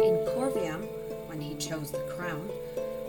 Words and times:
In 0.00 0.14
Corvium, 0.28 0.86
when 1.26 1.40
he 1.40 1.56
chose 1.56 1.90
the 1.90 1.98
crown, 2.16 2.48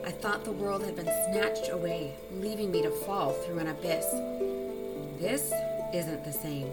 I 0.04 0.10
thought 0.10 0.44
the 0.44 0.52
world 0.52 0.84
had 0.84 0.96
been 0.96 1.06
snatched 1.06 1.70
away, 1.72 2.16
leaving 2.34 2.72
me 2.72 2.82
to 2.82 2.90
fall 2.90 3.34
through 3.34 3.60
an 3.60 3.68
abyss. 3.68 4.06
This 5.20 5.54
isn't 5.94 6.26
the 6.26 6.34
same. 6.34 6.72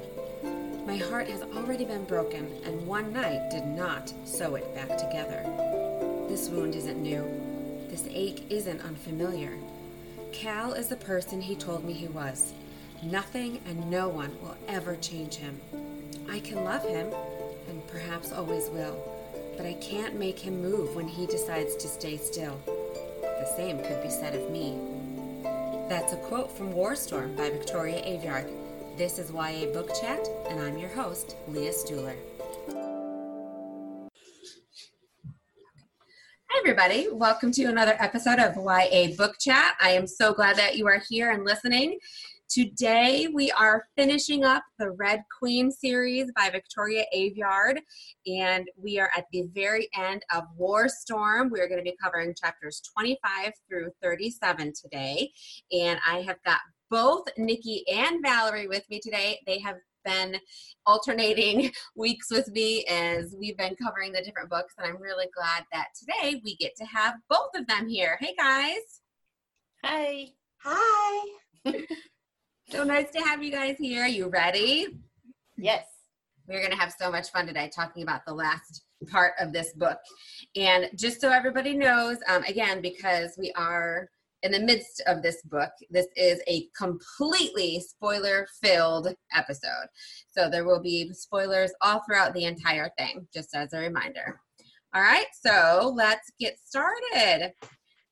My 0.86 0.96
heart 0.96 1.28
has 1.28 1.42
already 1.42 1.84
been 1.84 2.04
broken, 2.04 2.50
and 2.64 2.86
one 2.86 3.12
night 3.12 3.50
did 3.50 3.66
not 3.66 4.10
sew 4.24 4.54
it 4.54 4.74
back 4.74 4.96
together. 4.96 5.42
This 6.28 6.48
wound 6.48 6.74
isn't 6.74 7.02
new. 7.02 7.22
This 7.90 8.08
ache 8.10 8.44
isn't 8.48 8.80
unfamiliar. 8.80 9.52
Cal 10.32 10.72
is 10.72 10.88
the 10.88 10.96
person 10.96 11.42
he 11.42 11.56
told 11.56 11.84
me 11.84 11.92
he 11.92 12.08
was. 12.08 12.54
Nothing 13.02 13.60
and 13.66 13.90
no 13.90 14.08
one 14.08 14.34
will 14.40 14.56
ever 14.66 14.96
change 14.96 15.34
him. 15.34 15.60
I 16.30 16.40
can 16.40 16.64
love 16.64 16.84
him, 16.84 17.12
and 17.68 17.86
perhaps 17.88 18.32
always 18.32 18.70
will, 18.70 19.15
but 19.56 19.64
I 19.64 19.72
can't 19.74 20.18
make 20.18 20.38
him 20.38 20.60
move 20.60 20.94
when 20.94 21.08
he 21.08 21.26
decides 21.26 21.76
to 21.76 21.88
stay 21.88 22.18
still. 22.18 22.60
The 23.22 23.52
same 23.56 23.78
could 23.78 24.02
be 24.02 24.10
said 24.10 24.34
of 24.34 24.50
me. 24.50 24.78
That's 25.88 26.12
a 26.12 26.16
quote 26.16 26.52
from 26.52 26.74
Warstorm 26.74 27.36
by 27.36 27.48
Victoria 27.50 28.02
Aveyard. 28.02 28.50
This 28.98 29.18
is 29.18 29.30
YA 29.30 29.72
Book 29.72 29.90
Chat, 29.98 30.28
and 30.48 30.60
I'm 30.60 30.76
your 30.76 30.90
host, 30.90 31.36
Leah 31.48 31.72
Stuhler. 31.72 32.16
Hi, 36.48 36.58
everybody. 36.58 37.08
Welcome 37.10 37.50
to 37.52 37.64
another 37.64 37.96
episode 37.98 38.38
of 38.38 38.56
YA 38.56 39.16
Book 39.16 39.36
Chat. 39.38 39.76
I 39.80 39.90
am 39.90 40.06
so 40.06 40.34
glad 40.34 40.56
that 40.56 40.76
you 40.76 40.86
are 40.86 41.00
here 41.08 41.30
and 41.30 41.44
listening. 41.44 41.98
Today, 42.48 43.26
we 43.34 43.50
are 43.50 43.86
finishing 43.96 44.44
up 44.44 44.62
the 44.78 44.92
Red 44.92 45.22
Queen 45.36 45.70
series 45.70 46.30
by 46.36 46.48
Victoria 46.48 47.04
Aveyard, 47.14 47.80
and 48.24 48.68
we 48.76 49.00
are 49.00 49.10
at 49.16 49.24
the 49.32 49.48
very 49.52 49.88
end 49.98 50.22
of 50.32 50.44
War 50.56 50.88
Storm. 50.88 51.50
We're 51.50 51.66
going 51.66 51.84
to 51.84 51.90
be 51.90 51.96
covering 52.00 52.34
chapters 52.40 52.80
25 52.96 53.52
through 53.68 53.90
37 54.00 54.72
today, 54.80 55.32
and 55.72 55.98
I 56.06 56.20
have 56.20 56.36
got 56.44 56.60
both 56.88 57.24
Nikki 57.36 57.84
and 57.92 58.22
Valerie 58.24 58.68
with 58.68 58.88
me 58.88 59.00
today. 59.00 59.40
They 59.44 59.58
have 59.58 59.76
been 60.04 60.38
alternating 60.86 61.72
weeks 61.96 62.30
with 62.30 62.48
me 62.52 62.84
as 62.84 63.34
we've 63.36 63.58
been 63.58 63.74
covering 63.82 64.12
the 64.12 64.22
different 64.22 64.50
books, 64.50 64.72
and 64.78 64.86
I'm 64.86 65.02
really 65.02 65.26
glad 65.36 65.64
that 65.72 65.88
today 65.98 66.40
we 66.44 66.54
get 66.56 66.76
to 66.76 66.84
have 66.84 67.14
both 67.28 67.50
of 67.56 67.66
them 67.66 67.88
here. 67.88 68.18
Hey, 68.20 68.34
guys. 68.38 69.00
Hi. 69.84 70.28
Hi. 70.62 71.26
So 72.68 72.82
nice 72.82 73.12
to 73.12 73.20
have 73.20 73.44
you 73.44 73.52
guys 73.52 73.76
here. 73.78 74.06
You 74.06 74.26
ready? 74.26 74.88
Yes. 75.56 75.86
We're 76.48 76.58
going 76.58 76.72
to 76.72 76.76
have 76.76 76.92
so 76.98 77.12
much 77.12 77.30
fun 77.30 77.46
today 77.46 77.70
talking 77.72 78.02
about 78.02 78.22
the 78.26 78.34
last 78.34 78.82
part 79.08 79.34
of 79.38 79.52
this 79.52 79.72
book. 79.74 79.98
And 80.56 80.90
just 80.96 81.20
so 81.20 81.30
everybody 81.30 81.76
knows, 81.76 82.16
um, 82.28 82.42
again, 82.42 82.82
because 82.82 83.36
we 83.38 83.52
are 83.52 84.08
in 84.42 84.50
the 84.50 84.58
midst 84.58 85.00
of 85.06 85.22
this 85.22 85.42
book, 85.42 85.70
this 85.90 86.08
is 86.16 86.40
a 86.48 86.66
completely 86.76 87.78
spoiler 87.78 88.48
filled 88.60 89.14
episode. 89.32 89.86
So 90.36 90.50
there 90.50 90.64
will 90.64 90.82
be 90.82 91.12
spoilers 91.12 91.72
all 91.82 92.02
throughout 92.04 92.34
the 92.34 92.46
entire 92.46 92.90
thing, 92.98 93.28
just 93.32 93.54
as 93.54 93.74
a 93.74 93.78
reminder. 93.78 94.40
All 94.92 95.02
right, 95.02 95.26
so 95.40 95.92
let's 95.94 96.32
get 96.40 96.58
started. 96.58 97.52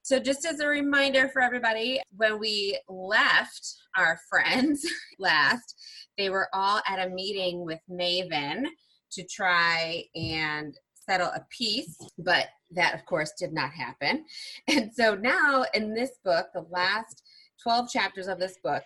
So, 0.05 0.19
just 0.19 0.45
as 0.45 0.61
a 0.61 0.67
reminder 0.67 1.31
for 1.31 1.41
everybody, 1.41 1.99
when 2.15 2.39
we 2.39 2.79
left 2.91 3.75
our 3.97 4.21
friends 4.29 4.87
last, 5.19 5.75
they 6.19 6.29
were 6.29 6.49
all 6.53 6.83
at 6.87 7.07
a 7.07 7.09
meeting 7.09 7.65
with 7.65 7.81
Maven 7.91 8.67
to 9.13 9.25
try 9.25 10.05
and 10.15 10.77
settle 11.09 11.29
a 11.29 11.47
peace, 11.49 11.97
but 12.19 12.49
that, 12.73 12.95
of 12.95 13.07
course, 13.07 13.33
did 13.39 13.55
not 13.55 13.71
happen. 13.71 14.27
And 14.69 14.93
so 14.93 15.15
now 15.15 15.65
in 15.73 15.95
this 15.95 16.19
book, 16.23 16.49
the 16.53 16.67
last 16.69 17.23
12 17.63 17.89
chapters 17.89 18.29
of 18.29 18.39
this 18.39 18.59
book, 18.63 18.83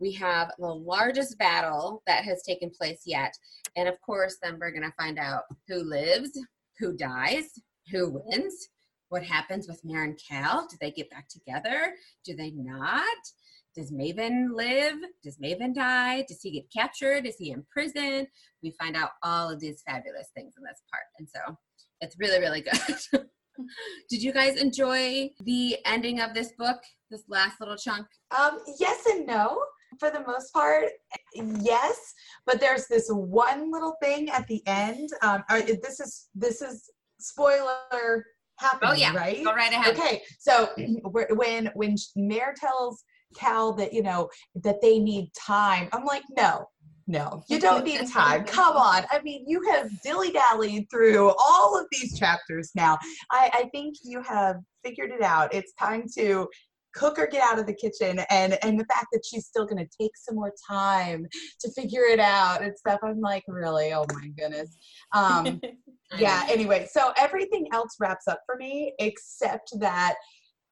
we 0.00 0.10
have 0.12 0.52
the 0.58 0.74
largest 0.74 1.36
battle 1.36 2.02
that 2.06 2.24
has 2.24 2.42
taken 2.44 2.70
place 2.70 3.02
yet. 3.04 3.34
And 3.76 3.90
of 3.90 4.00
course, 4.00 4.38
then 4.42 4.56
we're 4.58 4.70
going 4.70 4.90
to 4.90 4.94
find 4.98 5.18
out 5.18 5.42
who 5.68 5.84
lives, 5.84 6.30
who 6.78 6.96
dies, 6.96 7.50
who 7.90 8.22
wins 8.24 8.70
what 9.12 9.22
happens 9.22 9.68
with 9.68 9.84
Mare 9.84 10.16
Cal? 10.26 10.66
Do 10.70 10.76
they 10.80 10.90
get 10.90 11.10
back 11.10 11.28
together? 11.28 11.92
Do 12.24 12.34
they 12.34 12.50
not? 12.52 13.04
Does 13.76 13.92
Maven 13.92 14.54
live? 14.54 14.96
Does 15.22 15.36
Maven 15.36 15.74
die? 15.74 16.24
Does 16.26 16.40
he 16.40 16.50
get 16.50 16.72
captured? 16.72 17.26
Is 17.26 17.36
he 17.36 17.50
in 17.50 17.62
prison? 17.70 18.26
We 18.62 18.74
find 18.80 18.96
out 18.96 19.10
all 19.22 19.50
of 19.50 19.60
these 19.60 19.82
fabulous 19.86 20.28
things 20.34 20.54
in 20.56 20.64
this 20.64 20.80
part. 20.90 21.04
And 21.18 21.28
so 21.28 21.58
it's 22.00 22.16
really, 22.18 22.40
really 22.40 22.62
good. 22.62 23.26
Did 24.08 24.22
you 24.22 24.32
guys 24.32 24.56
enjoy 24.56 25.28
the 25.44 25.76
ending 25.84 26.20
of 26.20 26.32
this 26.32 26.52
book, 26.58 26.78
this 27.10 27.24
last 27.28 27.60
little 27.60 27.76
chunk? 27.76 28.06
Um, 28.36 28.60
yes 28.80 29.04
and 29.06 29.26
no. 29.26 29.62
For 30.00 30.08
the 30.08 30.24
most 30.26 30.54
part, 30.54 30.86
yes. 31.34 32.14
But 32.46 32.60
there's 32.60 32.86
this 32.86 33.08
one 33.10 33.70
little 33.70 33.94
thing 34.02 34.30
at 34.30 34.46
the 34.46 34.66
end. 34.66 35.10
Um, 35.20 35.44
this 35.50 36.00
is 36.00 36.28
this 36.34 36.62
is 36.62 36.88
spoiler 37.20 38.24
happening, 38.62 38.90
oh, 38.92 38.94
yeah. 38.94 39.14
right? 39.14 39.42
Go 39.44 39.54
right 39.54 39.72
ahead. 39.72 39.96
Okay, 39.96 40.22
so 40.38 40.68
when 41.36 41.66
when 41.74 41.96
Mare 42.16 42.54
tells 42.58 43.04
Cal 43.36 43.72
that 43.74 43.92
you 43.92 44.02
know 44.02 44.28
that 44.56 44.80
they 44.80 44.98
need 44.98 45.30
time, 45.34 45.88
I'm 45.92 46.04
like, 46.04 46.22
no, 46.36 46.66
no, 47.06 47.42
you 47.48 47.58
don't 47.58 47.84
need 47.90 48.08
time. 48.08 48.44
Come 48.44 48.76
on. 48.76 49.04
I 49.10 49.20
mean, 49.22 49.44
you 49.46 49.62
have 49.70 49.90
dilly 50.02 50.32
dallied 50.32 50.88
through 50.90 51.32
all 51.38 51.78
of 51.78 51.86
these 51.90 52.18
chapters 52.18 52.70
now. 52.74 52.98
I, 53.30 53.50
I 53.52 53.68
think 53.72 53.96
you 54.02 54.22
have 54.22 54.56
figured 54.84 55.10
it 55.10 55.22
out. 55.22 55.52
It's 55.54 55.72
time 55.74 56.04
to 56.16 56.48
cook 56.94 57.18
or 57.18 57.26
get 57.26 57.42
out 57.42 57.58
of 57.58 57.66
the 57.66 57.74
kitchen 57.74 58.20
and 58.30 58.58
and 58.62 58.78
the 58.78 58.84
fact 58.84 59.06
that 59.12 59.24
she's 59.24 59.46
still 59.46 59.64
going 59.64 59.78
to 59.78 59.88
take 59.98 60.10
some 60.16 60.34
more 60.34 60.52
time 60.68 61.26
to 61.60 61.70
figure 61.72 62.02
it 62.02 62.20
out 62.20 62.62
and 62.62 62.76
stuff 62.76 63.00
i'm 63.02 63.20
like 63.20 63.42
really 63.48 63.92
oh 63.92 64.04
my 64.12 64.28
goodness 64.36 64.76
um 65.14 65.58
yeah 66.18 66.44
anyway 66.48 66.86
so 66.90 67.12
everything 67.16 67.66
else 67.72 67.96
wraps 68.00 68.28
up 68.28 68.40
for 68.46 68.56
me 68.56 68.92
except 68.98 69.78
that 69.78 70.14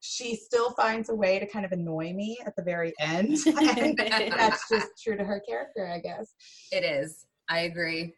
she 0.03 0.35
still 0.35 0.71
finds 0.71 1.09
a 1.09 1.15
way 1.15 1.37
to 1.37 1.45
kind 1.45 1.63
of 1.63 1.71
annoy 1.71 2.11
me 2.11 2.35
at 2.47 2.55
the 2.55 2.63
very 2.63 2.91
end. 2.99 3.37
And 3.45 3.95
that's 4.35 4.67
just 4.67 4.87
true 5.03 5.15
to 5.15 5.23
her 5.23 5.39
character 5.47 5.87
i 5.87 5.99
guess. 5.99 6.33
It 6.71 6.83
is. 6.83 7.25
I 7.49 7.61
agree 7.61 8.15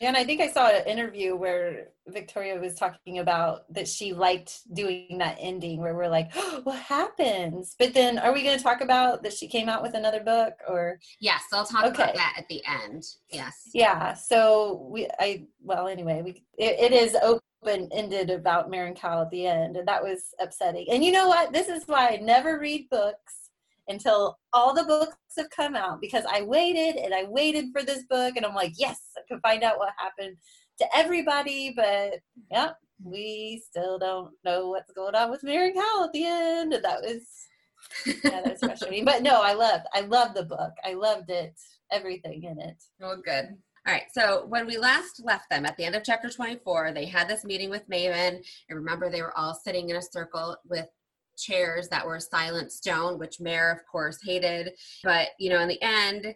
and 0.00 0.16
I 0.16 0.24
think 0.24 0.40
I 0.40 0.50
saw 0.50 0.68
an 0.68 0.86
interview 0.86 1.36
where 1.36 1.88
Victoria 2.08 2.58
was 2.58 2.74
talking 2.74 3.18
about 3.18 3.72
that 3.72 3.86
she 3.86 4.12
liked 4.12 4.62
doing 4.74 5.18
that 5.18 5.36
ending 5.40 5.80
where 5.80 5.94
we're 5.94 6.08
like, 6.08 6.30
oh, 6.34 6.60
what 6.64 6.78
happens? 6.78 7.76
But 7.78 7.94
then 7.94 8.18
are 8.18 8.32
we 8.32 8.42
going 8.42 8.56
to 8.56 8.62
talk 8.62 8.80
about 8.80 9.22
that 9.22 9.32
she 9.32 9.46
came 9.46 9.68
out 9.68 9.82
with 9.82 9.94
another 9.94 10.20
book 10.20 10.54
or? 10.68 10.98
Yes, 11.20 11.42
I'll 11.52 11.66
talk 11.66 11.84
okay. 11.84 12.02
about 12.02 12.14
that 12.16 12.34
at 12.38 12.48
the 12.48 12.62
end. 12.66 13.04
Yes. 13.30 13.70
Yeah. 13.72 14.14
So 14.14 14.88
we, 14.90 15.08
I, 15.20 15.46
well, 15.62 15.86
anyway, 15.86 16.22
we, 16.24 16.42
it, 16.58 16.80
it 16.80 16.92
is 16.92 17.14
open 17.22 17.88
ended 17.92 18.30
about 18.30 18.70
Mare 18.70 18.86
and 18.86 18.98
at 18.98 19.30
the 19.30 19.46
end. 19.46 19.76
And 19.76 19.86
that 19.86 20.02
was 20.02 20.34
upsetting. 20.40 20.86
And 20.90 21.04
you 21.04 21.12
know 21.12 21.28
what? 21.28 21.52
This 21.52 21.68
is 21.68 21.84
why 21.86 22.08
I 22.08 22.16
never 22.16 22.58
read 22.58 22.88
books 22.90 23.50
until 23.90 24.38
all 24.52 24.72
the 24.72 24.84
books 24.84 25.16
have 25.36 25.50
come 25.50 25.74
out 25.74 26.00
because 26.00 26.24
I 26.30 26.42
waited 26.42 26.96
and 26.96 27.12
I 27.12 27.24
waited 27.24 27.66
for 27.72 27.82
this 27.82 28.04
book 28.04 28.36
and 28.36 28.46
I'm 28.46 28.54
like, 28.54 28.72
yes, 28.76 29.00
Can 29.30 29.40
find 29.40 29.62
out 29.62 29.78
what 29.78 29.92
happened 29.96 30.36
to 30.78 30.86
everybody, 30.96 31.72
but 31.76 32.20
yeah, 32.50 32.70
we 33.02 33.62
still 33.68 33.98
don't 33.98 34.32
know 34.44 34.68
what's 34.68 34.92
going 34.92 35.14
on 35.14 35.30
with 35.30 35.42
Mary 35.42 35.72
Cal 35.72 36.04
at 36.04 36.12
the 36.12 36.24
end. 36.24 36.72
And 36.72 36.84
that 36.84 37.02
was 37.02 37.22
yeah, 38.06 38.42
that's 38.44 38.60
frustrating. 38.60 39.04
but 39.04 39.22
no, 39.22 39.40
I 39.42 39.54
loved 39.54 39.86
I 39.94 40.00
loved 40.02 40.36
the 40.36 40.44
book. 40.44 40.72
I 40.84 40.94
loved 40.94 41.30
it, 41.30 41.54
everything 41.90 42.44
in 42.44 42.58
it. 42.60 42.82
Oh 43.02 43.16
good. 43.24 43.56
All 43.86 43.94
right, 43.94 44.04
so 44.12 44.44
when 44.46 44.66
we 44.66 44.76
last 44.76 45.22
left 45.24 45.48
them 45.48 45.64
at 45.64 45.74
the 45.78 45.84
end 45.84 45.94
of 45.94 46.04
chapter 46.04 46.28
24, 46.28 46.92
they 46.92 47.06
had 47.06 47.28
this 47.28 47.44
meeting 47.44 47.70
with 47.70 47.88
Maven. 47.88 48.36
And 48.68 48.78
remember, 48.78 49.08
they 49.08 49.22
were 49.22 49.36
all 49.38 49.54
sitting 49.54 49.88
in 49.88 49.96
a 49.96 50.02
circle 50.02 50.54
with 50.68 50.86
chairs 51.38 51.88
that 51.88 52.06
were 52.06 52.20
silent 52.20 52.72
stone, 52.72 53.18
which 53.18 53.40
Mare, 53.40 53.72
of 53.72 53.78
course, 53.90 54.18
hated. 54.22 54.72
But, 55.02 55.28
you 55.38 55.48
know, 55.48 55.60
in 55.60 55.68
the 55.68 55.82
end, 55.82 56.34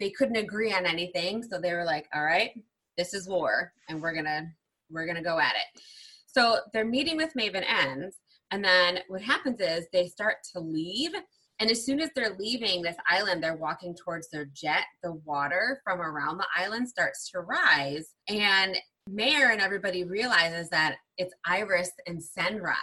they 0.00 0.10
couldn't 0.10 0.36
agree 0.36 0.72
on 0.72 0.86
anything. 0.86 1.42
So 1.42 1.60
they 1.60 1.72
were 1.72 1.84
like, 1.84 2.06
all 2.14 2.24
right, 2.24 2.50
this 2.96 3.14
is 3.14 3.28
war 3.28 3.72
and 3.88 4.00
we're 4.00 4.14
to, 4.26 4.46
we're 4.90 5.12
to 5.12 5.22
go 5.22 5.38
at 5.38 5.54
it. 5.54 5.82
So 6.26 6.58
their 6.72 6.84
meeting 6.84 7.16
with 7.16 7.34
Maven 7.34 7.64
ends. 7.68 8.16
And 8.50 8.64
then 8.64 9.00
what 9.08 9.22
happens 9.22 9.60
is 9.60 9.86
they 9.92 10.06
start 10.06 10.36
to 10.52 10.60
leave. 10.60 11.12
And 11.60 11.70
as 11.70 11.84
soon 11.84 12.00
as 12.00 12.10
they're 12.14 12.36
leaving 12.38 12.82
this 12.82 12.96
island, 13.08 13.42
they're 13.42 13.56
walking 13.56 13.94
towards 13.94 14.30
their 14.30 14.46
jet. 14.54 14.84
The 15.02 15.12
water 15.24 15.80
from 15.84 16.00
around 16.00 16.38
the 16.38 16.46
island 16.56 16.88
starts 16.88 17.30
to 17.30 17.40
rise. 17.40 18.14
And 18.28 18.76
Mare 19.08 19.50
and 19.50 19.60
everybody 19.60 20.04
realizes 20.04 20.68
that 20.70 20.96
it's 21.16 21.34
Iris 21.46 21.90
and 22.06 22.22
Cenra. 22.22 22.76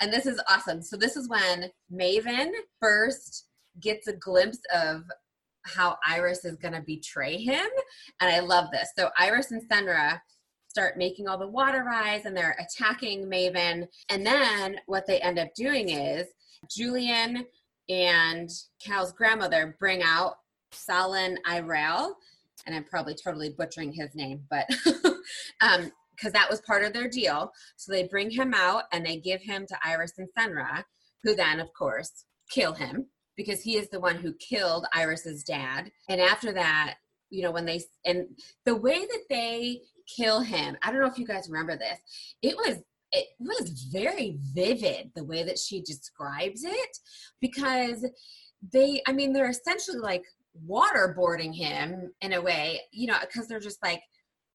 And 0.00 0.12
this 0.12 0.26
is 0.26 0.40
awesome. 0.48 0.82
So, 0.82 0.96
this 0.96 1.16
is 1.16 1.28
when 1.28 1.70
Maven 1.92 2.50
first 2.80 3.46
gets 3.80 4.08
a 4.08 4.12
glimpse 4.12 4.58
of 4.74 5.04
how 5.64 5.96
Iris 6.06 6.44
is 6.44 6.56
going 6.56 6.74
to 6.74 6.82
betray 6.82 7.36
him. 7.36 7.66
And 8.20 8.30
I 8.30 8.40
love 8.40 8.70
this. 8.72 8.88
So, 8.96 9.10
Iris 9.18 9.50
and 9.50 9.62
Cenra 9.68 10.20
start 10.68 10.96
making 10.96 11.28
all 11.28 11.38
the 11.38 11.48
water 11.48 11.82
rise 11.84 12.24
and 12.24 12.36
they're 12.36 12.56
attacking 12.60 13.26
Maven. 13.26 13.88
And 14.08 14.24
then 14.24 14.76
what 14.86 15.06
they 15.06 15.20
end 15.20 15.38
up 15.38 15.48
doing 15.56 15.88
is 15.88 16.26
Julian 16.70 17.44
and 17.88 18.48
Cal's 18.84 19.12
grandmother 19.12 19.76
bring 19.80 20.02
out 20.02 20.36
Salin 20.72 21.38
Iral, 21.44 22.14
and 22.66 22.74
I'm 22.74 22.84
probably 22.84 23.14
totally 23.14 23.50
butchering 23.50 23.92
his 23.92 24.14
name, 24.14 24.42
but 24.48 24.68
um, 25.60 25.90
because 26.14 26.32
that 26.32 26.50
was 26.50 26.60
part 26.60 26.84
of 26.84 26.92
their 26.92 27.08
deal. 27.08 27.50
So 27.76 27.90
they 27.90 28.06
bring 28.06 28.30
him 28.30 28.52
out 28.54 28.84
and 28.92 29.04
they 29.04 29.16
give 29.16 29.40
him 29.40 29.66
to 29.66 29.78
Iris 29.82 30.12
and 30.18 30.28
Cenra, 30.38 30.84
who 31.24 31.34
then, 31.34 31.60
of 31.60 31.72
course, 31.72 32.26
kill 32.50 32.74
him 32.74 33.06
because 33.36 33.62
he 33.62 33.76
is 33.76 33.88
the 33.88 34.00
one 34.00 34.16
who 34.16 34.32
killed 34.34 34.86
Iris's 34.92 35.42
dad. 35.42 35.90
And 36.08 36.20
after 36.20 36.52
that, 36.52 36.96
you 37.30 37.42
know, 37.42 37.50
when 37.50 37.64
they 37.64 37.80
and 38.04 38.26
the 38.64 38.76
way 38.76 39.00
that 39.00 39.24
they 39.28 39.82
kill 40.16 40.40
him, 40.40 40.76
I 40.82 40.90
don't 40.90 41.00
know 41.00 41.06
if 41.06 41.18
you 41.18 41.26
guys 41.26 41.48
remember 41.48 41.76
this. 41.76 41.98
It 42.42 42.56
was 42.56 42.78
it 43.12 43.26
was 43.40 43.88
very 43.92 44.38
vivid 44.54 45.10
the 45.14 45.24
way 45.24 45.42
that 45.42 45.58
she 45.58 45.82
describes 45.82 46.64
it 46.64 46.98
because 47.40 48.06
they 48.72 49.02
I 49.06 49.12
mean 49.12 49.32
they're 49.32 49.50
essentially 49.50 49.98
like 49.98 50.24
waterboarding 50.68 51.54
him 51.54 52.12
in 52.20 52.34
a 52.34 52.42
way, 52.42 52.80
you 52.92 53.06
know, 53.06 53.16
because 53.20 53.48
they're 53.48 53.60
just 53.60 53.82
like 53.82 54.02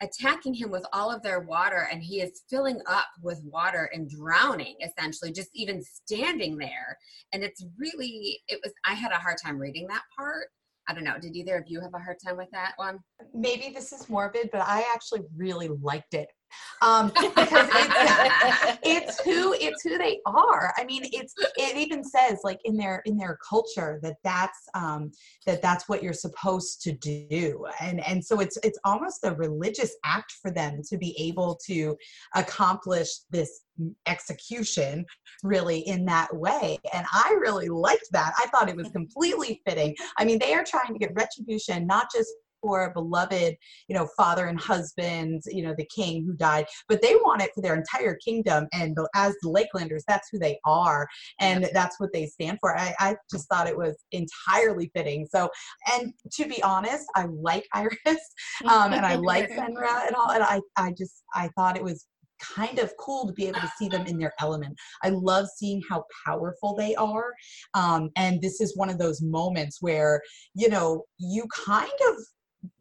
attacking 0.02 0.54
him 0.54 0.72
with 0.72 0.86
all 0.94 1.12
of 1.12 1.24
their 1.24 1.42
water 1.42 1.88
and 1.92 2.04
he 2.04 2.22
is 2.22 2.42
filling 2.50 2.82
up 2.88 3.08
with 3.22 3.42
water 3.46 3.90
and 3.94 4.10
drowning 4.10 4.76
essentially 4.84 5.32
just 5.32 5.50
even 5.54 5.82
standing 5.82 6.58
there. 6.58 6.98
And 7.34 7.44
it's 7.44 7.66
really 7.78 8.40
it 8.48 8.60
was 8.64 8.74
i 8.86 8.94
had 8.94 9.12
a 9.12 9.16
hard 9.16 9.38
time 9.44 9.58
reading 9.58 9.88
that 9.88 10.04
part. 10.18 10.48
I 10.88 10.94
don't 10.94 11.04
know. 11.04 11.18
Did 11.20 11.36
either 11.36 11.58
of 11.58 11.64
you 11.68 11.82
have 11.82 11.94
a 11.96 12.00
hard 12.00 12.18
time 12.24 12.38
with 12.38 12.50
that 12.52 12.74
one? 12.76 13.00
Maybe 13.34 13.72
this 13.74 13.92
is 13.92 14.10
morbid 14.10 14.50
but 14.52 14.62
i 14.62 14.86
actually 14.94 15.22
really 15.36 15.70
liked 15.82 16.14
it 16.14 16.30
um, 16.82 17.08
because 17.08 17.70
it's, 17.72 18.80
it's 18.84 19.20
who 19.22 19.54
it's 19.54 19.82
who 19.84 19.98
they 19.98 20.20
are. 20.26 20.74
I 20.78 20.86
mean, 20.86 21.04
it's 21.12 21.34
it 21.58 21.78
even 21.78 22.04
says 22.04 22.40
like 22.44 22.60
in 22.66 22.78
their 22.78 23.02
in 23.06 23.18
their 23.18 23.38
culture 23.48 24.00
that 24.04 24.16
that's 24.24 24.60
um, 24.74 25.12
that 25.46 25.62
that's 25.62 25.88
what 25.88 26.04
you're 26.04 26.14
supposed 26.14 26.82
to 26.84 26.92
do, 26.92 27.66
and 27.80 28.06
and 28.06 28.24
so 28.24 28.40
it's 28.40 28.58
it's 28.64 28.80
almost 28.86 29.24
a 29.24 29.34
religious 29.34 29.96
act 30.04 30.34
for 30.42 30.52
them 30.52 30.82
to 30.90 30.98
be 30.98 31.16
able 31.20 31.60
to 31.68 31.96
accomplish 32.36 33.10
this 33.30 33.62
execution 34.06 35.06
really 35.44 35.80
in 35.80 36.06
that 36.06 36.34
way. 36.36 36.78
And 36.94 37.06
i 37.12 37.36
really 37.42 37.68
liked 37.68 38.08
that. 38.12 38.34
I 38.38 38.48
thought 38.48 38.70
it 38.70 38.76
was 38.76 38.90
completely 38.90 39.62
fitting. 39.68 39.96
I 40.18 40.26
mean 40.26 40.40
they 40.40 40.54
are 40.54 40.64
trying 40.64 40.94
to 40.94 41.00
get 41.00 41.12
retribution 41.14 41.86
not 41.86 42.08
just 42.14 42.30
for 42.66 42.86
a 42.86 42.92
beloved, 42.92 43.56
you 43.88 43.96
know, 43.96 44.08
father 44.18 44.48
and 44.48 44.60
husband, 44.60 45.44
you 45.48 45.62
know, 45.62 45.76
the 45.78 45.88
king 45.96 46.26
who 46.26 46.34
died, 46.34 46.66
but 46.90 47.02
they 47.02 47.16
want 47.16 47.44
it 47.44 47.52
for 47.54 47.62
their 47.62 47.76
entire 47.76 48.16
kingdom. 48.16 48.68
And 48.74 48.98
as 49.14 49.36
the 49.44 49.50
Lakelanders, 49.50 50.02
that's 50.08 50.30
who 50.32 50.40
they 50.40 50.58
are, 50.66 51.08
and 51.40 51.70
that's 51.74 52.00
what 52.00 52.12
they 52.12 52.26
stand 52.26 52.58
for. 52.60 52.78
I, 52.78 52.96
I 53.00 53.16
just 53.32 53.48
thought 53.50 53.68
it 53.68 53.78
was 53.78 53.96
entirely 54.12 54.90
fitting. 54.96 55.28
So, 55.30 55.50
and 55.94 56.12
to 56.34 56.48
be 56.48 56.62
honest, 56.64 57.06
I 57.16 57.26
like 57.26 57.68
Iris, 57.74 58.22
um, 58.68 58.94
and 58.94 59.06
I 59.06 59.16
like 59.32 59.50
Senra 59.50 60.08
and 60.08 60.16
all, 60.16 60.32
and 60.32 60.44
I, 60.44 60.62
I 60.76 60.92
just, 60.98 61.24
I 61.36 61.50
thought 61.56 61.78
it 61.78 61.84
was 61.84 62.08
kind 62.42 62.80
of 62.80 62.92
cool 62.98 63.28
to 63.28 63.34
be 63.34 63.48
able 63.48 63.62
to 63.62 63.72
see 63.78 63.88
them 63.88 64.06
in 64.08 64.18
their 64.18 64.34
element. 64.40 64.76
I 65.04 65.10
love 65.10 65.48
seeing 65.56 65.82
how 65.90 66.04
powerful 66.26 66.76
they 66.76 66.96
are. 66.96 67.34
Um, 67.74 68.10
and 68.16 68.42
this 68.42 68.62
is 68.62 68.76
one 68.78 68.90
of 68.90 68.98
those 68.98 69.22
moments 69.22 69.78
where, 69.82 70.22
you 70.54 70.70
know, 70.70 71.04
you 71.18 71.46
kind 71.54 71.92
of 72.10 72.16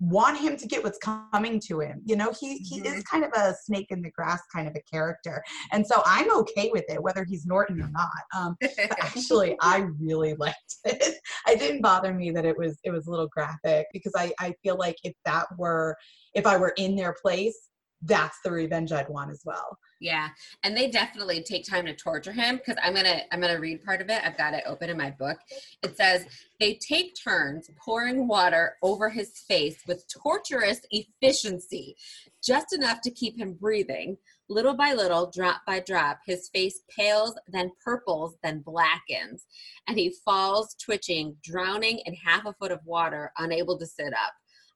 want 0.00 0.38
him 0.38 0.56
to 0.56 0.66
get 0.66 0.82
what's 0.82 0.98
coming 0.98 1.60
to 1.68 1.80
him. 1.80 2.02
You 2.04 2.16
know, 2.16 2.32
he 2.38 2.58
he 2.58 2.80
mm-hmm. 2.80 2.94
is 2.94 3.04
kind 3.04 3.24
of 3.24 3.30
a 3.34 3.54
snake 3.64 3.86
in 3.90 4.02
the 4.02 4.10
grass 4.10 4.40
kind 4.54 4.68
of 4.68 4.74
a 4.76 4.82
character, 4.90 5.42
and 5.72 5.86
so 5.86 6.02
I'm 6.04 6.30
okay 6.38 6.70
with 6.72 6.84
it 6.88 7.02
whether 7.02 7.24
he's 7.24 7.46
Nortan 7.46 7.82
or 7.82 7.90
not. 7.90 8.08
Um, 8.36 8.56
actually, 9.00 9.56
I 9.60 9.86
really 10.00 10.34
liked 10.38 10.76
it. 10.84 11.16
It 11.48 11.58
didn't 11.58 11.82
bother 11.82 12.12
me 12.12 12.30
that 12.30 12.44
it 12.44 12.56
was 12.56 12.78
it 12.84 12.90
was 12.90 13.06
a 13.06 13.10
little 13.10 13.28
graphic 13.28 13.86
because 13.92 14.12
I 14.16 14.32
I 14.40 14.54
feel 14.62 14.76
like 14.76 14.96
if 15.04 15.14
that 15.24 15.46
were 15.58 15.96
if 16.34 16.46
I 16.46 16.56
were 16.56 16.74
in 16.76 16.96
their 16.96 17.14
place, 17.20 17.56
that's 18.02 18.38
the 18.44 18.50
revenge 18.50 18.92
I'd 18.92 19.08
want 19.08 19.30
as 19.30 19.42
well. 19.44 19.78
Yeah. 20.04 20.28
And 20.62 20.76
they 20.76 20.90
definitely 20.90 21.42
take 21.42 21.64
time 21.64 21.86
to 21.86 21.94
torture 21.94 22.30
him 22.30 22.56
because 22.56 22.76
I'm 22.82 22.94
gonna 22.94 23.22
I'm 23.32 23.40
gonna 23.40 23.58
read 23.58 23.82
part 23.82 24.02
of 24.02 24.10
it. 24.10 24.20
I've 24.22 24.36
got 24.36 24.52
it 24.52 24.64
open 24.66 24.90
in 24.90 24.98
my 24.98 25.10
book. 25.12 25.38
It 25.82 25.96
says 25.96 26.26
they 26.60 26.74
take 26.74 27.14
turns 27.16 27.70
pouring 27.82 28.28
water 28.28 28.74
over 28.82 29.08
his 29.08 29.30
face 29.48 29.78
with 29.88 30.04
torturous 30.22 30.82
efficiency, 30.90 31.96
just 32.44 32.74
enough 32.74 33.00
to 33.00 33.10
keep 33.10 33.38
him 33.38 33.54
breathing. 33.54 34.18
Little 34.50 34.74
by 34.76 34.92
little, 34.92 35.30
drop 35.34 35.62
by 35.66 35.80
drop, 35.80 36.18
his 36.26 36.50
face 36.50 36.80
pales, 36.94 37.34
then 37.48 37.72
purples, 37.82 38.34
then 38.42 38.60
blackens, 38.60 39.46
and 39.88 39.98
he 39.98 40.14
falls, 40.22 40.74
twitching, 40.74 41.36
drowning 41.42 42.02
in 42.04 42.12
half 42.12 42.44
a 42.44 42.52
foot 42.52 42.72
of 42.72 42.84
water, 42.84 43.32
unable 43.38 43.78
to 43.78 43.86
sit 43.86 44.12
up 44.12 44.34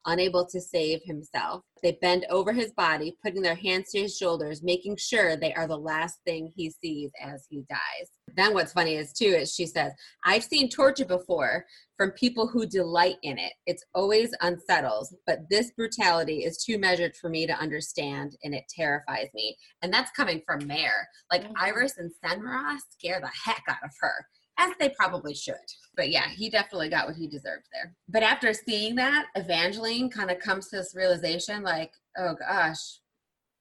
unable 0.08 0.46
to 0.46 0.60
save 0.60 1.00
himself. 1.04 1.62
They 1.82 1.98
bend 2.00 2.26
over 2.30 2.52
his 2.52 2.72
body, 2.72 3.16
putting 3.22 3.42
their 3.42 3.54
hands 3.54 3.90
to 3.90 4.00
his 4.00 4.16
shoulders, 4.16 4.62
making 4.62 4.96
sure 4.96 5.36
they 5.36 5.54
are 5.54 5.68
the 5.68 5.76
last 5.76 6.18
thing 6.26 6.50
he 6.56 6.70
sees 6.70 7.10
as 7.22 7.46
he 7.48 7.64
dies. 7.68 8.10
Then 8.34 8.54
what's 8.54 8.72
funny 8.72 8.96
is 8.96 9.12
too 9.12 9.26
is 9.26 9.54
she 9.54 9.66
says, 9.66 9.92
I've 10.24 10.42
seen 10.42 10.68
torture 10.68 11.04
before 11.04 11.64
from 11.96 12.10
people 12.12 12.48
who 12.48 12.66
delight 12.66 13.16
in 13.22 13.38
it. 13.38 13.52
It's 13.66 13.84
always 13.94 14.34
unsettles, 14.40 15.14
but 15.26 15.40
this 15.50 15.70
brutality 15.72 16.44
is 16.44 16.62
too 16.64 16.78
measured 16.78 17.14
for 17.16 17.28
me 17.28 17.46
to 17.46 17.58
understand 17.58 18.36
and 18.42 18.54
it 18.54 18.64
terrifies 18.74 19.28
me. 19.34 19.56
And 19.82 19.92
that's 19.92 20.10
coming 20.12 20.42
from 20.46 20.66
Mare. 20.66 21.08
Like 21.30 21.44
mm-hmm. 21.44 21.52
Iris 21.56 21.98
and 21.98 22.10
Cenra 22.24 22.76
scare 22.90 23.20
the 23.20 23.30
heck 23.44 23.62
out 23.68 23.84
of 23.84 23.90
her 24.00 24.26
as 24.58 24.72
they 24.78 24.90
probably 24.90 25.34
should. 25.34 25.54
But 25.96 26.10
yeah, 26.10 26.28
he 26.28 26.50
definitely 26.50 26.88
got 26.88 27.06
what 27.06 27.16
he 27.16 27.26
deserved 27.26 27.66
there. 27.72 27.94
But 28.08 28.22
after 28.22 28.52
seeing 28.52 28.94
that, 28.96 29.26
Evangeline 29.36 30.10
kind 30.10 30.30
of 30.30 30.38
comes 30.38 30.68
to 30.68 30.76
this 30.76 30.94
realization 30.94 31.62
like, 31.62 31.92
oh 32.18 32.34
gosh, 32.38 32.98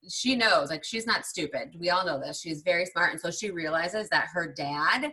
she 0.09 0.35
knows, 0.35 0.69
like, 0.69 0.83
she's 0.83 1.07
not 1.07 1.25
stupid. 1.25 1.75
We 1.79 1.89
all 1.89 2.05
know 2.05 2.19
this. 2.19 2.41
She's 2.41 2.61
very 2.61 2.85
smart. 2.85 3.11
And 3.11 3.19
so 3.19 3.31
she 3.31 3.51
realizes 3.51 4.09
that 4.09 4.27
her 4.33 4.53
dad 4.53 5.11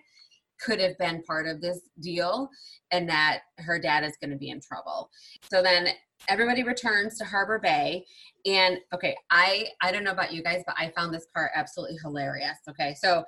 could 0.60 0.80
have 0.80 0.96
been 0.98 1.22
part 1.22 1.46
of 1.46 1.60
this 1.60 1.80
deal 2.00 2.48
and 2.90 3.08
that 3.08 3.40
her 3.58 3.78
dad 3.78 4.04
is 4.04 4.16
going 4.20 4.30
to 4.30 4.36
be 4.36 4.50
in 4.50 4.60
trouble. 4.60 5.10
So 5.50 5.62
then 5.62 5.88
everybody 6.28 6.62
returns 6.62 7.18
to 7.18 7.24
Harbor 7.24 7.58
Bay 7.58 8.04
and 8.46 8.78
okay, 8.94 9.16
I 9.30 9.66
I 9.82 9.92
don't 9.92 10.04
know 10.04 10.12
about 10.12 10.32
you 10.32 10.42
guys 10.42 10.62
but 10.66 10.76
I 10.78 10.92
found 10.96 11.12
this 11.12 11.26
part 11.34 11.50
absolutely 11.54 11.98
hilarious. 12.02 12.58
Okay. 12.68 12.94
So 12.94 13.24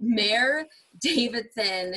Mare 0.00 0.66
Davidson 1.00 1.94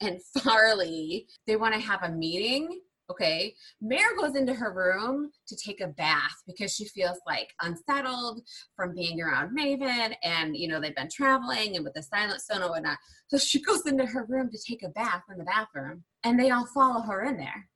and 0.00 0.20
Farley, 0.38 1.26
they 1.46 1.56
want 1.56 1.74
to 1.74 1.80
have 1.80 2.02
a 2.02 2.10
meeting. 2.10 2.80
Okay. 3.10 3.54
Mare 3.80 4.16
goes 4.16 4.36
into 4.36 4.54
her 4.54 4.72
room 4.72 5.30
to 5.46 5.56
take 5.56 5.80
a 5.80 5.88
bath 5.88 6.34
because 6.46 6.74
she 6.74 6.86
feels 6.86 7.18
like 7.26 7.52
unsettled 7.60 8.40
from 8.74 8.94
being 8.94 9.20
around 9.20 9.56
Maven 9.56 10.14
and, 10.22 10.56
you 10.56 10.66
know, 10.66 10.80
they've 10.80 10.96
been 10.96 11.10
traveling 11.12 11.76
and 11.76 11.84
with 11.84 11.94
the 11.94 12.02
silent 12.02 12.40
stone 12.40 12.62
and 12.62 12.70
whatnot. 12.70 12.96
So 13.26 13.36
she 13.36 13.60
goes 13.60 13.86
into 13.86 14.06
her 14.06 14.24
room 14.28 14.50
to 14.50 14.58
take 14.66 14.82
a 14.82 14.88
bath 14.88 15.24
in 15.30 15.36
the 15.36 15.44
bathroom 15.44 16.04
and 16.24 16.40
they 16.40 16.50
all 16.50 16.66
follow 16.66 17.02
her 17.02 17.24
in 17.24 17.36
there 17.36 17.68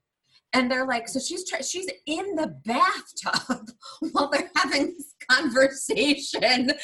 and 0.56 0.70
they're 0.70 0.86
like 0.86 1.06
so 1.06 1.20
she's 1.20 1.48
try- 1.48 1.60
she's 1.60 1.88
in 2.06 2.34
the 2.34 2.54
bathtub 2.64 3.68
while 4.12 4.30
they're 4.30 4.50
having 4.56 4.94
this 4.96 5.14
conversation. 5.30 6.72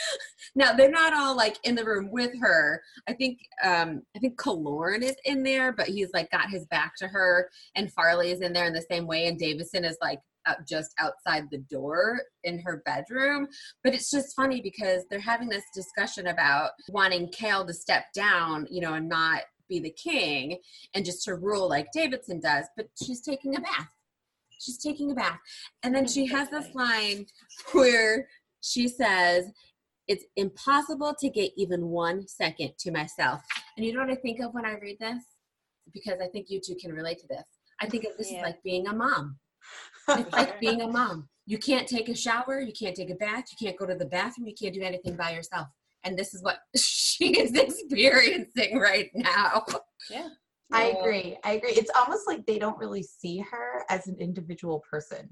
Now 0.55 0.75
they're 0.75 0.91
not 0.91 1.15
all 1.15 1.35
like 1.35 1.57
in 1.65 1.75
the 1.75 1.85
room 1.85 2.11
with 2.11 2.33
her. 2.43 2.83
I 3.09 3.15
think 3.15 3.39
um 3.65 4.03
i 4.15 4.19
think 4.19 4.39
Kaloran 4.39 5.03
is 5.03 5.17
in 5.25 5.43
there 5.43 5.73
but 5.73 5.89
he's 5.89 6.11
like 6.13 6.31
got 6.31 6.51
his 6.51 6.67
back 6.67 6.93
to 6.99 7.09
her 7.09 7.49
and 7.75 7.91
farley 7.91 8.33
is 8.33 8.43
in 8.43 8.53
there 8.53 8.67
in 8.67 8.75
the 8.75 8.85
same 8.91 9.07
way. 9.07 9.29
And 9.29 9.39
davison 9.39 9.85
is 9.85 9.97
like 10.03 10.19
just 10.69 10.93
outside 10.99 11.45
the 11.51 11.65
door 11.71 12.21
in 12.45 12.59
her 12.59 12.83
bedroom. 12.85 13.47
But 13.83 13.95
it's 13.95 14.11
just 14.11 14.37
funny 14.37 14.61
because 14.61 15.05
they're 15.09 15.21
having 15.21 15.49
this 15.49 15.65
discussion 15.75 16.27
about 16.27 16.71
wanting 16.89 17.29
Cal 17.29 17.65
to 17.65 17.73
step 17.73 18.07
down, 18.15 18.67
you 18.71 18.81
know, 18.83 18.95
and 18.95 19.09
not 19.09 19.43
be 19.73 19.81
the 19.81 19.91
king 19.91 20.59
and 20.95 21.05
just 21.05 21.25
to 21.25 21.35
rule 21.35 21.69
like 21.69 21.89
Davidson 21.93 22.41
does, 22.41 22.67
but 22.77 22.89
she's 23.03 23.21
taking 23.21 23.57
a 23.57 23.61
bath. 23.61 23.89
She's 24.61 24.79
taking 24.79 25.11
a 25.11 25.15
bath. 25.15 25.39
And 25.83 25.95
then 25.95 26.07
she 26.07 26.27
has 26.27 26.51
this 26.51 26.75
line 26.75 27.27
where 27.73 28.29
she 28.61 28.87
says, 28.87 29.51
It's 30.07 30.25
impossible 30.37 31.15
to 31.21 31.29
get 31.29 31.53
even 31.57 31.89
one 31.89 32.29
second 32.29 32.73
to 32.81 32.91
myself. 32.91 33.41
And 33.77 33.85
you 33.85 33.93
know 33.93 34.01
what 34.01 34.11
I 34.11 34.17
think 34.17 34.41
of 34.41 34.55
when 34.55 34.67
I 34.67 34.75
read 34.75 34.99
this? 35.01 35.25
Because 35.93 36.21
I 36.23 36.29
think 36.29 36.47
you 36.49 36.61
two 36.65 36.77
can 36.77 36.93
relate 36.93 37.19
to 37.19 37.27
this. 37.27 37.45
I 37.81 37.87
think 37.87 38.05
of 38.05 38.17
this 38.17 38.31
yeah. 38.31 38.39
is 38.39 38.43
like 38.45 38.63
being 38.63 38.87
a 38.87 38.95
mom. 38.95 39.39
It's 40.09 40.33
like 40.33 40.61
being 40.61 40.83
a 40.83 40.89
mom. 40.89 41.29
You 41.47 41.59
can't 41.59 41.89
take 41.89 42.09
a 42.09 42.15
shower, 42.15 42.61
you 42.61 42.73
can't 42.73 42.95
take 42.95 43.11
a 43.11 43.17
bath, 43.17 43.47
you 43.51 43.67
can't 43.67 43.77
go 43.77 43.87
to 43.87 43.97
the 43.97 44.07
bathroom, 44.07 44.47
you 44.47 44.55
can't 44.55 44.75
do 44.75 44.83
anything 44.83 45.17
by 45.17 45.33
yourself 45.33 45.67
and 46.05 46.19
this 46.19 46.35
is 46.35 46.43
what 46.43 46.59
she 46.77 47.39
is 47.39 47.55
experiencing 47.55 48.79
right 48.79 49.11
now. 49.15 49.65
Yeah. 50.11 50.29
I 50.73 50.95
agree. 50.99 51.37
I 51.45 51.53
agree. 51.53 51.73
It's 51.73 51.91
almost 51.95 52.27
like 52.27 52.47
they 52.47 52.59
don't 52.59 52.79
really 52.79 53.03
see 53.03 53.39
her 53.41 53.85
as 53.91 54.07
an 54.07 54.17
individual 54.19 54.83
person. 54.91 55.29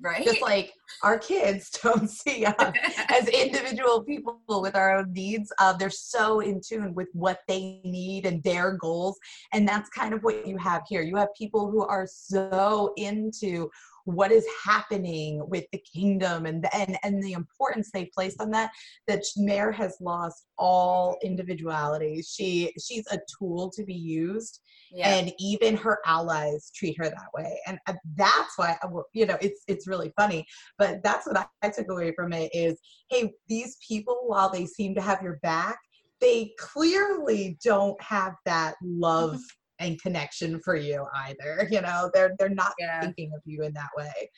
right? 0.00 0.24
Just 0.24 0.40
like 0.42 0.72
our 1.02 1.18
kids 1.18 1.70
don't 1.82 2.08
see 2.08 2.44
us 2.44 2.54
as 3.08 3.28
individual 3.28 4.02
people 4.04 4.40
with 4.48 4.76
our 4.76 4.98
own 4.98 5.12
needs. 5.12 5.52
Uh, 5.58 5.72
they're 5.72 5.90
so 5.90 6.40
in 6.40 6.60
tune 6.66 6.94
with 6.94 7.08
what 7.12 7.40
they 7.48 7.80
need 7.84 8.26
and 8.26 8.42
their 8.42 8.76
goals. 8.76 9.18
And 9.52 9.66
that's 9.66 9.88
kind 9.90 10.14
of 10.14 10.22
what 10.22 10.46
you 10.46 10.56
have 10.58 10.82
here. 10.88 11.02
You 11.02 11.16
have 11.16 11.28
people 11.36 11.70
who 11.70 11.84
are 11.84 12.06
so 12.08 12.92
into 12.96 13.70
what 14.04 14.30
is 14.30 14.46
happening 14.64 15.42
with 15.48 15.64
the 15.72 15.82
kingdom 15.92 16.46
and 16.46 16.62
the, 16.62 16.74
and 16.76 16.98
and 17.02 17.22
the 17.22 17.32
importance 17.32 17.90
they 17.92 18.10
placed 18.14 18.40
on 18.40 18.50
that 18.50 18.70
that 19.06 19.22
Mare 19.36 19.72
has 19.72 19.96
lost 20.00 20.46
all 20.58 21.16
individuality. 21.22 22.22
She 22.22 22.72
she's 22.78 23.06
a 23.10 23.18
tool 23.38 23.70
to 23.74 23.84
be 23.84 23.94
used 23.94 24.60
yeah. 24.94 25.16
and 25.16 25.32
even 25.38 25.76
her 25.76 25.98
allies 26.06 26.70
treat 26.74 26.96
her 26.98 27.04
that 27.04 27.28
way 27.34 27.58
and 27.66 27.78
uh, 27.86 27.94
that's 28.16 28.56
why 28.56 28.76
uh, 28.82 28.88
you 29.12 29.26
know 29.26 29.36
it's 29.40 29.62
it's 29.66 29.86
really 29.86 30.12
funny 30.16 30.46
but 30.78 31.02
that's 31.02 31.26
what 31.26 31.48
I 31.62 31.68
took 31.68 31.90
away 31.90 32.12
from 32.14 32.32
it 32.32 32.50
is 32.54 32.78
hey 33.10 33.32
these 33.48 33.76
people 33.86 34.22
while 34.26 34.50
they 34.50 34.66
seem 34.66 34.94
to 34.94 35.00
have 35.00 35.22
your 35.22 35.38
back 35.42 35.78
they 36.20 36.52
clearly 36.58 37.58
don't 37.62 38.00
have 38.00 38.34
that 38.44 38.76
love 38.82 39.40
and 39.84 40.00
connection 40.00 40.60
for 40.60 40.76
you 40.76 41.06
either. 41.14 41.68
You 41.74 41.80
know, 41.80 42.10
they're 42.14 42.34
they're 42.38 42.48
not 42.48 42.72
yeah. 42.78 43.00
thinking 43.00 43.32
of 43.34 43.40
you 43.44 43.62
in 43.62 43.72
that 43.74 43.90
way. 43.96 44.30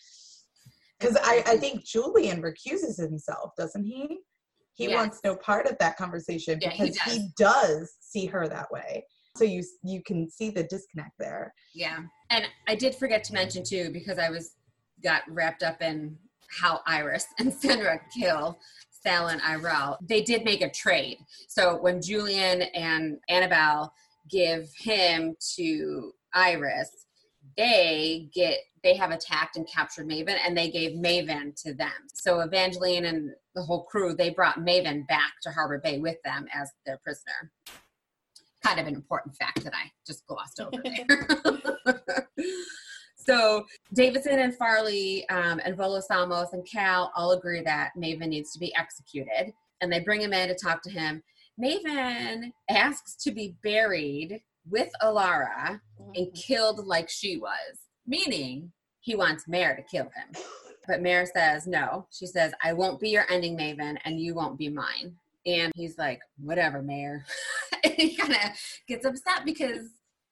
Because 0.98 1.16
I, 1.22 1.42
I 1.46 1.56
think 1.58 1.84
Julian 1.84 2.40
recuses 2.40 2.96
himself, 2.98 3.50
doesn't 3.58 3.84
he? 3.84 4.20
He 4.74 4.88
yes. 4.88 4.94
wants 4.94 5.20
no 5.22 5.36
part 5.36 5.66
of 5.66 5.76
that 5.78 5.96
conversation 5.96 6.58
yeah, 6.62 6.70
because 6.70 6.96
he 6.98 7.04
does. 7.04 7.12
he 7.12 7.30
does 7.36 7.94
see 8.00 8.26
her 8.26 8.48
that 8.48 8.70
way. 8.70 9.04
So 9.36 9.44
you 9.44 9.62
you 9.84 10.02
can 10.06 10.30
see 10.30 10.50
the 10.50 10.64
disconnect 10.64 11.12
there. 11.18 11.52
Yeah, 11.74 11.98
and 12.30 12.46
I 12.68 12.74
did 12.74 12.94
forget 12.94 13.22
to 13.24 13.34
mention 13.34 13.62
too 13.64 13.90
because 13.92 14.18
I 14.18 14.30
was 14.30 14.52
got 15.02 15.22
wrapped 15.28 15.62
up 15.62 15.82
in 15.82 16.16
how 16.48 16.80
Iris 16.86 17.26
and 17.38 17.52
Cendra 17.52 17.98
kill 18.18 18.58
Salin 18.90 19.40
Iral. 19.40 19.98
They 20.08 20.22
did 20.22 20.44
make 20.44 20.62
a 20.62 20.70
trade. 20.70 21.18
So 21.48 21.76
when 21.76 22.00
Julian 22.02 22.62
and 22.74 23.18
Anabel 23.30 23.90
give 24.30 24.68
him 24.78 25.37
to 25.56 26.12
Iris, 26.35 26.90
they 27.56 28.28
get 28.35 28.59
they 28.87 28.95
have 28.95 29.11
attacked 29.11 29.56
and 29.56 29.66
captured 29.66 30.09
Maven 30.09 30.37
and 30.47 30.56
they 30.56 30.71
gave 30.71 30.92
Maven 30.92 31.61
to 31.62 31.75
them. 31.75 31.90
So 32.14 32.38
Evangeline 32.38 33.06
and 33.06 33.30
the 33.56 33.62
whole 33.62 33.83
crew, 33.83 34.14
they 34.14 34.30
brought 34.30 34.61
Maven 34.61 35.09
back 35.09 35.33
to 35.42 35.50
Harbor 35.50 35.80
Bay 35.83 35.99
with 35.99 36.23
them 36.25 36.47
as 36.54 36.71
their 36.85 37.00
prisoner. 37.02 37.50
Kind 38.64 38.78
of 38.78 38.87
an 38.87 38.95
important 38.95 39.35
fact 39.35 39.64
that 39.64 39.73
I 39.75 39.90
just 40.06 40.25
glossed 40.28 40.61
over 40.61 40.80
there. 40.85 41.97
so 43.16 43.66
Davidson 43.92 44.38
and 44.38 44.54
Farley 44.54 45.28
um, 45.30 45.61
and 45.64 45.76
Volo 45.76 45.99
Samos 45.99 46.52
and 46.52 46.64
Cal 46.64 47.11
all 47.16 47.33
agree 47.33 47.62
that 47.62 47.90
Maven 47.99 48.28
needs 48.28 48.52
to 48.52 48.61
be 48.61 48.73
executed. 48.76 49.52
And 49.80 49.92
they 49.92 49.99
bring 49.99 50.21
him 50.21 50.33
in 50.33 50.47
to 50.47 50.54
talk 50.54 50.80
to 50.83 50.90
him. 50.90 51.25
Maven 51.62 52.52
asks 52.68 53.16
to 53.25 53.30
be 53.30 53.56
buried 53.62 54.40
with 54.68 54.90
Elara 55.02 55.80
mm-hmm. 56.00 56.10
and 56.14 56.34
killed 56.34 56.86
like 56.86 57.08
she 57.08 57.36
was, 57.36 57.78
meaning 58.06 58.72
he 59.00 59.14
wants 59.14 59.48
Mare 59.48 59.76
to 59.76 59.82
kill 59.82 60.04
him. 60.04 60.42
But 60.86 61.02
Mare 61.02 61.26
says 61.26 61.66
no. 61.66 62.06
She 62.10 62.26
says, 62.26 62.52
I 62.62 62.72
won't 62.72 63.00
be 63.00 63.10
your 63.10 63.30
ending, 63.30 63.56
Maven, 63.56 63.96
and 64.04 64.20
you 64.20 64.34
won't 64.34 64.58
be 64.58 64.68
mine. 64.68 65.16
And 65.44 65.72
he's 65.75 65.96
like, 65.98 66.20
whatever, 66.38 66.82
Mare. 66.82 67.25
and 67.84 67.94
he 67.94 68.16
kind 68.16 68.32
of 68.32 68.38
gets 68.86 69.06
upset 69.06 69.44
because, 69.44 69.86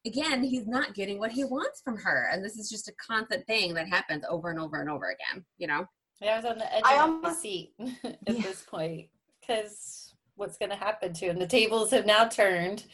again, 0.05 0.43
he's 0.43 0.67
not 0.67 0.95
getting 0.95 1.19
what 1.19 1.33
he 1.33 1.45
wants 1.45 1.81
from 1.83 1.97
her. 1.99 2.29
And 2.33 2.45
this 2.45 2.57
is 2.57 2.69
just 2.69 2.89
a 2.89 2.95
constant 2.95 3.47
thing 3.47 3.75
that 3.75 3.89
happens 3.89 4.25
over 4.29 4.51
and 4.51 4.59
over 4.59 4.81
and 4.81 4.91
over 4.91 5.11
again, 5.11 5.45
you 5.59 5.67
know? 5.67 5.87
Yeah, 6.21 6.35
I 6.35 6.37
was 6.37 6.45
on 6.45 6.59
the 6.59 6.75
edge 6.75 6.83
I 6.85 7.05
of 7.05 7.23
my 7.23 7.33
seat 7.33 7.73
at 8.05 8.19
yeah. 8.27 8.43
this 8.43 8.63
point 8.63 9.09
because 9.41 10.04
what's 10.37 10.59
going 10.59 10.71
to 10.71 10.77
happen 10.77 11.13
to 11.15 11.27
him. 11.27 11.39
The 11.39 11.47
tables 11.47 11.91
have 11.91 12.07
now 12.07 12.27
turned. 12.27 12.85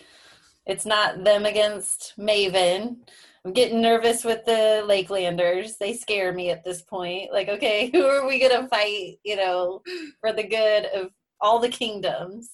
It's 0.66 0.87
not 0.87 1.25
them 1.25 1.47
against 1.47 2.14
Maven. 2.18 2.97
I'm 3.44 3.52
getting 3.52 3.80
nervous 3.80 4.23
with 4.25 4.44
the 4.44 4.85
Lakelanders. 4.87 5.78
They 5.78 5.94
scare 5.94 6.32
me 6.32 6.50
at 6.50 6.64
this 6.64 6.82
point. 6.82 7.32
Like, 7.32 7.49
okay, 7.49 7.90
who 7.92 8.04
are 8.04 8.26
we 8.26 8.38
going 8.38 8.62
to 8.62 8.68
fight, 8.68 9.18
you 9.25 9.37
know, 9.37 9.82
for 10.20 10.32
the 10.32 10.47
good 10.47 10.87
of 10.87 11.11
all 11.40 11.59
the 11.59 11.68
kingdoms? 11.68 12.50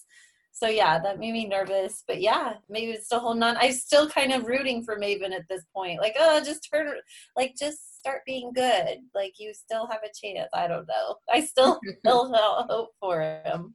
So 0.53 0.69
yeah, 0.69 0.99
that 1.01 1.19
made 1.19 1.33
me 1.33 1.47
nervous. 1.47 2.03
But 2.07 2.23
yeah, 2.23 2.55
maybe 2.71 2.93
it's 2.93 3.07
still 3.07 3.21
holding 3.21 3.43
on. 3.43 3.59
I'm 3.59 3.73
still 3.73 4.09
kind 4.09 4.33
of 4.33 4.47
rooting 4.47 4.85
for 4.85 4.99
Maven 4.99 5.33
at 5.33 5.47
this 5.51 5.65
point. 5.75 6.01
Like, 6.01 6.15
oh, 6.19 6.41
just 6.43 6.67
turn, 6.73 6.95
like, 7.37 7.57
just 7.59 7.96
start 8.07 8.23
being 8.27 8.53
good. 8.55 8.99
Like, 9.15 9.35
you 9.39 9.53
still 9.53 9.87
have 9.89 10.01
a 10.05 10.27
chance. 10.27 10.49
I 10.55 10.67
don't 10.69 10.87
know. 10.87 11.17
I 11.33 11.41
still 11.41 11.81
still 11.99 12.33
hope 12.69 12.91
for 13.01 13.21
him. 13.21 13.75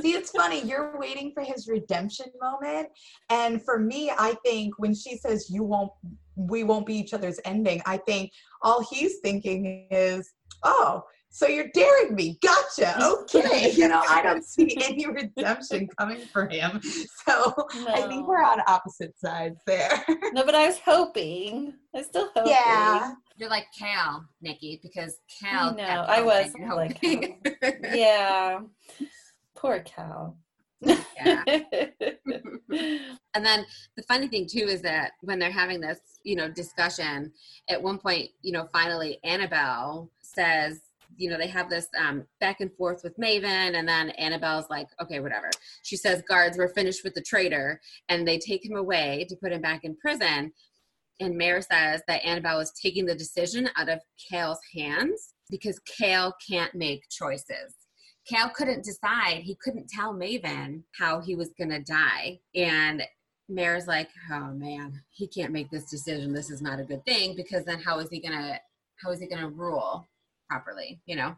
See, 0.00 0.12
it's 0.12 0.30
funny. 0.30 0.62
You're 0.62 0.98
waiting 0.98 1.32
for 1.34 1.42
his 1.42 1.66
redemption 1.68 2.26
moment, 2.40 2.88
and 3.28 3.62
for 3.64 3.80
me, 3.80 4.10
I 4.16 4.34
think 4.44 4.78
when 4.78 4.94
she 4.94 5.16
says 5.16 5.50
you 5.50 5.64
won't, 5.64 5.90
we 6.36 6.62
won't 6.62 6.86
be 6.86 6.94
each 6.94 7.12
other's 7.12 7.40
ending. 7.44 7.82
I 7.84 7.96
think 7.96 8.30
all 8.62 8.86
he's 8.88 9.16
thinking 9.20 9.88
is, 9.90 10.30
oh 10.62 11.02
so 11.30 11.46
you're 11.46 11.68
daring 11.74 12.14
me. 12.14 12.38
Gotcha. 12.42 12.96
Okay. 13.28 13.72
you 13.76 13.88
know, 13.88 14.02
I 14.08 14.22
don't 14.22 14.44
see 14.54 14.76
any 14.82 15.06
redemption 15.06 15.88
coming 15.98 16.20
for 16.32 16.48
him. 16.48 16.80
So 17.26 17.54
no. 17.74 17.86
I 17.88 18.02
think 18.08 18.26
we're 18.26 18.42
on 18.42 18.60
opposite 18.66 19.18
sides 19.18 19.60
there. 19.66 20.04
no, 20.32 20.44
but 20.44 20.54
I 20.54 20.66
was 20.66 20.78
hoping. 20.78 21.74
I 21.94 22.02
still 22.02 22.30
hope. 22.34 22.46
Yeah. 22.46 23.12
You're 23.36 23.50
like 23.50 23.66
Cal, 23.78 24.24
Nikki, 24.40 24.80
because 24.82 25.18
Cal. 25.40 25.74
No, 25.74 25.84
I 25.84 26.22
was 26.22 26.52
like, 26.74 26.98
yeah. 27.94 28.60
Poor 29.56 29.80
Cal. 29.80 30.36
Yeah. 30.80 31.42
and 32.68 33.44
then 33.44 33.66
the 33.96 34.02
funny 34.06 34.28
thing 34.28 34.46
too 34.50 34.66
is 34.66 34.82
that 34.82 35.12
when 35.20 35.38
they're 35.38 35.50
having 35.50 35.80
this, 35.80 35.98
you 36.24 36.36
know, 36.36 36.48
discussion, 36.48 37.32
at 37.68 37.82
one 37.82 37.98
point, 37.98 38.30
you 38.42 38.52
know, 38.52 38.68
finally 38.72 39.18
Anabel 39.24 40.08
says, 40.22 40.80
you 41.18 41.28
know, 41.28 41.36
they 41.36 41.48
have 41.48 41.68
this 41.68 41.88
um, 41.98 42.24
back 42.40 42.60
and 42.60 42.72
forth 42.76 43.00
with 43.02 43.18
Maven, 43.18 43.76
and 43.76 43.86
then 43.86 44.12
Anabel's 44.20 44.70
like, 44.70 44.86
okay, 45.02 45.20
whatever. 45.20 45.50
She 45.82 45.96
says, 45.96 46.22
guards, 46.28 46.56
we're 46.56 46.68
finished 46.68 47.02
with 47.04 47.14
the 47.14 47.22
traitor, 47.22 47.80
and 48.08 48.26
they 48.26 48.38
take 48.38 48.64
him 48.64 48.76
away 48.76 49.26
to 49.28 49.36
put 49.36 49.52
him 49.52 49.60
back 49.60 49.84
in 49.84 49.96
prison. 49.96 50.52
And 51.20 51.36
Mare 51.36 51.60
says 51.60 52.02
that 52.06 52.22
Anabel 52.22 52.58
was 52.58 52.72
taking 52.80 53.04
the 53.04 53.14
decision 53.14 53.68
out 53.76 53.88
of 53.88 54.00
Cal's 54.30 54.60
hands 54.76 55.34
because 55.50 55.80
Cal 55.80 56.34
can't 56.48 56.74
make 56.74 57.08
choices. 57.10 57.74
Cal 58.28 58.50
couldn't 58.50 58.84
decide. 58.84 59.42
He 59.42 59.56
couldn't 59.60 59.88
tell 59.88 60.14
Maven 60.14 60.82
how 60.96 61.20
he 61.20 61.34
was 61.34 61.50
going 61.58 61.70
to 61.70 61.80
die. 61.80 62.38
And 62.54 63.02
Mare's 63.48 63.86
like, 63.86 64.10
oh 64.30 64.52
man, 64.52 65.02
he 65.10 65.26
can't 65.26 65.52
make 65.52 65.70
this 65.70 65.90
decision. 65.90 66.32
This 66.32 66.50
is 66.50 66.62
not 66.62 66.78
a 66.78 66.84
good 66.84 67.04
thing 67.04 67.34
because 67.34 67.64
then 67.64 67.80
how 67.80 67.98
is 67.98 68.10
he 68.10 68.20
going 68.20 68.38
to, 68.38 68.60
how 69.02 69.10
is 69.10 69.20
he 69.20 69.26
going 69.26 69.42
to 69.42 69.48
rule? 69.48 70.06
Properly, 70.48 71.00
you 71.06 71.16
know? 71.16 71.36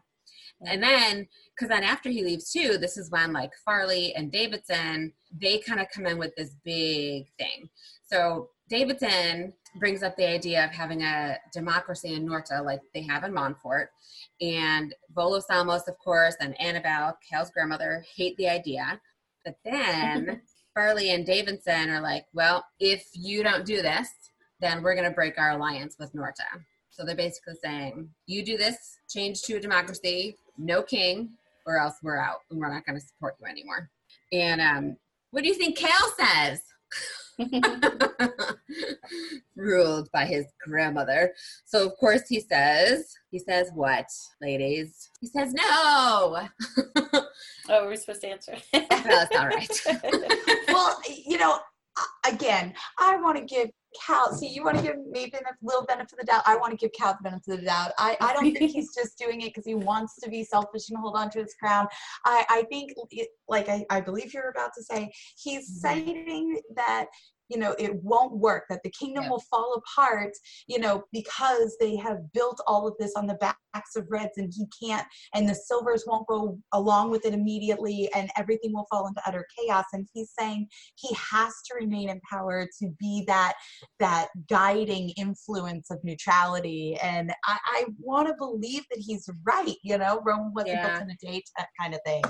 And 0.65 0.81
then, 0.81 1.27
because 1.55 1.69
then 1.69 1.83
after 1.83 2.09
he 2.09 2.23
leaves 2.23 2.51
too, 2.51 2.77
this 2.77 2.97
is 2.97 3.09
when 3.09 3.33
like 3.33 3.51
Farley 3.65 4.13
and 4.15 4.31
Davidson, 4.31 5.11
they 5.39 5.57
kind 5.57 5.79
of 5.79 5.87
come 5.93 6.05
in 6.05 6.17
with 6.17 6.35
this 6.35 6.55
big 6.63 7.25
thing. 7.39 7.69
So 8.03 8.49
Davidson 8.69 9.53
brings 9.79 10.03
up 10.03 10.15
the 10.15 10.27
idea 10.27 10.65
of 10.65 10.71
having 10.71 11.01
a 11.01 11.37
democracy 11.53 12.13
in 12.13 12.25
Norta 12.25 12.61
like 12.61 12.81
they 12.93 13.01
have 13.03 13.23
in 13.23 13.33
Montfort. 13.33 13.89
And 14.39 14.93
Volo 15.13 15.39
Samos, 15.39 15.87
of 15.87 15.97
course, 15.99 16.35
and 16.39 16.57
Anabel, 16.57 17.13
Cal's 17.29 17.51
grandmother, 17.51 18.05
hate 18.15 18.37
the 18.37 18.49
idea. 18.49 18.99
But 19.43 19.55
then 19.65 20.41
Farley 20.73 21.11
and 21.11 21.25
Davidson 21.25 21.89
are 21.89 22.01
like, 22.01 22.25
well, 22.33 22.65
if 22.79 23.07
you 23.13 23.43
don't 23.43 23.65
do 23.65 23.81
this, 23.81 24.09
then 24.59 24.83
we're 24.83 24.95
going 24.95 25.09
to 25.09 25.15
break 25.15 25.37
our 25.37 25.51
alliance 25.51 25.95
with 25.99 26.13
Norta. 26.13 26.43
So 26.91 27.05
they're 27.05 27.15
basically 27.15 27.55
saying, 27.63 28.09
you 28.27 28.43
do 28.43 28.57
this, 28.57 28.99
change 29.09 29.41
to 29.43 29.55
a 29.55 29.59
democracy, 29.59 30.35
no 30.57 30.83
king, 30.83 31.29
or 31.65 31.77
else 31.77 31.95
we're 32.03 32.17
out 32.17 32.39
and 32.49 32.59
we're 32.59 32.71
not 32.71 32.85
going 32.85 32.99
to 32.99 33.05
support 33.05 33.35
you 33.39 33.47
anymore. 33.47 33.89
And 34.31 34.61
um, 34.61 34.97
what 35.31 35.43
do 35.43 35.49
you 35.49 35.55
think 35.55 35.77
Cal 35.77 36.13
says? 36.19 36.61
Ruled 39.55 40.09
by 40.11 40.25
his 40.25 40.45
grandmother. 40.65 41.33
So 41.65 41.85
of 41.85 41.95
course 41.97 42.27
he 42.27 42.41
says, 42.41 43.13
he 43.31 43.39
says 43.39 43.71
what, 43.73 44.05
ladies? 44.41 45.09
He 45.21 45.27
says 45.27 45.53
no. 45.53 45.63
oh, 45.63 47.27
we're 47.69 47.95
supposed 47.95 48.21
to 48.21 48.27
answer. 48.27 48.57
That's 48.73 49.35
all 49.35 49.47
right. 49.47 49.81
well, 50.67 51.01
you 51.25 51.37
know, 51.37 51.59
again, 52.27 52.73
I 52.99 53.17
want 53.17 53.37
to 53.37 53.45
give 53.45 53.69
Cal, 53.99 54.33
see, 54.33 54.47
you 54.47 54.63
want 54.63 54.77
to 54.77 54.83
give 54.83 54.97
me 55.05 55.31
a 55.33 55.39
little 55.61 55.85
benefit 55.85 56.13
of 56.13 56.19
the 56.19 56.25
doubt. 56.25 56.43
I 56.45 56.55
want 56.55 56.71
to 56.71 56.77
give 56.77 56.91
Cal 56.93 57.13
the 57.13 57.29
benefit 57.29 57.53
of 57.53 57.59
the 57.59 57.65
doubt. 57.65 57.91
I, 57.97 58.17
I 58.21 58.33
don't 58.33 58.53
think 58.53 58.71
he's 58.71 58.93
just 58.95 59.17
doing 59.17 59.41
it 59.41 59.49
because 59.49 59.65
he 59.65 59.75
wants 59.75 60.15
to 60.21 60.29
be 60.29 60.43
selfish 60.43 60.89
and 60.89 60.97
hold 60.97 61.15
on 61.15 61.29
to 61.31 61.39
his 61.39 61.53
crown. 61.55 61.87
I, 62.25 62.45
I 62.49 62.63
think, 62.69 62.93
like 63.47 63.69
I, 63.69 63.85
I 63.89 64.01
believe 64.01 64.33
you're 64.33 64.49
about 64.49 64.71
to 64.75 64.83
say, 64.83 65.11
he's 65.37 65.83
mm-hmm. 65.83 66.03
citing 66.03 66.61
that 66.75 67.07
you 67.51 67.57
know 67.59 67.75
it 67.77 67.93
won't 68.03 68.33
work 68.37 68.63
that 68.69 68.81
the 68.83 68.89
kingdom 68.91 69.23
Yeah. 69.23 69.29
will 69.29 69.43
fall 69.49 69.73
apart 69.75 70.31
you 70.67 70.79
know 70.79 71.03
because 71.11 71.75
they 71.79 71.95
have 71.97 72.31
built 72.33 72.59
all 72.67 72.87
of 72.87 72.95
this 72.99 73.13
on 73.15 73.27
the 73.27 73.35
backs 73.35 73.95
of 73.95 74.05
reds 74.09 74.37
and 74.37 74.51
he 74.55 74.65
can't 74.81 75.05
and 75.33 75.47
the 75.47 75.55
silvers 75.55 76.03
won't 76.07 76.27
go 76.27 76.57
along 76.73 77.11
with 77.11 77.25
it 77.25 77.33
immediately 77.33 78.09
and 78.15 78.29
everything 78.37 78.73
will 78.73 78.87
fall 78.89 79.07
into 79.07 79.21
utter 79.25 79.45
chaos 79.57 79.85
and 79.93 80.07
he's 80.13 80.31
saying 80.37 80.67
he 80.95 81.13
has 81.15 81.53
to 81.65 81.75
remain 81.79 82.09
in 82.09 82.19
power 82.29 82.67
to 82.79 82.89
be 82.99 83.23
that 83.27 83.53
that 83.99 84.27
guiding 84.49 85.09
influence 85.11 85.91
of 85.91 85.99
neutrality 86.03 86.97
and 87.03 87.31
i, 87.45 87.57
I 87.67 87.85
want 87.99 88.27
to 88.27 88.33
believe 88.37 88.83
that 88.91 88.99
he's 88.99 89.29
right 89.45 89.75
you 89.83 89.97
know 89.97 90.21
rome 90.23 90.53
wasn't 90.53 90.73
Yeah. 90.73 90.89
built 90.99 91.09
in 91.09 91.11
a 91.11 91.31
day 91.31 91.43
that 91.57 91.67
kind 91.79 91.93
of 91.93 91.99
thing 92.05 92.23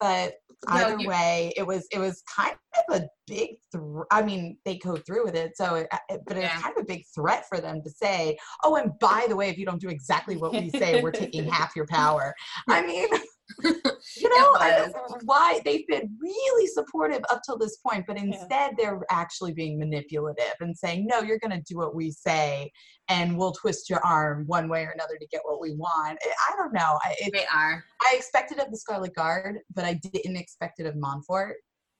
but 0.00 0.34
No, 0.68 0.74
either 0.74 0.98
you- 0.98 1.08
way 1.08 1.52
it 1.56 1.66
was 1.66 1.86
it 1.92 1.98
was 1.98 2.22
kind 2.34 2.54
of 2.88 3.02
a 3.02 3.08
big 3.26 3.50
thr 3.72 4.02
i 4.10 4.20
mean 4.22 4.56
they 4.64 4.76
go 4.78 4.96
through 4.96 5.24
with 5.24 5.34
it 5.36 5.52
so 5.56 5.76
it, 5.76 5.86
uh, 5.92 5.98
it- 6.08 6.20
but 6.26 6.36
it's 6.36 6.44
Yeah. 6.52 6.60
kind 6.60 6.76
of 6.76 6.82
a 6.82 6.86
big 6.86 7.04
threat 7.14 7.44
for 7.48 7.60
them 7.60 7.82
to 7.82 7.90
say 7.90 8.36
oh 8.64 8.76
and 8.76 8.92
by 8.98 9.26
the 9.28 9.36
way 9.36 9.48
if 9.48 9.56
you 9.58 9.64
don't 9.64 9.80
do 9.80 9.88
exactly 9.88 10.36
what 10.36 10.52
we 10.52 10.70
say 10.70 11.00
we're 11.02 11.12
taking 11.12 11.44
half 11.48 11.76
your 11.76 11.86
power 11.86 12.34
i 12.68 12.84
mean 12.84 13.06
you 13.64 14.28
know 14.28 14.52
I- 14.58 14.90
why 15.24 15.60
they've 15.64 15.86
been 15.86 16.16
really 16.20 16.66
supportive 16.66 17.22
up 17.30 17.40
till 17.44 17.58
this 17.58 17.76
point 17.78 18.04
but 18.06 18.16
instead 18.16 18.72
they're 18.76 19.00
actually 19.10 19.52
being 19.52 19.78
manipulative 19.78 20.54
and 20.60 20.76
saying 20.76 21.06
no 21.06 21.20
you're 21.20 21.38
going 21.38 21.50
to 21.50 21.62
do 21.62 21.76
what 21.76 21.94
we 21.94 22.10
say 22.10 22.70
and 23.08 23.36
we'll 23.36 23.52
twist 23.52 23.90
your 23.90 24.04
arm 24.04 24.44
one 24.46 24.68
way 24.68 24.84
or 24.84 24.90
another 24.90 25.16
to 25.18 25.26
get 25.28 25.40
what 25.44 25.60
we 25.60 25.74
want 25.74 26.18
i 26.24 26.52
I 26.52 26.56
don't 26.56 26.72
know 26.72 26.98
I, 27.04 27.14
it, 27.20 27.32
They 27.32 27.46
are. 27.54 27.84
I 28.02 28.14
expected 28.16 28.58
of 28.58 28.70
the 28.70 28.76
Scarlet 28.76 29.14
Guard, 29.14 29.58
but 29.74 29.84
I 29.84 29.94
didn't 29.94 30.36
expect 30.36 30.80
it 30.80 30.86
of 30.86 30.96
Montfort. 30.96 31.56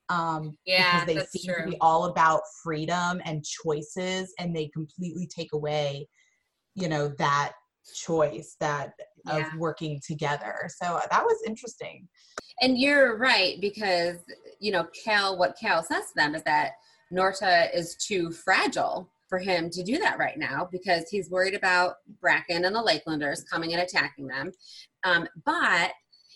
Um, 0.08 0.56
Yeah, 0.66 1.04
because 1.04 1.30
they 1.32 1.38
seem 1.38 1.54
true. 1.54 1.64
to 1.64 1.70
be 1.70 1.76
all 1.80 2.06
about 2.06 2.40
freedom 2.64 3.20
and 3.24 3.44
choices, 3.44 4.34
and 4.38 4.54
they 4.54 4.68
completely 4.68 5.28
take 5.28 5.52
away, 5.52 6.08
you 6.74 6.88
know, 6.88 7.08
that 7.18 7.52
choice 7.94 8.56
that 8.60 8.92
of 9.26 9.44
working 9.58 10.00
together. 10.06 10.68
So 10.68 10.86
uh, 10.96 11.02
that 11.10 11.24
was 11.24 11.38
interesting. 11.46 12.08
And 12.60 12.78
you're 12.78 13.18
right 13.18 13.60
because 13.60 14.16
you 14.60 14.72
know 14.72 14.86
Cal. 15.04 15.38
What 15.38 15.56
Cal 15.60 15.82
says 15.82 16.04
to 16.08 16.14
them 16.16 16.34
is 16.34 16.42
that 16.44 16.72
Norta 17.10 17.68
is 17.76 17.96
too 17.96 18.30
fragile 18.30 19.10
for 19.28 19.38
him 19.38 19.70
to 19.70 19.82
do 19.82 19.98
that 19.98 20.18
right 20.18 20.38
now 20.38 20.68
because 20.70 21.08
he's 21.08 21.30
worried 21.30 21.54
about 21.54 21.96
Bracken 22.20 22.64
and 22.64 22.74
the 22.74 22.82
Lakelanders 22.82 23.48
coming 23.48 23.72
and 23.72 23.82
attacking 23.82 24.26
them. 24.26 24.52
Um, 25.04 25.26
but 25.44 25.92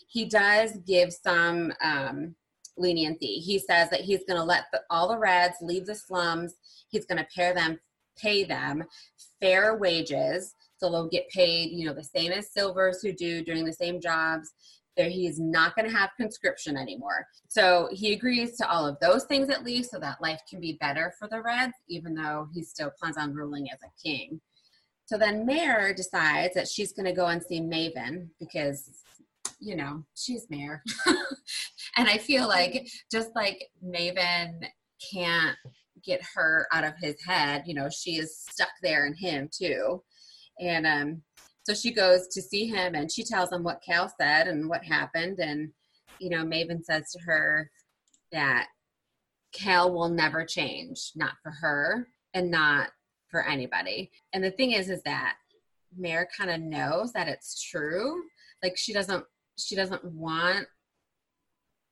he 0.09 0.25
does 0.27 0.79
give 0.87 1.13
some 1.13 1.73
um, 1.83 2.37
leniency. 2.77 3.41
He 3.41 3.59
says 3.59 3.91
that 3.91 4.03
he's 4.03 4.25
going 4.29 4.39
to 4.39 4.45
let 4.45 4.67
the, 4.73 4.81
all 4.91 5.09
the 5.09 5.19
Reds 5.19 5.57
leave 5.61 5.87
the 5.87 5.95
slums. 5.95 6.55
He's 6.89 7.05
going 7.05 7.19
to 7.19 7.27
pair 7.35 7.53
them, 7.53 7.81
pay 8.17 8.45
them 8.45 8.85
fair 9.41 9.77
wages, 9.77 10.55
so 10.85 10.91
they'll 10.91 11.09
get 11.09 11.29
paid, 11.31 11.71
you 11.71 11.87
know, 11.87 11.95
the 11.95 12.05
same 12.05 12.31
as 12.31 12.53
Silvers 12.53 13.01
who 13.01 13.13
do 13.13 13.43
doing 13.43 13.65
the 13.65 13.73
same 13.73 14.01
jobs 14.01 14.53
there 14.97 15.09
he 15.09 15.27
is 15.27 15.41
not 15.41 15.75
going 15.75 15.89
to 15.89 15.97
have 15.97 16.11
conscription 16.17 16.77
anymore. 16.77 17.27
So 17.49 17.89
he 17.93 18.13
agrees 18.13 18.57
to 18.59 18.71
all 18.71 18.87
of 18.87 18.99
those 19.01 19.25
things 19.25 19.51
at 19.51 19.65
least 19.65 19.91
so 19.91 19.99
that 19.99 20.23
life 20.23 20.41
can 20.49 20.61
be 20.61 20.79
better 20.81 21.13
for 21.19 21.27
the 21.29 21.43
reds 21.43 21.75
even 21.89 22.15
though 22.15 22.49
he 22.53 22.63
still 22.63 22.93
plans 22.99 23.17
on 23.17 23.35
ruling 23.35 23.67
as 23.73 23.79
a 23.83 24.09
king. 24.09 24.41
So 25.07 25.19
then 25.19 25.45
Mare 25.45 25.93
decides 25.93 26.55
that 26.55 26.69
she's 26.69 26.93
going 26.93 27.07
to 27.07 27.13
go 27.13 27.27
and 27.27 27.43
see 27.43 27.61
maven 27.61 28.29
because 28.39 28.91
you 29.61 29.77
know 29.77 30.05
she's 30.15 30.47
Mare 30.51 30.83
and 31.97 32.09
i 32.09 32.17
feel 32.19 32.49
like 32.49 32.89
just 33.11 33.31
like 33.37 33.69
maven 33.85 34.67
can't 35.13 35.57
get 36.03 36.21
her 36.35 36.67
out 36.73 36.85
of 36.85 36.95
his 37.01 37.15
head 37.23 37.63
you 37.67 37.75
know 37.75 37.89
she 37.89 38.17
is 38.17 38.37
stuck 38.37 38.71
there 38.83 39.07
in 39.07 39.15
him 39.15 39.49
too 39.53 40.03
and 40.61 40.87
um 40.87 41.23
so 41.65 41.73
she 41.73 41.93
goes 41.93 42.29
to 42.29 42.43
see 42.43 42.67
him 42.67 42.95
and 42.95 43.11
she 43.11 43.25
tells 43.25 43.51
him 43.51 43.63
what 43.65 43.83
Cal 43.83 44.13
said 44.21 44.49
and 44.49 44.69
what 44.69 44.85
happened. 44.85 45.39
And, 45.39 45.71
you 46.19 46.29
know, 46.29 46.45
Maven 46.45 46.85
says 46.85 47.11
to 47.13 47.21
her 47.25 47.71
that 48.33 48.67
Cal 49.53 49.91
will 49.91 50.11
never 50.11 50.45
change, 50.45 51.13
not 51.17 51.33
for 51.43 51.51
her 51.51 52.07
and 52.35 52.51
not 52.51 52.91
for 53.31 53.47
anybody. 53.47 54.11
And 54.35 54.45
the 54.45 54.51
thing 54.51 54.73
is, 54.73 54.91
is 54.91 55.03
that 55.05 55.37
Mare 55.97 56.29
kind 56.37 56.51
of 56.51 56.61
knows 56.61 57.15
that 57.15 57.29
it's 57.29 57.63
true. 57.63 58.23
Like 58.63 58.77
she 58.77 58.93
doesn't, 58.93 59.25
she 59.59 59.75
doesn't 59.75 60.05
want, 60.05 60.67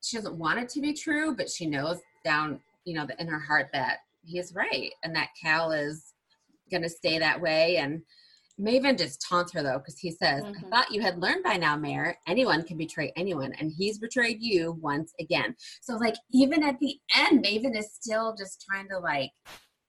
she 0.03 0.19
doesn't 0.19 0.37
want 0.39 0.59
it 0.59 0.69
to 0.71 0.83
be 0.83 0.93
true, 0.93 1.35
but 1.35 1.49
she 1.49 1.65
knows 1.65 1.99
down, 2.25 2.61
you 2.85 2.93
know, 2.93 3.07
in 3.19 3.27
her 3.27 3.41
heart 3.41 3.71
that 3.73 4.01
he 4.23 4.39
is 4.39 4.55
right 4.55 4.93
and 5.03 5.17
that 5.17 5.31
Cal 5.41 5.73
is 5.73 6.13
going 6.71 6.83
to 6.83 6.91
stay 6.91 7.19
that 7.19 7.41
way. 7.41 7.79
And, 7.79 8.03
Maven 8.63 8.97
just 8.97 9.21
taunts 9.21 9.53
her 9.53 9.63
though, 9.63 9.79
because 9.79 9.99
he 9.99 10.11
says, 10.11 10.45
I 10.45 10.49
Mhm. 10.51 10.71
thought 10.71 10.93
you 10.93 11.01
had 11.01 11.19
learned 11.19 11.43
by 11.43 11.57
now, 11.57 11.77
Mare, 11.77 12.17
Anyone 12.27 12.63
can 12.63 12.77
betray 12.77 13.13
anyone, 13.17 13.53
and 13.55 13.73
he's 13.73 13.99
betrayed 13.99 14.41
you 14.41 14.73
once 14.81 15.13
again. 15.19 15.57
So, 15.81 15.97
like, 15.97 16.15
even 16.31 16.63
at 16.63 16.79
the 16.79 17.01
end, 17.17 17.45
Maven 17.45 17.77
is 17.77 17.93
still 17.93 18.35
just 18.37 18.65
trying 18.65 18.89
to, 18.91 18.99
like, 18.99 19.33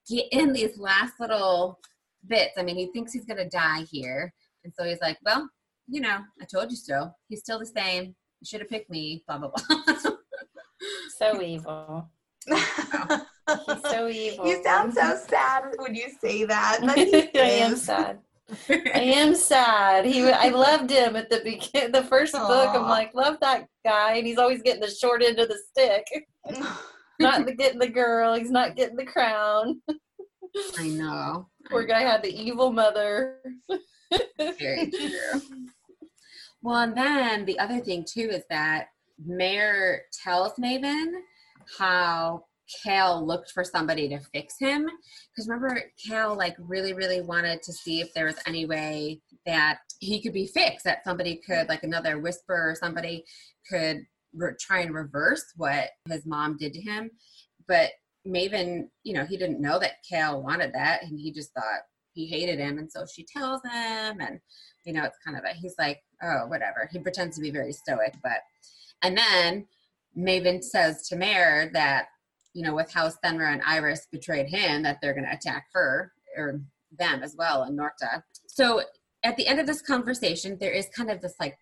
get 0.09 0.25
in 0.31 0.53
these 0.53 0.77
last 0.77 1.19
little 1.19 1.79
bits. 2.27 2.57
I 2.57 2.63
mean, 2.63 2.75
he 2.77 2.87
thinks 2.87 3.13
he's 3.13 3.25
going 3.25 3.37
to 3.37 3.47
die 3.49 3.81
here. 3.83 4.33
And 4.63 4.73
so 4.73 4.83
he's 4.85 5.01
like, 5.01 5.17
Well, 5.23 5.49
you 5.87 6.01
know, 6.01 6.23
I 6.41 6.45
told 6.45 6.71
you 6.71 6.77
so. 6.77 7.13
He's 7.27 7.41
still 7.41 7.59
the 7.59 7.65
same. 7.65 8.15
You 8.39 8.45
should 8.45 8.61
have 8.61 8.69
picked 8.69 8.89
me, 8.89 9.23
blah, 9.27 9.37
blah, 9.37 9.51
blah. 9.51 10.11
So 11.17 11.41
evil. 11.41 12.09
He's 12.47 13.81
so 13.83 14.07
evil. 14.09 14.47
you 14.47 14.63
sound 14.63 14.93
so 14.93 15.17
sad 15.27 15.75
when 15.77 15.95
you 15.95 16.07
say 16.19 16.43
that. 16.45 16.79
But 16.81 16.97
I 17.41 17.49
am 17.51 17.75
sad. 17.75 18.19
I 18.69 18.99
am 18.99 19.35
sad. 19.35 20.05
He, 20.05 20.29
I 20.29 20.49
loved 20.49 20.89
him 20.89 21.15
at 21.15 21.29
the 21.29 21.41
begin, 21.43 21.91
the 21.91 22.03
first 22.03 22.33
book. 22.33 22.69
I'm 22.73 22.83
like, 22.89 23.13
love 23.13 23.37
that 23.41 23.67
guy, 23.85 24.13
and 24.15 24.25
he's 24.27 24.37
always 24.37 24.61
getting 24.61 24.81
the 24.81 24.89
short 24.91 25.21
end 25.23 25.39
of 25.39 25.49
the 25.49 25.59
stick. 25.69 26.05
Not 27.19 27.45
the- 27.45 27.55
getting 27.55 27.79
the 27.79 27.87
girl. 27.89 28.33
He's 28.33 28.51
not 28.51 28.75
getting 28.75 28.95
the 28.95 29.05
crown. 29.05 29.81
I 30.77 30.87
know. 30.87 31.47
Poor 31.69 31.85
guy 31.85 32.01
had 32.01 32.23
the 32.23 32.33
evil 32.33 32.71
mother. 32.71 33.37
Very 34.37 34.89
true. 34.91 35.41
Well, 36.61 36.77
and 36.77 36.95
then 36.97 37.45
the 37.45 37.59
other 37.59 37.79
thing 37.79 38.05
too 38.07 38.29
is 38.31 38.43
that 38.49 38.87
Mare 39.23 40.03
tells 40.23 40.53
Maven 40.53 41.11
how 41.77 42.45
Cal 42.83 43.25
looked 43.25 43.51
for 43.51 43.63
somebody 43.63 44.07
to 44.09 44.19
fix 44.33 44.55
him. 44.59 44.89
Because 45.29 45.47
remember, 45.47 45.81
Cal 46.07 46.35
like 46.35 46.55
really, 46.59 46.93
really 46.93 47.21
wanted 47.21 47.61
to 47.63 47.73
see 47.73 48.01
if 48.01 48.13
there 48.13 48.25
was 48.25 48.39
any 48.47 48.65
way 48.65 49.21
that 49.45 49.79
he 49.99 50.21
could 50.21 50.33
be 50.33 50.47
fixed, 50.47 50.85
that 50.85 51.03
somebody 51.03 51.41
could, 51.45 51.67
like 51.69 51.83
another 51.83 52.19
whisper 52.19 52.71
or 52.71 52.75
somebody 52.75 53.23
could 53.69 54.05
re- 54.33 54.55
try 54.59 54.79
and 54.79 54.93
reverse 54.93 55.43
what 55.57 55.89
his 56.09 56.25
mom 56.25 56.57
did 56.57 56.73
to 56.73 56.81
him. 56.81 57.11
But 57.67 57.91
Maven, 58.27 58.87
you 59.03 59.13
know, 59.13 59.25
he 59.25 59.37
didn't 59.37 59.61
know 59.61 59.79
that 59.79 60.03
Cal 60.09 60.41
wanted 60.41 60.73
that, 60.73 61.03
and 61.03 61.19
he 61.19 61.31
just 61.31 61.53
thought 61.53 61.81
he 62.13 62.27
hated 62.27 62.59
him, 62.59 62.77
and 62.77 62.91
so 62.91 63.05
she 63.05 63.25
tells 63.25 63.61
him, 63.63 64.21
and 64.21 64.39
you 64.85 64.93
know, 64.93 65.03
it's 65.03 65.17
kind 65.25 65.37
of 65.37 65.43
a 65.43 65.53
he's 65.53 65.75
like, 65.77 65.99
oh, 66.21 66.45
whatever. 66.47 66.89
He 66.91 66.99
pretends 66.99 67.35
to 67.35 67.41
be 67.41 67.51
very 67.51 67.73
stoic, 67.73 68.13
but 68.23 68.39
and 69.01 69.17
then 69.17 69.65
Maven 70.17 70.63
says 70.63 71.07
to 71.09 71.15
Mare 71.15 71.69
that 71.73 72.05
you 72.53 72.63
know, 72.63 72.75
with 72.75 72.91
how 72.91 73.09
Cenra 73.09 73.51
and 73.51 73.61
Iris 73.65 74.07
betrayed 74.11 74.47
him, 74.47 74.83
that 74.83 74.99
they're 75.01 75.13
going 75.13 75.25
to 75.25 75.35
attack 75.35 75.67
her 75.73 76.11
or 76.37 76.61
them 76.97 77.23
as 77.23 77.35
well 77.37 77.63
in 77.63 77.75
Norta. 77.75 78.23
So 78.47 78.81
at 79.23 79.37
the 79.37 79.47
end 79.47 79.59
of 79.59 79.67
this 79.67 79.81
conversation, 79.81 80.57
there 80.59 80.71
is 80.71 80.87
kind 80.95 81.09
of 81.09 81.21
this 81.21 81.35
like 81.39 81.57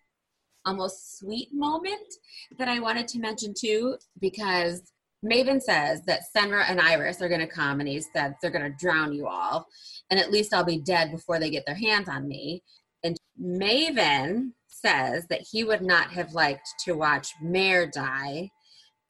almost 0.64 1.18
sweet 1.18 1.48
moment 1.52 2.14
that 2.58 2.68
I 2.68 2.80
wanted 2.80 3.08
to 3.08 3.18
mention 3.18 3.54
too, 3.58 3.96
because 4.20 4.92
Maven 5.24 5.60
says 5.60 6.02
that 6.06 6.22
Cenra 6.36 6.64
and 6.68 6.80
Iris 6.80 7.22
are 7.22 7.28
going 7.28 7.40
to 7.40 7.46
come, 7.46 7.80
and 7.80 7.88
he 7.88 8.00
said 8.00 8.34
they're 8.42 8.50
going 8.50 8.70
to 8.70 8.76
drown 8.78 9.12
you 9.12 9.26
all, 9.28 9.66
and 10.10 10.18
at 10.18 10.32
least 10.32 10.52
I'll 10.52 10.64
be 10.64 10.80
dead 10.80 11.12
before 11.12 11.38
they 11.38 11.50
get 11.50 11.64
their 11.64 11.76
hands 11.76 12.08
on 12.08 12.26
me. 12.26 12.62
And 13.04 13.16
Maven 13.40 14.52
says 14.66 15.26
that 15.28 15.46
he 15.48 15.64
would 15.64 15.82
not 15.82 16.10
have 16.10 16.32
liked 16.32 16.68
to 16.84 16.94
watch 16.94 17.28
Mare 17.40 17.86
die, 17.86 18.50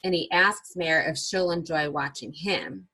and 0.03 0.13
he 0.13 0.29
asks 0.31 0.75
Mare 0.75 1.01
if 1.09 1.17
she'll 1.17 1.51
enjoy 1.51 1.89
watching 1.89 2.33
him. 2.33 2.87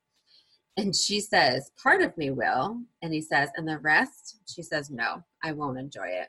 And 0.77 0.95
she 0.95 1.19
says, 1.19 1.71
Part 1.81 2.01
of 2.01 2.15
me 2.17 2.31
will. 2.31 2.81
And 3.01 3.13
he 3.13 3.21
says, 3.21 3.49
And 3.55 3.67
the 3.67 3.79
rest? 3.79 4.39
She 4.47 4.61
says, 4.61 4.89
No, 4.89 5.23
I 5.43 5.51
won't 5.51 5.79
enjoy 5.79 6.07
it. 6.07 6.27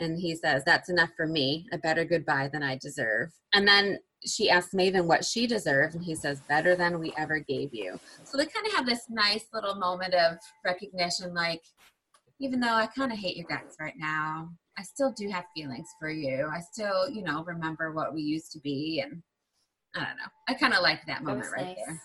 And 0.00 0.18
he 0.18 0.34
says, 0.34 0.62
That's 0.64 0.88
enough 0.88 1.10
for 1.16 1.26
me. 1.26 1.66
A 1.72 1.78
better 1.78 2.04
goodbye 2.04 2.48
than 2.52 2.62
I 2.62 2.78
deserve. 2.78 3.30
And 3.52 3.68
then 3.68 3.98
she 4.26 4.50
asks 4.50 4.74
Maven 4.74 5.06
what 5.06 5.24
she 5.24 5.46
deserves, 5.46 5.94
and 5.94 6.04
he 6.04 6.14
says, 6.14 6.42
Better 6.48 6.74
than 6.74 6.98
we 6.98 7.12
ever 7.16 7.38
gave 7.38 7.72
you. 7.72 7.98
So 8.24 8.36
they 8.36 8.46
kind 8.46 8.66
of 8.66 8.72
have 8.72 8.86
this 8.86 9.06
nice 9.08 9.46
little 9.52 9.74
moment 9.74 10.14
of 10.14 10.38
recognition 10.64 11.34
like, 11.34 11.62
even 12.40 12.58
though 12.58 12.74
I 12.74 12.86
kind 12.86 13.12
of 13.12 13.18
hate 13.18 13.36
your 13.36 13.46
guts 13.46 13.76
right 13.78 13.94
now, 13.98 14.50
I 14.78 14.82
still 14.82 15.12
do 15.12 15.28
have 15.28 15.44
feelings 15.54 15.88
for 15.98 16.10
you. 16.10 16.48
I 16.50 16.60
still, 16.60 17.08
you 17.10 17.22
know, 17.22 17.44
remember 17.44 17.92
what 17.92 18.14
we 18.14 18.22
used 18.22 18.50
to 18.52 18.60
be. 18.60 19.04
And 19.04 19.22
I 19.94 19.98
don't 20.00 20.16
know. 20.16 20.30
I 20.48 20.54
kind 20.54 20.72
of 20.74 20.82
like 20.82 21.00
that 21.06 21.18
That 21.18 21.24
moment 21.24 21.40
was 21.46 21.52
right 21.52 21.66
nice. 21.66 21.76
there. 21.86 22.02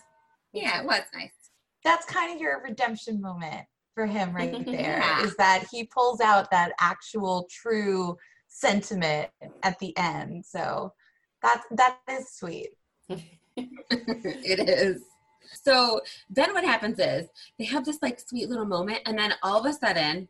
Yeah, 0.52 0.80
it 0.80 0.86
was 0.86 1.02
nice. 1.14 1.30
that's 1.84 2.06
kind 2.06 2.34
of 2.34 2.40
your 2.40 2.62
redemption 2.62 3.20
moment 3.20 3.66
for 3.94 4.06
him 4.06 4.34
right 4.34 4.52
there. 4.66 4.98
Yeah. 4.98 5.22
Is 5.22 5.36
that 5.36 5.66
he 5.70 5.84
pulls 5.84 6.20
out 6.20 6.50
that 6.50 6.72
actual 6.80 7.46
true 7.50 8.16
sentiment 8.48 9.28
at 9.62 9.78
the 9.78 9.96
end. 9.96 10.44
So 10.44 10.92
that 11.42 11.62
that 11.72 11.98
is 12.10 12.30
sweet. 12.32 12.70
it 13.56 14.68
is. 14.68 15.02
So 15.62 16.00
then 16.28 16.52
what 16.52 16.64
happens 16.64 16.98
is 16.98 17.28
they 17.58 17.64
have 17.66 17.84
this 17.84 17.98
like 18.02 18.18
sweet 18.20 18.48
little 18.48 18.66
moment, 18.66 19.00
and 19.06 19.18
then 19.18 19.34
all 19.42 19.60
of 19.60 19.66
a 19.66 19.72
sudden, 19.72 20.28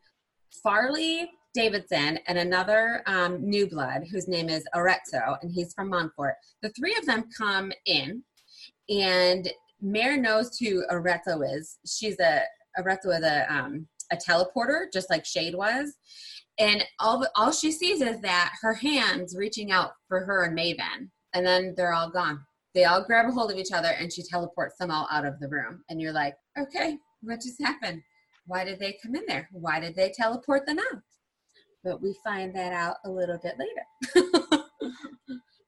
Farley 0.63 1.31
Davidson 1.57 2.19
and 2.29 2.37
another 2.37 3.03
um, 3.07 3.41
new 3.41 3.67
blood 3.67 4.03
whose 4.13 4.29
name 4.29 4.51
is 4.51 4.63
Arezzo, 4.75 5.39
and 5.41 5.51
he's 5.51 5.73
from 5.73 5.89
Montfort. 5.89 6.35
The 6.61 6.69
three 6.79 6.95
of 6.97 7.07
them 7.07 7.25
come 7.37 7.73
in, 7.87 8.23
and 8.91 9.51
Mare 9.81 10.19
knows 10.19 10.59
who 10.59 10.85
Arezzo 10.91 11.41
is. 11.41 11.79
She's 11.87 12.21
a 12.21 12.43
Arezzo 12.79 13.11
is 13.11 13.25
a 13.25 13.53
um, 13.53 13.89
a 14.13 14.17
teleporter, 14.17 14.93
just 14.93 15.09
like 15.09 15.25
Shade 15.25 15.55
was. 15.55 15.95
And 16.59 16.85
all 17.01 17.27
all 17.37 17.53
she 17.53 17.73
sees 17.73 18.03
is 18.03 18.21
that 18.21 18.53
her 18.61 18.75
hands 18.75 19.35
reaching 19.35 19.73
out 19.73 19.93
for 20.09 20.27
her 20.27 20.45
and 20.45 20.57
Maven, 20.57 21.09
and 21.33 21.47
then 21.47 21.73
they're 21.75 21.95
all 21.95 22.11
gone 22.11 22.41
they 22.75 22.85
all 22.85 23.03
grab 23.03 23.27
a 23.27 23.33
hold 23.33 23.51
of 23.51 23.57
each 23.57 23.73
other 23.73 23.89
and 23.99 24.13
she 24.13 24.23
teleports 24.23 24.77
them 24.77 24.91
all 24.91 25.09
out 25.11 25.25
of 25.25 25.41
the 25.41 25.49
room 25.49 25.83
and 25.89 25.99
you're 25.99 26.13
like 26.13 26.35
okay 26.59 26.99
what 27.23 27.41
just 27.41 27.61
happened 27.61 28.03
why 28.47 28.65
did 28.65 28.79
they 28.79 28.99
come 29.03 29.15
in 29.15 29.23
there 29.27 29.49
why 29.51 29.81
did 29.81 29.97
they 29.97 30.13
teleport 30.15 30.67
them 30.67 30.79
out 30.79 31.03
but 31.87 32.03
we 32.03 32.15
find 32.25 32.55
that 32.55 32.73
out 32.73 32.97
a 33.05 33.11
little 33.11 33.39
bit 33.39 33.55
later. 33.59 34.63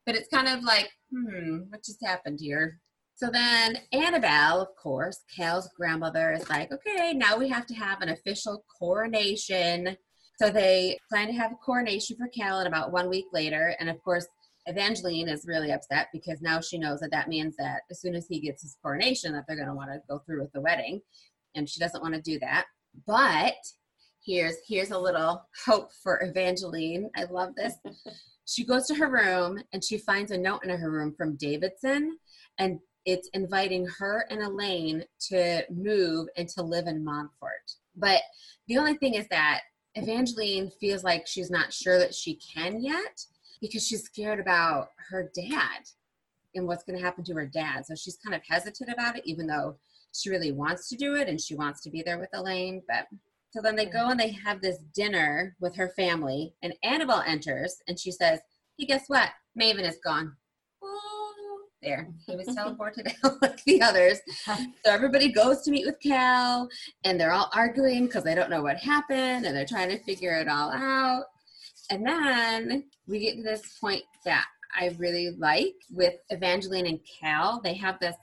But 0.07 0.17
it's 0.17 0.29
kind 0.33 0.49
of 0.49 0.65
like 0.65 0.89
hmm 1.13 1.59
what 1.69 1.85
just 1.85 2.03
happened 2.03 2.39
here? 2.41 2.81
So 3.15 3.29
then 3.31 3.77
anabel 3.93 4.63
of 4.63 4.69
course 4.83 5.19
cal's 5.37 5.69
grandmother 5.77 6.33
is 6.33 6.49
like 6.49 6.73
okay 6.73 7.13
now 7.13 7.37
we 7.37 7.47
have 7.51 7.67
to 7.67 7.75
have 7.75 8.01
an 8.01 8.09
official 8.09 8.65
coronation. 8.79 9.99
So 10.41 10.49
they 10.49 10.97
plan 11.11 11.27
to 11.27 11.35
have 11.35 11.53
a 11.53 11.57
coronation 11.57 12.17
for 12.17 12.27
cal 12.29 12.61
and 12.61 12.67
about 12.67 12.91
one 12.91 13.11
week 13.11 13.27
later 13.35 13.75
and 13.79 13.91
of 13.91 14.03
course 14.03 14.27
Evangeline 14.65 15.29
is 15.29 15.47
really 15.47 15.73
upset 15.73 16.09
because 16.13 16.41
now 16.41 16.61
she 16.61 16.79
knows 16.79 17.01
that 17.01 17.11
that 17.11 17.29
means 17.29 17.55
that 17.57 17.83
as 17.91 18.01
soon 18.01 18.15
as 18.15 18.27
he 18.29 18.41
gets 18.41 18.63
his 18.63 18.77
coronation 18.83 19.33
that 19.33 19.45
they're 19.47 19.57
going 19.57 19.69
to 19.69 19.75
want 19.75 19.91
to 19.91 20.01
go 20.09 20.21
through 20.21 20.41
with 20.41 20.53
the 20.53 20.61
wedding 20.61 21.01
and 21.55 21.69
she 21.69 21.81
doesn't 21.81 22.03
want 22.03 22.15
to 22.15 22.21
do 22.21 22.39
that. 22.39 22.65
But 23.07 23.55
here's 24.29 24.57
here's 24.67 24.91
a 24.91 24.99
little 24.99 25.43
hope 25.65 25.91
for 26.03 26.23
Evangeline. 26.23 27.11
I 27.17 27.25
love 27.25 27.55
this. 27.57 27.75
she 28.47 28.65
goes 28.65 28.87
to 28.87 28.95
her 28.95 29.11
room 29.11 29.59
and 29.73 29.83
she 29.83 29.97
finds 29.99 30.31
a 30.31 30.39
note 30.39 30.65
in 30.65 30.71
her 30.71 30.91
room 30.91 31.15
from 31.17 31.37
Davidson 31.37 32.19
and 32.59 32.79
it's 33.07 33.31
inviting 33.33 33.87
her 33.99 34.27
and 34.29 34.43
Elane 34.43 35.03
to 35.31 35.63
move 35.71 36.29
and 36.37 36.47
to 36.51 36.63
live 36.63 36.87
in 36.87 37.03
Montfort. 37.03 37.73
But 37.97 38.21
the 38.67 38.77
only 38.77 38.95
thing 38.95 39.15
is 39.15 39.27
that 39.29 39.63
Evangeline 39.95 40.71
feels 40.79 41.05
like 41.05 41.27
she's 41.27 41.51
not 41.51 41.73
sure 41.73 41.99
that 41.99 42.15
she 42.15 42.39
can 42.55 42.83
yet 42.83 43.25
because 43.63 43.87
she's 43.87 44.05
scared 44.05 44.41
about 44.41 44.89
her 45.09 45.31
dad 45.35 45.85
and 46.55 46.67
what's 46.67 46.85
going 46.85 46.99
to 46.99 47.05
happen 47.05 47.25
to 47.25 47.35
her 47.35 47.47
dad. 47.47 47.87
So 47.87 47.95
she's 47.95 48.19
kind 48.19 48.35
of 48.35 48.43
hesitant 48.47 48.91
about 48.91 49.17
it, 49.17 49.23
even 49.27 49.47
though 49.47 49.79
she 50.13 50.29
really 50.29 50.53
wants 50.53 50.89
to 50.91 50.97
do 50.97 51.15
it 51.15 51.29
and 51.29 51.41
she 51.41 51.55
wants 51.55 51.81
to 51.83 51.91
be 51.91 52.03
there 52.03 52.19
with 52.19 52.31
Elane. 52.35 52.83
But 52.87 53.07
so 53.51 53.61
then 53.63 53.77
they 53.77 53.87
go 53.87 54.11
and 54.11 54.21
they 54.21 54.31
have 54.33 54.61
this 54.61 54.79
dinner 54.95 55.57
with 55.61 55.75
her 55.77 55.89
family, 55.97 56.55
and 56.63 56.75
Anabel 56.85 57.27
enters 57.27 57.77
and 57.89 57.99
she 57.99 58.11
says, 58.11 58.41
Hey, 58.79 58.87
guess 58.87 59.05
what? 59.09 59.31
Maven 59.61 59.89
is 59.89 59.99
gone. 60.05 60.35
Oh, 60.83 61.59
there. 61.83 62.09
He 62.27 62.37
was 62.37 62.47
teleported 62.49 63.13
out 63.25 63.41
like 63.43 63.63
the 63.65 63.83
others. 63.83 64.21
So 64.85 64.93
everybody 64.93 65.31
goes 65.31 65.63
to 65.63 65.71
meet 65.71 65.87
with 65.87 66.01
Cal, 66.01 66.69
and 67.05 67.21
they're 67.21 67.33
all 67.33 67.51
arguing 67.55 68.07
because 68.07 68.25
they 68.25 68.35
don't 68.35 68.51
know 68.51 68.63
what 68.63 68.77
happened 68.77 69.45
and 69.45 69.57
they're 69.57 69.67
trying 69.67 69.91
to 69.91 70.03
figure 70.05 70.33
it 70.33 70.49
all 70.49 70.73
out. 70.73 71.25
And 71.91 72.07
then 72.07 72.85
we 73.07 73.19
get 73.19 73.37
to 73.37 73.43
this 73.43 73.79
point 73.79 74.03
that 74.25 74.47
I 74.79 74.95
really 74.99 75.35
like 75.39 75.75
with 75.91 76.15
Evangeline 76.31 76.87
and 76.87 77.01
Cal. 77.21 77.61
They 77.63 77.75
have 77.75 77.99
this 77.99 78.17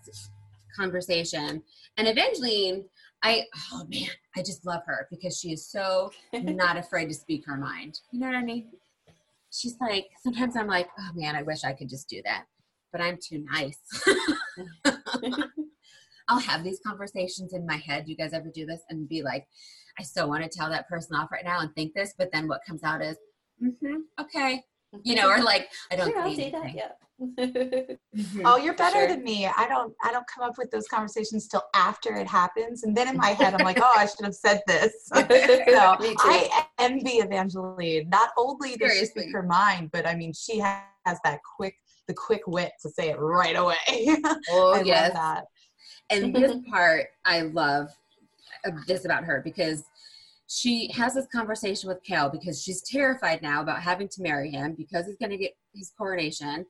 conversation. 0.76 1.64
And 1.98 2.08
Evangeline, 2.08 2.86
I, 3.26 3.44
oh 3.74 3.86
man, 3.90 4.10
I 4.38 4.42
just 4.42 4.66
love 4.68 4.84
her 4.86 5.08
because 5.10 5.40
she 5.40 5.52
is 5.52 5.68
so 5.68 6.12
not 6.34 6.78
afraid 6.78 7.08
to 7.08 7.14
speak 7.16 7.44
her 7.48 7.58
mind. 7.58 8.00
You 8.12 8.20
know 8.20 8.28
what 8.28 8.36
I 8.36 8.44
mean? 8.44 8.68
She's 9.52 9.76
like, 9.82 10.08
sometimes 10.22 10.56
I'm 10.56 10.68
like, 10.68 10.88
oh 11.00 11.10
man, 11.16 11.36
I 11.36 11.42
wish 11.42 11.64
I 11.64 11.74
could 11.74 11.90
just 11.90 12.08
do 12.08 12.22
that, 12.24 12.46
but 12.92 13.02
I'm 13.02 13.18
too 13.18 13.44
nice. 13.52 13.80
I'll 16.28 16.40
have 16.40 16.64
these 16.64 16.80
conversations 16.86 17.54
in 17.54 17.66
my 17.66 17.78
head. 17.78 18.08
You 18.08 18.16
guys 18.16 18.34
ever 18.34 18.50
do 18.54 18.68
this 18.68 18.82
and 18.90 19.10
be 19.10 19.24
like, 19.24 19.48
I 20.00 20.04
so 20.04 20.28
want 20.28 20.44
to 20.44 20.50
tell 20.50 20.70
that 20.70 20.88
person 20.88 21.16
off 21.16 21.32
right 21.32 21.46
now 21.46 21.62
and 21.62 21.74
think 21.74 21.94
this, 21.96 22.14
but 22.18 22.32
then 22.32 22.48
what 22.48 22.62
comes 22.68 22.84
out 22.84 23.02
is, 23.02 23.18
mm-hmm, 23.64 24.02
okay, 24.20 24.62
you 25.04 25.16
know, 25.16 25.30
or 25.30 25.42
like 25.44 25.70
I 25.92 25.96
don't 25.96 26.16
I'll 26.16 26.30
say 26.30 26.46
do 26.46 26.52
that. 26.52 26.62
anything. 26.62 26.78
Yeah. 26.78 26.92
Mhm. 27.22 27.98
Oh, 28.46 28.58
you're 28.58 28.74
better 28.74 28.98
Sure. 29.00 29.08
than 29.08 29.24
me. 29.24 29.46
I 29.46 29.68
don't 29.68 29.94
I 30.04 30.12
don't 30.12 30.26
come 30.28 30.48
up 30.48 30.58
with 30.58 30.70
those 30.72 30.88
conversations 30.88 31.48
till 31.48 31.64
after 31.74 32.16
it 32.16 32.28
happens. 32.28 32.84
And 32.84 32.96
then 32.96 33.08
in 33.08 33.18
my 33.18 33.30
head 33.30 33.54
I'm 33.54 33.64
like, 33.64 33.78
oh, 33.82 33.94
I 33.96 34.06
should 34.06 34.26
have 34.26 34.36
said 34.36 34.62
this. 34.68 34.94
so 35.14 35.98
I 36.20 36.66
envy 36.80 37.18
Evangeline. 37.20 38.10
Not 38.10 38.32
only 38.38 38.76
does 38.76 38.92
she 38.92 38.96
Seriously. 39.06 39.22
speak 39.24 39.34
her 39.34 39.44
mind, 39.44 39.92
but 39.92 40.06
I 40.08 40.16
mean 40.16 40.34
she 40.34 40.60
has 40.60 41.20
that 41.24 41.40
quick 41.56 41.76
the 42.08 42.14
quick 42.14 42.42
wit 42.48 42.72
to 42.82 42.90
say 42.90 43.10
it 43.10 43.18
right 43.20 43.56
away. 43.56 43.76
Oh 44.50 44.74
I 44.76 44.82
yes, 44.82 45.16
and 46.10 46.36
this 46.36 46.58
part 46.70 47.08
I 47.24 47.42
love 47.42 47.90
uh, 48.66 48.72
this 48.88 49.06
about 49.06 49.24
her 49.24 49.42
because 49.44 49.84
she 50.48 50.92
has 50.92 51.16
this 51.16 51.28
conversation 51.34 51.90
with 51.90 52.04
Cal 52.04 52.30
because 52.30 52.62
she's 52.62 52.82
terrified 52.82 53.42
now 53.42 53.62
about 53.62 53.82
having 53.82 54.08
to 54.10 54.22
marry 54.22 54.52
him 54.52 54.76
because 54.78 55.06
he's 55.06 55.18
going 55.18 55.32
to 55.32 55.38
get 55.38 55.56
his 55.74 55.92
coronation. 55.98 56.66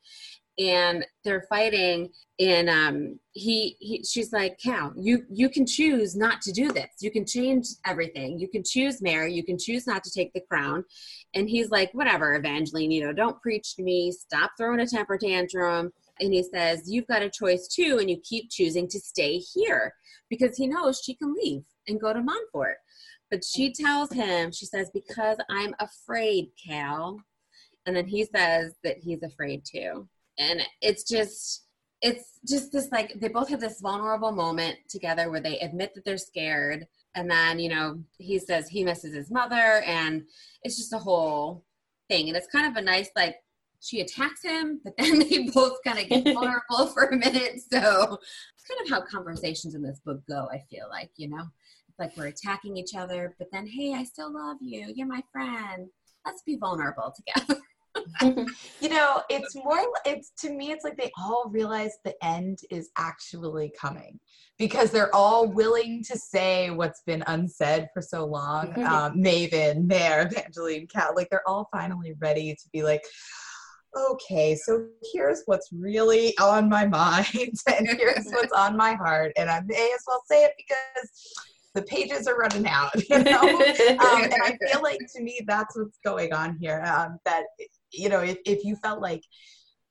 And 0.58 1.06
they're 1.26 1.46
fighting 1.50 2.12
and 2.40 2.70
um 2.70 3.20
he, 3.34 3.76
he 3.82 4.06
she's 4.10 4.32
like 4.32 4.58
Cal 4.58 4.94
you 4.96 5.26
you 5.30 5.50
can 5.50 5.66
choose 5.66 6.16
not 6.16 6.42
to 6.44 6.54
do 6.54 6.72
this. 6.72 6.88
You 7.02 7.12
can 7.12 7.26
change 7.26 7.68
everything. 7.86 8.40
You 8.40 8.48
can 8.48 8.64
choose 8.64 9.02
marry. 9.02 9.34
You 9.34 9.44
can 9.44 9.58
choose 9.60 9.86
not 9.86 10.06
to 10.06 10.12
take 10.12 10.32
the 10.32 10.40
crown. 10.50 10.86
And 11.34 11.50
he's 11.50 11.72
like 11.72 11.92
whatever 11.92 12.36
Evangeline 12.36 12.92
you 12.92 13.06
know 13.06 13.12
don't 13.12 13.42
preach 13.42 13.76
to 13.76 13.84
me. 13.84 14.14
Stop 14.14 14.52
throwing 14.58 14.80
a 14.80 14.88
temper 14.88 15.18
tantrum. 15.18 15.92
And 16.22 16.34
he 16.34 16.42
says 16.44 16.90
you've 16.90 17.08
got 17.08 17.22
a 17.22 17.30
choice 17.30 17.68
too 17.68 17.98
and 18.00 18.10
you 18.10 18.18
keep 18.24 18.50
choosing 18.50 18.88
to 18.88 19.00
stay 19.02 19.40
here 19.54 19.94
because 20.30 20.56
he 20.56 20.68
knows 20.68 21.02
she 21.04 21.16
can 21.16 21.36
leave 21.36 21.64
and 21.90 22.00
go 22.00 22.14
to 22.14 22.22
Montfort 22.22 22.78
but 23.32 23.44
she 23.44 23.74
tells 23.74 24.12
him 24.12 24.52
she 24.52 24.66
says 24.66 24.90
because 24.94 25.38
i'm 25.50 25.74
afraid 25.80 26.50
cal. 26.64 27.20
And 27.86 27.96
then 27.96 28.08
he 28.08 28.26
says 28.26 28.74
that 28.84 28.98
he's 28.98 29.24
afraid 29.24 29.64
too. 29.64 30.08
And 30.38 30.62
it's 30.82 31.04
just 31.04 31.64
it's 32.02 32.40
just 32.48 32.72
this 32.72 32.90
like 32.92 33.14
they 33.20 33.30
both 33.30 33.50
have 33.50 33.62
this 33.62 33.80
vulnerable 33.80 34.32
moment 34.32 34.78
together 34.90 35.32
where 35.32 35.40
they 35.40 35.60
admit 35.60 35.94
that 35.96 36.04
they're 36.04 36.18
scared. 36.18 36.88
And 37.16 37.30
then 37.30 37.60
you 37.60 37.70
know 37.70 38.00
he 38.18 38.40
says 38.40 38.68
he 38.68 38.84
misses 38.84 39.14
his 39.14 39.32
mother 39.32 39.82
and 39.86 40.24
it's 40.64 40.78
just 40.78 40.94
a 40.94 40.98
whole 40.98 41.64
thing. 42.10 42.28
And 42.28 42.36
it's 42.36 42.48
kind 42.48 42.68
of 42.68 42.76
a 42.76 42.86
nice 42.86 43.10
like 43.16 43.38
she 43.82 44.02
attacks 44.02 44.42
him 44.42 44.82
but 44.84 44.94
then 44.98 45.20
they 45.20 45.50
both 45.54 45.78
kind 45.86 46.00
of 46.00 46.10
get 46.10 46.24
vulnerable 46.34 46.88
for 46.88 47.04
a 47.04 47.16
minute. 47.16 47.62
So 47.72 48.18
it's 48.56 48.68
kind 48.68 48.82
of 48.84 48.90
how 48.90 49.02
conversations 49.02 49.76
in 49.76 49.84
this 49.84 50.00
book 50.04 50.22
go 50.28 50.48
i 50.52 50.64
feel 50.72 50.88
like 50.90 51.12
you 51.18 51.30
know 51.30 51.44
like 52.00 52.16
we're 52.18 52.28
attacking 52.28 52.78
each 52.78 52.96
other 52.96 53.36
but 53.38 53.48
then 53.52 53.66
hey 53.68 53.94
i 53.94 54.04
still 54.04 54.34
love 54.34 54.58
you 54.62 54.92
you're 54.96 55.08
my 55.08 55.22
friend 55.32 55.88
let's 56.26 56.42
be 56.44 56.58
vulnerable 56.58 57.14
together 57.16 57.62
You 58.82 58.90
know, 58.90 59.24
it's 59.30 59.56
more 59.56 59.80
it's 60.06 60.32
to 60.40 60.50
me 60.50 60.72
it's 60.72 60.84
like 60.84 60.98
they 60.98 61.12
all 61.18 61.50
realize 61.50 61.98
the 62.04 62.14
end 62.24 62.60
is 62.70 62.90
actually 62.98 63.72
coming 63.80 64.20
because 64.58 64.92
they're 64.92 65.14
all 65.16 65.48
willing 65.48 66.04
to 66.04 66.18
say 66.18 66.70
what's 66.70 67.02
been 67.06 67.24
unsaid 67.28 67.88
for 67.94 68.02
so 68.02 68.26
long. 68.26 68.78
Um, 68.84 69.22
Maven, 69.22 69.86
Mare, 69.86 70.28
Evangeline, 70.28 70.88
Cal, 70.88 71.16
like 71.16 71.30
they're 71.30 71.48
all 71.48 71.68
finally 71.72 72.14
ready 72.20 72.54
to 72.54 72.70
be 72.72 72.84
like, 72.84 73.04
okay, 73.98 74.56
so 74.56 74.88
here's 75.14 75.44
what's 75.46 75.70
really 75.72 76.38
on 76.38 76.70
my 76.70 76.86
mind 76.88 77.54
and 77.68 77.88
here's 77.88 78.26
what's 78.32 78.54
on 78.54 78.78
my 78.78 78.94
heart. 78.94 79.32
And 79.36 79.50
I 79.50 79.62
may 79.66 79.92
as 79.96 80.04
well 80.06 80.22
say 80.30 80.44
it 80.44 80.54
because 80.58 81.10
the 81.76 81.84
pages 81.84 82.26
are 82.26 82.38
running 82.38 82.68
out, 82.68 82.92
you 83.10 83.22
know? 83.24 83.42
um, 83.42 84.24
and 84.24 84.42
I 84.42 84.58
feel 84.72 84.82
like 84.82 85.00
to 85.16 85.22
me 85.22 85.42
that's 85.46 85.78
what's 85.78 86.00
going 86.04 86.34
on 86.34 86.58
here. 86.60 86.82
Um, 86.84 87.20
that 87.26 87.44
you 87.94 88.10
know, 88.10 88.22
if, 88.22 88.38
if 88.46 88.64
you 88.64 88.76
felt 88.78 89.02
like 89.02 89.22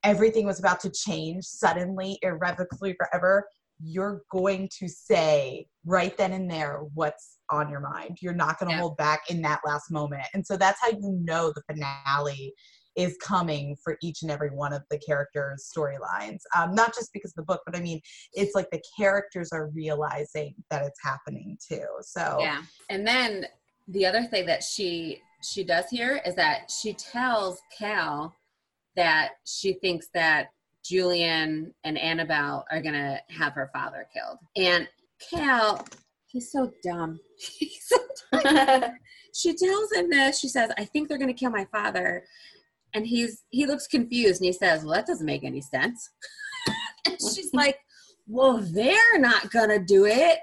everything 0.03 0.47
was 0.47 0.59
about 0.59 0.81
to 0.81 0.91
change 0.91 1.45
suddenly, 1.45 2.19
irrevocably, 2.23 2.95
forever, 2.95 3.47
you're 3.83 4.23
going 4.31 4.69
to 4.79 4.89
say 4.89 5.67
right 5.85 6.17
then 6.17 6.33
and 6.33 6.51
there 6.51 6.81
what's 6.95 7.39
on 7.51 7.69
your 7.69 7.81
mind. 7.81 8.19
You're 8.21 8.33
not 8.33 8.59
going 8.59 8.71
to 8.71 8.75
Yeah. 8.77 8.81
hold 8.81 8.97
back 8.97 9.31
in 9.31 9.43
that 9.43 9.61
last 9.67 9.91
moment, 9.91 10.23
and 10.33 10.45
so 10.47 10.57
that's 10.57 10.81
how 10.81 10.89
you 10.89 11.21
know 11.23 11.53
the 11.55 11.63
finale 11.69 12.55
is 12.97 13.17
coming 13.23 13.77
for 13.83 13.97
each 14.03 14.23
and 14.23 14.31
every 14.31 14.51
one 14.51 14.73
of 14.73 14.83
the 14.91 14.99
characters' 14.99 15.71
storylines. 15.75 16.41
Um, 16.57 16.75
not 16.75 16.95
just 16.95 17.13
because 17.13 17.33
of 17.33 17.37
the 17.37 17.43
book, 17.43 17.63
but 17.67 17.77
I 17.77 17.81
mean, 17.81 18.01
it's 18.33 18.55
like 18.55 18.71
the 18.71 18.83
characters 18.97 19.51
are 19.53 19.69
realizing 19.75 20.55
that 20.71 20.85
it's 20.85 21.01
happening 21.03 21.59
too. 21.67 21.87
So 22.03 22.39
yeah, 22.41 22.63
and 22.91 23.07
then 23.07 23.47
the 23.89 24.07
other 24.07 24.25
thing 24.25 24.47
that 24.47 24.63
she 24.63 25.21
she 25.43 25.65
does 25.65 25.85
here 25.91 26.21
is 26.25 26.35
that 26.37 26.71
she 26.71 26.95
tells 26.95 27.61
Cal 27.77 28.35
that 28.97 29.33
she 29.45 29.75
thinks 29.75 30.09
that 30.15 30.49
Julian 30.85 31.75
and 31.85 31.97
Anabel 31.97 32.65
are 32.71 32.81
gonna 32.81 33.21
have 33.31 33.53
her 33.55 33.71
father 33.73 34.07
killed, 34.13 34.39
and 34.57 34.89
Cal, 35.31 35.85
he's 36.27 36.51
so 36.51 36.73
dumb. 36.83 37.21
he's 37.39 37.87
so 37.87 37.99
dumb. 38.43 38.83
she 39.35 39.55
tells 39.55 39.93
him 39.93 40.11
this. 40.11 40.39
She 40.39 40.49
says, 40.49 40.71
"I 40.79 40.85
think 40.85 41.09
they're 41.09 41.19
gonna 41.19 41.35
kill 41.35 41.51
my 41.51 41.67
father." 41.67 42.25
And 42.95 43.07
he's 43.07 43.43
he 43.51 43.67
looks 43.67 43.87
confused 43.87 44.41
and 44.41 44.47
he 44.47 44.53
says 44.53 44.85
well 44.85 44.95
that 44.95 45.07
doesn't 45.07 45.27
make 45.27 45.45
any 45.45 45.61
sense. 45.61 46.11
And 47.07 47.19
she's 47.21 47.53
like 47.53 47.79
well 48.27 48.57
they're 48.59 49.19
not 49.19 49.51
gonna 49.51 49.79
do 49.79 50.07
it 50.07 50.39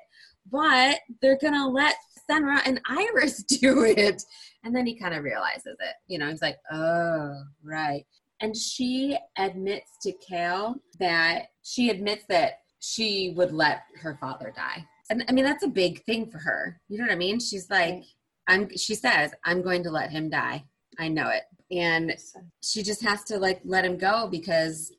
but 0.51 0.99
they're 1.21 1.39
gonna 1.41 1.67
let 1.67 1.95
cenra 2.29 2.61
and 2.65 2.79
iris 2.87 3.43
do 3.47 3.83
it. 3.83 4.21
And 4.63 4.75
then 4.75 4.85
he 4.85 4.95
kind 4.95 5.15
of 5.15 5.23
realizes 5.23 5.75
it 5.79 5.95
you 6.07 6.19
know 6.19 6.29
he's 6.29 6.41
like 6.41 6.57
oh 6.71 7.41
right. 7.63 8.05
And 8.41 8.55
she 8.55 9.17
admits 9.37 9.91
to 10.01 10.11
Cal 10.13 10.75
that 10.99 11.47
she 11.63 11.89
admits 11.89 12.25
that 12.29 12.59
she 12.79 13.33
would 13.35 13.51
let 13.51 13.83
her 14.01 14.17
father 14.21 14.53
die. 14.55 14.85
And 15.09 15.23
i 15.27 15.31
mean 15.31 15.45
that's 15.45 15.63
a 15.63 15.67
big 15.67 16.03
thing 16.03 16.29
for 16.29 16.37
her. 16.37 16.79
You 16.89 16.99
know 16.99 17.05
what 17.05 17.13
i 17.13 17.15
mean? 17.15 17.39
She's 17.39 17.69
like 17.71 18.03
i'm 18.47 18.69
she 18.77 18.93
says 18.93 19.31
i'm 19.45 19.63
going 19.63 19.81
to 19.83 19.91
let 19.91 20.11
him 20.11 20.29
die. 20.29 20.63
I 20.99 21.07
know 21.07 21.29
it 21.29 21.43
and 21.71 22.13
she 22.61 22.83
just 22.83 23.01
has 23.03 23.23
to 23.23 23.37
like 23.37 23.61
let 23.63 23.85
him 23.85 23.97
go 23.97 24.27
because 24.29 24.91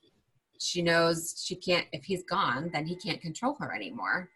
she 0.60 0.82
knows 0.82 1.42
she 1.44 1.56
can't 1.56 1.86
if 1.92 2.04
he's 2.04 2.22
gone 2.24 2.70
then 2.72 2.86
he 2.86 2.96
can't 2.96 3.20
control 3.20 3.56
her 3.60 3.74
anymore. 3.74 4.30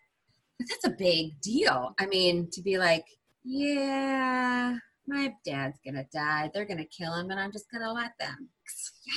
But 0.59 0.69
that's 0.69 0.87
a 0.87 0.97
big 0.99 1.41
deal. 1.41 1.95
I 1.99 2.07
mean 2.07 2.49
to 2.53 2.63
be 2.63 2.79
like 2.79 3.05
yeah 3.45 4.77
my 5.09 5.33
dad's 5.45 5.79
gonna 5.85 6.05
die. 6.13 6.51
They're 6.53 6.65
gonna 6.65 6.85
kill 6.87 7.15
him 7.15 7.31
and 7.31 7.39
i'm 7.41 7.53
just 7.53 7.71
gonna 7.71 7.93
let 7.93 8.13
them. 8.19 8.49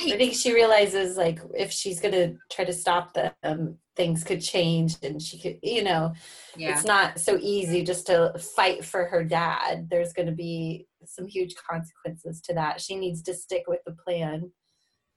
Yikes. 0.02 0.14
i 0.14 0.18
think 0.18 0.34
she 0.36 0.54
realizes 0.54 1.18
like 1.18 1.40
if 1.56 1.72
she's 1.72 2.00
gonna 2.00 2.34
try 2.52 2.64
to 2.64 2.74
stop 2.74 3.14
them 3.14 3.78
things 3.96 4.24
could 4.24 4.42
change 4.42 4.96
and 5.02 5.20
she 5.20 5.40
could 5.40 5.58
you 5.64 5.84
know 5.84 6.14
yeah. 6.56 6.72
it's 6.72 6.86
not 6.86 7.20
so 7.20 7.40
easy 7.42 7.84
just 7.84 8.06
to 8.08 8.34
fight 8.56 8.86
for 8.86 9.06
her 9.06 9.24
dad. 9.24 9.90
There's 9.90 10.14
gonna 10.14 10.32
be 10.32 10.88
some 11.06 11.28
huge 11.28 11.56
consequences 11.56 12.42
to 12.42 12.54
that. 12.54 12.82
She 12.82 12.96
needs 12.96 13.22
to 13.24 13.34
stick 13.34 13.64
with 13.68 13.80
the 13.86 13.94
plan, 13.94 14.52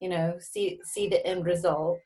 you 0.01 0.09
know, 0.09 0.37
see 0.39 0.81
see 0.85 1.09
the 1.09 1.25
end 1.27 1.45
result. 1.45 1.99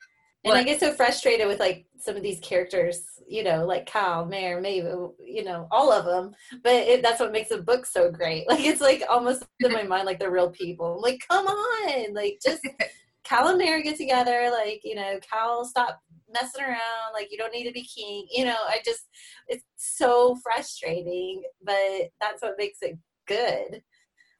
And? 0.43 0.57
I 0.57 0.63
get 0.63 0.79
so 0.79 0.93
frustrated 0.93 1.47
with 1.47 1.59
like 1.59 1.85
some 1.99 2.15
of 2.15 2.23
these 2.23 2.39
characters, 2.39 3.01
you 3.27 3.43
know, 3.43 3.65
like 3.65 3.85
Cal, 3.85 4.25
Mare, 4.25 4.61
Maeve, 4.61 4.85
you 5.19 5.43
know, 5.43 5.67
all 5.71 5.91
of 5.91 6.05
them. 6.05 6.33
But 6.63 6.73
it, 6.73 7.01
that's 7.01 7.19
what 7.19 7.31
makes 7.31 7.49
the 7.49 7.61
book 7.61 7.85
so 7.85 8.11
great. 8.11 8.45
Like 8.49 8.65
it's 8.65 8.81
like 8.81 9.03
almost 9.09 9.45
in 9.59 9.73
my 9.73 9.83
mind 9.83 10.05
like 10.05 10.19
they're 10.19 10.31
real 10.31 10.51
people. 10.51 10.95
I'm 10.95 11.01
like, 11.01 11.21
come 11.29 11.47
on, 11.47 12.13
like 12.13 12.39
just 12.43 12.61
Cal 13.23 13.49
and 13.49 13.57
Mare 13.57 13.81
get 13.81 13.97
together. 13.97 14.49
Like 14.51 14.81
you 14.83 14.95
know, 14.95 15.19
Cal 15.29 15.65
stop 15.65 15.99
messing 16.31 16.63
around. 16.63 17.13
Like 17.13 17.27
you 17.31 17.37
don't 17.37 17.53
need 17.53 17.65
to 17.65 17.73
be 17.73 17.83
king. 17.83 18.27
You 18.31 18.45
know, 18.45 18.57
I 18.67 18.79
just 18.85 19.07
it's 19.47 19.65
so 19.75 20.37
frustrating. 20.41 21.43
But 21.63 22.09
that's 22.21 22.41
what 22.41 22.55
makes 22.57 22.77
it 22.81 22.97
good. 23.27 23.81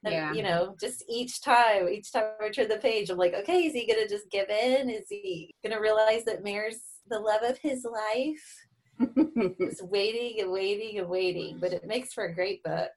And, 0.05 0.13
yeah. 0.13 0.33
you 0.33 0.43
know, 0.43 0.75
just 0.79 1.03
each 1.09 1.41
time, 1.41 1.89
each 1.89 2.11
time 2.11 2.25
I 2.41 2.49
turn 2.49 2.69
the 2.69 2.77
page, 2.77 3.09
I'm 3.09 3.17
like, 3.17 3.33
okay, 3.33 3.65
is 3.65 3.73
he 3.73 3.87
gonna 3.87 4.07
just 4.07 4.29
give 4.29 4.49
in? 4.49 4.89
Is 4.89 5.05
he 5.09 5.53
gonna 5.63 5.81
realize 5.81 6.23
that 6.25 6.43
Mare's 6.43 6.79
the 7.09 7.19
love 7.19 7.43
of 7.43 7.57
his 7.57 7.85
life? 7.85 8.67
Just 9.59 9.85
waiting 9.85 10.41
and 10.41 10.51
waiting 10.51 10.97
and 10.99 11.07
waiting, 11.07 11.59
but 11.59 11.71
it 11.71 11.85
makes 11.85 12.13
for 12.13 12.25
a 12.25 12.33
great 12.33 12.63
book. 12.63 12.89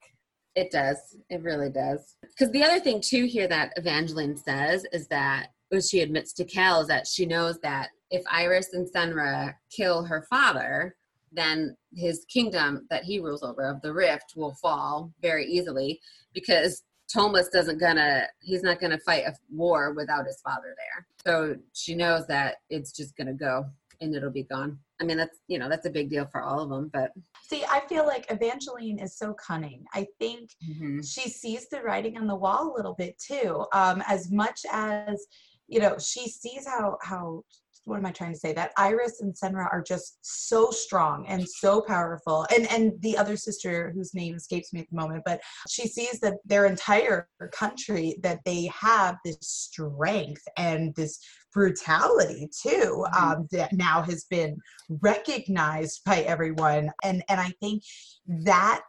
It 0.55 0.71
does. 0.71 1.17
It 1.29 1.43
really 1.43 1.71
does. 1.71 2.17
Because 2.23 2.51
the 2.53 2.65
other 2.65 2.81
thing 2.81 3.01
too 3.01 3.27
here 3.27 3.47
that 3.49 3.73
Evangeline 3.77 4.37
says 4.37 4.85
is 4.93 5.07
that 5.09 5.49
what 5.69 5.85
she 5.85 6.01
admits 6.01 6.33
to 6.35 6.45
Cal 6.45 6.81
is 6.81 6.89
that 6.89 7.07
she 7.07 7.27
knows 7.27 7.59
that 7.61 7.89
if 8.11 8.23
Iris 8.31 8.73
and 8.73 8.91
Cenra 8.91 9.55
kill 9.71 10.05
her 10.05 10.27
father, 10.29 10.97
then 11.33 11.77
his 11.95 12.25
kingdom 12.29 12.87
that 12.91 13.05
he 13.05 13.19
rules 13.19 13.43
over 13.43 13.63
of 13.63 13.81
the 13.83 13.93
rift 13.93 14.35
will 14.37 14.55
fall 14.55 15.13
very 15.23 15.47
easily 15.47 16.01
because 16.35 16.83
Ptolemus 17.13 17.51
doesn't 17.51 17.81
gonna 17.81 18.27
he's 18.41 18.63
not 18.63 18.81
gonna 18.81 18.99
fight 18.99 19.25
a 19.27 19.35
war 19.51 19.93
without 19.95 20.27
his 20.27 20.41
father 20.41 20.75
there. 20.77 21.07
So 21.27 21.57
she 21.73 21.95
knows 21.95 22.27
that 22.29 22.57
it's 22.69 22.93
just 22.93 23.17
gonna 23.17 23.35
go 23.35 23.65
and 24.01 24.15
it'll 24.15 24.31
be 24.31 24.45
gone. 24.45 24.79
I 25.01 25.05
mean 25.05 25.17
that's 25.17 25.39
you 25.49 25.59
know 25.59 25.69
that's 25.69 25.87
a 25.87 25.91
big 25.91 26.11
deal 26.11 26.29
for 26.31 26.43
all 26.43 26.61
of 26.61 26.71
them. 26.71 26.91
But 26.93 27.11
see, 27.43 27.65
I 27.69 27.81
feel 27.89 28.07
like 28.07 28.31
Evangeline 28.31 28.99
is 28.99 29.17
so 29.17 29.35
cunning. 29.35 29.85
I 29.93 30.07
think 30.19 30.51
mm-hmm. 30.69 31.01
she 31.03 31.29
sees 31.29 31.69
the 31.69 31.83
writing 31.83 32.17
on 32.17 32.27
the 32.27 32.37
wall 32.37 32.73
a 32.73 32.77
little 32.77 32.95
bit 32.95 33.19
too. 33.19 33.65
Um, 33.73 34.03
as 34.07 34.31
much 34.31 34.61
as 34.73 35.27
you 35.67 35.81
know, 35.81 35.97
she 35.99 36.29
sees 36.29 36.67
how 36.67 36.99
how 37.03 37.45
what 37.85 37.99
am 37.99 38.07
I 38.07 38.13
trying 38.13 38.33
to 38.33 38.39
say? 38.39 38.53
That 38.53 38.73
Iris 38.77 39.21
and 39.21 39.35
Cenra 39.35 39.67
are 39.73 39.83
just 39.83 40.19
so 40.23 40.71
strong 40.71 41.27
and 41.27 41.47
so 41.49 41.81
powerful. 41.81 42.47
And 42.55 42.71
and 42.71 42.93
the 43.01 43.17
other 43.17 43.37
sister 43.37 43.93
whose 43.95 44.15
name 44.15 44.35
escapes 44.35 44.73
me 44.73 44.81
at 44.81 44.87
the 44.91 44.97
moment, 44.97 45.23
but 45.25 45.41
she 45.69 45.89
sees 45.89 46.21
that 46.21 46.35
their 46.45 46.67
entire 46.67 47.29
country 47.53 48.17
that 48.23 48.41
they 48.45 48.71
have 48.79 49.17
this 49.25 49.39
strength 49.41 50.43
and 50.57 50.95
this 50.95 51.19
brutality 51.53 52.49
too 52.63 53.05
mm-hmm. 53.07 53.25
um, 53.25 53.49
that 53.51 53.73
now 53.73 54.03
has 54.03 54.25
been 54.31 54.57
recognized 54.89 56.03
by 56.05 56.21
everyone. 56.23 56.91
And 57.03 57.25
and 57.29 57.41
I 57.41 57.53
think 57.61 57.83
that 58.45 58.83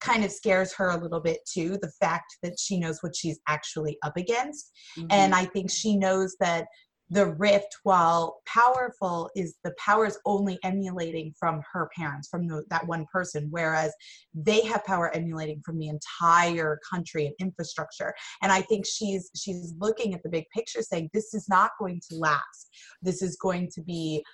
kind 0.00 0.24
of 0.24 0.30
scares 0.30 0.72
her 0.74 0.90
a 0.90 0.96
little 0.96 1.20
bit 1.20 1.38
too 1.44 1.76
the 1.82 1.90
fact 2.00 2.36
that 2.42 2.58
she 2.58 2.78
knows 2.78 2.98
what 3.02 3.16
she's 3.16 3.40
actually 3.48 3.98
up 4.04 4.16
against 4.16 4.70
mm-hmm. 4.96 5.08
and 5.10 5.34
i 5.34 5.44
think 5.44 5.68
she 5.68 5.96
knows 5.96 6.36
that 6.38 6.66
the 7.10 7.26
rift 7.34 7.76
while 7.84 8.40
powerful 8.46 9.30
is 9.34 9.56
the 9.64 9.74
power 9.78 10.06
is 10.06 10.18
only 10.24 10.58
emulating 10.62 11.32
from 11.38 11.62
her 11.72 11.88
parents 11.96 12.28
from 12.28 12.46
the, 12.46 12.64
that 12.68 12.86
one 12.86 13.06
person 13.10 13.48
whereas 13.50 13.92
they 14.34 14.62
have 14.62 14.84
power 14.84 15.14
emulating 15.14 15.60
from 15.64 15.78
the 15.78 15.88
entire 15.88 16.78
country 16.88 17.26
and 17.26 17.34
infrastructure. 17.40 18.14
And 18.42 18.52
i 18.52 18.60
think 18.62 18.86
she's 18.86 19.30
she's 19.34 19.74
looking 19.78 20.14
at 20.14 20.22
the 20.22 20.28
big 20.28 20.44
picture 20.54 20.82
saying 20.82 21.10
this 21.12 21.34
is 21.34 21.48
not 21.48 21.72
going 21.78 22.00
to 22.10 22.16
last. 22.16 22.70
This 23.02 23.22
is 23.22 23.36
going 23.36 23.70
to 23.74 23.82
be 23.82 24.24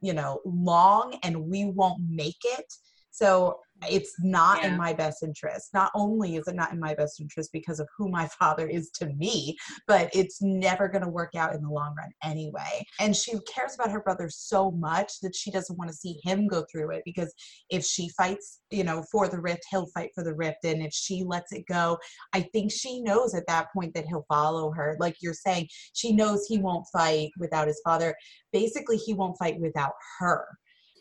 you 0.00 0.14
know 0.14 0.40
long 0.44 1.18
and 1.22 1.48
we 1.48 1.66
won't 1.66 2.02
make 2.08 2.42
it. 2.44 2.72
So 3.10 3.60
it's 3.88 4.14
not 4.20 4.62
yeah. 4.62 4.68
in 4.68 4.76
my 4.76 4.92
best 4.92 5.22
interest. 5.22 5.70
Not 5.74 5.90
only 5.94 6.36
is 6.36 6.48
it 6.48 6.54
not 6.54 6.72
in 6.72 6.80
my 6.80 6.94
best 6.94 7.20
interest 7.20 7.50
because 7.52 7.80
of 7.80 7.88
who 7.96 8.08
my 8.08 8.28
father 8.38 8.66
is 8.68 8.90
to 8.92 9.06
me, 9.14 9.56
but 9.86 10.10
it's 10.14 10.42
never 10.42 10.88
going 10.88 11.04
to 11.04 11.08
work 11.08 11.34
out 11.34 11.54
in 11.54 11.62
the 11.62 11.68
long 11.68 11.94
run 11.96 12.10
anyway. 12.22 12.84
And 13.00 13.14
she 13.14 13.32
cares 13.52 13.74
about 13.74 13.90
her 13.90 14.00
brother 14.00 14.28
so 14.30 14.70
much 14.70 15.20
that 15.22 15.34
she 15.34 15.50
doesn't 15.50 15.78
want 15.78 15.90
to 15.90 15.96
see 15.96 16.18
him 16.22 16.46
go 16.46 16.64
through 16.70 16.90
it 16.92 17.02
because 17.04 17.32
if 17.70 17.84
she 17.84 18.08
fights, 18.10 18.60
you 18.70 18.84
know, 18.84 19.04
for 19.10 19.28
the 19.28 19.40
rift, 19.40 19.62
he'll 19.70 19.86
fight 19.86 20.10
for 20.14 20.24
the 20.24 20.34
rift. 20.34 20.64
And 20.64 20.82
if 20.82 20.92
she 20.92 21.22
lets 21.24 21.52
it 21.52 21.64
go, 21.66 21.98
I 22.32 22.42
think 22.52 22.72
she 22.72 23.00
knows 23.00 23.34
at 23.34 23.46
that 23.48 23.72
point 23.72 23.94
that 23.94 24.06
he'll 24.06 24.26
follow 24.28 24.72
her. 24.72 24.96
Like 25.00 25.16
you're 25.20 25.34
saying, 25.34 25.68
she 25.92 26.12
knows 26.12 26.46
he 26.46 26.58
won't 26.58 26.86
fight 26.92 27.30
without 27.38 27.68
his 27.68 27.80
father. 27.84 28.14
Basically, 28.52 28.96
he 28.96 29.14
won't 29.14 29.38
fight 29.38 29.60
without 29.60 29.92
her 30.18 30.46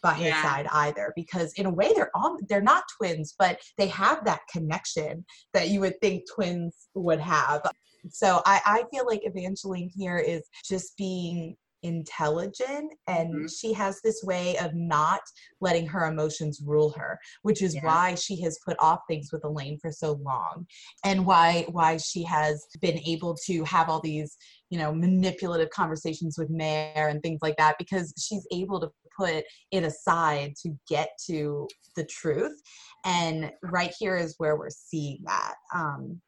by 0.04 0.14
his 0.14 0.28
yeah. 0.28 0.44
side 0.44 0.68
either 0.74 1.12
because 1.16 1.54
in 1.54 1.66
a 1.66 1.74
way 1.74 1.92
they're 1.96 2.12
all 2.14 2.38
they're 2.50 2.62
not 2.62 2.84
twins 2.98 3.34
but 3.40 3.60
they 3.78 3.88
have 3.88 4.24
that 4.26 4.42
connection 4.52 5.26
that 5.54 5.70
you 5.70 5.80
would 5.80 6.00
think 6.02 6.24
twins 6.36 6.90
would 6.94 7.20
have 7.20 7.62
so 8.10 8.42
I, 8.46 8.62
I 8.66 8.84
feel 8.92 9.06
like 9.08 9.22
evangeline 9.24 9.90
here 9.96 10.18
is 10.18 10.44
just 10.68 10.98
being 10.98 11.56
intelligent 11.84 12.94
and 13.08 13.34
mm-hmm. 13.34 13.46
she 13.48 13.74
has 13.74 14.00
this 14.02 14.24
way 14.24 14.58
of 14.58 14.74
not 14.74 15.20
letting 15.60 15.86
her 15.86 16.08
emotions 16.08 16.62
rule 16.66 16.90
her 16.92 17.20
which 17.42 17.62
is 17.62 17.76
yeah. 17.76 17.86
why 17.86 18.16
she 18.16 18.42
has 18.42 18.58
put 18.66 18.78
off 18.80 19.00
things 19.08 19.30
with 19.32 19.44
elane 19.44 19.78
for 19.82 19.92
so 19.92 20.14
long 20.24 20.66
and 21.04 21.26
why 21.26 21.66
why 21.72 21.98
she 21.98 22.24
has 22.24 22.66
been 22.82 22.98
able 23.06 23.36
to 23.36 23.64
have 23.66 23.90
all 23.90 24.00
these 24.00 24.38
you 24.70 24.80
know 24.80 24.94
manipulative 24.94 25.70
conversations 25.70 26.38
with 26.38 26.50
Mare 26.50 27.10
and 27.10 27.22
things 27.22 27.40
like 27.44 27.58
that 27.58 27.76
because 27.78 28.14
she's 28.18 28.48
able 28.52 28.80
to 28.80 28.90
put 29.18 29.44
it 29.72 29.84
aside 29.84 30.54
to 30.62 30.78
get 30.88 31.10
to 31.26 31.68
the 31.96 32.06
truth 32.06 32.60
and 33.06 33.52
right 33.64 33.94
here 34.00 34.18
is 34.18 34.36
where 34.38 34.56
we're 34.56 34.70
seeing 34.70 35.20
that 35.26 35.56
um, 35.74 36.20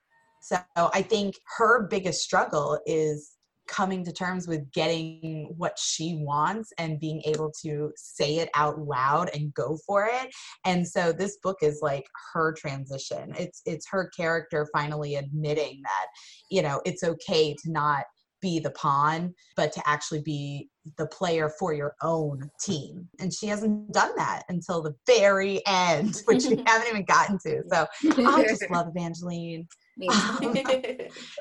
so 0.41 0.57
i 0.75 1.01
think 1.01 1.35
her 1.57 1.87
biggest 1.87 2.21
struggle 2.21 2.79
is 2.85 3.31
coming 3.67 4.05
to 4.05 4.13
terms 4.13 4.47
with 4.47 4.71
getting 4.73 5.51
what 5.57 5.75
she 5.79 6.19
wants 6.21 6.71
and 6.77 6.99
being 6.99 7.19
able 7.25 7.51
to 7.63 7.91
say 7.95 8.35
it 8.35 8.49
out 8.53 8.79
loud 8.79 9.27
and 9.33 9.51
go 9.55 9.75
for 9.87 10.05
it 10.05 10.31
and 10.65 10.87
so 10.87 11.11
this 11.11 11.37
book 11.43 11.57
is 11.61 11.79
like 11.81 12.05
her 12.33 12.53
transition. 12.53 13.33
It's 13.37 13.61
it's 13.65 13.87
her 13.89 14.09
character 14.15 14.67
finally 14.73 15.15
admitting 15.15 15.81
that 15.83 16.07
you 16.49 16.61
know 16.61 16.81
it's 16.85 17.03
okay 17.03 17.53
to 17.53 17.71
not 17.71 18.03
be 18.41 18.59
the 18.59 18.71
pawn, 18.71 19.33
but 19.55 19.71
to 19.73 19.81
actually 19.87 20.21
be 20.21 20.69
the 20.97 21.07
player 21.07 21.49
for 21.49 21.73
your 21.73 21.95
own 22.01 22.49
team. 22.59 23.07
And 23.19 23.33
she 23.33 23.47
hasn't 23.47 23.91
done 23.93 24.11
that 24.17 24.43
until 24.49 24.81
the 24.81 24.95
very 25.07 25.61
end, 25.65 26.21
which 26.25 26.45
we 26.45 26.63
haven't 26.65 26.87
even 26.89 27.05
gotten 27.05 27.37
to. 27.39 27.63
So 27.71 27.87
I 28.03 28.43
just 28.43 28.65
love 28.71 28.87
Evangeline. 28.87 29.67
Um, 30.09 30.57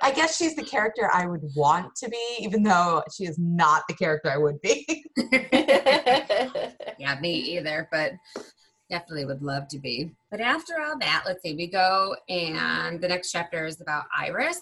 I 0.03 0.13
guess 0.15 0.37
she's 0.37 0.55
the 0.55 0.63
character 0.63 1.11
I 1.13 1.27
would 1.27 1.43
want 1.57 1.95
to 1.97 2.09
be, 2.09 2.37
even 2.41 2.63
though 2.63 3.03
she 3.15 3.25
is 3.25 3.39
not 3.39 3.83
the 3.89 3.95
character 3.95 4.31
I 4.31 4.39
would 4.39 4.61
be. 4.61 5.05
yeah, 6.99 7.19
me 7.21 7.35
either, 7.35 7.89
but 7.91 8.13
definitely 8.91 9.25
would 9.25 9.43
love 9.43 9.67
to 9.69 9.79
be. 9.79 10.13
But 10.31 10.41
after 10.41 10.75
all 10.81 10.97
that, 11.01 11.25
let's 11.27 11.43
see, 11.43 11.55
we 11.55 11.67
go 11.67 12.15
and 12.29 13.01
the 13.01 13.09
next 13.09 13.33
chapter 13.33 13.67
is 13.67 13.81
about 13.81 14.05
Iris. 14.17 14.61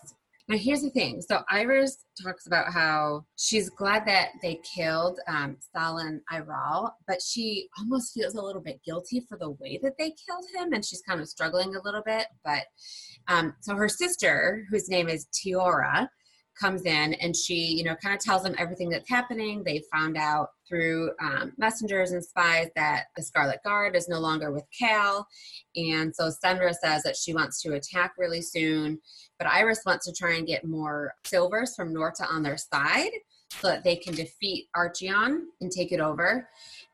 Now, 0.48 0.56
here's 0.58 0.82
the 0.82 0.90
thing. 0.90 1.22
So, 1.22 1.42
Iris 1.48 2.04
talks 2.20 2.46
about 2.46 2.72
how 2.72 3.24
she's 3.36 3.70
glad 3.70 4.04
that 4.06 4.30
they 4.42 4.60
killed 4.74 5.20
um, 5.28 5.56
Salin 5.74 6.20
Iral, 6.32 6.90
but 7.06 7.22
she 7.22 7.68
almost 7.78 8.12
feels 8.12 8.34
a 8.34 8.42
little 8.42 8.60
bit 8.60 8.80
guilty 8.84 9.24
for 9.28 9.38
the 9.38 9.50
way 9.50 9.78
that 9.82 9.96
they 9.98 10.14
killed 10.26 10.44
him, 10.56 10.72
and 10.72 10.84
she's 10.84 11.02
kind 11.02 11.20
of 11.20 11.28
struggling 11.28 11.76
a 11.76 11.82
little 11.84 12.02
bit. 12.04 12.26
But 12.44 12.64
um, 13.28 13.54
so, 13.60 13.76
her 13.76 13.88
sister, 13.88 14.66
whose 14.68 14.88
name 14.88 15.08
is 15.08 15.28
Tiora, 15.32 16.08
comes 16.60 16.84
in 16.84 17.14
and 17.14 17.34
she, 17.34 17.54
you 17.54 17.84
know, 17.84 17.96
kind 17.96 18.14
of 18.14 18.20
tells 18.20 18.42
them 18.42 18.54
everything 18.58 18.88
that's 18.88 19.08
happening. 19.08 19.62
They 19.64 19.82
found 19.92 20.16
out 20.16 20.48
through 20.72 21.10
um, 21.20 21.52
messengers 21.58 22.12
and 22.12 22.24
spies 22.24 22.68
that 22.76 23.04
the 23.14 23.22
Scarlet 23.22 23.62
Guard 23.62 23.94
is 23.94 24.08
no 24.08 24.18
longer 24.18 24.50
with 24.50 24.64
Cal. 24.76 25.26
And 25.76 26.14
so 26.14 26.30
Cenra 26.42 26.74
says 26.74 27.02
that 27.02 27.16
she 27.16 27.34
wants 27.34 27.60
to 27.62 27.74
attack 27.74 28.14
really 28.16 28.40
soon. 28.40 28.98
But 29.38 29.48
Iris 29.48 29.82
wants 29.84 30.06
to 30.06 30.14
try 30.14 30.36
and 30.36 30.46
get 30.46 30.64
more 30.64 31.12
silvers 31.24 31.76
from 31.76 31.92
Norta 31.92 32.24
on 32.30 32.42
their 32.42 32.56
side 32.56 33.10
so 33.50 33.68
that 33.68 33.84
they 33.84 33.96
can 33.96 34.14
defeat 34.14 34.68
Archeon 34.74 35.40
and 35.60 35.70
take 35.70 35.92
it 35.92 36.00
over. 36.00 36.48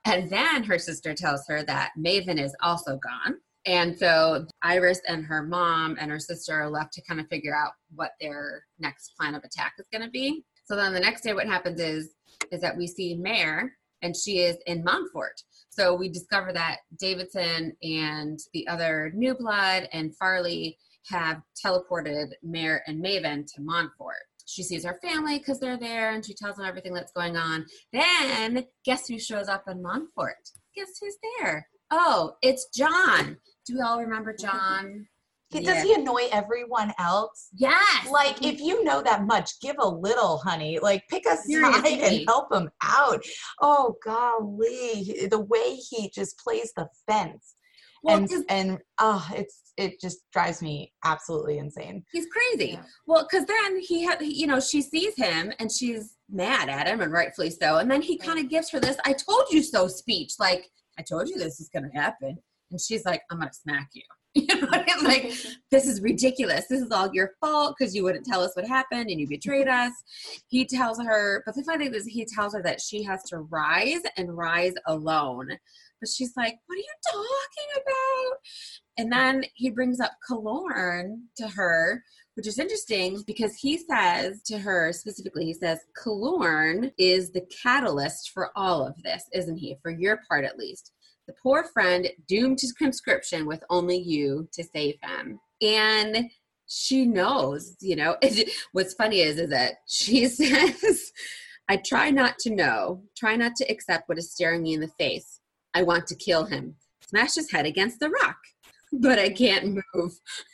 And 0.05 0.29
then 0.29 0.64
her 0.64 0.79
sister 0.79 1.14
tells 1.14 1.47
her 1.47 1.62
that 1.64 1.93
Maven 1.97 2.43
is 2.43 2.57
also 2.61 2.99
gone. 2.99 3.37
And 3.64 3.97
so 3.97 4.47
Iris 4.62 5.01
and 5.07 5.25
her 5.27 5.43
mom 5.43 5.99
and 6.01 6.11
her 6.11 6.19
sister 6.19 6.55
are 6.55 6.71
left 6.71 6.95
to 6.95 7.03
kind 7.03 7.21
of 7.21 7.29
figure 7.29 7.55
out 7.55 7.73
what 7.95 8.12
their 8.21 8.64
next 8.81 9.12
plan 9.17 9.35
of 9.35 9.45
attack 9.45 9.75
is 9.79 9.87
going 9.93 10.05
to 10.05 10.11
be. 10.11 10.43
So 10.64 10.75
then 10.77 10.93
the 10.93 11.01
next 11.01 11.23
day, 11.23 11.33
what 11.33 11.47
happens 11.47 11.81
is 11.81 12.14
is 12.53 12.61
that 12.61 12.77
we 12.77 12.87
see 12.87 13.14
Mare, 13.14 13.72
and 14.03 14.16
she 14.16 14.40
is 14.40 14.57
in 14.66 14.85
Montfort. 14.85 15.42
So 15.70 15.94
we 15.94 16.09
discover 16.09 16.53
that 16.53 16.79
Davidson 16.98 17.77
and 17.83 18.38
the 18.53 18.66
other 18.68 19.12
New 19.14 19.35
Blood 19.35 19.88
and 19.92 20.16
Farley 20.16 20.79
have 21.07 21.40
teleported 21.64 22.29
Mare 22.42 22.83
and 22.87 23.03
Maven 23.05 23.46
to 23.55 23.61
Montfort. 23.61 24.16
She 24.46 24.62
sees 24.62 24.85
her 24.85 24.98
family 25.03 25.38
because 25.38 25.61
they're 25.61 25.79
there 25.79 26.12
and 26.12 26.24
she 26.24 26.35
tells 26.35 26.57
them 26.57 26.64
everything 26.64 26.94
that's 26.94 27.12
going 27.12 27.37
on. 27.37 27.66
Then, 27.92 28.64
guess 28.85 29.07
who 29.07 29.18
shows 29.18 29.48
up 29.48 29.64
in 29.68 29.83
Montfort? 29.83 30.37
Guess 30.74 30.98
who's 31.01 31.16
there? 31.38 31.68
Oh, 31.90 32.35
it's 32.42 32.68
Jon. 32.74 33.37
Do 33.66 33.74
we 33.74 33.81
all 33.81 34.01
remember 34.01 34.35
Jon? 34.38 35.07
He, 35.51 35.61
yeah. 35.61 35.75
Does 35.75 35.83
he 35.83 35.95
annoy 35.95 36.29
everyone 36.31 36.93
else? 36.99 37.49
Yes. 37.55 38.09
Like, 38.11 38.45
if 38.45 38.61
you 38.61 38.85
know 38.85 39.03
that 39.03 39.25
much, 39.25 39.61
give 39.61 39.77
a 39.79 39.89
little, 39.89 40.39
honey. 40.39 40.79
Like, 40.79 41.05
pick 41.09 41.25
a 41.27 41.37
side 41.37 41.87
and 41.87 42.29
help 42.29 42.53
him 42.53 42.69
out. 42.83 43.23
Oh, 43.63 43.97
golly. 44.05 45.27
The 45.31 45.41
way 45.41 45.75
he 45.77 46.11
just 46.15 46.39
plays 46.39 46.73
the 46.77 46.89
fence. 47.09 47.55
Well, 48.03 48.19
and 48.19 48.31
and 48.49 48.79
oh, 49.01 49.27
it's 49.35 49.73
it 49.77 50.01
just 50.01 50.19
drives 50.33 50.63
me 50.63 50.93
absolutely 51.05 51.59
insane. 51.59 52.05
He's 52.13 52.27
crazy. 52.27 52.73
Yeah. 52.75 52.83
Well, 53.07 53.27
because 53.29 53.47
then 53.47 53.81
he 53.81 54.05
had, 54.05 54.21
you 54.21 54.47
know, 54.47 54.61
she 54.61 54.83
sees 54.83 55.15
him 55.17 55.53
and 55.59 55.71
she's 55.71 56.15
mad 56.31 56.69
at 56.69 56.87
him, 56.87 57.01
and 57.01 57.13
rightfully 57.13 57.51
so. 57.51 57.79
And 57.79 57.91
then 57.91 58.03
he 58.03 58.17
kind 58.17 58.39
of 58.39 58.49
gives 58.49 58.71
her 58.71 58.79
this 58.79 58.97
"I 59.05 59.15
told 59.15 59.47
you 59.51 59.65
so" 59.65 59.89
speech, 59.89 60.35
like 60.39 60.71
"I 60.97 61.03
told 61.03 61.29
you 61.29 61.39
this 61.39 61.59
is 61.59 61.71
going 61.71 61.91
to 61.91 61.99
happen," 61.99 62.39
and 62.71 62.81
she's 62.81 63.05
like, 63.05 63.23
"I'm 63.33 63.39
going 63.39 63.51
to 63.51 63.55
smack 63.55 63.89
you." 63.95 64.05
You 64.48 64.61
know, 64.61 64.68
like 65.03 65.33
this 65.70 65.87
is 65.87 66.01
ridiculous. 66.01 66.66
This 66.68 66.81
is 66.81 66.90
all 66.90 67.12
your 67.12 67.33
fault 67.40 67.74
because 67.79 67.94
you 67.94 68.05
wouldn't 68.05 68.27
tell 68.27 68.40
us 68.40 68.55
what 68.55 68.66
happened 68.66 69.11
and 69.11 69.20
you 69.20 69.27
betrayed 69.27 69.68
us. 69.68 69.92
He 70.48 70.64
tells 70.64 70.98
her, 71.03 71.42
but 71.44 71.55
the 71.55 71.64
funny 71.64 71.87
thing 71.87 71.94
is, 71.94 72.07
he 72.07 72.24
tells 72.24 72.55
her 72.55 72.62
that 72.62 72.81
she 72.81 73.03
has 73.03 73.22
to 73.24 73.38
rise 73.38 74.03
and 74.16 74.37
rise 74.37 74.74
alone. 74.87 75.48
But 76.01 76.09
she's 76.09 76.33
like, 76.37 76.59
"What 76.66 76.77
are 76.77 76.79
you 76.79 76.85
talking 77.05 77.83
about?" 77.83 78.38
And 78.98 79.12
then 79.12 79.44
he 79.55 79.70
brings 79.70 80.01
up 80.01 80.12
Kilorn 80.29 81.22
to 81.37 81.48
her, 81.48 82.03
which 82.35 82.46
is 82.46 82.59
interesting 82.59 83.22
because 83.27 83.55
he 83.57 83.79
says 83.79 84.42
to 84.46 84.59
her 84.59 84.92
specifically, 84.92 85.44
he 85.44 85.55
says, 85.55 85.79
Kilorn 86.05 86.92
is 86.98 87.31
the 87.31 87.46
catalyst 87.62 88.31
for 88.31 88.51
all 88.57 88.87
of 88.87 89.01
this, 89.03 89.24
isn't 89.33 89.57
he? 89.57 89.77
For 89.83 89.90
your 89.90 90.20
part 90.29 90.44
at 90.44 90.59
least 90.59 90.92
the 91.29 91.35
poor 91.41 91.62
friend 91.62 92.09
doomed 92.27 92.59
to 92.59 92.73
conscription 92.79 93.47
with 93.47 93.62
only 93.69 93.99
you 93.99 94.49
to 94.55 94.64
save 94.64 94.97
him. 95.03 95.38
And 95.61 96.31
she 96.67 97.05
knows, 97.05 97.77
you 97.81 97.97
know, 97.97 98.17
what's 98.73 98.95
funny 98.95 99.21
is, 99.21 99.38
is 99.38 99.51
that 99.51 99.75
she 99.87 100.27
says, 100.29 101.12
I 101.69 101.77
try 101.77 102.11
not 102.11 102.38
to 102.41 102.51
know, 102.51 103.03
try 103.17 103.37
not 103.37 103.55
to 103.57 103.71
accept 103.71 104.09
what 104.09 104.19
is 104.19 104.33
staring 104.33 104.62
me 104.62 104.73
in 104.73 104.81
the 104.81 104.88
face. 104.99 105.41
I 105.75 105.83
want 105.83 106.07
to 106.07 106.17
kill 106.17 106.47
him, 106.47 106.77
smash 107.07 107.35
his 107.35 107.53
head 107.53 107.67
against 107.67 108.01
the 108.01 108.09
rock, 108.09 108.38
but 108.91 109.19
I 109.19 109.29
can't 109.29 109.79
move. 109.95 110.12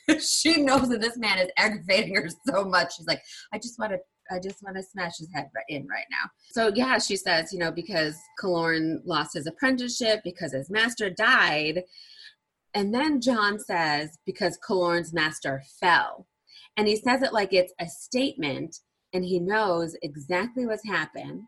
she 0.21 0.61
knows 0.61 0.89
that 0.89 1.01
this 1.01 1.17
man 1.17 1.39
is 1.39 1.51
aggravating 1.57 2.17
her 2.17 2.29
so 2.49 2.65
much. 2.65 2.97
She's 2.97 3.07
like, 3.07 3.23
I 3.53 3.59
just 3.59 3.79
want 3.79 3.93
to 3.93 3.99
I 4.31 4.39
just 4.39 4.63
want 4.63 4.77
to 4.77 4.83
smash 4.83 5.19
his 5.19 5.29
head 5.35 5.51
right 5.55 5.65
in 5.69 5.87
right 5.87 6.07
now. 6.11 6.31
So 6.51 6.73
yeah, 6.75 6.99
she 6.99 7.17
says, 7.17 7.53
you 7.53 7.59
know, 7.59 7.71
because 7.71 8.17
Kilorn 8.43 9.01
lost 9.05 9.35
his 9.35 9.47
apprenticeship, 9.47 10.21
because 10.25 10.53
his 10.53 10.71
master 10.71 11.11
died. 11.11 11.85
And 12.75 12.93
then 12.93 13.21
Jon 13.21 13.59
says, 13.59 14.19
because 14.27 14.59
Kilorn's 14.69 15.13
master 15.13 15.63
fell. 15.81 16.27
And 16.77 16.89
he 16.89 16.97
says 16.97 17.23
it 17.23 17.33
like 17.33 17.53
it's 17.53 17.73
a 17.79 17.87
statement 17.87 18.77
and 19.13 19.25
he 19.25 19.39
knows 19.39 19.97
exactly 20.03 20.67
what's 20.67 20.87
happened. 20.87 21.43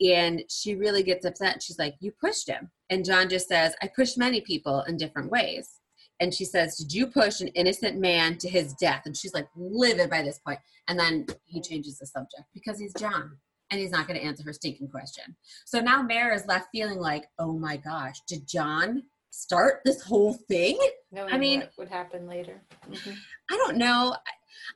And 0.00 0.42
she 0.48 0.74
really 0.74 1.02
gets 1.02 1.26
upset. 1.26 1.62
She's 1.62 1.78
like, 1.78 1.94
You 2.00 2.12
pushed 2.12 2.48
him. 2.48 2.70
And 2.90 3.04
Jon 3.04 3.28
just 3.28 3.48
says, 3.48 3.74
I 3.82 3.90
pushed 3.94 4.16
many 4.16 4.40
people 4.40 4.82
in 4.86 4.96
different 4.96 5.30
ways 5.30 5.80
and 6.20 6.32
she 6.32 6.44
says, 6.44 6.76
Did 6.76 6.92
you 6.92 7.06
push 7.06 7.40
an 7.40 7.48
innocent 7.48 7.98
man 7.98 8.38
to 8.38 8.48
his 8.48 8.72
death? 8.74 9.02
And 9.06 9.16
she's 9.16 9.34
like 9.34 9.48
livid 9.56 10.10
by 10.10 10.22
this 10.22 10.38
point. 10.38 10.58
And 10.88 10.98
then 10.98 11.26
he 11.44 11.60
changes 11.60 11.98
the 11.98 12.06
subject 12.06 12.44
because 12.52 12.78
he's 12.78 12.94
Jon 12.94 13.36
and 13.70 13.80
he's 13.80 13.90
not 13.90 14.06
going 14.06 14.18
to 14.18 14.24
answer 14.24 14.44
her 14.44 14.52
stinking 14.52 14.88
question. 14.88 15.36
So 15.64 15.80
now 15.80 16.02
Mare 16.02 16.34
is 16.34 16.46
left 16.46 16.68
feeling 16.72 16.98
like, 16.98 17.26
Oh 17.38 17.58
my 17.58 17.76
gosh, 17.76 18.20
did 18.28 18.46
Jon 18.46 19.02
start 19.30 19.80
this 19.84 20.02
whole 20.02 20.34
thing? 20.48 20.78
I 21.16 21.36
mean, 21.36 21.60
what 21.60 21.72
would 21.78 21.88
happen 21.88 22.26
later. 22.28 22.62
Mm-hmm. 22.88 23.12
I 23.50 23.56
don't 23.56 23.76
know. 23.76 24.14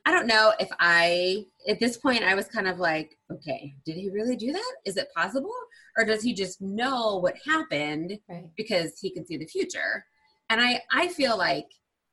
I 0.05 0.11
don't 0.11 0.27
know 0.27 0.53
if 0.59 0.69
I, 0.79 1.45
at 1.67 1.79
this 1.79 1.97
point, 1.97 2.23
I 2.23 2.35
was 2.35 2.47
kind 2.47 2.67
of 2.67 2.79
like, 2.79 3.17
okay, 3.31 3.73
did 3.85 3.95
he 3.95 4.09
really 4.09 4.35
do 4.35 4.51
that? 4.51 4.73
Is 4.85 4.97
it 4.97 5.07
possible? 5.15 5.53
Or 5.97 6.03
does 6.03 6.21
he 6.21 6.33
just 6.33 6.61
know 6.61 7.17
what 7.17 7.35
happened 7.45 8.19
right. 8.29 8.49
because 8.57 8.99
he 8.99 9.09
can 9.09 9.25
see 9.25 9.37
the 9.37 9.45
future? 9.45 10.05
And 10.49 10.59
I, 10.59 10.81
I 10.91 11.07
feel 11.09 11.37
like 11.37 11.67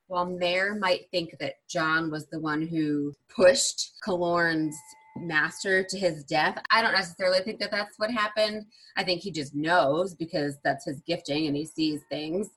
while 0.08 0.26
Mare 0.26 0.74
might 0.74 1.10
think 1.10 1.36
that 1.40 1.54
Jon 1.68 2.10
was 2.10 2.26
the 2.28 2.38
one 2.38 2.66
who 2.66 3.12
pushed 3.34 3.92
Kilorn's 4.06 4.76
master 5.16 5.82
to 5.82 5.98
his 5.98 6.22
death, 6.24 6.62
I 6.70 6.82
don't 6.82 6.92
necessarily 6.92 7.40
think 7.40 7.58
that 7.60 7.70
that's 7.70 7.98
what 7.98 8.10
happened. 8.10 8.66
I 8.96 9.02
think 9.02 9.22
he 9.22 9.30
just 9.30 9.54
knows 9.54 10.14
because 10.14 10.56
that's 10.62 10.84
his 10.84 11.00
gifting 11.06 11.46
and 11.46 11.56
he 11.56 11.66
sees 11.66 12.02
things. 12.10 12.48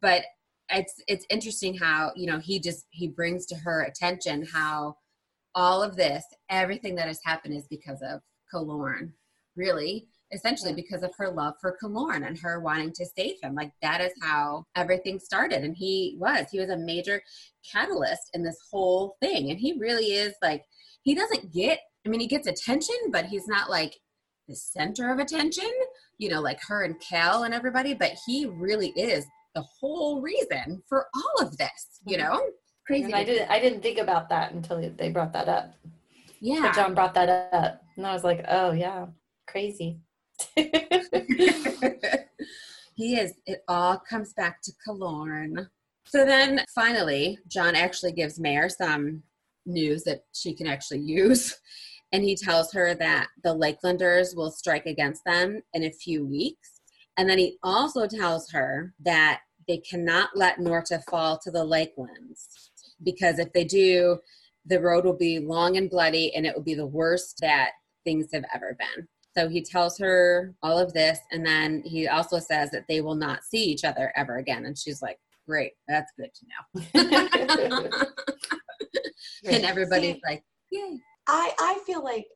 But 0.00 0.24
it's 0.70 0.94
it's 1.06 1.26
interesting 1.30 1.76
how 1.76 2.10
you 2.16 2.26
know 2.26 2.38
he 2.38 2.58
just 2.58 2.86
he 2.90 3.06
brings 3.06 3.46
to 3.46 3.54
her 3.56 3.82
attention 3.82 4.44
how 4.44 4.96
all 5.54 5.82
of 5.82 5.96
this, 5.96 6.24
everything 6.50 6.94
that 6.96 7.08
has 7.08 7.20
happened, 7.24 7.54
is 7.54 7.66
because 7.68 8.02
of 8.02 8.20
Kilorn, 8.52 9.12
really 9.56 10.06
essentially 10.32 10.72
because 10.72 11.02
of 11.02 11.12
her 11.16 11.30
love 11.30 11.54
for 11.60 11.76
Kilorn 11.82 12.26
and 12.26 12.38
her 12.38 12.60
wanting 12.60 12.92
to 12.94 13.06
save 13.16 13.36
him. 13.42 13.54
Like 13.54 13.72
that 13.82 14.00
is 14.00 14.12
how 14.22 14.64
everything 14.74 15.18
started. 15.18 15.62
And 15.62 15.76
he 15.76 16.16
was, 16.18 16.46
he 16.50 16.58
was 16.58 16.70
a 16.70 16.76
major 16.76 17.22
catalyst 17.70 18.30
in 18.34 18.42
this 18.42 18.58
whole 18.70 19.16
thing. 19.20 19.50
And 19.50 19.58
he 19.58 19.74
really 19.78 20.12
is 20.12 20.34
like, 20.42 20.62
he 21.02 21.14
doesn't 21.14 21.52
get, 21.52 21.78
I 22.04 22.08
mean, 22.08 22.20
he 22.20 22.26
gets 22.26 22.46
attention, 22.46 22.96
but 23.12 23.26
he's 23.26 23.46
not 23.46 23.70
like 23.70 23.96
the 24.48 24.56
center 24.56 25.12
of 25.12 25.18
attention, 25.18 25.70
you 26.18 26.28
know, 26.28 26.40
like 26.40 26.60
her 26.68 26.84
and 26.84 27.00
Cal 27.00 27.44
and 27.44 27.54
everybody, 27.54 27.94
but 27.94 28.12
he 28.26 28.46
really 28.46 28.88
is 28.90 29.24
the 29.54 29.64
whole 29.80 30.20
reason 30.20 30.82
for 30.88 31.06
all 31.14 31.46
of 31.46 31.56
this, 31.56 32.00
you 32.06 32.16
know? 32.16 32.40
Crazy. 32.86 33.04
And 33.04 33.14
I 33.14 33.24
didn't 33.24 33.50
I 33.50 33.58
didn't 33.58 33.82
think 33.82 33.98
about 33.98 34.28
that 34.28 34.52
until 34.52 34.80
they 34.96 35.10
brought 35.10 35.32
that 35.32 35.48
up. 35.48 35.74
Yeah. 36.40 36.62
But 36.62 36.74
Jon 36.74 36.94
brought 36.94 37.14
that 37.14 37.50
up, 37.52 37.82
and 37.96 38.06
I 38.06 38.12
was 38.12 38.22
like, 38.22 38.44
oh 38.48 38.70
yeah, 38.70 39.06
crazy. 39.48 39.98
he 42.94 43.16
is. 43.16 43.34
It 43.46 43.62
all 43.68 43.98
comes 43.98 44.32
back 44.32 44.62
to 44.62 44.72
Kilorn. 44.86 45.68
So 46.06 46.24
then 46.24 46.64
finally, 46.74 47.38
Jon 47.48 47.74
actually 47.74 48.12
gives 48.12 48.38
Mare 48.38 48.68
some 48.68 49.22
news 49.64 50.04
that 50.04 50.24
she 50.32 50.54
can 50.54 50.66
actually 50.66 51.00
use. 51.00 51.56
And 52.12 52.22
he 52.22 52.36
tells 52.36 52.72
her 52.72 52.94
that 52.94 53.26
the 53.42 53.52
Lakelanders 53.52 54.36
will 54.36 54.52
strike 54.52 54.86
against 54.86 55.24
them 55.24 55.60
in 55.74 55.82
a 55.82 55.90
few 55.90 56.24
weeks. 56.24 56.80
And 57.16 57.28
then 57.28 57.36
he 57.36 57.58
also 57.64 58.06
tells 58.06 58.48
her 58.52 58.94
that 59.04 59.40
they 59.66 59.78
cannot 59.78 60.30
let 60.36 60.60
Norta 60.60 61.02
fall 61.10 61.36
to 61.38 61.50
the 61.50 61.64
Lakelands 61.64 62.46
because 63.02 63.38
if 63.38 63.52
they 63.52 63.64
do, 63.64 64.18
the 64.64 64.80
road 64.80 65.04
will 65.04 65.16
be 65.16 65.38
long 65.38 65.76
and 65.76 65.90
bloody 65.90 66.34
and 66.34 66.46
it 66.46 66.54
will 66.54 66.62
be 66.62 66.74
the 66.74 66.86
worst 66.86 67.38
that 67.40 67.70
things 68.04 68.28
have 68.32 68.44
ever 68.54 68.76
been. 68.78 69.08
So 69.36 69.48
he 69.48 69.62
tells 69.62 69.98
her 69.98 70.54
all 70.62 70.78
of 70.78 70.92
this, 70.92 71.18
and 71.30 71.44
then 71.44 71.82
he 71.84 72.08
also 72.08 72.38
says 72.38 72.70
that 72.70 72.84
they 72.88 73.00
will 73.02 73.14
not 73.14 73.44
see 73.44 73.62
each 73.62 73.84
other 73.84 74.12
ever 74.16 74.38
again. 74.38 74.64
And 74.64 74.76
she's 74.76 75.02
like, 75.02 75.18
Great, 75.46 75.72
that's 75.86 76.10
good 76.18 76.30
to 76.34 76.46
know. 76.50 77.90
and 79.44 79.64
everybody's 79.64 80.14
See, 80.14 80.22
like, 80.26 80.42
Yay. 80.72 80.98
I 81.28 81.52
I 81.58 81.78
feel 81.86 82.02
like 82.02 82.26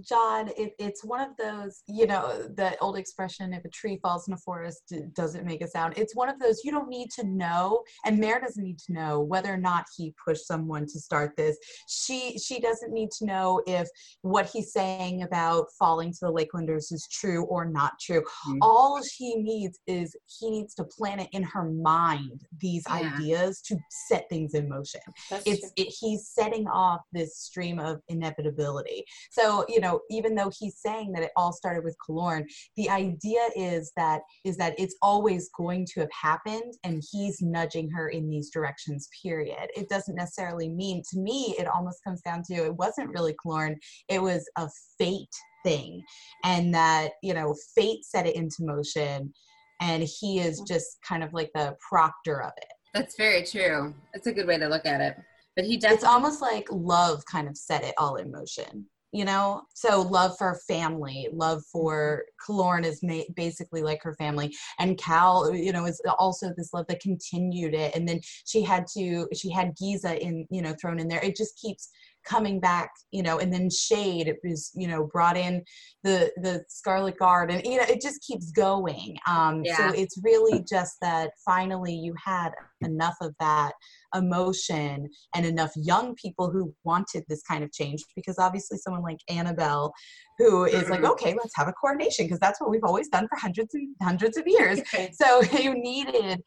Jon, 0.00 0.48
it, 0.56 0.72
it's 0.78 1.04
one 1.04 1.20
of 1.20 1.36
those, 1.36 1.82
you 1.86 2.06
know, 2.06 2.48
the 2.56 2.76
old 2.80 2.96
expression, 2.96 3.52
if 3.52 3.64
a 3.64 3.68
tree 3.68 3.98
falls 4.02 4.28
in 4.28 4.34
a 4.34 4.38
forest, 4.38 4.82
it 4.90 5.14
doesn't 5.14 5.44
make 5.44 5.62
a 5.62 5.68
sound. 5.68 5.94
It's 5.96 6.14
one 6.14 6.28
of 6.28 6.38
those, 6.38 6.62
you 6.64 6.70
don't 6.70 6.88
need 6.88 7.10
to 7.12 7.26
know, 7.26 7.82
and 8.04 8.18
Mare 8.18 8.40
doesn't 8.40 8.62
need 8.62 8.78
to 8.86 8.92
know 8.92 9.20
whether 9.20 9.52
or 9.52 9.58
not 9.58 9.84
he 9.96 10.14
pushed 10.24 10.46
someone 10.46 10.86
to 10.86 11.00
start 11.00 11.32
this. 11.36 11.56
She 11.88 12.38
she 12.38 12.60
doesn't 12.60 12.92
need 12.92 13.10
to 13.18 13.26
know 13.26 13.62
if 13.66 13.88
what 14.22 14.46
he's 14.46 14.72
saying 14.72 15.22
about 15.22 15.66
falling 15.78 16.12
to 16.12 16.18
the 16.22 16.32
Lakelanders 16.32 16.92
is 16.92 17.06
true 17.10 17.44
or 17.44 17.64
not 17.64 17.92
true. 18.00 18.22
Mhm. 18.46 18.58
All 18.62 19.02
she 19.02 19.36
needs 19.36 19.78
is 19.86 20.14
he 20.38 20.50
needs 20.50 20.74
to 20.74 20.84
plant 20.84 21.20
it 21.22 21.28
in 21.32 21.42
her 21.42 21.64
mind, 21.64 22.46
these 22.60 22.84
Yeah. 22.88 23.12
ideas 23.16 23.60
to 23.62 23.76
set 24.08 24.28
things 24.28 24.54
in 24.54 24.68
motion 24.68 25.00
That's 25.30 25.46
it's 25.46 25.72
it, 25.76 25.88
he's 26.00 26.28
setting 26.28 26.66
off 26.68 27.00
this 27.12 27.36
stream 27.36 27.78
of 27.78 28.00
inevitability 28.08 29.04
so 29.30 29.64
you 29.68 29.80
know 29.80 30.00
even 30.10 30.34
though 30.34 30.50
he's 30.58 30.78
saying 30.78 31.12
that 31.12 31.22
it 31.22 31.30
all 31.36 31.52
started 31.52 31.84
with 31.84 31.96
Kilorn, 32.06 32.44
the 32.76 32.90
idea 32.90 33.40
is 33.56 33.92
that 33.96 34.22
is 34.44 34.56
that 34.56 34.74
it's 34.78 34.96
always 35.02 35.50
going 35.56 35.86
to 35.94 36.00
have 36.00 36.10
happened 36.12 36.74
and 36.84 37.02
he's 37.10 37.40
nudging 37.40 37.90
her 37.90 38.08
in 38.08 38.28
these 38.28 38.50
directions 38.50 39.08
period. 39.22 39.68
It 39.76 39.88
doesn't 39.88 40.14
necessarily 40.14 40.68
mean 40.68 41.02
to 41.12 41.18
me 41.18 41.54
it 41.58 41.66
almost 41.66 42.02
comes 42.04 42.22
down 42.22 42.42
to 42.50 42.54
it 42.54 42.76
wasn't 42.76 43.10
really 43.10 43.34
Kilorn, 43.44 43.76
it 44.08 44.22
was 44.22 44.48
a 44.56 44.68
fate 44.98 45.26
thing. 45.64 46.02
And 46.44 46.74
that 46.74 47.10
you 47.22 47.34
know 47.34 47.54
fate 47.74 48.04
set 48.04 48.26
it 48.26 48.36
into 48.36 48.56
motion 48.60 49.32
and 49.80 50.02
he 50.02 50.40
is 50.40 50.58
mm-hmm. 50.58 50.74
just 50.74 50.98
kind 51.06 51.22
of 51.22 51.32
like 51.32 51.50
the 51.54 51.76
proctor 51.88 52.42
of 52.42 52.52
it. 52.56 52.68
That's 52.94 53.16
very 53.16 53.44
true. 53.44 53.94
That's 54.12 54.26
a 54.26 54.32
good 54.32 54.46
way 54.46 54.58
to 54.58 54.68
look 54.68 54.86
at 54.86 55.00
it. 55.00 55.16
But 55.56 55.66
he 55.66 55.76
definitely 55.76 55.96
it's 55.96 56.04
almost 56.04 56.40
like 56.40 56.66
love 56.70 57.24
kind 57.30 57.48
of 57.48 57.56
set 57.56 57.84
it 57.84 57.94
all 57.98 58.16
in 58.16 58.30
motion 58.30 58.86
you 59.12 59.24
know? 59.24 59.62
So 59.74 60.02
love 60.02 60.36
for 60.38 60.58
family 60.66 61.28
love 61.32 61.62
for 61.72 62.24
mm-hmm. 62.24 62.52
Kilorn 62.52 62.84
is 62.84 63.00
ma- 63.02 63.30
basically 63.34 63.82
like 63.82 64.02
her 64.02 64.14
family 64.14 64.54
and 64.78 64.98
cal 64.98 65.44
uh, 65.44 65.52
you 65.52 65.72
know 65.72 65.86
is 65.86 66.00
also 66.18 66.52
this 66.56 66.72
love 66.72 66.86
that 66.88 67.00
continued 67.00 67.74
it 67.74 67.94
and 67.94 68.08
then 68.08 68.20
she 68.46 68.62
had 68.62 68.86
to 68.94 69.28
she 69.34 69.50
had 69.50 69.76
gisa 69.76 70.18
in 70.18 70.46
you 70.50 70.62
know 70.62 70.74
thrown 70.80 70.98
in 70.98 71.08
there. 71.08 71.22
It 71.22 71.36
just 71.36 71.58
keeps 71.58 71.90
coming 72.24 72.60
back 72.60 72.90
you 73.10 73.22
know 73.22 73.38
and 73.38 73.52
then 73.52 73.70
shade 73.70 74.34
is 74.44 74.70
you 74.74 74.86
know 74.86 75.08
brought 75.12 75.36
in 75.36 75.62
the 76.04 76.30
the 76.42 76.62
scarlet 76.68 77.16
guard 77.18 77.50
and 77.50 77.64
you 77.64 77.76
know 77.76 77.84
it 77.88 78.00
just 78.00 78.20
keeps 78.22 78.50
going 78.50 79.16
um 79.26 79.62
Yeah. 79.64 79.76
so 79.90 79.98
it's 79.98 80.18
really 80.22 80.64
just 80.68 80.96
that 81.00 81.30
finally 81.44 81.94
you 81.94 82.14
had 82.22 82.50
enough 82.82 83.16
of 83.20 83.34
that 83.40 83.72
emotion 84.14 85.08
and 85.34 85.46
enough 85.46 85.72
young 85.76 86.14
people 86.14 86.50
who 86.50 86.74
wanted 86.84 87.24
this 87.28 87.42
kind 87.42 87.64
of 87.64 87.72
change 87.72 88.04
because 88.16 88.38
obviously 88.38 88.78
someone 88.78 89.02
like 89.02 89.18
anabel 89.30 89.90
who 90.38 90.64
is 90.64 90.88
like 90.90 91.00
Mhm. 91.00 91.10
okay 91.10 91.32
let's 91.34 91.56
have 91.56 91.68
a 91.68 91.72
coronation 91.72 92.26
because 92.26 92.40
that's 92.40 92.60
what 92.60 92.70
we've 92.70 92.84
always 92.84 93.08
done 93.08 93.26
for 93.28 93.36
hundreds 93.38 93.74
and 93.74 93.94
hundreds 94.02 94.36
of 94.36 94.44
years 94.46 94.80
so 95.12 95.40
you 95.58 95.74
needed 95.74 96.42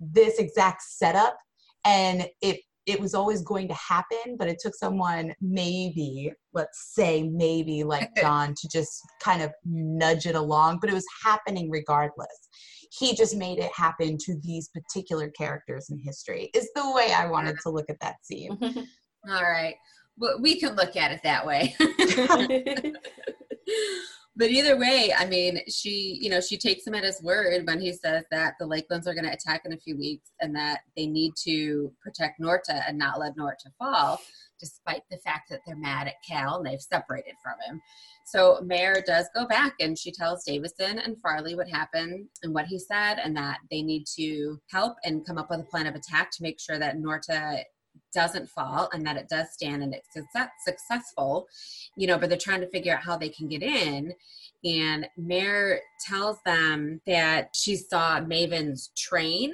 this 0.00 0.38
exact 0.38 0.82
setup 0.82 1.36
and 1.84 2.26
it 2.40 2.60
it 2.86 3.00
was 3.00 3.14
always 3.14 3.42
going 3.42 3.68
to 3.68 3.74
happen 3.74 4.36
but 4.38 4.48
it 4.48 4.58
took 4.60 4.74
someone 4.74 5.32
maybe 5.40 6.32
let's 6.52 6.94
say 6.94 7.22
maybe 7.22 7.84
like 7.84 8.10
jon 8.20 8.54
to 8.60 8.68
just 8.68 9.00
kind 9.22 9.42
of 9.42 9.50
nudge 9.64 10.26
it 10.26 10.34
along 10.34 10.78
but 10.80 10.90
it 10.90 10.94
was 10.94 11.06
happening 11.24 11.70
regardless 11.70 12.48
he 12.98 13.14
just 13.14 13.36
made 13.36 13.58
it 13.58 13.70
happen 13.74 14.18
to 14.18 14.36
these 14.42 14.68
particular 14.68 15.30
characters 15.30 15.88
in 15.90 15.98
history 15.98 16.50
is 16.54 16.68
the 16.74 16.92
way 16.92 17.12
i 17.16 17.26
wanted 17.26 17.56
to 17.62 17.70
look 17.70 17.88
at 17.88 18.00
that 18.00 18.16
scene 18.22 18.58
all 19.28 19.42
right. 19.42 19.76
Well, 20.18 20.40
we 20.40 20.58
can 20.58 20.74
look 20.74 20.96
at 20.96 21.12
it 21.12 21.20
that 21.22 21.46
way. 21.46 21.74
but 24.34 24.50
either 24.50 24.78
way, 24.78 25.12
I 25.16 25.26
mean, 25.26 25.60
she, 25.68 26.18
you 26.20 26.30
know, 26.30 26.40
she 26.40 26.56
takes 26.56 26.86
him 26.86 26.94
at 26.94 27.04
his 27.04 27.22
word 27.22 27.66
when 27.66 27.80
he 27.80 27.92
says 27.92 28.24
that 28.30 28.54
the 28.58 28.66
Lakelands 28.66 29.06
are 29.06 29.14
going 29.14 29.26
to 29.26 29.32
attack 29.32 29.62
in 29.64 29.74
a 29.74 29.78
few 29.78 29.96
weeks 29.96 30.30
and 30.40 30.56
that 30.56 30.80
they 30.96 31.06
need 31.06 31.34
to 31.44 31.92
protect 32.02 32.40
Norta 32.40 32.82
and 32.88 32.96
not 32.96 33.20
let 33.20 33.36
Norta 33.36 33.70
fall, 33.78 34.20
despite 34.58 35.02
the 35.10 35.18
fact 35.18 35.50
that 35.50 35.60
they're 35.66 35.76
mad 35.76 36.06
at 36.06 36.14
Cal 36.26 36.56
and 36.56 36.66
they've 36.66 36.80
separated 36.80 37.34
from 37.42 37.54
him. 37.66 37.80
So 38.24 38.60
Mare 38.62 39.02
does 39.06 39.28
go 39.34 39.46
back 39.46 39.74
and 39.80 39.98
she 39.98 40.10
tells 40.10 40.44
Davidson 40.44 40.98
and 40.98 41.20
Farley 41.20 41.54
what 41.54 41.68
happened 41.68 42.28
and 42.42 42.54
what 42.54 42.66
he 42.66 42.78
said, 42.78 43.16
and 43.16 43.36
that 43.36 43.58
they 43.70 43.82
need 43.82 44.04
to 44.16 44.58
help 44.70 44.96
and 45.04 45.26
come 45.26 45.36
up 45.36 45.50
with 45.50 45.60
a 45.60 45.64
plan 45.64 45.86
of 45.86 45.94
attack 45.94 46.30
to 46.32 46.42
make 46.42 46.58
sure 46.58 46.78
that 46.78 46.98
Norta 46.98 47.64
doesn't 48.12 48.48
fall 48.48 48.88
and 48.92 49.06
that 49.06 49.16
it 49.16 49.28
does 49.28 49.52
stand 49.52 49.82
and 49.82 49.94
it's 49.94 50.16
successful, 50.64 51.46
you 51.96 52.06
know, 52.06 52.18
but 52.18 52.28
they're 52.28 52.38
trying 52.38 52.60
to 52.60 52.70
figure 52.70 52.94
out 52.94 53.02
how 53.02 53.16
they 53.16 53.28
can 53.28 53.48
get 53.48 53.62
in. 53.62 54.12
And 54.64 55.08
Mare 55.16 55.80
tells 56.06 56.38
them 56.44 57.00
that 57.06 57.50
she 57.54 57.76
saw 57.76 58.20
Maven's 58.20 58.90
train 58.96 59.52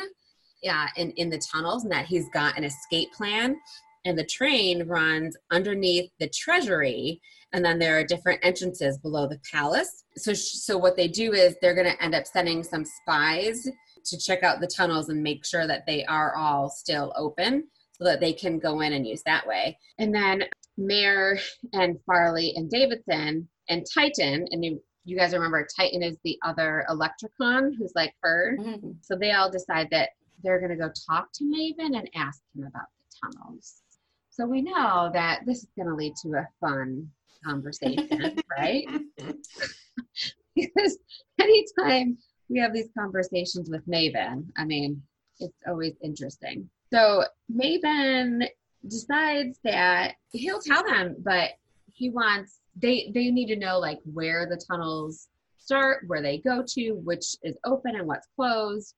yeah, 0.63 0.89
in, 0.97 1.13
in 1.13 1.31
the 1.31 1.39
tunnels 1.39 1.85
and 1.85 1.93
that 1.93 2.07
he's 2.07 2.29
got 2.31 2.59
an 2.59 2.65
escape 2.65 3.13
plan. 3.13 3.57
And 4.05 4.19
the 4.19 4.25
train 4.25 4.87
runs 4.87 5.37
underneath 5.51 6.11
the 6.19 6.29
treasury 6.29 7.21
and 7.53 7.65
then 7.65 7.79
there 7.79 7.99
are 7.99 8.05
different 8.05 8.41
entrances 8.43 8.99
below 8.99 9.27
the 9.27 9.41
palace. 9.51 10.05
So, 10.17 10.35
so 10.35 10.77
what 10.77 10.97
they 10.97 11.09
do 11.09 11.33
is 11.33 11.57
they're 11.61 11.75
going 11.75 11.91
to 11.91 12.03
end 12.03 12.15
up 12.15 12.27
sending 12.27 12.63
some 12.63 12.85
spies 12.85 13.67
to 14.05 14.19
check 14.19 14.43
out 14.43 14.61
the 14.61 14.67
tunnels 14.67 15.09
and 15.09 15.23
make 15.23 15.47
sure 15.47 15.67
that 15.67 15.87
they 15.87 16.05
are 16.05 16.37
all 16.37 16.69
still 16.69 17.13
open 17.17 17.65
so 17.99 18.05
that 18.05 18.21
they 18.21 18.33
can 18.33 18.59
go 18.59 18.81
in 18.81 18.93
and 18.93 19.07
use 19.07 19.23
that 19.25 19.47
way. 19.47 19.77
And 19.99 20.15
then 20.15 20.45
Mare 20.77 21.39
and 21.73 21.99
Farley 22.07 22.53
and 22.57 22.71
Davidson 22.71 23.49
and 23.69 23.85
Tyton, 23.97 24.47
and 24.51 24.65
you, 24.65 24.81
you 25.05 25.17
guys 25.17 25.33
remember 25.33 25.67
Tyton 25.79 26.05
is 26.05 26.17
the 26.25 26.39
other 26.45 26.85
Electricon 26.89 27.73
who's 27.77 27.93
like 27.97 28.15
her. 28.23 28.57
Mhm. 28.61 28.97
So 29.03 29.17
they 29.17 29.33
all 29.33 29.51
decide 29.51 29.89
that 29.91 30.11
they're 30.43 30.61
going 30.61 30.71
to 30.71 30.77
go 30.77 30.91
talk 31.11 31.33
to 31.35 31.45
Maven 31.45 31.99
and 31.99 32.09
ask 32.15 32.41
him 32.57 32.65
about 32.65 32.87
the 32.99 33.33
tunnels. 33.39 33.83
So 34.31 34.47
we 34.47 34.63
know 34.63 35.11
that 35.13 35.41
this 35.47 35.59
is 35.65 35.69
going 35.77 35.89
to 35.89 35.95
lead 35.95 36.15
to 36.23 36.35
a 36.35 36.49
fun 36.61 37.11
conversation, 37.45 38.39
right? 38.59 38.87
because 40.55 40.99
anytime 41.41 42.17
we 42.49 42.61
have 42.61 42.73
these 42.73 42.89
conversations 42.97 43.69
with 43.69 43.85
Maven, 43.89 44.47
I 44.57 44.65
mean, 44.65 45.03
it's 45.41 45.57
always 45.67 45.95
interesting. 46.03 46.69
So 46.93 47.25
Maven 47.53 48.49
decides 48.87 49.59
that 49.65 50.15
he'll 50.33 50.61
tell 50.61 50.85
them, 50.85 51.17
but 51.21 51.51
he 51.93 52.11
wants 52.11 52.61
they 52.77 53.11
they 53.13 53.31
need 53.31 53.47
to 53.47 53.57
know 53.57 53.79
like 53.79 53.99
where 54.05 54.47
the 54.47 54.57
tunnels 54.57 55.29
start, 55.59 56.05
where 56.07 56.23
they 56.23 56.39
go 56.39 56.65
to, 56.67 56.93
which 56.93 57.37
is 57.43 57.57
open 57.65 57.97
and 57.97 58.07
what's 58.07 58.29
closed. 58.35 58.95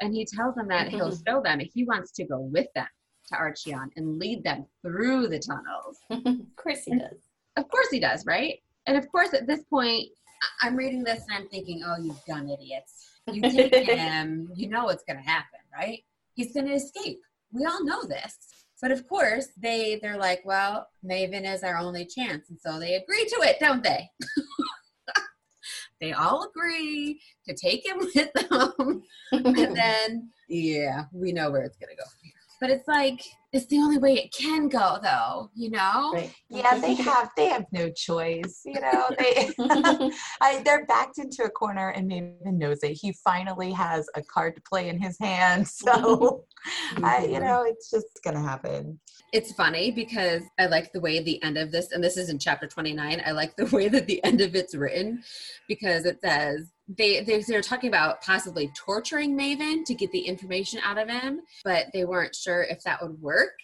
And 0.00 0.12
he 0.12 0.26
tells 0.26 0.56
them 0.56 0.68
that 0.68 0.88
he'll 0.88 1.16
show 1.26 1.40
them. 1.42 1.60
He 1.60 1.84
wants 1.84 2.12
to 2.12 2.24
go 2.24 2.40
with 2.40 2.66
them 2.74 2.88
to 3.28 3.34
Archeon 3.36 3.88
and 3.96 4.18
lead 4.18 4.42
them 4.44 4.66
through 4.82 5.28
the 5.28 5.38
tunnels. 5.38 5.98
of 6.10 6.56
course 6.56 6.84
he 6.84 6.98
does. 6.98 7.18
Of 7.56 7.68
course 7.68 7.88
he 7.90 8.00
does, 8.00 8.26
right? 8.26 8.60
And 8.86 8.98
of 8.98 9.08
course, 9.10 9.32
at 9.32 9.46
this 9.46 9.62
point, 9.64 10.08
I'm 10.60 10.76
reading 10.76 11.04
this 11.04 11.24
and 11.28 11.38
I'm 11.38 11.48
thinking, 11.48 11.82
oh, 11.86 11.96
you 12.02 12.14
dumb 12.26 12.48
idiots. 12.48 13.08
You 13.32 13.40
take 13.40 13.74
him, 13.88 14.50
you 14.54 14.68
know 14.68 14.84
what's 14.84 15.04
going 15.04 15.16
to 15.16 15.28
happen, 15.28 15.60
right? 15.72 16.04
He's 16.34 16.52
going 16.52 16.66
to 16.66 16.74
escape. 16.74 17.20
We 17.52 17.64
all 17.64 17.84
know 17.84 18.04
this. 18.04 18.36
But 18.82 18.90
of 18.90 19.08
course, 19.08 19.48
they 19.56 19.98
they're 20.02 20.18
like, 20.18 20.42
well, 20.44 20.88
Maven 21.02 21.50
is 21.50 21.62
our 21.62 21.78
only 21.78 22.04
chance, 22.04 22.50
and 22.50 22.58
so 22.60 22.78
they 22.78 22.96
agree 22.96 23.24
to 23.24 23.40
it, 23.48 23.56
don't 23.58 23.82
they? 23.82 24.10
they 26.02 26.12
all 26.12 26.46
agree 26.50 27.18
to 27.48 27.54
take 27.54 27.86
him 27.86 27.98
with 28.14 28.30
them, 28.34 29.02
and 29.32 29.56
then 29.76 30.28
yeah, 30.48 31.04
we 31.12 31.32
know 31.32 31.50
where 31.50 31.62
it's 31.62 31.78
gonna 31.78 31.96
go. 31.96 32.04
But 32.60 32.70
it's 32.70 32.86
like 32.86 33.22
it's 33.54 33.66
the 33.66 33.78
only 33.78 33.98
way 33.98 34.14
it 34.14 34.32
can 34.32 34.68
go 34.68 34.98
though 35.02 35.50
you 35.54 35.70
know 35.70 36.10
Right. 36.12 36.34
Yeah, 36.54 36.78
they 36.78 36.94
have 37.02 37.30
they 37.36 37.46
have 37.46 37.64
no 37.72 37.90
choice. 37.90 38.62
You 38.64 38.80
know, 38.80 39.10
they 39.18 39.50
I, 40.40 40.62
they're 40.64 40.86
backed 40.86 41.18
into 41.18 41.44
a 41.44 41.50
corner, 41.50 41.90
and 41.90 42.10
Maven 42.10 42.58
knows 42.58 42.82
it. 42.82 42.92
He 43.00 43.12
finally 43.24 43.72
has 43.72 44.06
a 44.14 44.22
card 44.22 44.54
to 44.56 44.62
play 44.62 44.88
in 44.88 45.00
his 45.00 45.18
hand, 45.18 45.66
so 45.66 46.44
I, 47.02 47.24
you 47.24 47.40
know, 47.40 47.64
it's 47.66 47.90
just 47.90 48.20
gonna 48.24 48.42
happen. 48.42 49.00
it's 49.32 49.52
funny 49.52 49.90
because 49.90 50.42
I 50.58 50.66
like 50.66 50.92
the 50.92 51.00
way 51.00 51.22
the 51.22 51.42
end 51.42 51.58
of 51.58 51.72
this, 51.72 51.92
and 51.92 52.02
this 52.02 52.16
is 52.16 52.28
in 52.28 52.38
chapter 52.38 52.66
29. 52.66 53.22
I 53.24 53.30
like 53.32 53.56
the 53.56 53.66
way 53.66 53.88
that 53.88 54.06
the 54.06 54.22
end 54.24 54.40
of 54.40 54.54
it's 54.54 54.74
written 54.74 55.22
because 55.68 56.06
it 56.06 56.20
says 56.22 56.70
they, 56.88 57.22
they 57.22 57.40
they're 57.42 57.62
talking 57.62 57.88
about 57.88 58.22
possibly 58.22 58.70
torturing 58.76 59.36
Maven 59.36 59.84
to 59.86 59.94
get 59.94 60.10
the 60.12 60.20
information 60.20 60.80
out 60.84 60.98
of 60.98 61.08
him, 61.08 61.40
but 61.64 61.86
they 61.92 62.04
weren't 62.04 62.34
sure 62.34 62.62
if 62.62 62.82
that 62.82 63.02
would 63.02 63.20
work. 63.20 63.54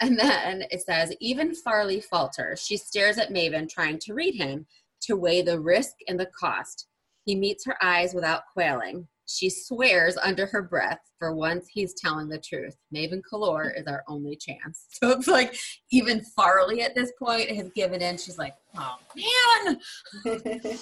And 0.00 0.18
then 0.18 0.64
it 0.70 0.82
says, 0.82 1.14
even 1.20 1.54
Farley 1.54 2.00
falters. 2.00 2.60
She 2.60 2.76
stares 2.76 3.18
at 3.18 3.30
Maven, 3.30 3.68
trying 3.68 3.98
to 4.00 4.14
read 4.14 4.34
him, 4.34 4.66
to 5.02 5.16
weigh 5.16 5.42
the 5.42 5.60
risk 5.60 5.92
and 6.08 6.18
the 6.18 6.26
cost. 6.26 6.88
He 7.24 7.36
meets 7.36 7.64
her 7.66 7.76
eyes 7.82 8.14
without 8.14 8.42
quailing. 8.52 9.06
She 9.32 9.48
swears 9.48 10.16
under 10.18 10.46
her 10.46 10.62
breath, 10.62 11.00
for 11.18 11.34
once 11.34 11.66
he's 11.72 11.94
telling 11.94 12.28
the 12.28 12.38
truth. 12.38 12.76
Maven 12.94 13.22
Calore 13.22 13.72
is 13.78 13.86
our 13.86 14.04
only 14.08 14.36
chance. 14.36 14.86
So 15.02 15.10
it's 15.10 15.26
like 15.26 15.56
even 15.90 16.22
Farley 16.36 16.82
at 16.82 16.94
this 16.94 17.12
point 17.18 17.50
has 17.50 17.70
given 17.70 18.00
in. 18.00 18.16
She's 18.16 18.38
like, 18.38 18.54
oh 18.76 18.96
man, 19.16 19.80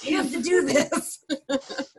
you 0.02 0.16
have 0.16 0.30
to 0.30 0.42
do 0.42 0.66
this. 0.66 1.24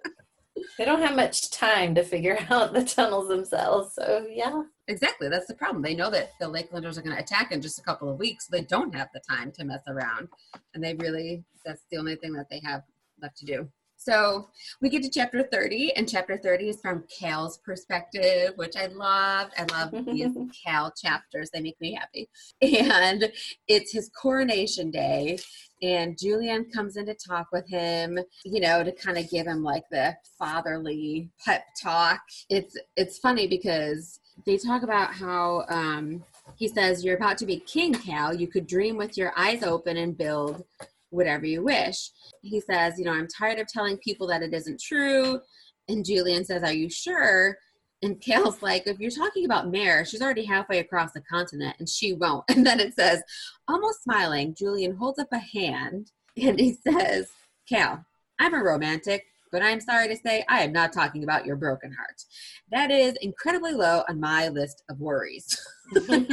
they 0.77 0.85
don't 0.85 1.01
have 1.01 1.15
much 1.15 1.49
time 1.49 1.95
to 1.95 2.03
figure 2.03 2.37
out 2.49 2.73
the 2.73 2.83
tunnels 2.83 3.27
themselves. 3.27 3.95
So 3.95 4.27
yeah. 4.29 4.63
exactly. 4.87 5.29
That's 5.29 5.47
the 5.47 5.55
problem. 5.55 5.81
They 5.81 5.95
know 5.95 6.11
that 6.11 6.31
the 6.39 6.45
Lakelanders 6.45 6.97
are 6.97 7.01
going 7.01 7.15
to 7.15 7.21
attack 7.21 7.51
in 7.51 7.61
just 7.61 7.79
a 7.79 7.83
couple 7.83 8.09
of 8.09 8.19
weeks. 8.19 8.47
They 8.47 8.61
don't 8.61 8.93
have 8.93 9.09
the 9.13 9.21
time 9.27 9.51
to 9.53 9.63
mess 9.63 9.83
around. 9.87 10.27
And 10.73 10.83
they 10.83 10.93
really, 10.95 11.43
that's 11.65 11.85
the 11.91 11.97
only 11.97 12.15
thing 12.17 12.33
that 12.33 12.49
they 12.49 12.61
have 12.63 12.83
left 13.21 13.37
to 13.37 13.45
do. 13.45 13.69
So 14.03 14.49
we 14.81 14.89
get 14.89 15.03
to 15.03 15.11
chapter 15.11 15.43
30, 15.43 15.93
and 15.95 16.09
chapter 16.09 16.35
30 16.35 16.69
is 16.69 16.81
from 16.81 17.03
Cal's 17.19 17.59
perspective, 17.59 18.53
which 18.55 18.75
I 18.75 18.87
love. 18.87 19.51
I 19.55 19.65
love 19.71 19.91
these 20.07 20.35
Cal 20.65 20.91
chapters, 20.91 21.51
they 21.51 21.61
make 21.61 21.79
me 21.79 21.93
happy. 21.93 22.27
And 22.61 23.31
it's 23.67 23.91
his 23.91 24.09
coronation 24.19 24.89
day, 24.89 25.37
and 25.83 26.17
Julian 26.17 26.65
comes 26.73 26.97
in 26.97 27.05
to 27.05 27.13
talk 27.13 27.47
with 27.51 27.69
him, 27.69 28.17
you 28.43 28.59
know, 28.59 28.83
to 28.83 28.91
kind 28.91 29.19
of 29.19 29.29
give 29.29 29.45
him 29.45 29.61
like 29.63 29.83
the 29.91 30.15
fatherly 30.39 31.29
pep 31.45 31.63
talk. 31.79 32.21
It's 32.49 32.75
it's 32.95 33.19
funny 33.19 33.47
because 33.47 34.19
they 34.47 34.57
talk 34.57 34.81
about 34.81 35.13
how 35.13 35.65
um, 35.69 36.23
he 36.55 36.67
says, 36.67 37.05
You're 37.05 37.17
about 37.17 37.37
to 37.37 37.45
be 37.45 37.59
king, 37.59 37.93
Cal. 37.93 38.33
You 38.33 38.47
could 38.47 38.65
dream 38.65 38.97
with 38.97 39.15
your 39.15 39.31
eyes 39.37 39.61
open 39.61 39.97
and 39.97 40.17
build 40.17 40.63
whatever 41.11 41.45
you 41.45 41.63
wish. 41.63 42.09
He 42.41 42.59
says, 42.59 42.97
You 42.97 43.05
know, 43.05 43.13
I'm 43.13 43.27
tired 43.27 43.59
of 43.59 43.67
telling 43.67 43.97
people 43.97 44.27
that 44.27 44.43
it 44.43 44.53
isn't 44.53 44.81
true. 44.81 45.39
And 45.87 46.05
Julian 46.05 46.45
says, 46.45 46.63
Are 46.63 46.73
you 46.73 46.89
sure? 46.89 47.57
And 48.03 48.19
Cal's 48.19 48.61
like, 48.61 48.87
If 48.87 48.99
you're 48.99 49.11
talking 49.11 49.45
about 49.45 49.69
Mare, 49.69 50.05
she's 50.05 50.21
already 50.21 50.45
halfway 50.45 50.79
across 50.79 51.11
the 51.13 51.21
continent 51.21 51.75
and 51.79 51.87
she 51.87 52.13
won't. 52.13 52.43
And 52.49 52.65
then 52.65 52.79
it 52.79 52.95
says, 52.95 53.21
almost 53.67 54.03
smiling, 54.03 54.55
Julian 54.55 54.95
holds 54.95 55.19
up 55.19 55.29
a 55.31 55.39
hand 55.39 56.11
and 56.41 56.59
he 56.59 56.77
says, 56.87 57.29
Cal, 57.67 58.05
I'm 58.39 58.53
a 58.53 58.63
romantic, 58.63 59.25
but 59.51 59.61
I'm 59.61 59.81
sorry 59.81 60.07
to 60.07 60.15
say 60.15 60.43
I 60.49 60.63
am 60.63 60.71
not 60.71 60.93
talking 60.93 61.23
about 61.23 61.45
your 61.45 61.55
broken 61.55 61.91
heart. 61.91 62.23
That 62.71 62.89
is 62.89 63.15
incredibly 63.21 63.73
low 63.73 64.03
on 64.09 64.19
my 64.19 64.47
list 64.47 64.83
of 64.89 64.99
worries. 64.99 65.59
and 65.93 66.31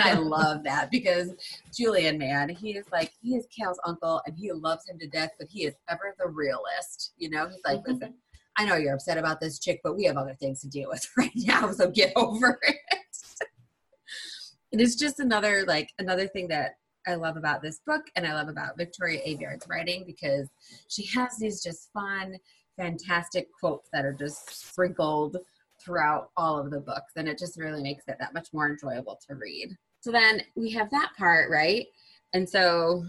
I 0.00 0.14
love 0.14 0.64
that 0.64 0.88
because 0.90 1.30
Julian, 1.72 2.18
man, 2.18 2.48
he 2.48 2.72
is 2.72 2.86
like, 2.90 3.12
he 3.20 3.34
is 3.34 3.46
Cal's 3.54 3.80
uncle 3.86 4.22
and 4.26 4.36
he 4.36 4.50
loves 4.52 4.88
him 4.88 4.98
to 4.98 5.06
death, 5.06 5.30
but 5.38 5.48
he 5.48 5.64
is 5.64 5.74
ever 5.88 6.14
the 6.18 6.28
realist. 6.28 7.12
You 7.16 7.30
know, 7.30 7.48
he's 7.48 7.60
like, 7.64 7.80
listen, 7.86 8.08
mm-hmm. 8.08 8.62
I 8.62 8.64
know 8.64 8.76
you're 8.76 8.94
upset 8.94 9.18
about 9.18 9.40
this 9.40 9.58
chick, 9.58 9.80
but 9.84 9.96
we 9.96 10.04
have 10.04 10.16
other 10.16 10.34
things 10.34 10.60
to 10.60 10.68
deal 10.68 10.88
with 10.88 11.06
right 11.16 11.30
now, 11.34 11.70
so 11.72 11.90
get 11.90 12.12
over 12.16 12.58
it. 12.62 12.76
and 14.72 14.80
it's 14.80 14.96
just 14.96 15.20
another, 15.20 15.64
like, 15.66 15.90
another 15.98 16.26
thing 16.28 16.48
that 16.48 16.76
I 17.06 17.14
love 17.14 17.36
about 17.36 17.62
this 17.62 17.80
book 17.86 18.02
and 18.16 18.26
I 18.26 18.34
love 18.34 18.48
about 18.48 18.76
Victoria 18.78 19.20
Aveyard's 19.26 19.66
writing 19.68 20.04
because 20.06 20.48
she 20.88 21.04
has 21.06 21.36
these 21.38 21.62
just 21.62 21.90
fun, 21.92 22.36
fantastic 22.76 23.48
quotes 23.58 23.88
that 23.92 24.04
are 24.04 24.12
just 24.12 24.68
sprinkled 24.68 25.36
throughout 25.84 26.30
all 26.36 26.58
of 26.58 26.70
the 26.70 26.80
books 26.80 27.12
and 27.16 27.28
it 27.28 27.38
just 27.38 27.58
really 27.58 27.82
makes 27.82 28.04
it 28.08 28.16
that 28.18 28.34
much 28.34 28.48
more 28.52 28.68
enjoyable 28.68 29.18
to 29.28 29.34
read. 29.34 29.76
So 30.00 30.10
then 30.10 30.42
we 30.56 30.70
have 30.72 30.90
that 30.90 31.12
part, 31.16 31.50
right? 31.50 31.86
And 32.32 32.48
so 32.48 33.04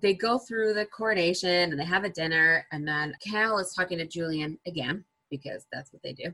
they 0.00 0.14
go 0.14 0.38
through 0.38 0.74
the 0.74 0.86
coronation 0.86 1.70
and 1.70 1.78
they 1.78 1.84
have 1.84 2.04
a 2.04 2.10
dinner 2.10 2.66
and 2.72 2.86
then 2.86 3.14
Cal 3.20 3.58
is 3.58 3.74
talking 3.74 3.98
to 3.98 4.06
Julian 4.06 4.58
again 4.66 5.04
because 5.30 5.66
that's 5.72 5.92
what 5.92 6.02
they 6.02 6.12
do. 6.12 6.32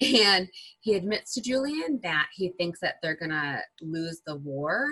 And 0.26 0.48
he 0.80 0.94
admits 0.94 1.34
to 1.34 1.40
Julian 1.40 2.00
that 2.02 2.28
he 2.34 2.50
thinks 2.50 2.80
that 2.80 2.96
they're 3.02 3.16
to 3.16 3.60
lose 3.82 4.20
the 4.26 4.36
war. 4.36 4.88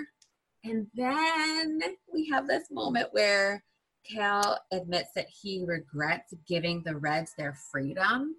And 0.63 0.87
then 0.95 1.79
we 2.11 2.29
have 2.29 2.47
this 2.47 2.69
moment 2.71 3.09
where 3.11 3.63
Cal 4.09 4.59
admits 4.71 5.09
that 5.15 5.27
he 5.29 5.63
regrets 5.65 6.33
giving 6.47 6.83
the 6.83 6.95
Reds 6.95 7.33
their 7.37 7.53
freedom 7.71 8.35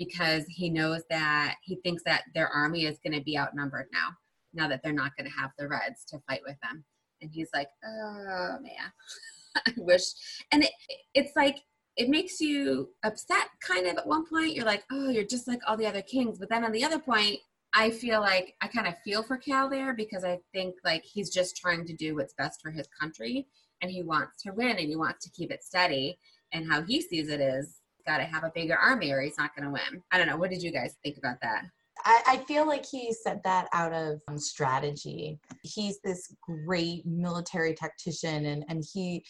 because 0.00 0.44
he 0.48 0.70
knows 0.70 1.02
that 1.10 1.56
he 1.62 1.76
thinks 1.84 2.02
that 2.04 2.22
their 2.34 2.48
army 2.48 2.86
is 2.86 2.98
going 3.04 3.16
to 3.16 3.22
be 3.22 3.38
outnumbered 3.38 3.84
now, 3.92 4.08
now 4.54 4.66
that 4.66 4.80
they're 4.82 4.94
not 4.94 5.14
going 5.14 5.30
to 5.30 5.38
have 5.38 5.50
the 5.58 5.68
Reds 5.68 6.06
to 6.06 6.18
fight 6.26 6.40
with 6.44 6.56
them. 6.62 6.82
And 7.20 7.30
he's 7.30 7.50
like, 7.52 7.68
oh 7.84 8.56
man, 8.62 8.90
I 9.66 9.72
wish. 9.76 10.04
And 10.52 10.64
it, 10.64 10.70
it's 11.12 11.36
like, 11.36 11.58
it 11.98 12.08
makes 12.08 12.40
you 12.40 12.88
upset 13.04 13.48
kind 13.62 13.86
of 13.86 13.98
at 13.98 14.06
one 14.06 14.24
point. 14.26 14.54
You're 14.54 14.64
like, 14.64 14.84
oh, 14.90 15.10
you're 15.10 15.22
just 15.22 15.46
like 15.46 15.60
all 15.68 15.76
the 15.76 15.86
other 15.86 16.00
kings. 16.00 16.38
But 16.38 16.48
then 16.48 16.64
on 16.64 16.72
the 16.72 16.84
other 16.84 16.98
point, 16.98 17.36
I 17.74 17.90
feel 17.90 18.20
like 18.20 18.54
I 18.62 18.68
kind 18.68 18.88
of 18.88 18.94
feel 19.04 19.22
for 19.22 19.36
Cal 19.36 19.68
there 19.68 19.92
because 19.92 20.24
I 20.24 20.38
think 20.54 20.76
like 20.82 21.04
he's 21.04 21.28
just 21.28 21.58
trying 21.58 21.84
to 21.84 21.92
do 21.92 22.16
what's 22.16 22.32
best 22.38 22.62
for 22.62 22.70
his 22.70 22.88
country 22.98 23.46
and 23.82 23.90
he 23.90 24.02
wants 24.02 24.42
to 24.44 24.52
win 24.52 24.78
and 24.78 24.88
he 24.88 24.96
wants 24.96 25.26
to 25.26 25.30
keep 25.32 25.52
it 25.52 25.62
steady. 25.62 26.18
And 26.54 26.66
how 26.66 26.82
he 26.82 27.02
sees 27.02 27.28
it 27.28 27.40
is 27.40 27.79
got 28.06 28.18
to 28.18 28.24
have 28.24 28.44
a 28.44 28.52
bigger 28.54 28.76
army 28.76 29.10
or 29.10 29.20
he's 29.20 29.38
not 29.38 29.54
going 29.54 29.66
to 29.66 29.72
win. 29.72 30.02
I 30.10 30.18
don't 30.18 30.26
know. 30.26 30.36
What 30.36 30.50
did 30.50 30.62
you 30.62 30.72
guys 30.72 30.96
think 31.02 31.18
about 31.18 31.36
that? 31.42 31.64
I, 32.04 32.22
I 32.26 32.36
feel 32.38 32.66
like 32.66 32.86
he 32.86 33.12
said 33.12 33.40
that 33.44 33.68
out 33.72 33.92
of 33.92 34.20
um, 34.28 34.38
strategy. 34.38 35.38
He's 35.62 36.00
this 36.02 36.34
great 36.40 37.04
military 37.04 37.74
tactician, 37.74 38.46
and, 38.46 38.64
and 38.68 38.84
he 38.92 39.24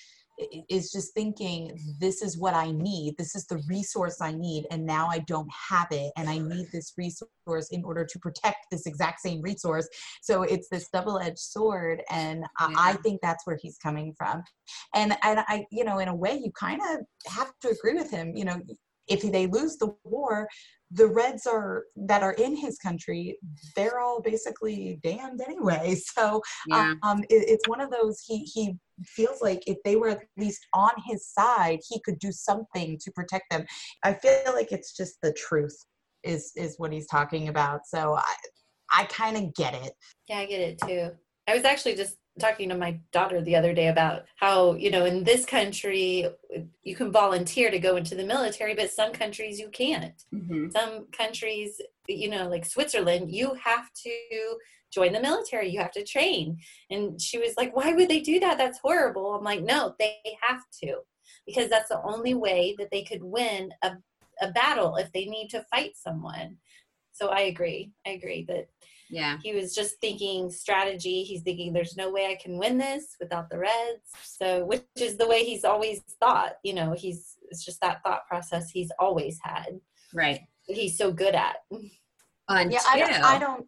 is 0.68 0.90
just 0.90 1.14
thinking, 1.14 1.78
this 1.98 2.22
is 2.22 2.38
what 2.38 2.54
I 2.54 2.70
need. 2.70 3.16
This 3.18 3.34
is 3.34 3.46
the 3.46 3.62
resource 3.68 4.20
I 4.20 4.32
need, 4.32 4.66
and 4.70 4.84
now 4.84 5.08
I 5.08 5.20
don't 5.20 5.50
have 5.68 5.88
it, 5.90 6.12
and 6.16 6.28
I 6.28 6.38
need 6.38 6.66
this 6.72 6.92
resource 6.96 7.68
in 7.70 7.84
order 7.84 8.04
to 8.04 8.18
protect 8.18 8.66
this 8.70 8.86
exact 8.86 9.20
same 9.20 9.40
resource. 9.42 9.88
So 10.22 10.42
it's 10.42 10.68
this 10.68 10.88
double-edged 10.92 11.38
sword, 11.38 12.02
and 12.10 12.44
I, 12.58 12.74
I 12.76 12.92
think 12.94 13.20
that's 13.22 13.46
where 13.46 13.58
he's 13.60 13.78
coming 13.78 14.14
from. 14.16 14.42
And 14.94 15.16
and 15.22 15.40
I, 15.48 15.66
you 15.70 15.84
know, 15.84 15.98
in 15.98 16.08
a 16.08 16.14
way, 16.14 16.34
you 16.42 16.52
kind 16.58 16.80
of 16.92 17.32
have 17.32 17.52
to 17.62 17.70
agree 17.70 17.94
with 17.94 18.10
him. 18.10 18.36
You 18.36 18.44
know, 18.44 18.60
if 19.08 19.22
they 19.22 19.46
lose 19.46 19.76
the 19.76 19.94
war, 20.04 20.48
the 20.90 21.06
Reds 21.06 21.46
are 21.46 21.84
that 21.96 22.22
are 22.22 22.32
in 22.32 22.56
his 22.56 22.78
country, 22.78 23.38
they're 23.76 24.00
all 24.00 24.20
basically 24.20 24.98
damned 25.02 25.40
anyway. 25.40 25.96
So 26.14 26.42
Yeah. 26.66 26.94
um, 27.02 27.22
it, 27.24 27.44
it's 27.48 27.68
one 27.68 27.80
of 27.80 27.90
those 27.90 28.20
he 28.26 28.38
he 28.38 28.76
feels 29.06 29.40
like 29.40 29.62
if 29.66 29.78
they 29.84 29.96
were 29.96 30.08
at 30.08 30.22
least 30.36 30.66
on 30.74 30.90
his 31.06 31.26
side, 31.26 31.80
he 31.88 32.00
could 32.04 32.18
do 32.18 32.32
something 32.32 32.98
to 33.00 33.10
protect 33.12 33.44
them. 33.50 33.64
I 34.04 34.14
feel 34.14 34.52
like 34.54 34.72
it's 34.72 34.96
just 34.96 35.18
the 35.22 35.32
truth 35.32 35.76
is 36.22 36.52
is 36.56 36.74
what 36.78 36.92
he's 36.92 37.06
talking 37.06 37.48
about. 37.48 37.80
So 37.86 38.14
I 38.14 38.34
I 38.92 39.04
kind 39.04 39.36
of 39.36 39.54
get 39.54 39.74
it. 39.74 39.92
Yeah, 40.28 40.38
I 40.38 40.46
get 40.46 40.60
it 40.60 40.78
too. 40.86 41.10
I 41.48 41.54
was 41.54 41.64
actually 41.64 41.96
just 41.96 42.16
talking 42.38 42.68
to 42.68 42.76
my 42.76 43.00
daughter 43.12 43.40
the 43.40 43.56
other 43.56 43.74
day 43.74 43.88
about 43.88 44.24
how, 44.36 44.74
you 44.74 44.90
know, 44.90 45.04
in 45.04 45.24
this 45.24 45.44
country, 45.44 46.26
you 46.82 46.94
can 46.94 47.10
volunteer 47.10 47.70
to 47.70 47.78
go 47.78 47.96
into 47.96 48.14
the 48.14 48.24
military, 48.24 48.74
but 48.74 48.90
some 48.90 49.12
countries 49.12 49.58
you 49.58 49.68
can't. 49.70 50.22
hmm 50.32 50.70
Some 50.70 51.06
countries, 51.12 51.80
you 52.08 52.28
know, 52.28 52.48
like 52.48 52.64
Switzerland, 52.64 53.30
you 53.30 53.54
have 53.54 53.92
to 54.04 54.58
join 54.92 55.12
the 55.12 55.20
military, 55.20 55.68
you 55.68 55.80
have 55.80 55.92
to 55.92 56.04
train. 56.04 56.58
And 56.90 57.20
she 57.20 57.38
was 57.38 57.54
like, 57.56 57.74
why 57.74 57.92
would 57.92 58.08
they 58.08 58.20
do 58.20 58.40
that? 58.40 58.58
That's 58.58 58.78
horrible. 58.78 59.34
I'm 59.34 59.44
like, 59.44 59.62
no, 59.62 59.94
they 59.98 60.16
have 60.42 60.62
to, 60.84 60.98
because 61.46 61.68
that's 61.68 61.88
the 61.88 62.02
only 62.02 62.34
way 62.34 62.74
that 62.78 62.90
they 62.90 63.02
could 63.02 63.22
win 63.22 63.70
a, 63.82 63.92
a 64.40 64.50
battle 64.52 64.96
if 64.96 65.12
they 65.12 65.26
need 65.26 65.48
to 65.50 65.64
fight 65.70 65.92
someone. 65.94 66.56
So 67.12 67.28
I 67.28 67.40
agree. 67.40 67.92
I 68.06 68.10
agree 68.10 68.44
that 68.48 68.68
Yeah. 69.10 69.38
he 69.42 69.54
was 69.54 69.74
just 69.74 70.00
thinking 70.00 70.50
strategy. 70.50 71.22
He's 71.22 71.42
thinking 71.42 71.72
there's 71.72 71.96
no 71.96 72.10
way 72.10 72.26
I 72.26 72.38
can 72.42 72.58
win 72.58 72.78
this 72.78 73.16
without 73.20 73.50
the 73.50 73.58
Reds. 73.58 74.10
So, 74.22 74.64
which 74.64 74.84
is 74.96 75.16
the 75.16 75.28
way 75.28 75.44
he's 75.44 75.64
always 75.64 76.00
thought. 76.20 76.54
You 76.62 76.74
know, 76.74 76.92
he's 76.92 77.36
it's 77.50 77.64
just 77.64 77.80
that 77.80 78.02
thought 78.02 78.26
process 78.28 78.70
he's 78.70 78.90
always 78.98 79.38
had. 79.42 79.80
Right. 80.14 80.40
He's 80.66 80.96
so 80.96 81.12
good 81.12 81.34
at. 81.34 81.56
Until, 82.48 82.72
Yeah, 82.72 82.80
I 82.88 82.98
don't 82.98 83.24
I 83.24 83.38
don't 83.38 83.66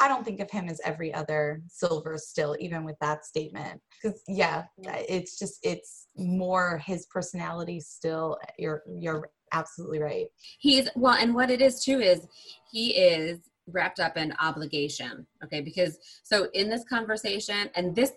I 0.00 0.08
don't 0.08 0.24
think 0.24 0.40
of 0.40 0.50
him 0.50 0.68
as 0.68 0.80
every 0.84 1.12
other 1.12 1.62
silver 1.68 2.18
still, 2.18 2.56
even 2.58 2.84
with 2.84 2.96
that 3.00 3.24
statement. 3.24 3.80
Because 4.02 4.20
yeah, 4.26 4.64
it's 4.82 5.38
just 5.38 5.58
it's 5.62 6.08
more 6.16 6.82
his 6.84 7.06
personality 7.06 7.80
still. 7.80 8.38
You're 8.58 8.82
you're 8.98 9.30
absolutely 9.52 10.00
right. 10.00 10.26
He's 10.58 10.88
well, 10.96 11.14
and 11.14 11.34
what 11.34 11.50
it 11.50 11.60
is 11.60 11.84
too 11.84 12.00
is 12.00 12.26
he 12.70 12.94
is 12.94 13.40
wrapped 13.66 14.00
up 14.00 14.16
in 14.16 14.34
obligation. 14.40 15.26
Okay, 15.44 15.60
because 15.60 15.98
so 16.22 16.48
in 16.54 16.68
this 16.68 16.84
conversation, 16.84 17.70
and 17.74 17.94
this 17.94 18.12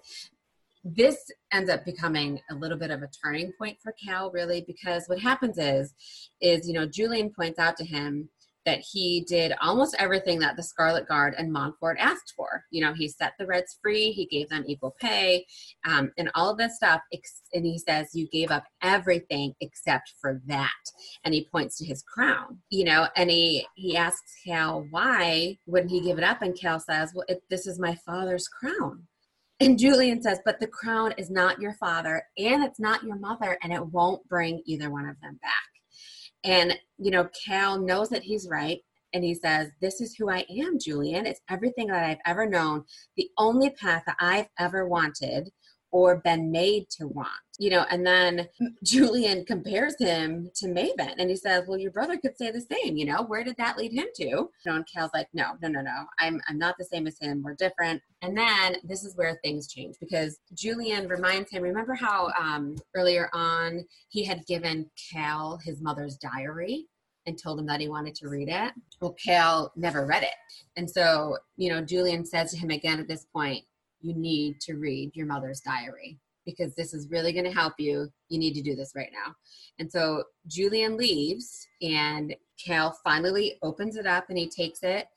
this 0.88 1.32
ends 1.52 1.68
up 1.68 1.84
becoming 1.84 2.40
a 2.52 2.56
little 2.56 2.78
bit 2.78 2.92
of 2.92 3.02
a 3.02 3.08
turning 3.08 3.52
point 3.58 3.76
for 3.82 3.92
Cal, 3.94 4.30
really, 4.30 4.64
because 4.68 5.08
what 5.08 5.18
happens 5.18 5.58
is, 5.58 5.96
is 6.42 6.68
you 6.68 6.74
know, 6.74 6.86
Julian 6.86 7.32
points 7.32 7.58
out 7.58 7.76
to 7.78 7.84
him 7.84 8.30
that 8.66 8.80
he 8.80 9.26
did 9.28 9.54
almost 9.62 9.96
everything 10.00 10.40
that 10.40 10.56
the 10.56 10.64
Scarlet 10.64 11.08
Guard 11.08 11.36
and 11.38 11.52
Montfort 11.52 11.98
asked 12.00 12.34
for. 12.36 12.64
You 12.72 12.84
know, 12.84 12.94
he 12.94 13.08
set 13.08 13.34
the 13.38 13.46
Reds 13.46 13.78
free, 13.82 14.12
he 14.12 14.26
gave 14.26 14.50
them 14.50 14.64
equal 14.68 14.96
pay, 15.00 15.46
um, 15.86 16.12
and 16.18 16.30
all 16.36 16.50
of 16.50 16.58
this 16.58 16.76
stuff. 16.76 17.02
And 17.54 17.66
he 17.66 17.78
says, 17.78 18.10
You 18.14 18.28
gave 18.30 18.52
up 18.52 18.66
everything 18.82 19.54
except 19.62 20.14
for 20.20 20.42
that. 20.48 20.72
And 21.24 21.34
he 21.34 21.48
points 21.52 21.78
to 21.78 21.86
his 21.86 22.04
crown, 22.04 22.60
you 22.70 22.86
know, 22.86 23.08
and 23.16 23.30
he, 23.30 23.66
he 23.76 23.96
asks 23.96 24.34
Cal, 24.46 24.86
Why 24.90 25.58
wouldn't 25.66 25.92
he 25.92 26.02
give 26.02 26.18
it 26.18 26.24
up? 26.24 26.42
And 26.42 26.60
Cal 26.60 26.80
says, 26.80 27.12
Well, 27.14 27.26
it, 27.28 27.44
this 27.50 27.68
is 27.68 27.80
my 27.80 27.96
father's 28.06 28.48
crown. 28.48 29.08
And 29.60 29.80
Julian 29.80 30.22
says, 30.22 30.40
But 30.44 30.60
the 30.60 30.68
crown 30.68 31.14
is 31.18 31.30
not 31.30 31.62
your 31.62 31.74
father 31.74 32.24
and 32.38 32.64
it's 32.64 32.80
not 32.80 33.04
your 33.04 33.18
mother, 33.18 33.58
and 33.64 33.72
it 33.72 33.86
won't 33.86 34.28
bring 34.28 34.62
either 34.66 34.90
one 34.90 35.08
of 35.08 35.20
them 35.22 35.40
back. 35.42 35.75
And, 36.46 36.78
you 36.98 37.12
know, 37.12 37.28
Cal 37.46 37.80
knows 37.80 38.10
that 38.10 38.22
he's 38.22 38.48
right. 38.50 38.80
And 39.14 39.24
he 39.24 39.34
says, 39.34 39.70
This 39.82 40.00
is 40.00 40.16
who 40.16 40.30
I 40.30 40.46
am, 40.62 40.78
Julian. 40.80 41.26
It's 41.26 41.42
everything 41.50 41.88
that 41.88 42.04
I've 42.04 42.20
ever 42.26 42.48
known, 42.48 42.84
the 43.18 43.30
only 43.38 43.72
path 43.72 44.04
that 44.06 44.18
I've 44.20 44.48
ever 44.60 44.88
wanted 44.88 45.50
or 45.96 46.18
been 46.18 46.52
made 46.52 46.90
to 46.90 47.08
want 47.08 47.30
you 47.58 47.70
know 47.70 47.86
and 47.90 48.06
then 48.06 48.46
julian 48.84 49.46
compares 49.46 49.96
him 49.98 50.52
to 50.54 50.68
maven 50.68 51.14
and 51.18 51.30
he 51.30 51.38
says 51.38 51.64
well 51.70 51.78
your 51.78 51.92
brother 51.92 52.18
could 52.18 52.38
say 52.38 52.52
the 52.52 52.60
same 52.60 52.98
you 52.98 53.06
know 53.06 53.24
where 53.24 53.46
did 53.46 53.56
that 53.58 53.78
lead 53.78 53.94
him 53.94 54.08
to 54.14 54.26
you 54.26 54.50
know 54.66 54.76
and 54.76 54.86
cal's 54.94 55.10
like 55.14 55.30
no 55.34 55.54
no 55.62 55.70
no 55.70 55.80
no 55.80 56.04
i'm 56.20 56.42
i'm 56.50 56.58
not 56.58 56.76
the 56.78 56.84
same 56.84 57.08
as 57.08 57.18
him 57.22 57.42
we're 57.42 57.56
different 57.56 58.02
and 58.22 58.38
then 58.38 58.76
this 58.84 59.06
is 59.06 59.16
where 59.16 59.40
things 59.42 59.70
change 59.70 59.96
because 60.02 60.38
julian 60.54 61.08
reminds 61.08 61.50
him 61.50 61.64
remember 61.64 61.94
how 61.94 62.30
um, 62.38 62.76
earlier 62.94 63.30
on 63.32 63.86
he 64.10 64.22
had 64.22 64.46
given 64.48 64.86
cal 65.14 65.58
his 65.64 65.82
mother's 65.82 66.18
diary 66.18 66.86
and 67.26 67.42
told 67.42 67.58
him 67.58 67.66
that 67.66 67.82
he 67.82 67.90
wanted 67.90 68.14
to 68.14 68.30
read 68.30 68.50
it. 68.50 68.72
Well, 69.02 69.16
Cal 69.24 69.72
never 69.76 70.06
read 70.06 70.22
it. 70.22 70.36
And 70.76 70.88
so, 70.88 71.40
you 71.58 71.72
know, 71.72 71.82
Julian 71.82 72.24
says 72.24 72.52
to 72.52 72.58
him 72.58 72.70
again 72.70 73.00
at 73.00 73.08
this 73.08 73.26
point, 73.34 73.66
you 74.06 74.14
need 74.14 74.62
to 74.62 74.76
read 74.76 75.12
your 75.16 75.26
mother's 75.26 75.62
diary 75.62 76.20
because 76.46 76.76
this 76.76 76.94
is 76.94 77.10
really 77.10 77.34
going 77.34 77.46
to 77.46 77.52
help 77.52 77.74
you. 77.80 78.08
You 78.30 78.38
need 78.38 78.54
to 78.54 78.62
do 78.62 78.76
this 78.76 78.94
right 78.96 79.10
now. 79.12 79.34
And 79.80 79.92
so 79.92 80.24
Julian 80.48 80.96
leaves, 80.96 81.68
and 81.82 82.36
Cal 82.64 82.98
finally 83.04 83.58
opens 83.64 83.96
it 83.96 84.06
up 84.06 84.26
and 84.30 84.38
he 84.38 84.48
takes 84.48 84.84
it 84.84 85.08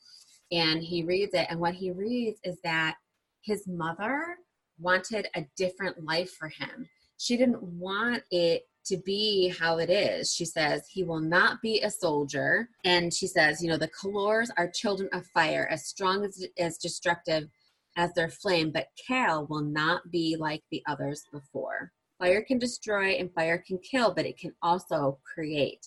and 0.50 0.82
he 0.82 1.04
reads 1.04 1.34
it. 1.34 1.46
And 1.50 1.60
what 1.60 1.74
he 1.74 1.90
reads 1.90 2.40
is 2.44 2.58
that 2.64 2.96
his 3.42 3.66
mother 3.66 4.36
wanted 4.78 5.28
a 5.34 5.46
different 5.56 6.02
life 6.04 6.30
for 6.30 6.48
him. 6.48 6.88
She 7.18 7.36
didn't 7.36 7.62
want 7.62 8.22
it 8.30 8.62
to 8.86 8.96
be 8.96 9.54
how 9.60 9.78
it 9.78 9.90
is. 9.90 10.32
She 10.32 10.44
says, 10.44 10.86
He 10.90 11.04
will 11.04 11.20
not 11.20 11.60
be 11.60 11.82
a 11.82 11.90
soldier. 11.90 12.68
And 12.84 13.12
she 13.12 13.26
says, 13.26 13.62
You 13.62 13.68
know, 13.68 13.76
the 13.76 13.88
Calores 13.88 14.50
are 14.56 14.70
children 14.70 15.10
of 15.12 15.26
fire, 15.26 15.68
as 15.70 15.86
strong 15.86 16.24
as, 16.24 16.46
as 16.58 16.78
destructive 16.78 17.48
as 17.96 18.12
their 18.14 18.28
flame, 18.28 18.70
but 18.70 18.88
Cal 19.06 19.46
will 19.46 19.62
not 19.62 20.10
be 20.10 20.36
like 20.38 20.62
the 20.70 20.82
others 20.86 21.24
before. 21.32 21.92
Fire 22.18 22.42
can 22.42 22.58
destroy 22.58 23.10
and 23.12 23.32
fire 23.32 23.62
can 23.66 23.78
kill, 23.78 24.12
but 24.14 24.26
it 24.26 24.38
can 24.38 24.52
also 24.62 25.18
create. 25.34 25.86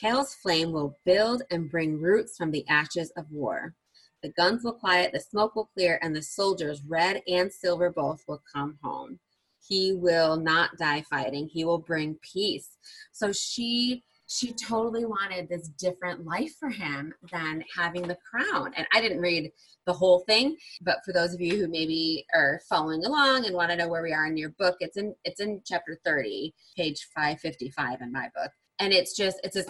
Cal's 0.00 0.34
flame 0.34 0.72
will 0.72 0.98
build 1.04 1.42
and 1.50 1.70
bring 1.70 2.00
roots 2.00 2.36
from 2.36 2.50
the 2.50 2.66
ashes 2.68 3.12
of 3.16 3.30
war. 3.30 3.74
The 4.22 4.32
guns 4.32 4.64
will 4.64 4.74
quiet, 4.74 5.12
the 5.12 5.20
smoke 5.20 5.56
will 5.56 5.70
clear, 5.74 5.98
and 6.02 6.14
the 6.14 6.22
soldiers, 6.22 6.82
red 6.86 7.22
and 7.26 7.52
silver 7.52 7.90
both, 7.90 8.22
will 8.28 8.42
come 8.52 8.78
home. 8.82 9.18
He 9.66 9.92
will 9.92 10.36
not 10.36 10.76
die 10.78 11.04
fighting. 11.08 11.48
He 11.48 11.64
will 11.64 11.78
bring 11.78 12.18
peace. 12.22 12.76
So 13.12 13.32
she 13.32 14.02
she 14.30 14.52
totally 14.52 15.04
wanted 15.04 15.48
this 15.48 15.68
different 15.70 16.24
life 16.24 16.54
for 16.60 16.68
him 16.68 17.12
than 17.32 17.64
having 17.76 18.06
the 18.06 18.16
crown. 18.30 18.72
And 18.76 18.86
I 18.94 19.00
didn't 19.00 19.20
read 19.20 19.50
the 19.86 19.92
whole 19.92 20.20
thing, 20.20 20.56
but 20.82 20.98
for 21.04 21.12
those 21.12 21.34
of 21.34 21.40
you 21.40 21.56
who 21.56 21.66
maybe 21.66 22.24
are 22.32 22.60
following 22.68 23.04
along 23.04 23.44
and 23.44 23.56
want 23.56 23.70
to 23.70 23.76
know 23.76 23.88
where 23.88 24.04
we 24.04 24.12
are 24.12 24.26
in 24.26 24.36
your 24.36 24.50
book, 24.50 24.76
it's 24.78 24.96
in 24.96 25.16
it's 25.24 25.40
in 25.40 25.60
chapter 25.66 25.98
30, 26.04 26.54
page 26.76 27.08
555 27.12 28.02
in 28.02 28.12
my 28.12 28.28
book. 28.36 28.52
And 28.78 28.92
it's 28.92 29.16
just 29.16 29.40
it's 29.42 29.56
this 29.56 29.66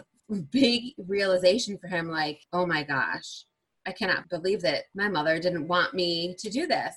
big 0.50 0.92
realization 0.98 1.78
for 1.78 1.88
him 1.88 2.10
like, 2.10 2.42
"Oh 2.52 2.66
my 2.66 2.82
gosh, 2.82 3.46
I 3.86 3.92
cannot 3.92 4.28
believe 4.28 4.60
that 4.60 4.84
my 4.94 5.08
mother 5.08 5.40
didn't 5.40 5.68
want 5.68 5.94
me 5.94 6.36
to 6.38 6.50
do 6.50 6.66
this." 6.66 6.94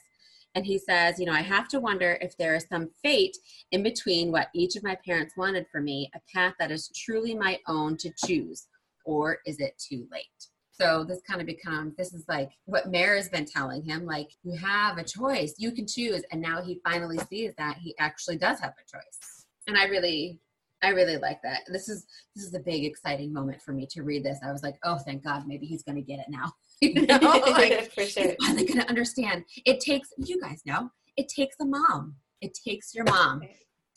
And 0.56 0.66
he 0.66 0.78
says, 0.78 1.20
You 1.20 1.26
know, 1.26 1.34
I 1.34 1.42
have 1.42 1.68
to 1.70 1.80
wonder 1.80 2.18
if 2.22 2.38
there 2.38 2.56
is 2.56 2.66
some 2.70 2.90
fate 3.02 3.38
in 3.72 3.84
between 3.84 4.32
what 4.32 4.50
each 4.54 4.76
of 4.76 4.84
my 4.84 4.98
parents 5.06 5.36
wanted 5.38 5.66
for 5.72 5.82
me, 5.82 6.12
a 6.16 6.20
path 6.34 6.54
that 6.60 6.72
is 6.72 6.90
truly 6.96 7.36
my 7.36 7.60
own 7.68 7.98
to 7.98 8.12
choose, 8.26 8.68
or 9.06 9.40
is 9.46 9.60
it 9.60 9.74
too 9.78 10.08
late? 10.12 10.48
So 10.72 11.04
this 11.04 11.22
kind 11.22 11.40
of 11.40 11.46
becomes 11.46 11.96
this 11.96 12.14
is 12.14 12.26
like 12.28 12.50
what 12.66 12.90
Mare 12.90 13.16
has 13.16 13.30
been 13.30 13.46
telling 13.46 13.84
him, 13.84 14.06
like, 14.06 14.30
you 14.44 14.58
have 14.58 14.98
a 14.98 15.04
choice, 15.04 15.54
you 15.58 15.72
can 15.72 15.88
choose. 15.88 16.24
And 16.32 16.42
now 16.42 16.62
he 16.62 16.82
finally 16.84 17.20
sees 17.30 17.54
that 17.58 17.78
he 17.78 17.96
actually 18.00 18.38
does 18.38 18.60
have 18.60 18.74
a 18.74 18.92
choice. 18.92 19.46
And 19.68 19.78
I 19.78 19.86
really 19.86 20.40
I 20.84 20.90
really 20.90 21.18
like 21.18 21.42
that. 21.44 21.62
This 21.72 21.88
is 21.88 22.06
this 22.36 22.46
is 22.46 22.54
a 22.54 22.60
big 22.60 22.84
exciting 22.84 23.32
moment 23.32 23.62
for 23.62 23.72
me 23.72 23.88
to 23.92 24.04
read 24.04 24.24
this. 24.24 24.40
I 24.44 24.52
was 24.52 24.64
like, 24.64 24.76
oh, 24.84 24.98
thank 24.98 25.24
God, 25.24 25.48
maybe 25.48 25.66
he's 25.66 25.84
going 25.84 25.96
to 25.96 26.02
get 26.02 26.20
it 26.20 26.26
now. 26.30 26.52
you 26.82 27.06
know, 27.06 27.18
like, 27.52 27.92
for 27.94 28.06
sure. 28.06 28.24
He's 28.24 28.36
finally 28.46 28.66
going 28.66 28.82
to 28.82 28.90
understand. 28.90 29.46
It 29.66 29.80
takes 29.80 30.10
you 30.18 30.40
guys 30.42 30.62
know. 30.66 30.90
It 31.18 31.30
takes 31.30 31.56
a 31.62 31.66
mom. 31.66 32.16
It 32.42 32.58
takes 32.66 32.94
your 32.94 33.06
mom 33.06 33.42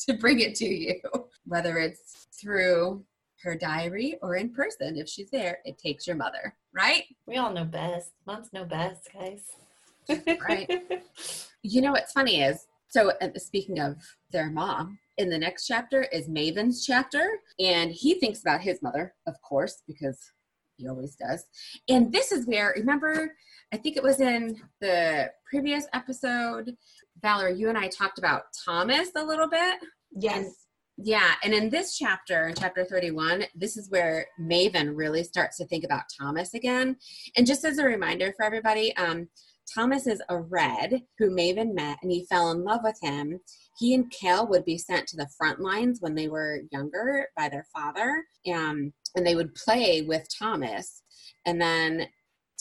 to 0.01 0.15
bring 0.15 0.41
it 0.41 0.55
to 0.57 0.67
you, 0.67 1.01
whether 1.47 1.79
it's 1.79 2.29
through 2.41 3.05
her 3.43 3.57
diary 3.57 4.19
or 4.23 4.37
in 4.37 4.53
person. 4.53 4.97
If 4.97 5.09
she's 5.09 5.31
there, 5.31 5.59
it 5.65 5.79
takes 5.79 6.07
your 6.07 6.17
mother, 6.17 6.55
right? 6.73 7.05
We 7.27 7.37
all 7.37 7.53
know 7.53 7.65
best. 7.65 8.13
Moms 8.27 8.53
know 8.53 8.65
best, 8.65 9.09
guys. 9.13 9.43
right. 10.49 10.71
You 11.69 11.81
know 11.81 11.91
what's 11.91 12.13
funny 12.13 12.43
is 12.43 12.65
so 12.89 13.13
uh, 13.21 13.29
speaking 13.37 13.81
of 13.81 13.97
their 14.31 14.51
mom, 14.51 14.99
in 15.19 15.29
the 15.29 15.39
next 15.39 15.67
chapter 15.67 16.05
is 16.05 16.29
Maven's 16.29 16.87
chapter, 16.87 17.29
and 17.59 17.91
he 17.91 18.15
thinks 18.15 18.41
about 18.41 18.61
his 18.61 18.81
mother, 18.83 19.15
of 19.27 19.35
course, 19.43 19.83
because 19.87 20.19
he 20.77 20.89
always 20.89 21.17
does. 21.17 21.45
And 21.89 22.13
this 22.13 22.33
is 22.33 22.47
where, 22.47 22.75
remember, 22.77 23.35
I 23.73 23.77
think 23.77 23.97
it 23.97 24.03
was 24.03 24.21
in 24.21 24.57
the 24.81 25.31
previous 25.51 25.87
episode, 25.93 26.75
Valerie, 27.23 27.59
you 27.59 27.69
and 27.69 27.79
I 27.79 27.89
talked 27.89 28.19
about 28.19 28.43
Thomas 28.65 29.11
a 29.17 29.25
little 29.25 29.49
bit. 29.49 29.79
Yes. 30.13 30.37
And, 30.37 30.53
yeah, 30.99 31.33
and 31.45 31.53
in 31.53 31.69
this 31.69 31.97
chapter, 31.97 32.49
in 32.49 32.55
chapter 32.55 32.85
31, 32.85 33.45
this 33.55 33.77
is 33.77 33.91
where 33.91 34.27
Maven 34.41 34.93
really 34.95 35.25
starts 35.25 35.59
to 35.59 35.67
think 35.67 35.85
about 35.85 36.05
Thomas 36.19 36.55
again. 36.55 36.97
And 37.37 37.47
just 37.47 37.65
as 37.65 37.79
a 37.79 37.85
reminder 37.85 38.33
for 38.37 38.45
everybody, 38.45 38.97
um, 38.97 39.29
Thomas 39.75 40.07
is 40.07 40.23
a 40.29 40.39
red 40.39 41.03
who 41.19 41.31
Maven 41.31 41.75
met 41.75 41.99
and 42.03 42.11
he 42.11 42.25
fell 42.27 42.51
in 42.51 42.65
love 42.65 42.81
with 42.83 42.99
him. 43.03 43.41
He 43.79 43.95
and 43.95 44.11
Cal 44.11 44.47
would 44.47 44.65
be 44.65 44.79
sent 44.79 45.07
to 45.09 45.17
the 45.17 45.29
front 45.37 45.61
lines 45.61 46.01
when 46.01 46.15
they 46.15 46.29
were 46.29 46.63
younger 46.71 47.27
by 47.37 47.49
their 47.49 47.67
father, 47.75 48.25
um, 48.53 48.93
and 49.17 49.27
they 49.27 49.35
would 49.35 49.55
play 49.55 50.03
with 50.03 50.27
Thomas. 50.29 51.03
And 51.45 51.61
then 51.61 52.07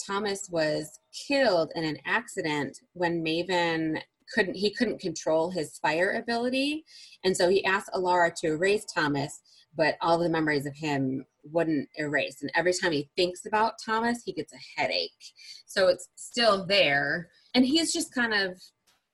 Thomas 0.04 0.48
was 0.50 0.98
killed 1.26 1.70
in 1.74 1.84
an 1.84 1.98
accident 2.04 2.78
when 2.94 3.24
Maven 3.24 4.00
couldn't 4.34 4.54
he 4.54 4.70
couldn't 4.70 5.00
control 5.00 5.50
his 5.52 5.78
fire 5.78 6.20
ability 6.20 6.84
and 7.22 7.36
so 7.36 7.48
he 7.48 7.64
asked 7.64 7.88
elara 7.94 8.34
to 8.34 8.48
erase 8.48 8.84
thomas 8.84 9.40
but 9.76 9.96
all 10.00 10.18
the 10.18 10.28
memories 10.28 10.66
of 10.66 10.74
him 10.74 11.24
wouldn't 11.44 11.88
erase. 11.96 12.42
And 12.42 12.50
every 12.54 12.72
time 12.72 12.92
he 12.92 13.10
thinks 13.16 13.46
about 13.46 13.74
Thomas, 13.84 14.22
he 14.24 14.32
gets 14.32 14.52
a 14.52 14.80
headache. 14.80 15.12
So 15.66 15.88
it's 15.88 16.08
still 16.16 16.66
there. 16.66 17.28
And 17.54 17.64
he's 17.64 17.92
just 17.92 18.14
kind 18.14 18.34
of 18.34 18.58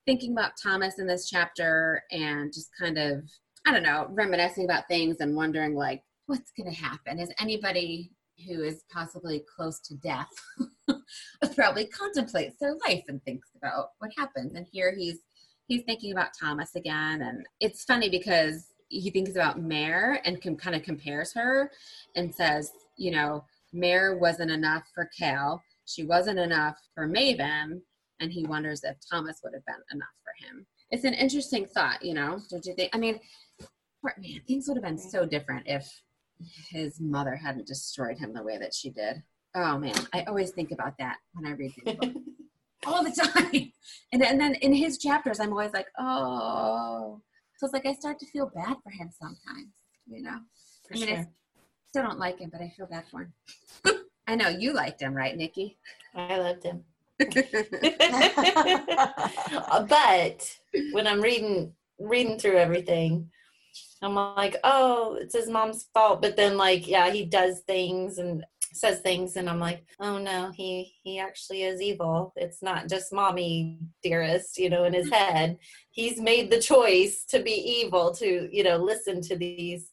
thinking 0.07 0.33
about 0.33 0.53
Thomas 0.63 0.99
in 0.99 1.07
this 1.07 1.29
chapter 1.29 2.03
and 2.11 2.53
just 2.53 2.71
kind 2.79 2.99
of, 2.99 3.25
I 3.67 3.73
don't 3.73 3.83
know, 3.83 4.07
reminiscing 4.11 4.65
about 4.65 4.89
things 4.89 5.17
and 5.21 5.37
wondering, 5.37 5.75
like, 5.75 6.03
what's 6.27 6.53
going 6.57 6.71
to 6.71 6.77
happen? 6.77 7.19
Is 7.19 7.33
anybody 7.41 8.13
who 8.47 8.63
is 8.63 8.85
possibly 8.91 9.45
close 9.55 9.81
to 9.81 9.95
death 9.97 10.31
probably 11.55 11.87
contemplates 11.87 12.57
their 12.61 12.75
life 12.87 13.05
and 13.09 13.23
thinks 13.25 13.49
about 13.57 13.91
what 13.99 14.11
happens? 14.17 14.55
And 14.55 14.67
here 14.71 14.95
he's 14.97 15.19
he's 15.69 15.83
thinking 15.83 16.13
about 16.13 16.31
Thomas 16.39 16.75
again. 16.75 17.23
And 17.23 17.47
it's 17.61 17.85
funny 17.85 18.09
because 18.09 18.67
he 18.89 19.11
thinks 19.11 19.33
about 19.33 19.61
Mare 19.61 20.21
and 20.25 20.41
can 20.41 20.57
kind 20.57 20.77
of 20.77 20.83
compares 20.83 21.33
her 21.33 21.71
and 22.15 22.35
says, 22.35 22.73
you 22.97 23.11
know, 23.11 23.45
Mare 23.73 24.17
wasn't 24.19 24.51
enough 24.51 24.85
for 24.95 25.09
Cal. 25.19 25.63
she 25.87 26.05
wasn't 26.05 26.39
enough 26.39 26.77
for 26.95 27.09
Maven, 27.09 27.81
and 28.21 28.31
he 28.31 28.45
wonders 28.45 28.85
if 28.85 28.97
Thomas 29.11 29.41
would 29.43 29.55
have 29.55 29.65
been 29.65 29.83
enough 29.93 30.09
for 30.23 30.47
him. 30.47 30.67
It's 30.91 31.05
an 31.05 31.15
interesting 31.15 31.67
thought, 31.67 32.05
you 32.05 32.13
know. 32.13 32.39
Don't 32.51 32.67
you 32.67 32.75
think? 32.75 32.91
I 32.95 32.99
mean, 32.99 33.19
man, 34.19 34.41
things 34.47 34.69
would 34.69 34.77
have 34.77 34.85
been 34.85 34.99
so 34.99 35.25
different 35.25 35.67
if 35.67 36.03
his 36.71 37.01
mother 37.01 37.37
hadn't 37.37 37.67
destroyed 37.67 38.19
him 38.19 38.33
the 38.33 38.43
way 38.43 38.59
that 38.59 38.75
she 38.75 38.91
did. 38.91 39.23
Oh 39.55 39.79
man, 39.79 39.95
I 40.13 40.23
always 40.23 40.51
think 40.51 40.71
about 40.73 40.97
that 40.99 41.19
when 41.35 41.47
I 41.47 41.55
read 41.55 41.73
these 41.85 41.95
books. 41.95 42.07
all 42.87 43.05
the 43.05 43.11
time. 43.11 43.73
And, 44.13 44.23
and 44.25 44.41
then 44.41 44.55
in 44.57 44.73
his 44.73 44.99
chapters, 44.99 45.41
I'm 45.41 45.51
always 45.51 45.73
like, 45.73 45.87
oh. 45.99 47.21
So 47.57 47.67
it's 47.67 47.73
like 47.73 47.87
I 47.87 47.95
start 47.95 48.19
to 48.21 48.27
feel 48.27 48.51
bad 48.55 48.77
for 48.83 48.91
him 48.91 49.11
sometimes, 49.19 49.69
you 50.07 50.23
know? 50.23 50.39
For 50.89 50.95
I 50.95 50.99
mean, 50.99 51.09
sure. 51.09 51.17
I 51.17 51.27
still 51.89 52.03
don't 52.03 52.19
like 52.19 52.41
him, 52.41 52.51
but 52.53 52.61
I 52.61 52.73
feel 52.77 52.87
bad 52.87 53.05
for 53.11 53.23
him. 53.23 53.33
I 54.27 54.35
know 54.35 54.49
you 54.49 54.73
liked 54.73 55.01
him, 55.01 55.15
right, 55.15 55.37
Nikki? 55.37 55.79
I 56.15 56.39
loved 56.39 56.65
him. 56.65 56.85
but 59.89 60.59
when 60.93 61.07
I'm 61.07 61.21
reading 61.21 61.73
reading 62.01 62.39
through 62.39 62.57
everything, 62.57 63.31
I'm 64.03 64.15
like, 64.15 64.57
oh, 64.65 65.17
it's 65.21 65.35
his 65.35 65.49
mom's 65.49 65.87
fault. 65.95 66.23
But 66.23 66.37
then 66.37 66.57
like, 66.57 66.87
yeah, 66.89 67.11
he 67.11 67.25
does 67.25 67.61
things 67.61 68.19
and 68.19 68.45
says 68.75 69.01
things 69.01 69.37
and 69.37 69.49
I'm 69.49 69.61
like, 69.61 69.85
oh 70.01 70.19
no, 70.19 70.51
he 70.55 70.95
he 71.03 71.19
actually 71.19 71.63
is 71.63 71.81
evil. 71.81 72.33
It's 72.37 72.63
not 72.63 72.89
just 72.89 73.13
mommy 73.13 73.79
dearest, 74.03 74.59
you 74.59 74.71
know, 74.71 74.85
in 74.85 74.95
his 74.95 75.11
head. 75.11 75.59
He's 75.91 76.21
made 76.21 76.51
the 76.51 76.61
choice 76.61 77.25
to 77.31 77.43
be 77.43 77.53
evil, 77.53 78.13
to, 78.15 78.49
you 78.51 78.65
know, 78.65 78.77
listen 78.77 79.21
to 79.23 79.37
these 79.37 79.91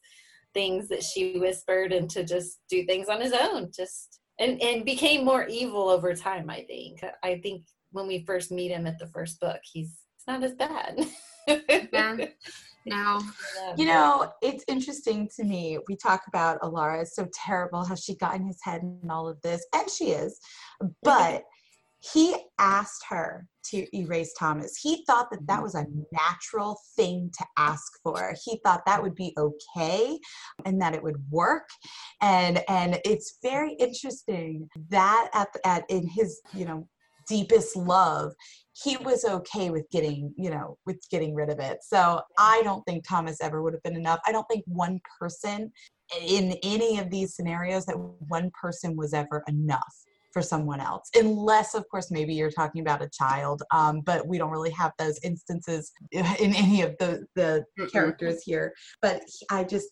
things 0.54 0.88
that 0.88 1.02
she 1.02 1.38
whispered 1.38 1.92
and 1.92 2.10
to 2.10 2.24
just 2.24 2.60
do 2.68 2.84
things 2.84 3.08
on 3.08 3.20
his 3.20 3.32
own. 3.32 3.70
Just 3.74 4.20
and 4.38 4.60
and 4.62 4.84
became 4.84 5.24
more 5.24 5.46
evil 5.46 5.88
over 5.88 6.14
time, 6.14 6.50
I 6.50 6.62
think. 6.62 7.04
I 7.22 7.40
think 7.42 7.64
when 7.92 8.06
we 8.06 8.24
first 8.24 8.50
meet 8.50 8.70
him 8.70 8.86
at 8.86 8.98
the 8.98 9.08
first 9.08 9.40
book, 9.40 9.60
he's 9.62 9.94
it's 10.16 10.26
not 10.26 10.42
as 10.42 10.54
bad. 10.54 10.98
Yeah. 11.92 12.16
No. 12.86 13.20
You 13.76 13.84
know, 13.84 14.32
it's 14.40 14.64
interesting 14.66 15.28
to 15.36 15.44
me. 15.44 15.78
We 15.86 15.96
talk 15.96 16.22
about 16.28 16.60
Elara 16.62 17.02
is 17.02 17.14
so 17.14 17.28
terrible 17.34 17.84
how 17.84 17.94
she 17.94 18.16
got 18.16 18.36
in 18.36 18.46
his 18.46 18.58
head 18.62 18.80
and 18.82 19.12
all 19.12 19.28
of 19.28 19.38
this, 19.42 19.64
and 19.74 19.88
she 19.90 20.12
is. 20.12 20.40
But 21.02 21.44
he 22.00 22.34
asked 22.58 23.04
her 23.10 23.46
to 23.66 23.96
erase 23.96 24.32
Thomas. 24.38 24.78
He 24.80 25.04
thought 25.06 25.30
that 25.30 25.46
that 25.46 25.62
was 25.62 25.74
a 25.74 25.86
natural 26.12 26.78
thing 26.96 27.30
to 27.38 27.44
ask 27.58 27.92
for. 28.02 28.34
He 28.44 28.58
thought 28.64 28.86
that 28.86 29.02
would 29.02 29.14
be 29.14 29.34
okay 29.36 30.18
and 30.64 30.80
that 30.80 30.94
it 30.94 31.02
would 31.02 31.22
work. 31.30 31.68
And 32.22 32.64
and 32.68 33.00
it's 33.04 33.36
very 33.42 33.74
interesting 33.74 34.68
that 34.88 35.30
at 35.34 35.48
at 35.64 35.84
in 35.90 36.08
his 36.08 36.40
you 36.54 36.64
know 36.64 36.88
deepest 37.28 37.76
love 37.76 38.32
he 38.72 38.96
was 38.98 39.24
okay 39.24 39.70
with 39.70 39.88
getting 39.90 40.32
you 40.36 40.50
know 40.50 40.76
with 40.86 40.98
getting 41.10 41.34
rid 41.34 41.50
of 41.50 41.58
it. 41.58 41.78
So 41.82 42.20
i 42.38 42.60
don't 42.64 42.82
think 42.84 43.04
thomas 43.06 43.40
ever 43.40 43.62
would 43.62 43.74
have 43.74 43.82
been 43.82 43.96
enough. 43.96 44.20
I 44.26 44.32
don't 44.32 44.46
think 44.50 44.64
one 44.66 45.00
person 45.18 45.72
in 46.26 46.56
any 46.62 46.98
of 46.98 47.10
these 47.10 47.34
scenarios 47.36 47.86
that 47.86 47.98
one 48.28 48.50
person 48.60 48.96
was 48.96 49.14
ever 49.14 49.42
enough 49.48 49.94
for 50.32 50.42
someone 50.42 50.80
else 50.80 51.08
unless 51.16 51.74
of 51.74 51.84
course 51.90 52.10
maybe 52.10 52.32
you're 52.34 52.52
talking 52.52 52.82
about 52.82 53.02
a 53.02 53.10
child 53.12 53.62
um, 53.72 54.00
but 54.00 54.26
we 54.28 54.38
don't 54.38 54.50
really 54.52 54.70
have 54.70 54.92
those 54.96 55.18
instances 55.24 55.90
in 56.12 56.54
any 56.54 56.82
of 56.82 56.94
the 56.98 57.26
the 57.34 57.64
characters 57.92 58.42
here. 58.44 58.72
But 59.02 59.22
i 59.50 59.64
just 59.64 59.88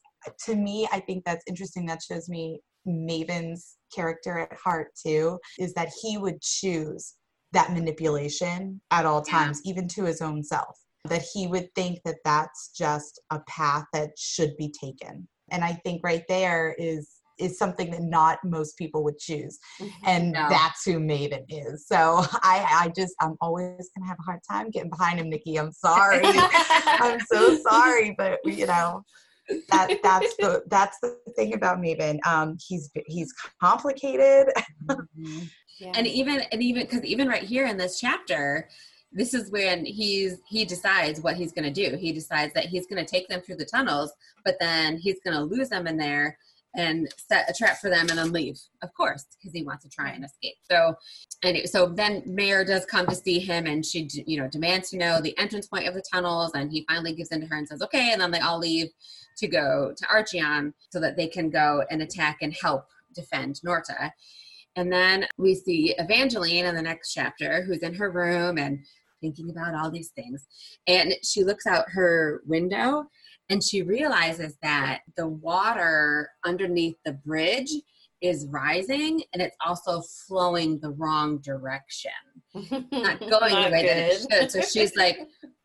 to 0.46 0.54
me 0.54 0.88
i 0.92 1.00
think 1.00 1.24
that's 1.24 1.44
interesting. 1.48 1.86
That 1.86 2.02
shows 2.02 2.28
me 2.28 2.60
maven's 2.86 3.76
character 3.94 4.38
at 4.38 4.52
heart 4.56 4.88
too 5.00 5.38
is 5.58 5.74
that 5.74 5.90
he 6.02 6.18
would 6.18 6.40
choose 6.40 7.14
that 7.52 7.72
manipulation 7.72 8.80
at 8.90 9.06
all 9.06 9.24
Yeah. 9.26 9.32
times 9.32 9.60
even 9.64 9.88
to 9.88 10.04
his 10.04 10.20
own 10.20 10.42
self 10.42 10.78
that 11.08 11.24
he 11.32 11.46
would 11.46 11.74
think 11.74 12.00
that 12.04 12.16
that's 12.24 12.70
just 12.76 13.20
a 13.30 13.40
path 13.48 13.84
that 13.92 14.10
should 14.18 14.56
be 14.56 14.70
taken. 14.70 15.28
And 15.50 15.64
i 15.64 15.72
think 15.84 16.02
right 16.04 16.24
there 16.28 16.74
is 16.78 17.10
is 17.38 17.56
something 17.56 17.88
that 17.92 18.02
not 18.02 18.38
most 18.42 18.76
people 18.76 19.04
would 19.04 19.16
choose. 19.18 19.60
Mm-hmm. 19.80 20.08
And 20.08 20.32
No. 20.32 20.48
that's 20.50 20.84
who 20.84 20.98
maven 20.98 21.44
is. 21.48 21.86
So 21.86 21.96
i 22.42 22.66
i 22.82 22.92
just 22.96 23.14
i'm 23.20 23.36
always 23.40 23.90
gonna 23.96 24.08
have 24.08 24.18
a 24.20 24.22
hard 24.24 24.40
time 24.50 24.70
getting 24.70 24.90
behind 24.90 25.20
him 25.20 25.30
nikki. 25.30 25.56
I'm 25.58 25.72
sorry. 25.72 26.22
I'm 27.00 27.20
so 27.20 27.56
sorry 27.58 28.14
but 28.18 28.40
you 28.44 28.66
know 28.66 29.02
that 29.70 29.98
that's 30.02 30.36
the 30.36 30.62
that's 30.68 30.98
the 31.00 31.16
thing 31.36 31.54
about 31.54 31.78
maven. 31.78 32.18
Um 32.26 32.56
he's 32.66 32.90
he's 33.06 33.32
complicated. 33.60 34.48
Yeah. 35.16 35.92
and 35.94 36.06
even 36.06 36.42
and 36.52 36.62
even 36.62 36.82
because 36.82 37.04
even 37.04 37.28
right 37.28 37.42
here 37.42 37.66
in 37.66 37.76
this 37.76 38.00
chapter 38.00 38.68
this 39.10 39.32
is 39.32 39.50
when 39.50 39.86
he's 39.86 40.40
he 40.46 40.64
decides 40.64 41.20
what 41.20 41.36
he's 41.36 41.52
going 41.52 41.72
to 41.72 41.90
do. 41.90 41.96
He 41.96 42.12
decides 42.12 42.52
that 42.52 42.66
he's 42.66 42.86
going 42.86 43.02
to 43.02 43.10
take 43.10 43.26
them 43.28 43.40
through 43.40 43.56
the 43.56 43.64
tunnels 43.64 44.12
but 44.44 44.56
then 44.60 44.96
he's 44.96 45.20
going 45.24 45.36
to 45.36 45.42
lose 45.42 45.68
them 45.68 45.86
in 45.86 45.96
there 45.96 46.38
and 46.78 47.08
set 47.16 47.50
a 47.50 47.52
trap 47.52 47.76
for 47.78 47.90
them 47.90 48.06
and 48.08 48.18
then 48.18 48.32
leave 48.32 48.58
of 48.82 48.94
course 48.94 49.26
because 49.36 49.52
he 49.52 49.62
wants 49.62 49.84
to 49.84 49.90
try 49.90 50.10
and 50.10 50.24
escape 50.24 50.54
so 50.70 50.94
and 51.42 51.56
it- 51.56 51.68
so 51.68 51.86
then 51.88 52.22
mare 52.24 52.64
does 52.64 52.86
come 52.86 53.06
to 53.06 53.14
see 53.14 53.38
him 53.38 53.66
and 53.66 53.84
she 53.84 54.08
you 54.26 54.40
know 54.40 54.48
demands 54.48 54.88
to 54.90 54.96
know 54.96 55.20
the 55.20 55.36
entrance 55.38 55.66
point 55.66 55.86
of 55.86 55.94
the 55.94 56.02
tunnels 56.10 56.52
and 56.54 56.70
he 56.70 56.86
finally 56.88 57.12
gives 57.12 57.30
in 57.30 57.40
to 57.40 57.46
her 57.46 57.56
and 57.56 57.68
says 57.68 57.82
okay 57.82 58.12
and 58.12 58.20
then 58.20 58.30
they 58.30 58.40
all 58.40 58.58
leave 58.58 58.88
to 59.36 59.46
go 59.46 59.92
to 59.96 60.04
archeon 60.06 60.72
so 60.90 60.98
that 60.98 61.16
they 61.16 61.26
can 61.26 61.50
go 61.50 61.84
and 61.90 62.00
attack 62.00 62.38
and 62.40 62.54
help 62.62 62.86
defend 63.14 63.60
norta 63.62 64.12
and 64.76 64.92
then 64.92 65.26
we 65.38 65.56
see 65.56 65.92
Evangeline 65.98 66.64
in 66.64 66.74
the 66.76 66.82
next 66.82 67.12
chapter, 67.12 67.62
who's 67.62 67.78
in 67.78 67.94
her 67.94 68.12
room 68.12 68.58
and 68.58 68.78
thinking 69.20 69.50
about 69.50 69.74
all 69.74 69.90
these 69.90 70.10
things. 70.10 70.46
And 70.86 71.14
she 71.24 71.42
looks 71.42 71.66
out 71.66 71.90
her 71.90 72.42
window 72.46 73.06
and 73.50 73.62
she 73.62 73.82
realizes 73.82 74.56
that 74.62 75.00
the 75.16 75.28
water 75.28 76.30
underneath 76.44 76.96
the 77.04 77.12
bridge 77.12 77.70
is 78.20 78.46
rising 78.50 79.22
and 79.32 79.40
it's 79.40 79.56
also 79.64 80.02
flowing 80.26 80.78
the 80.80 80.90
wrong 80.90 81.38
direction, 81.38 82.10
not 82.54 83.20
going 83.20 83.54
the 83.54 83.70
way 83.70 83.86
that 83.86 83.96
it 83.96 84.26
should. 84.30 84.50
So 84.50 84.60
she's 84.60 84.96
like, 84.96 85.18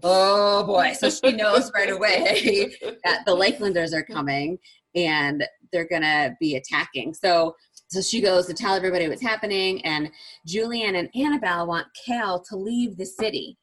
oh 0.03 0.63
boy. 0.63 0.93
So 0.93 1.09
she 1.09 1.31
knows 1.31 1.71
right 1.73 1.89
away 1.89 2.75
that 3.03 3.25
the 3.25 3.35
Lakelanders 3.35 3.93
are 3.93 4.03
coming 4.03 4.57
and 4.95 5.43
they're 5.71 5.87
gonna 5.87 6.35
be 6.39 6.55
attacking. 6.55 7.13
So 7.15 7.55
so 7.93 8.01
she 8.01 8.21
goes 8.21 8.47
to 8.47 8.55
tell 8.55 8.73
everybody 8.73 9.07
what's 9.07 9.21
happening, 9.21 9.85
and 9.85 10.09
Julian 10.47 10.95
and 10.95 11.09
Anabel 11.15 11.67
want 11.67 11.85
Cal 12.03 12.43
to 12.45 12.55
leave 12.55 12.97
the 12.97 13.05
city. 13.05 13.55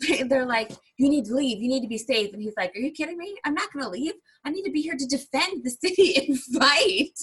They're 0.28 0.46
like, 0.46 0.70
"You 0.96 1.08
need 1.08 1.24
to 1.26 1.34
leave. 1.34 1.60
You 1.60 1.68
need 1.68 1.82
to 1.82 1.88
be 1.88 1.98
safe." 1.98 2.32
And 2.32 2.42
he's 2.42 2.54
like, 2.56 2.74
"Are 2.74 2.80
you 2.80 2.92
kidding 2.92 3.18
me? 3.18 3.36
I'm 3.44 3.54
not 3.54 3.72
going 3.72 3.84
to 3.84 3.90
leave. 3.90 4.14
I 4.44 4.50
need 4.50 4.64
to 4.64 4.70
be 4.70 4.82
here 4.82 4.96
to 4.96 5.06
defend 5.06 5.64
the 5.64 5.70
city 5.70 6.16
and 6.28 6.38
fight." 6.38 7.18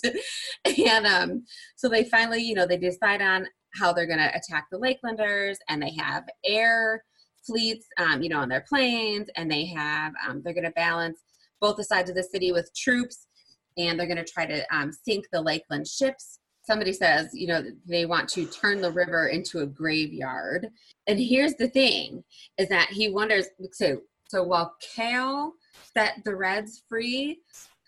and 0.88 1.05
um, 1.05 1.45
so 1.76 1.88
they 1.88 2.03
finally, 2.05 2.41
you 2.41 2.55
know, 2.55 2.65
they 2.65 2.78
decide 2.78 3.21
on 3.21 3.47
how 3.76 3.93
they're 3.93 4.07
going 4.07 4.19
to 4.19 4.36
attack 4.36 4.67
the 4.71 4.80
Lakelanders, 4.80 5.55
and 5.69 5.82
they 5.82 5.93
have 5.97 6.23
air 6.45 7.03
fleets, 7.45 7.86
um, 7.97 8.21
you 8.21 8.30
know, 8.30 8.39
on 8.39 8.49
their 8.49 8.65
planes, 8.67 9.30
and 9.36 9.49
they 9.49 9.65
have 9.67 10.13
um, 10.28 10.41
they're 10.43 10.53
going 10.53 10.65
to 10.65 10.71
balance 10.71 11.21
both 11.61 11.78
the 11.78 11.84
sides 11.84 12.09
of 12.09 12.15
the 12.15 12.23
city 12.23 12.51
with 12.51 12.69
troops, 12.76 13.28
and 13.78 13.99
they're 13.99 14.07
going 14.07 14.23
to 14.23 14.32
try 14.32 14.45
to 14.45 14.65
um, 14.76 14.91
sink 14.91 15.26
the 15.32 15.41
Lakeland 15.41 15.88
ships. 15.88 16.39
Somebody 16.66 16.93
says, 16.93 17.30
you 17.34 17.47
know, 17.47 17.63
they 17.86 18.05
want 18.05 18.28
to 18.30 18.45
turn 18.45 18.82
the 18.82 18.91
river 18.91 19.28
into 19.28 19.59
a 19.59 19.66
graveyard. 19.66 20.70
And 21.07 21.20
here's 21.20 21.55
the 21.55 21.70
thing: 21.70 22.24
is 22.57 22.70
that 22.70 22.89
he 22.89 23.09
wonders. 23.09 23.47
So, 23.72 24.01
so 24.28 24.43
while 24.43 24.76
Cal 24.95 25.53
set 25.93 26.24
the 26.24 26.36
Reds 26.36 26.84
free, 26.89 27.39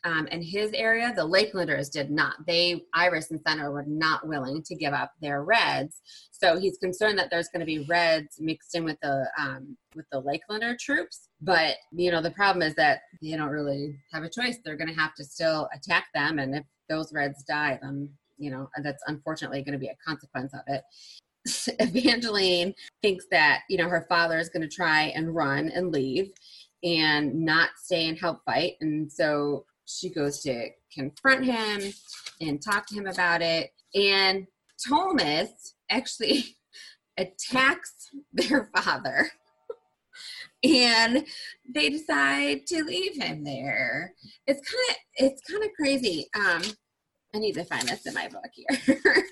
um, 0.04 0.28
in 0.28 0.42
his 0.42 0.72
area, 0.74 1.12
the 1.16 1.28
Lakelanders 1.28 1.92
did 1.92 2.12
not. 2.12 2.36
They, 2.46 2.84
Iris 2.94 3.32
and 3.32 3.44
Cenra, 3.44 3.72
were 3.72 3.84
not 3.86 4.28
willing 4.28 4.64
to 4.64 4.76
give 4.76 4.94
up 4.94 5.12
their 5.22 5.44
Reds. 5.44 6.02
So 6.32 6.58
he's 6.58 6.78
concerned 6.78 7.18
that 7.20 7.30
there's 7.30 7.50
going 7.50 7.60
to 7.62 7.66
be 7.66 7.86
Reds 7.90 8.40
mixed 8.40 8.76
in 8.76 8.84
with 8.84 8.98
the 9.02 9.28
um, 9.38 9.76
with 9.96 10.06
the 10.12 10.22
Lakelander 10.22 10.78
troops. 10.78 11.30
But 11.42 11.76
you 11.92 12.12
know, 12.12 12.22
the 12.22 12.32
problem 12.32 12.62
is 12.62 12.76
that 12.76 13.02
they 13.22 13.36
don't 13.36 13.50
really 13.50 13.98
have 14.14 14.24
a 14.24 14.30
choice. 14.30 14.60
They're 14.64 14.78
going 14.78 14.94
to 14.94 15.00
have 15.00 15.16
to 15.16 15.24
still 15.24 15.68
attack 15.74 16.06
them, 16.14 16.40
and 16.40 16.56
if 16.56 16.64
those 16.90 17.12
Reds 17.12 17.44
die, 17.44 17.80
then 17.82 18.10
you 18.38 18.52
know 18.52 18.70
that's 18.84 19.04
unfortunately 19.08 19.62
going 19.62 19.74
to 19.74 19.80
be 19.80 19.88
a 19.88 19.98
consequence 20.06 20.54
of 20.54 20.62
it. 20.68 20.84
Evangeline 21.80 22.74
thinks 23.02 23.26
that 23.32 23.62
you 23.70 23.78
know 23.78 23.90
her 23.90 24.06
father 24.10 24.38
is 24.38 24.50
going 24.50 24.68
to 24.68 24.76
try 24.76 25.04
and 25.16 25.36
run 25.36 25.70
and 25.70 25.92
leave 25.92 26.32
and 26.84 27.34
not 27.34 27.70
stay 27.78 28.08
and 28.08 28.20
help 28.20 28.42
fight 28.46 28.74
and 28.82 29.12
so 29.12 29.66
she 29.88 30.10
goes 30.10 30.42
to 30.42 30.70
confront 30.94 31.46
him 31.46 31.94
and 32.42 32.62
talk 32.62 32.86
to 32.88 32.96
him 32.96 33.08
about 33.08 33.42
it. 33.42 33.72
And 33.96 34.48
ptolemus 34.86 35.74
actually 35.90 36.58
attacks 37.18 38.10
their 38.34 38.70
father. 38.76 39.30
And 40.64 41.24
they 41.72 41.90
decide 41.90 42.66
to 42.66 42.84
leave 42.84 43.22
him 43.22 43.44
there. 43.44 44.16
It's 44.48 44.60
kind 44.68 44.90
of 44.90 44.96
it's 45.14 45.42
kind 45.44 45.64
of 45.64 45.70
crazy. 45.80 46.28
Um 46.36 46.64
i 47.34 47.40
need 47.40 47.54
to 47.54 47.64
find 47.64 47.88
this 47.88 48.06
in 48.06 48.14
my 48.14 48.28
book 48.28 48.50
here 48.54 49.00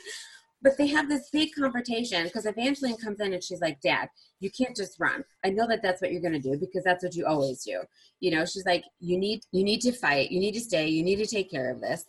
but 0.66 0.78
they 0.80 0.88
have 0.88 1.08
this 1.08 1.30
big 1.32 1.50
confrontation 1.54 2.24
because 2.24 2.48
Evangeline 2.48 2.98
comes 2.98 3.20
in 3.20 3.34
and 3.34 3.43
she's 3.43 3.62
like, 3.62 3.80
Dad, 3.82 4.10
you 4.39 4.50
can't 4.50 4.76
just 4.76 5.00
run. 5.00 5.24
I 5.46 5.52
know 5.52 5.68
that 5.68 5.84
that's 5.84 6.02
what 6.02 6.12
you're 6.12 6.24
going 6.24 6.34
to 6.34 6.39
do 6.39 6.58
because 6.58 6.84
that's 6.84 7.04
what 7.04 7.14
you 7.14 7.28
always 7.28 7.64
do. 7.64 7.82
You 8.20 8.32
know, 8.32 8.46
she's 8.46 8.66
like, 8.66 8.84
you 9.00 9.20
need, 9.20 9.41
you 9.52 9.64
need 9.64 9.82
to 9.82 9.91
fight. 9.91 10.32
You 10.32 10.39
need 10.39 10.54
to 10.54 10.60
stay. 10.60 10.88
You 10.88 11.04
need 11.04 11.18
to 11.18 11.28
take 11.28 11.52
care 11.52 11.72
of 11.72 11.82
this. 11.82 12.06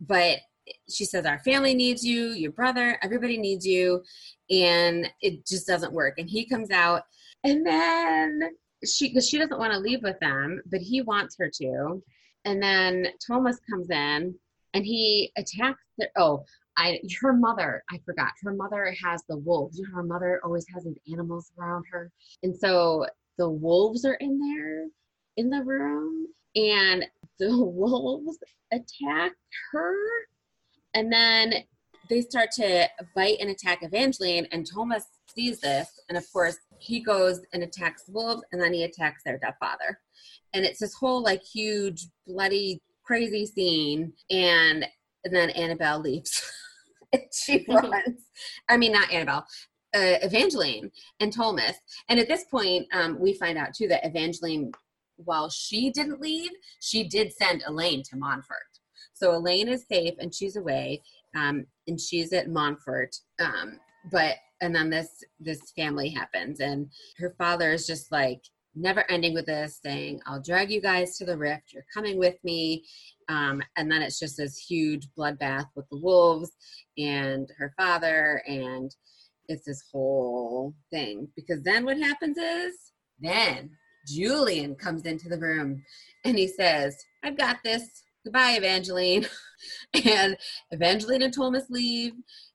But 0.00 0.38
she 0.92 1.04
says, 1.04 1.26
our 1.26 1.38
family 1.38 1.74
needs 1.74 2.04
you, 2.04 2.30
your 2.30 2.50
brother, 2.50 2.98
everybody 3.02 3.38
needs 3.38 3.64
you. 3.64 4.02
And 4.50 5.08
it 5.20 5.46
just 5.46 5.68
doesn't 5.68 5.92
work. 5.92 6.14
And 6.18 6.28
he 6.28 6.44
comes 6.44 6.72
out 6.72 7.02
and 7.44 7.64
then 7.64 8.40
she, 8.84 9.08
because 9.08 9.28
she 9.28 9.38
doesn't 9.38 9.60
want 9.60 9.72
to 9.72 9.78
leave 9.78 10.02
with 10.02 10.18
them, 10.18 10.60
but 10.66 10.80
he 10.80 11.02
wants 11.02 11.36
her 11.38 11.48
to. 11.62 12.02
And 12.44 12.60
then 12.60 13.06
Ptolemus 13.30 13.58
comes 13.70 13.90
in 13.90 14.34
and 14.76 14.84
he 14.84 15.32
attacks 15.38 15.82
the, 15.96 16.06
oh, 16.18 16.44
I 16.76 17.00
her 17.22 17.32
mother, 17.32 17.82
I 17.90 17.98
forgot. 18.04 18.32
Her 18.42 18.52
mother 18.52 18.94
has 19.02 19.22
the 19.26 19.38
wolves. 19.38 19.80
Her 19.90 20.02
mother 20.02 20.38
always 20.44 20.66
has 20.74 20.84
these 20.84 20.98
animals 21.10 21.50
around 21.58 21.86
her. 21.90 22.12
And 22.42 22.54
so 22.54 23.06
the 23.38 23.48
wolves 23.48 24.04
are 24.04 24.18
in 24.20 24.38
there 24.38 24.84
in 25.38 25.48
the 25.48 25.64
room 25.64 26.26
and 26.54 27.06
the 27.38 27.56
wolves 27.56 28.38
attack 28.70 29.32
her 29.72 29.94
and 30.92 31.10
then 31.10 31.54
they 32.10 32.20
start 32.20 32.50
to 32.52 32.86
bite 33.14 33.36
and 33.40 33.50
attack 33.50 33.82
Evangeline 33.82 34.46
and 34.52 34.66
Ptolemus 34.66 35.04
sees 35.34 35.60
this 35.60 35.88
and 36.08 36.18
of 36.18 36.30
course 36.32 36.58
he 36.78 37.00
goes 37.00 37.40
and 37.52 37.62
attacks 37.62 38.04
the 38.04 38.12
wolves 38.12 38.42
and 38.52 38.60
then 38.60 38.72
he 38.72 38.84
attacks 38.84 39.22
their 39.24 39.38
dead 39.38 39.54
father. 39.58 40.00
And 40.52 40.64
it's 40.64 40.80
this 40.80 40.94
whole 40.94 41.22
like 41.22 41.42
huge 41.42 42.06
bloody 42.26 42.80
crazy 43.06 43.46
scene 43.46 44.12
and, 44.30 44.86
and 45.24 45.34
then 45.34 45.50
Anabel 45.50 46.02
leaves. 46.02 46.42
she 47.32 47.64
runs. 47.68 48.24
I 48.68 48.76
mean, 48.76 48.92
not 48.92 49.08
Anabel, 49.08 49.44
uh, 49.94 50.18
Evangeline 50.22 50.90
and 51.20 51.32
Ptolemus. 51.32 51.74
And 52.08 52.18
at 52.18 52.28
this 52.28 52.44
point, 52.50 52.86
um, 52.92 53.18
we 53.18 53.34
find 53.34 53.58
out 53.58 53.74
too 53.74 53.88
that 53.88 54.06
Evangeline, 54.06 54.72
while 55.16 55.48
she 55.48 55.90
didn't 55.90 56.20
leave, 56.20 56.50
she 56.80 57.04
did 57.04 57.32
send 57.32 57.62
Elane 57.62 58.02
to 58.10 58.16
Montfort. 58.16 58.58
So 59.14 59.32
Elane 59.32 59.68
is 59.68 59.86
safe 59.90 60.14
and 60.18 60.34
she's 60.34 60.56
away, 60.56 61.02
um, 61.34 61.66
and 61.86 61.98
she's 61.98 62.32
at 62.34 62.50
Montfort. 62.50 63.16
Um, 63.40 63.80
but 64.10 64.36
and 64.60 64.74
then 64.74 64.90
this 64.90 65.24
this 65.40 65.72
family 65.74 66.10
happens, 66.10 66.60
and 66.60 66.90
her 67.18 67.34
father 67.38 67.72
is 67.72 67.86
just 67.86 68.12
like 68.12 68.42
never 68.76 69.10
ending 69.10 69.34
with 69.34 69.46
this, 69.46 69.80
saying, 69.82 70.20
"I'll 70.26 70.42
drag 70.42 70.70
you 70.70 70.80
guys 70.80 71.16
to 71.18 71.24
the 71.24 71.36
rift. 71.36 71.72
You're 71.72 71.86
coming 71.92 72.18
with 72.18 72.36
me." 72.44 72.84
Um, 73.28 73.62
and 73.76 73.90
then 73.90 74.02
it's 74.02 74.20
just 74.20 74.36
this 74.36 74.56
huge 74.56 75.08
bloodbath 75.18 75.66
with 75.74 75.88
the 75.90 75.98
wolves 75.98 76.52
and 76.96 77.50
her 77.58 77.72
father, 77.76 78.42
and 78.46 78.94
it's 79.48 79.64
this 79.64 79.82
whole 79.92 80.74
thing. 80.90 81.28
Because 81.36 81.62
then 81.62 81.84
what 81.84 81.98
happens 81.98 82.38
is, 82.38 82.92
then 83.20 83.70
Julian 84.06 84.74
comes 84.74 85.02
into 85.02 85.28
the 85.28 85.38
room 85.38 85.82
and 86.24 86.38
he 86.38 86.46
says, 86.46 86.96
I've 87.24 87.36
got 87.36 87.56
this. 87.64 88.02
Goodbye, 88.24 88.56
Evangeline. 88.56 89.26
and 90.06 90.36
Evangeline 90.70 91.22
and 91.22 91.34
Ptolemus 91.34 91.70
leave. 91.70 92.12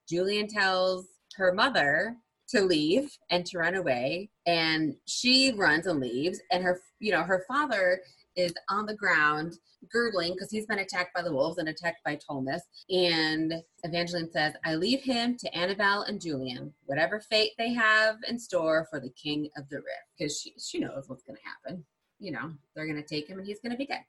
Julian 0.10 0.48
tells 0.48 1.08
her 1.36 1.54
mother 1.54 2.18
to 2.52 2.62
leave 2.62 3.18
and 3.30 3.46
to 3.46 3.58
run 3.58 3.76
away 3.76 4.30
and 4.46 4.96
she 5.06 5.52
runs 5.54 5.88
and 5.88 6.00
leaves 6.00 6.40
and 6.52 6.64
her 6.64 6.80
you 7.00 7.12
know 7.12 7.24
her 7.24 7.44
father 7.48 8.02
is 8.36 8.54
on 8.70 8.86
the 8.86 8.96
ground 8.96 9.58
gurgling 9.90 10.34
because 10.34 10.52
he's 10.52 10.66
been 10.66 10.80
attacked 10.80 11.14
by 11.14 11.22
the 11.22 11.34
wolves 11.34 11.58
and 11.58 11.70
attacked 11.70 12.04
by 12.04 12.16
Ptolemus. 12.16 12.62
And 12.90 13.56
Evangeline 13.84 14.32
says, 14.32 14.54
I 14.66 14.76
leave 14.76 15.02
him 15.02 15.38
to 15.38 15.52
Anabel 15.52 16.08
and 16.08 16.22
Julian, 16.22 16.74
whatever 16.86 17.20
fate 17.20 17.52
they 17.58 17.74
have 17.74 18.18
in 18.28 18.38
store 18.38 18.88
for 18.90 19.00
the 19.00 19.12
king 19.12 19.50
of 19.58 19.68
the 19.70 19.78
rift. 19.78 19.88
Because 20.18 20.40
she, 20.40 20.54
she 20.60 20.80
knows 20.80 21.06
what's 21.08 21.24
going 21.24 21.38
to 21.38 21.70
happen. 21.70 21.86
You 22.20 22.32
know, 22.32 22.52
they're 22.76 22.86
going 22.86 23.02
to 23.02 23.08
take 23.08 23.28
him 23.28 23.40
and 23.40 23.48
he's 23.48 23.60
going 23.60 23.72
to 23.72 23.78
be 23.78 23.88
dead. 23.88 24.04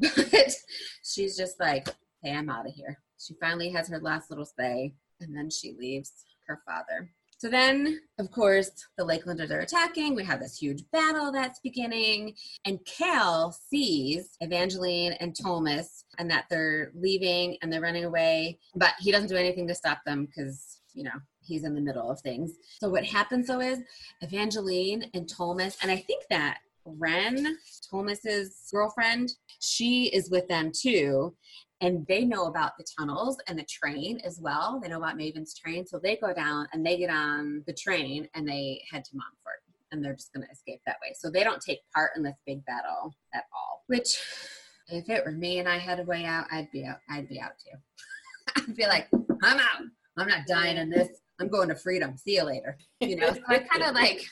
But 0.16 0.54
she's 1.04 1.36
just 1.36 1.60
like, 1.60 1.88
hey, 2.22 2.34
I'm 2.34 2.48
out 2.48 2.66
of 2.66 2.72
here. 2.72 2.98
She 3.18 3.34
finally 3.40 3.70
has 3.70 3.88
her 3.88 4.00
last 4.00 4.30
little 4.30 4.46
say 4.46 4.94
and 5.20 5.36
then 5.36 5.50
she 5.50 5.76
leaves 5.78 6.12
her 6.46 6.60
father. 6.66 7.10
So 7.42 7.48
then, 7.48 7.98
of 8.20 8.30
course, 8.30 8.70
the 8.96 9.04
Lakelanders 9.04 9.50
are 9.50 9.58
attacking. 9.58 10.14
We 10.14 10.22
have 10.22 10.38
this 10.38 10.58
huge 10.58 10.84
battle 10.92 11.32
that's 11.32 11.58
beginning. 11.58 12.36
And 12.64 12.78
Cal 12.84 13.50
sees 13.50 14.36
Evangeline 14.40 15.14
and 15.14 15.34
Ptolemus 15.34 16.04
and 16.20 16.30
that 16.30 16.44
they're 16.48 16.92
leaving 16.94 17.56
and 17.60 17.72
they're 17.72 17.80
running 17.80 18.04
away. 18.04 18.60
But 18.76 18.92
he 19.00 19.10
doesn't 19.10 19.28
do 19.28 19.34
anything 19.34 19.66
to 19.66 19.74
stop 19.74 20.04
them 20.06 20.26
because, 20.26 20.82
you 20.94 21.02
know, 21.02 21.18
he's 21.40 21.64
in 21.64 21.74
the 21.74 21.80
middle 21.80 22.12
of 22.12 22.20
things. 22.20 22.52
So 22.78 22.88
what 22.88 23.04
happens 23.04 23.48
though 23.48 23.58
is 23.58 23.80
Evangeline 24.20 25.10
and 25.12 25.26
Ptolemus, 25.26 25.78
and 25.82 25.90
I 25.90 25.96
think 25.96 26.22
that 26.30 26.58
Wren, 26.84 27.58
Ptolemus's 27.92 28.68
girlfriend, 28.72 29.32
she 29.58 30.04
is 30.14 30.30
with 30.30 30.46
them 30.46 30.70
too 30.72 31.34
and 31.82 32.06
they 32.06 32.24
know 32.24 32.46
about 32.46 32.78
the 32.78 32.86
tunnels 32.98 33.36
and 33.48 33.58
the 33.58 33.64
train 33.64 34.20
as 34.24 34.38
well. 34.40 34.80
They 34.80 34.88
know 34.88 34.98
about 34.98 35.16
Maven's 35.16 35.52
train, 35.58 35.84
so 35.84 35.98
they 35.98 36.16
go 36.16 36.32
down 36.32 36.68
and 36.72 36.86
they 36.86 36.96
get 36.96 37.10
on 37.10 37.64
the 37.66 37.74
train 37.74 38.28
and 38.34 38.48
they 38.48 38.82
head 38.90 39.04
to 39.04 39.10
Montfort, 39.14 39.60
and 39.90 40.02
they're 40.02 40.14
just 40.14 40.32
going 40.32 40.46
to 40.46 40.52
escape 40.52 40.80
that 40.86 40.96
way. 41.02 41.12
So 41.18 41.28
they 41.28 41.42
don't 41.42 41.60
take 41.60 41.80
part 41.92 42.12
in 42.16 42.22
this 42.22 42.36
big 42.46 42.64
battle 42.64 43.12
at 43.34 43.44
all. 43.52 43.82
Which, 43.88 44.16
if 44.88 45.10
it 45.10 45.24
were 45.26 45.32
me 45.32 45.58
and 45.58 45.68
I 45.68 45.76
had 45.76 45.98
a 45.98 46.04
way 46.04 46.24
out, 46.24 46.46
I'd 46.52 46.70
be 46.70 46.86
out. 46.86 46.98
I'd 47.10 47.28
be 47.28 47.40
out 47.40 47.52
too. 47.58 47.76
I'd 48.68 48.76
be 48.76 48.86
like, 48.86 49.08
I'm 49.42 49.58
out. 49.58 49.82
I'm 50.16 50.28
not 50.28 50.46
dying 50.46 50.76
in 50.76 50.88
this. 50.88 51.08
I'm 51.40 51.48
going 51.48 51.68
to 51.68 51.74
freedom. 51.74 52.16
See 52.16 52.36
you 52.36 52.44
later. 52.44 52.78
You 53.00 53.16
know, 53.16 53.32
so 53.32 53.40
I 53.48 53.58
kind 53.58 53.82
of 53.82 53.94
like, 53.96 54.22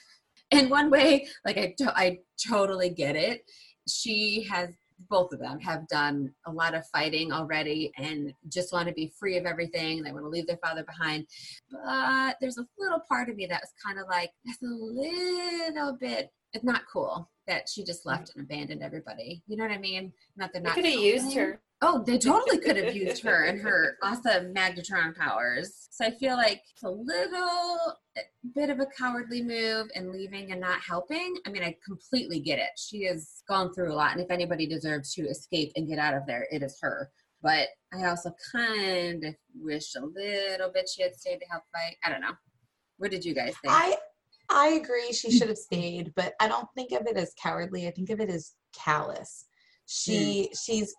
in 0.53 0.69
one 0.69 0.89
way, 0.89 1.27
like 1.45 1.59
I, 1.59 1.75
to- 1.79 1.99
I 1.99 2.19
totally 2.49 2.91
get 2.91 3.17
it. 3.17 3.43
She 3.89 4.47
has 4.49 4.71
both 5.09 5.33
of 5.33 5.41
them 5.41 5.59
have 5.61 5.89
done 5.89 6.33
a 6.47 6.53
lot 6.53 6.75
of 6.75 6.87
fighting 6.89 7.33
already 7.33 7.93
and 7.97 8.35
just 8.49 8.73
want 8.73 8.89
to 8.89 8.95
be 8.95 9.13
free 9.19 9.37
of 9.37 9.47
everything. 9.47 10.03
They 10.03 10.13
want 10.13 10.25
to 10.25 10.29
leave 10.29 10.47
their 10.47 10.59
father 10.59 10.85
behind. 10.85 11.27
But 11.71 12.37
there's 12.41 12.59
a 12.59 12.67
little 12.79 13.01
part 13.09 13.29
of 13.29 13.37
me 13.37 13.47
that 13.47 13.63
was 13.63 13.73
kind 13.85 13.99
of 13.99 14.07
like, 14.09 14.33
that's 14.45 14.63
a 14.63 14.67
little 14.67 15.97
bit, 15.97 16.31
it's 16.53 16.65
not 16.65 16.83
cool 16.93 17.29
that 17.47 17.69
she 17.69 17.85
just 17.85 18.05
mm. 18.05 18.11
left 18.11 18.33
and 18.35 18.45
abandoned 18.45 18.83
everybody. 18.83 19.43
You 19.47 19.57
know 19.57 19.65
what 19.65 19.73
I 19.73 19.79
mean? 19.79 20.13
Not 20.37 20.53
they're 20.53 20.63
They 20.63 20.69
not. 20.69 20.75
could 20.75 20.85
have 20.85 20.95
used 20.95 21.35
her. 21.35 21.61
Oh, 21.83 22.05
they 22.07 22.19
totally 22.19 22.59
could 22.59 22.77
have 22.77 22.95
used 22.95 23.23
her 23.23 23.45
and 23.45 23.59
her 23.63 23.97
awesome 24.03 24.53
magnetron 24.55 25.17
powers. 25.17 25.89
So 25.91 26.05
I 26.05 26.11
feel 26.11 26.37
like 26.37 26.63
it's 26.73 26.83
a 26.83 26.91
little 26.91 27.79
eh, 28.17 28.23
bit 28.55 28.69
of 28.69 28.81
a 28.81 28.87
cowardly 28.87 29.43
move 29.43 29.87
and 29.95 30.11
leaving 30.11 30.53
and 30.53 30.61
not 30.61 30.81
helping. 30.81 31.37
I 31.47 31.51
mean, 31.51 31.63
I 31.63 31.77
completely 31.85 32.41
get 32.41 32.59
it. 32.59 32.71
She 32.77 33.05
has 33.05 33.43
gone 33.49 33.73
through 33.73 33.93
a 33.93 33.95
lot, 33.95 34.13
and 34.13 34.21
if 34.21 34.31
anybody 34.31 34.67
deserves 34.67 35.15
to 35.15 35.23
escape 35.23 35.73
and 35.77 35.89
get 35.89 35.99
out 35.99 36.15
of 36.15 36.27
there, 36.27 36.47
it 36.51 36.63
is 36.63 36.79
her. 36.83 37.11
But 37.43 37.69
I 37.95 38.05
also 38.05 38.33
kind 38.53 39.25
of 39.25 39.35
wish 39.55 39.95
a 39.95 40.05
little 40.05 40.71
bit 40.73 40.89
she 40.89 41.03
had 41.03 41.15
stayed 41.15 41.39
to 41.39 41.47
help 41.51 41.63
fight. 41.73 41.97
I 42.05 42.11
don't 42.11 42.21
know. 42.21 42.35
What 42.99 43.11
did 43.11 43.25
you 43.25 43.35
guys 43.35 43.55
think? 43.63 43.73
I 43.73 43.97
I 44.51 44.69
agree 44.83 45.13
she 45.13 45.31
should 45.31 45.49
have 45.49 45.57
stayed, 45.57 46.13
but 46.17 46.35
I 46.41 46.49
don't 46.49 46.69
think 46.77 46.93
of 46.93 47.07
it 47.07 47.17
as 47.17 47.33
cowardly. 47.41 47.87
I 47.87 47.93
think 47.93 48.11
of 48.11 48.21
it 48.21 48.29
as 48.29 48.53
callous. 48.77 49.47
She 49.87 50.51
mm. 50.53 50.59
she's 50.65 50.95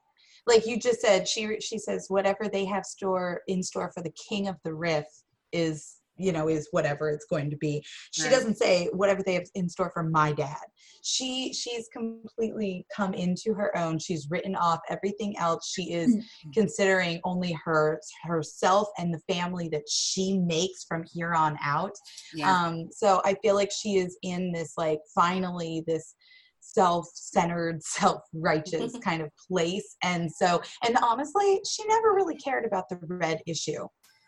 like 0.48 0.66
you 0.66 0.80
just 0.80 1.02
said, 1.02 1.28
she 1.28 1.60
she 1.60 1.78
says 1.78 2.06
whatever 2.10 2.48
they 2.52 2.66
have 2.66 2.86
store 2.86 3.42
in 3.48 3.62
store 3.64 3.92
for 3.94 4.02
the 4.02 4.14
king 4.30 4.48
of 4.48 4.56
the 4.64 4.74
rift 4.74 5.24
is 5.52 5.98
you 6.18 6.32
know 6.32 6.48
is 6.50 6.68
whatever 6.72 7.10
it's 7.10 7.26
going 7.26 7.50
to 7.50 7.58
be. 7.58 7.84
She 8.12 8.24
Right. 8.24 8.32
doesn't 8.32 8.58
say 8.58 8.88
whatever 8.94 9.24
they 9.24 9.34
have 9.36 9.46
in 9.56 9.70
store 9.70 9.92
for 9.94 10.04
my 10.04 10.32
dad. 10.34 10.58
She 11.04 11.52
she's 11.54 11.88
completely 11.92 12.86
come 12.96 13.14
into 13.16 13.54
her 13.56 13.76
own. 13.78 13.98
She's 13.98 14.28
written 14.30 14.56
off 14.56 14.80
everything 14.90 15.36
else. 15.38 15.72
She 15.72 15.94
is 15.94 16.16
considering 16.54 17.20
only 17.24 17.54
her 17.66 18.00
herself 18.24 18.88
and 19.00 19.12
the 19.14 19.34
family 19.34 19.68
that 19.70 19.88
she 19.90 20.38
makes 20.38 20.84
from 20.84 21.04
here 21.12 21.34
on 21.34 21.58
out. 21.64 21.96
Yeah. 22.34 22.66
um 22.66 22.88
so 22.92 23.22
i 23.26 23.34
feel 23.42 23.56
like 23.56 23.72
she 23.72 23.98
is 23.98 24.18
in 24.22 24.52
this 24.52 24.74
like 24.78 25.00
finally 25.16 25.84
this 25.88 26.16
self-centered 26.62 27.84
self-righteous 27.84 28.98
kind 29.04 29.22
of 29.22 29.30
place. 29.48 29.96
And 30.04 30.32
so 30.32 30.62
and 30.86 30.98
honestly 31.04 31.62
she 31.70 31.86
never 31.88 32.14
really 32.14 32.36
cared 32.38 32.66
about 32.66 32.90
the 32.90 33.00
red 33.04 33.42
issue. 33.46 33.88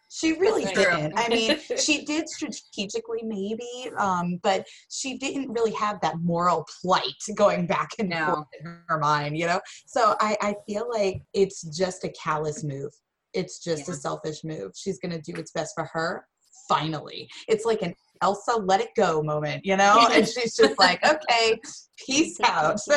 She 0.10 0.34
really 0.34 0.66
didn't. 0.66 1.14
I 1.18 1.28
mean 1.28 1.58
she 1.78 2.06
did 2.06 2.30
strategically 2.30 3.24
maybe 3.24 3.92
um 3.98 4.40
but 4.44 4.66
she 4.90 5.18
didn't 5.18 5.52
really 5.52 5.74
have 5.74 6.00
that 6.02 6.20
moral 6.22 6.66
plight 6.82 7.14
going 7.36 7.66
back 7.66 7.90
and 8.00 8.10
No. 8.10 8.46
in 8.60 8.78
her 8.88 9.00
mind 9.00 9.38
you 9.38 9.48
know? 9.48 9.62
So 9.88 10.16
i 10.20 10.38
i 10.42 10.56
feel 10.68 10.88
like 10.92 11.22
it's 11.34 11.64
just 11.76 12.04
a 12.04 12.10
callous 12.10 12.64
move. 12.64 12.92
It's 13.34 13.58
just 13.64 13.90
a 13.90 13.94
selfish 13.94 14.44
move. 14.44 14.74
She's 14.76 15.00
going 15.00 15.12
to 15.12 15.20
do 15.20 15.34
what's 15.36 15.52
best 15.52 15.74
for 15.76 15.90
her 15.94 16.28
finally. 16.68 17.30
It's 17.48 17.66
like 17.66 17.82
an 17.82 17.94
Elsa 18.24 18.56
let 18.56 18.80
it 18.80 18.90
go 18.96 19.22
moment, 19.22 19.66
you 19.66 19.76
know? 19.76 20.08
And 20.12 20.26
she's 20.28 20.56
just 20.56 20.80
like, 20.80 21.06
okay, 21.08 21.60
peace 21.98 22.40
out. 22.44 22.80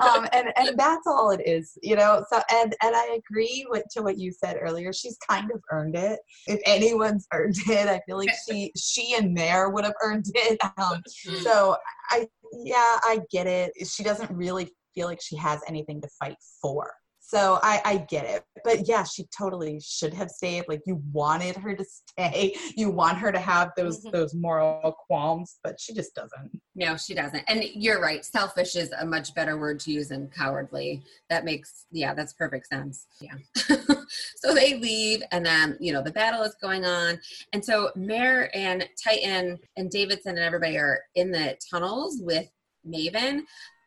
Um, 0.00 0.26
and, 0.32 0.48
and 0.56 0.76
that's 0.76 1.06
all 1.06 1.30
it 1.30 1.40
is, 1.46 1.78
you 1.82 1.94
know? 1.94 2.24
So, 2.32 2.40
and, 2.50 2.74
and 2.82 2.96
I 2.96 3.18
agree 3.18 3.64
with, 3.68 3.84
to 3.92 4.02
what 4.02 4.18
you 4.18 4.32
said 4.32 4.56
earlier. 4.60 4.92
She's 4.92 5.16
kind 5.28 5.50
of 5.52 5.62
earned 5.70 5.94
it. 5.94 6.18
If 6.48 6.60
anyone's 6.66 7.26
earned 7.32 7.56
it, 7.68 7.88
I 7.88 8.00
feel 8.06 8.16
like 8.16 8.30
she, 8.48 8.72
she 8.76 9.14
and 9.14 9.32
Mare 9.32 9.70
would 9.70 9.84
have 9.84 9.94
earned 10.02 10.26
it. 10.34 10.58
Um, 10.76 11.02
so 11.42 11.76
I, 12.10 12.26
yeah, 12.52 12.98
I 13.04 13.20
get 13.30 13.46
it. 13.46 13.72
She 13.86 14.02
doesn't 14.02 14.30
really 14.30 14.70
feel 14.94 15.06
like 15.06 15.20
she 15.22 15.36
has 15.36 15.60
anything 15.68 16.00
to 16.00 16.08
fight 16.18 16.36
for. 16.60 16.92
So 17.32 17.58
I, 17.62 17.80
I 17.86 17.96
get 18.10 18.26
it. 18.26 18.44
But 18.62 18.86
yeah, 18.86 19.04
she 19.04 19.24
totally 19.36 19.80
should 19.80 20.12
have 20.12 20.28
stayed. 20.30 20.64
Like 20.68 20.82
you 20.84 21.02
wanted 21.12 21.56
her 21.56 21.74
to 21.74 21.84
stay. 21.84 22.54
You 22.76 22.90
want 22.90 23.16
her 23.18 23.32
to 23.32 23.38
have 23.38 23.70
those 23.76 24.04
Mhm. 24.04 24.12
those 24.12 24.34
moral 24.34 24.92
qualms, 25.06 25.58
but 25.64 25.80
she 25.80 25.94
just 25.94 26.14
doesn't. 26.14 26.60
No, 26.74 26.96
she 26.96 27.14
doesn't. 27.14 27.42
And 27.48 27.64
you're 27.74 28.00
right. 28.02 28.22
Selfish 28.24 28.76
is 28.76 28.92
a 28.98 29.06
much 29.06 29.34
better 29.34 29.58
word 29.58 29.80
to 29.80 29.92
use 29.92 30.08
than 30.08 30.28
cowardly. 30.28 31.02
That 31.30 31.44
makes, 31.44 31.86
yeah, 31.90 32.12
that's 32.12 32.34
perfect 32.34 32.66
sense. 32.66 33.06
Yeah. 33.20 33.34
so 34.36 34.54
they 34.54 34.74
leave, 34.78 35.22
and 35.32 35.44
then, 35.44 35.76
you 35.80 35.92
know, 35.92 36.02
the 36.02 36.12
battle 36.12 36.42
is 36.42 36.54
going 36.60 36.84
on. 36.84 37.18
And 37.54 37.64
so 37.64 37.90
Mare 37.96 38.54
and 38.54 38.86
Tyton 39.02 39.58
and 39.76 39.90
Davidson 39.90 40.36
and 40.36 40.44
everybody 40.44 40.76
are 40.76 41.00
in 41.14 41.30
the 41.30 41.56
tunnels 41.70 42.18
with 42.20 42.48
Maven. 42.86 43.42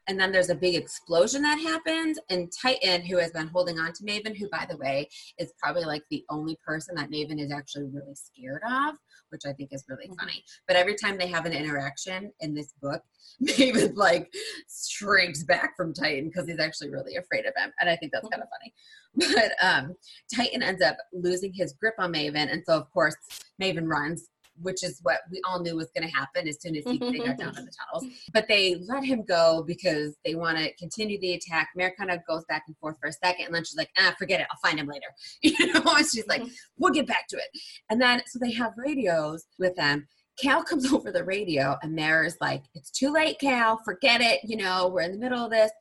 And 0.08 0.20
then 0.20 0.32
there's 0.32 0.50
a 0.50 0.56
big 0.56 0.76
explosion 0.76 1.42
that 1.42 1.60
happens. 1.60 2.20
And 2.30 2.52
Tyton, 2.52 3.06
who 3.08 3.18
has 3.18 3.32
been 3.32 3.48
holding 3.48 3.80
on 3.80 3.92
to 3.94 4.04
Maven, 4.04 4.38
who, 4.38 4.48
by 4.50 4.66
the 4.70 4.78
way, 4.78 5.10
is 5.40 5.52
probably 5.58 5.84
like 5.84 6.04
the 6.10 6.24
only 6.30 6.58
person 6.66 6.96
that 6.96 7.10
Maven 7.10 7.40
is 7.40 7.52
actually 7.52 7.86
really 7.86 8.16
scared 8.16 8.62
of, 8.70 8.96
which 9.30 9.42
I 9.48 9.54
think 9.54 9.70
is 9.74 9.84
really 9.88 10.08
Mhm. 10.08 10.20
funny. 10.20 10.44
But 10.68 10.76
every 10.78 10.96
time 10.96 11.18
they 11.18 11.28
have 11.28 11.46
an 11.46 11.54
interaction 11.54 12.32
in 12.40 12.54
this 12.54 12.74
book, 12.82 13.04
Maven 13.44 13.96
like 13.96 14.32
shrinks 14.70 15.44
back 15.44 15.76
from 15.76 15.94
Tyton 15.94 16.26
because 16.26 16.48
he's 16.48 16.60
actually 16.60 16.90
really 16.92 17.16
afraid 17.16 17.46
of 17.46 17.54
him. 17.56 17.72
And 17.80 17.90
I 17.90 17.96
think 17.96 18.12
that's 18.12 18.30
kind 18.30 18.44
of 18.44 18.50
funny. 18.50 18.74
But 19.34 19.54
um, 19.62 19.96
Tyton 20.34 20.62
ends 20.62 20.84
up 20.84 20.98
losing 21.14 21.54
his 21.54 21.72
grip 21.74 21.96
on 21.98 22.12
Maven. 22.12 22.52
And 22.52 22.62
so, 22.66 22.78
of 22.78 22.92
course, 22.92 23.16
Maven 23.62 23.88
runs, 23.88 24.28
which 24.62 24.84
is 24.84 25.00
what 25.04 25.22
we 25.32 25.42
all 25.48 25.62
knew 25.62 25.76
was 25.76 25.92
going 25.96 26.08
to 26.08 26.16
happen 26.16 26.48
as 26.48 26.62
soon 26.62 26.76
as 26.76 26.84
he, 26.86 26.98
they 26.98 27.20
got 27.20 27.38
down 27.38 27.58
in 27.58 27.66
the 27.66 27.72
tunnels. 27.72 28.06
But 28.34 28.48
they 28.48 28.76
let 28.88 29.04
him 29.04 29.24
go 29.24 29.64
because 29.66 30.16
they 30.24 30.36
want 30.36 30.58
to 30.58 30.74
continue 30.76 31.20
the 31.20 31.34
attack. 31.34 31.70
Mare 31.76 31.94
kind 31.98 32.12
of 32.12 32.20
goes 32.28 32.44
back 32.46 32.64
and 32.68 32.78
forth 32.78 32.98
for 33.00 33.08
a 33.08 33.14
second. 33.14 33.48
And 33.48 33.56
then 33.56 33.64
she's 33.64 33.78
like, 33.78 33.90
ah, 33.98 34.16
forget 34.18 34.40
it. 34.40 34.48
I'll 34.52 34.70
find 34.70 34.80
him 34.80 34.88
later. 34.88 35.08
You 35.42 35.74
know, 35.74 35.82
and 35.86 36.06
she's 36.06 36.28
like, 36.28 36.42
mm-hmm. 36.42 36.52
we'll 36.78 36.92
get 36.92 37.08
back 37.08 37.28
to 37.30 37.38
it. 37.38 37.48
And 37.90 38.02
then, 38.02 38.22
so 38.28 38.40
they 38.40 38.52
have 38.54 38.74
radios 38.78 39.46
with 39.60 39.76
them. 39.76 40.08
Cal 40.42 40.64
comes 40.64 40.92
over 40.94 41.12
the 41.12 41.24
radio, 41.24 41.78
and 41.82 41.94
Mare 41.94 42.24
is 42.26 42.38
like, 42.42 42.64
It's 42.74 42.92
too 42.92 43.12
late, 43.12 43.40
Cal. 43.40 43.80
Forget 43.86 44.22
it. 44.22 44.42
You 44.44 44.58
know, 44.58 44.90
we're 44.90 45.02
in 45.02 45.12
the 45.12 45.18
middle 45.18 45.46
of 45.46 45.52
this. 45.52 45.72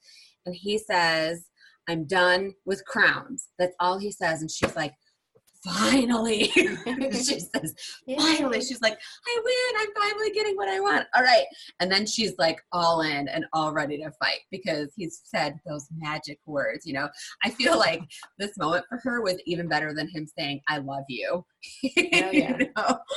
And 0.46 0.54
he 0.54 0.78
says, 0.78 1.46
I'm 1.88 2.04
done 2.04 2.54
with 2.64 2.84
crowns. 2.84 3.48
That's 3.58 3.74
all 3.80 3.98
he 3.98 4.10
says. 4.10 4.40
And 4.40 4.50
she's 4.50 4.76
like, 4.76 4.94
Finally. 5.64 6.44
she 6.54 7.40
says, 7.40 7.74
Finally. 8.16 8.60
She's 8.60 8.80
like, 8.82 8.98
I 9.26 9.40
win. 9.44 9.80
I'm 9.80 10.10
finally 10.10 10.30
getting 10.32 10.56
what 10.56 10.68
I 10.68 10.80
want. 10.80 11.06
All 11.14 11.22
right. 11.22 11.44
And 11.80 11.90
then 11.90 12.06
she's 12.06 12.34
like 12.38 12.60
all 12.72 13.02
in 13.02 13.28
and 13.28 13.46
all 13.52 13.72
ready 13.72 13.98
to 13.98 14.10
fight 14.12 14.40
because 14.50 14.92
he's 14.96 15.22
said 15.24 15.58
those 15.66 15.88
magic 15.96 16.38
words. 16.46 16.86
You 16.86 16.94
know, 16.94 17.08
I 17.44 17.50
feel 17.50 17.78
like 17.84 18.02
this 18.38 18.56
moment 18.58 18.84
for 18.88 19.00
her 19.02 19.22
was 19.22 19.40
even 19.46 19.68
better 19.68 19.94
than 19.94 20.08
him 20.08 20.26
saying, 20.26 20.60
I 20.68 20.78
love 20.78 21.04
you. 21.08 21.44
yeah. 21.82 22.30
You 22.30 22.70
know? 22.76 22.98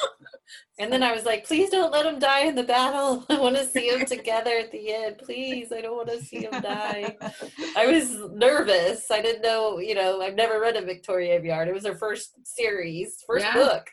And 0.80 0.94
then 0.94 1.02
I 1.02 1.12
was 1.12 1.26
like, 1.26 1.44
please 1.44 1.72
don't 1.72 1.92
let 1.92 2.06
him 2.06 2.20
die 2.20 2.42
in 2.46 2.54
the 2.54 2.62
battle. 2.64 3.26
I 3.30 3.40
want 3.40 3.56
to 3.58 3.66
see 3.66 3.88
him 3.90 4.06
together 4.06 4.52
at 4.60 4.72
the 4.72 4.94
end. 4.94 5.18
Please, 5.18 5.72
I 5.72 5.82
don't 5.82 5.98
want 5.98 6.10
to 6.10 6.24
see 6.24 6.44
him 6.44 6.52
die. 6.62 7.18
I 7.76 7.88
was 7.88 8.16
nervous. 8.32 9.10
I 9.10 9.22
didn't 9.24 9.42
know, 9.42 9.80
you 9.80 9.96
know, 9.96 10.22
I've 10.22 10.36
never 10.36 10.62
read 10.62 10.78
a 10.78 10.86
Victoria 10.86 11.40
Aveyard. 11.42 11.66
It 11.68 11.74
was 11.74 11.86
her 11.88 11.96
first 11.96 12.34
series, 12.44 13.24
first 13.26 13.44
Yeah. 13.46 13.54
book. 13.56 13.88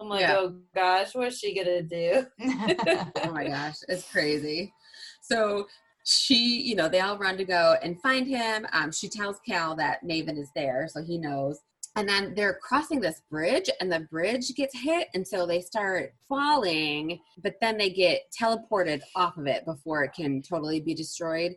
I'm 0.00 0.08
like, 0.08 0.22
Yeah. 0.22 0.36
oh 0.38 0.56
gosh, 0.74 1.14
what's 1.14 1.38
she 1.38 1.54
gonna 1.54 1.82
do? 1.82 2.24
oh 2.42 3.30
my 3.30 3.46
gosh, 3.46 3.76
it's 3.88 4.10
crazy. 4.10 4.72
So 5.20 5.66
she, 6.06 6.62
you 6.62 6.74
know, 6.74 6.88
they 6.88 7.00
all 7.00 7.18
run 7.18 7.36
to 7.36 7.44
go 7.44 7.76
and 7.82 8.00
find 8.00 8.26
him. 8.26 8.66
Um, 8.72 8.92
she 8.92 9.08
tells 9.10 9.40
Cal 9.46 9.76
that 9.76 10.02
Maven 10.02 10.38
is 10.38 10.48
there, 10.56 10.88
so 10.88 11.02
he 11.02 11.18
knows. 11.18 11.60
And 11.96 12.08
then 12.08 12.34
they're 12.34 12.58
crossing 12.60 13.00
this 13.00 13.22
bridge, 13.30 13.70
and 13.80 13.90
the 13.90 14.00
bridge 14.00 14.52
gets 14.56 14.76
hit, 14.76 15.08
and 15.14 15.26
so 15.26 15.46
they 15.46 15.60
start 15.60 16.12
falling. 16.28 17.20
But 17.42 17.54
then 17.60 17.78
they 17.78 17.90
get 17.90 18.22
teleported 18.38 19.00
off 19.14 19.36
of 19.36 19.46
it 19.46 19.64
before 19.64 20.02
it 20.02 20.12
can 20.12 20.42
totally 20.42 20.80
be 20.80 20.94
destroyed. 20.94 21.52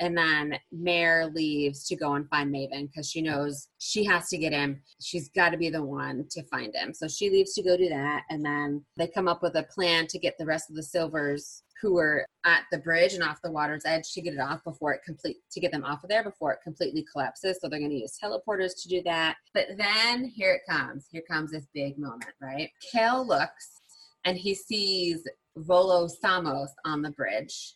And 0.00 0.16
then 0.16 0.58
Mare 0.72 1.26
leaves 1.34 1.86
to 1.88 1.96
go 1.96 2.14
and 2.14 2.28
find 2.30 2.52
Maven 2.52 2.88
because 2.88 3.10
she 3.10 3.20
knows 3.20 3.68
she 3.78 4.02
has 4.04 4.28
to 4.30 4.38
get 4.38 4.54
him. 4.54 4.80
She's 5.02 5.28
got 5.28 5.50
to 5.50 5.58
be 5.58 5.68
the 5.68 5.84
one 5.84 6.26
to 6.30 6.42
find 6.44 6.74
him. 6.74 6.94
So 6.94 7.06
she 7.06 7.28
leaves 7.28 7.52
to 7.54 7.62
go 7.62 7.76
do 7.76 7.90
that. 7.90 8.22
And 8.30 8.42
then 8.42 8.84
they 8.96 9.08
come 9.08 9.28
up 9.28 9.42
with 9.42 9.56
a 9.56 9.64
plan 9.64 10.06
to 10.06 10.18
get 10.18 10.38
the 10.38 10.46
rest 10.46 10.70
of 10.70 10.76
the 10.76 10.82
silvers 10.82 11.64
who 11.82 11.94
were 11.94 12.24
at 12.44 12.62
the 12.70 12.78
bridge 12.78 13.12
and 13.12 13.24
off 13.24 13.42
the 13.42 13.50
water's 13.50 13.84
edge 13.84 14.12
to 14.12 14.22
get 14.22 14.34
it 14.34 14.40
off 14.40 14.62
before 14.62 14.94
it 14.94 15.02
complete 15.04 15.38
to 15.50 15.60
get 15.60 15.72
them 15.72 15.84
off 15.84 16.04
of 16.04 16.08
there 16.08 16.22
before 16.22 16.52
it 16.52 16.60
completely 16.62 17.04
collapses. 17.12 17.58
So 17.60 17.68
they're 17.68 17.80
going 17.80 17.90
to 17.90 17.96
use 17.96 18.16
teleporters 18.22 18.80
to 18.82 18.88
do 18.88 19.02
that. 19.02 19.36
But 19.52 19.66
then 19.76 20.24
here 20.24 20.54
it 20.54 20.62
comes. 20.70 21.06
Here 21.10 21.24
comes 21.28 21.50
this 21.50 21.66
big 21.74 21.98
moment, 21.98 22.32
right? 22.40 22.70
Cal 22.92 23.26
looks 23.26 23.80
and 24.24 24.38
he 24.38 24.54
sees 24.54 25.24
Volo 25.56 26.06
Samos 26.06 26.70
on 26.84 27.02
the 27.02 27.10
bridge. 27.10 27.74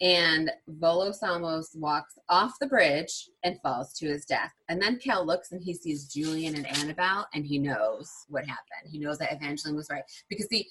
And 0.00 0.50
Volo 0.66 1.12
Samos 1.12 1.76
walks 1.76 2.14
off 2.28 2.58
the 2.58 2.66
bridge 2.66 3.28
and 3.44 3.60
falls 3.62 3.92
to 3.98 4.06
his 4.06 4.24
death. 4.24 4.50
And 4.68 4.82
then 4.82 4.98
Cal 4.98 5.24
looks 5.24 5.52
and 5.52 5.62
he 5.62 5.74
sees 5.74 6.06
Julian 6.06 6.56
and 6.56 6.66
Anabel 6.66 7.26
and 7.34 7.46
he 7.46 7.58
knows 7.58 8.10
what 8.28 8.44
happened. 8.44 8.90
He 8.90 8.98
knows 8.98 9.18
that 9.18 9.32
Evangeline 9.32 9.76
was 9.76 9.90
right. 9.90 10.02
Because 10.28 10.48
see, 10.48 10.68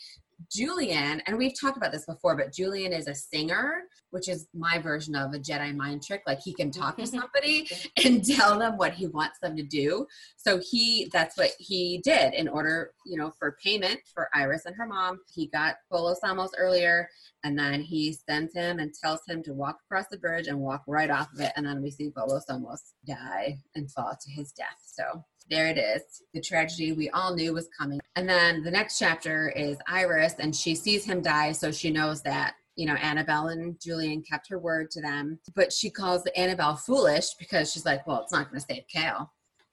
Julian, 0.50 1.22
and 1.26 1.38
we've 1.38 1.60
talked 1.60 1.78
about 1.78 1.92
this 1.92 2.06
before, 2.06 2.36
but 2.36 2.54
Julian 2.54 2.94
is 2.94 3.08
a 3.08 3.16
singer, 3.16 3.84
which 4.12 4.30
is 4.30 4.48
my 4.54 4.78
version 4.80 5.16
of 5.16 5.34
a 5.34 5.40
Jedi 5.40 5.76
mind 5.76 6.04
trick. 6.04 6.24
Like 6.26 6.40
he 6.40 6.54
can 6.54 6.72
talk 6.72 6.98
to 6.98 7.08
somebody 7.08 7.70
and 8.04 8.24
tell 8.24 8.58
them 8.58 8.78
what 8.78 8.94
he 8.94 9.08
wants 9.08 9.40
them 9.40 9.56
to 9.58 9.64
do. 9.64 10.08
So 10.38 10.60
he 10.60 11.10
that's 11.12 11.38
what 11.38 11.52
he 11.60 12.02
did 12.04 12.34
in 12.34 12.48
order, 12.48 12.92
you 13.06 13.18
know, 13.18 13.32
for 13.38 13.58
payment 13.64 14.00
for 14.14 14.30
Iris 14.34 14.66
and 14.66 14.76
her 14.76 14.88
mom. 14.88 15.20
He 15.34 15.48
got 15.48 15.76
Volo 15.92 16.16
Samos 16.20 16.52
earlier 16.58 17.10
and 17.44 17.58
then 17.58 17.82
he 17.82 18.14
sends 18.14 18.54
him 18.54 18.80
and 18.80 18.94
tells 18.94 19.22
him 19.28 19.44
to 19.44 19.54
walk 19.54 19.80
across 19.86 20.06
the 20.12 20.18
bridge 20.18 20.48
and 20.48 20.60
walk 20.60 20.84
right 20.88 21.10
off 21.10 21.34
of 21.34 21.40
it. 21.42 21.52
And 21.56 21.66
then 21.66 21.82
we 21.82 21.92
see 21.92 22.12
Volo 22.16 22.40
Samos 22.40 22.94
die 23.06 23.58
and 23.76 23.92
fall 23.92 24.16
to 24.20 24.32
his 24.32 24.52
death. 24.52 24.78
So 24.86 25.26
there 25.52 25.68
it 25.68 25.78
is. 25.78 26.24
The 26.34 26.42
tragedy 26.42 26.94
we 26.94 27.10
all 27.10 27.36
knew 27.36 27.54
was 27.54 27.70
coming. 27.78 28.00
And 28.16 28.28
then 28.28 28.64
the 28.64 28.72
next 28.72 28.98
chapter 28.98 29.50
is 29.50 29.78
Iris, 29.88 30.36
and 30.40 30.56
she 30.56 30.74
sees 30.74 31.04
him 31.04 31.22
die, 31.22 31.52
so 31.52 31.72
she 31.72 31.92
knows 31.92 32.22
that, 32.24 32.56
you 32.78 32.88
know, 32.88 32.96
Anabel 32.96 33.52
and 33.52 33.80
Julian 33.80 34.24
kept 34.24 34.50
her 34.50 34.58
word 34.58 34.90
to 34.92 35.02
them. 35.02 35.40
But 35.54 35.74
she 35.74 35.90
calls 35.90 36.24
Anabel 36.38 36.80
foolish 36.80 37.36
because 37.38 37.72
she's 37.72 37.86
like, 37.86 38.08
well, 38.08 38.22
it's 38.22 38.32
not 38.32 38.50
going 38.50 38.62
to 38.62 38.66
save 38.68 38.84
Cal. 38.92 39.30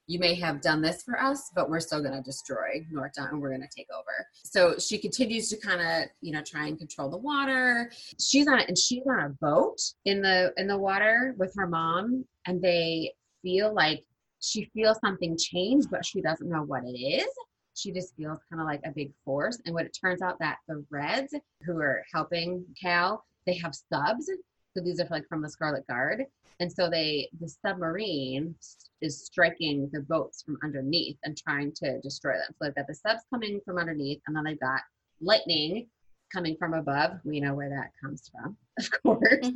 You 0.09 0.19
may 0.19 0.35
have 0.37 0.63
done 0.63 0.81
this 0.81 1.03
for 1.03 1.21
us, 1.21 1.51
but 1.55 1.69
we're 1.69 1.81
still 1.81 2.01
going 2.01 2.15
to 2.15 2.23
destroy 2.23 2.85
Norta 2.91 3.29
and 3.31 3.41
we're 3.41 3.51
going 3.51 3.61
to 3.61 3.69
take 3.77 3.89
over. 3.95 4.27
So 4.43 4.79
she 4.79 4.97
continues 4.97 5.51
to 5.51 5.59
kind 5.59 5.83
of, 5.83 6.09
you 6.23 6.33
know, 6.33 6.43
try 6.43 6.67
and 6.67 6.79
control 6.79 7.11
the 7.11 7.19
water. 7.19 7.93
She's 8.19 8.49
on 8.49 8.61
and 8.61 8.77
she's 8.77 9.03
on 9.07 9.21
a 9.21 9.29
boat 9.29 9.77
in 10.07 10.23
the 10.23 10.55
in 10.57 10.67
the 10.67 10.79
water 10.79 11.35
with 11.37 11.53
her 11.57 11.67
mom, 11.67 12.25
and 12.47 12.63
they 12.63 13.13
feel 13.43 13.75
like 13.75 14.03
she 14.41 14.71
feels 14.75 14.99
something 15.01 15.37
change, 15.37 15.87
but 15.91 16.05
she 16.05 16.21
doesn't 16.21 16.49
know 16.49 16.63
what 16.63 16.85
it 16.85 16.99
is. 16.99 17.29
She 17.75 17.93
just 17.93 18.17
feels 18.17 18.41
kind 18.51 18.61
of 18.61 18.67
like 18.67 18.81
a 18.85 18.91
big 18.91 19.13
force. 19.25 19.59
And 19.65 19.75
what 19.75 19.87
it 19.87 19.97
turns 20.01 20.23
out 20.23 20.39
that 20.41 20.59
the 20.67 20.85
Reds 20.91 21.35
who 21.65 21.79
are 21.79 22.05
helping 22.13 22.65
Cal, 22.81 23.25
they 23.47 23.55
have 23.55 23.75
subs. 23.75 24.31
So 24.77 24.83
these 24.83 25.01
are 25.01 25.09
like 25.11 25.29
from 25.29 25.43
the 25.43 25.49
Scarlet 25.49 25.87
Guard. 25.87 26.25
And 26.61 26.73
so 26.73 26.91
they 26.91 27.29
the 27.41 27.49
submarine 27.49 28.55
is 29.01 29.25
striking 29.25 29.89
the 29.93 30.01
boats 30.01 30.43
from 30.43 30.59
underneath 30.65 31.17
and 31.25 31.37
trying 31.37 31.73
to 31.77 32.01
destroy 32.01 32.33
them. 32.33 32.49
So 32.51 32.65
they've 32.65 32.75
got 32.75 32.89
the 32.89 32.95
subs 32.95 33.23
coming 33.33 33.61
from 33.65 33.79
underneath, 33.79 34.21
and 34.27 34.37
then 34.37 34.43
they've 34.45 34.59
got 34.59 34.81
lightning 35.21 35.89
coming 36.33 36.57
from 36.59 36.75
above. 36.75 37.21
We 37.25 37.39
know 37.41 37.55
where 37.55 37.71
that 37.71 37.93
comes 38.03 38.29
from, 38.31 38.57
of 38.79 38.91
course. 39.03 39.47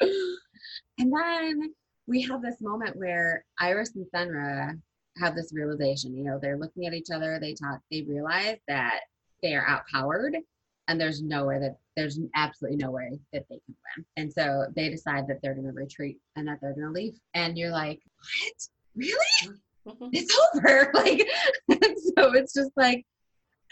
and 0.98 1.12
then 1.12 1.74
we 2.06 2.22
have 2.22 2.42
this 2.42 2.60
moment 2.60 2.96
where 2.96 3.44
Iris 3.58 3.94
and 3.96 4.06
Cenra 4.14 4.80
have 5.18 5.34
this 5.34 5.52
realization. 5.52 6.16
You 6.16 6.24
know, 6.24 6.38
they're 6.40 6.58
looking 6.58 6.86
at 6.86 6.94
each 6.94 7.10
other, 7.12 7.38
they 7.40 7.54
talk, 7.54 7.80
they 7.90 8.02
realize 8.02 8.58
that 8.68 9.00
they 9.42 9.54
are 9.54 9.66
outpowered 9.66 10.36
and 10.88 11.00
there's 11.00 11.22
nowhere 11.22 11.58
that 11.60 11.76
there's 11.96 12.18
absolutely 12.34 12.76
no 12.76 12.90
way 12.90 13.18
that 13.32 13.44
they 13.48 13.60
can 13.66 13.74
win. 13.96 14.04
And 14.16 14.32
so 14.32 14.66
they 14.76 14.88
decide 14.88 15.26
that 15.28 15.38
they're 15.42 15.54
going 15.54 15.66
to 15.66 15.72
retreat 15.72 16.18
and 16.36 16.46
that 16.46 16.58
they're 16.60 16.74
going 16.74 16.86
to 16.86 16.92
leave. 16.92 17.14
And 17.34 17.58
you're 17.58 17.70
like, 17.70 18.00
what? 18.18 18.68
Really? 18.94 19.58
It's 20.12 20.36
over. 20.56 20.90
Like, 20.94 21.28
so 21.70 22.32
it's 22.34 22.52
just 22.52 22.72
like, 22.76 23.06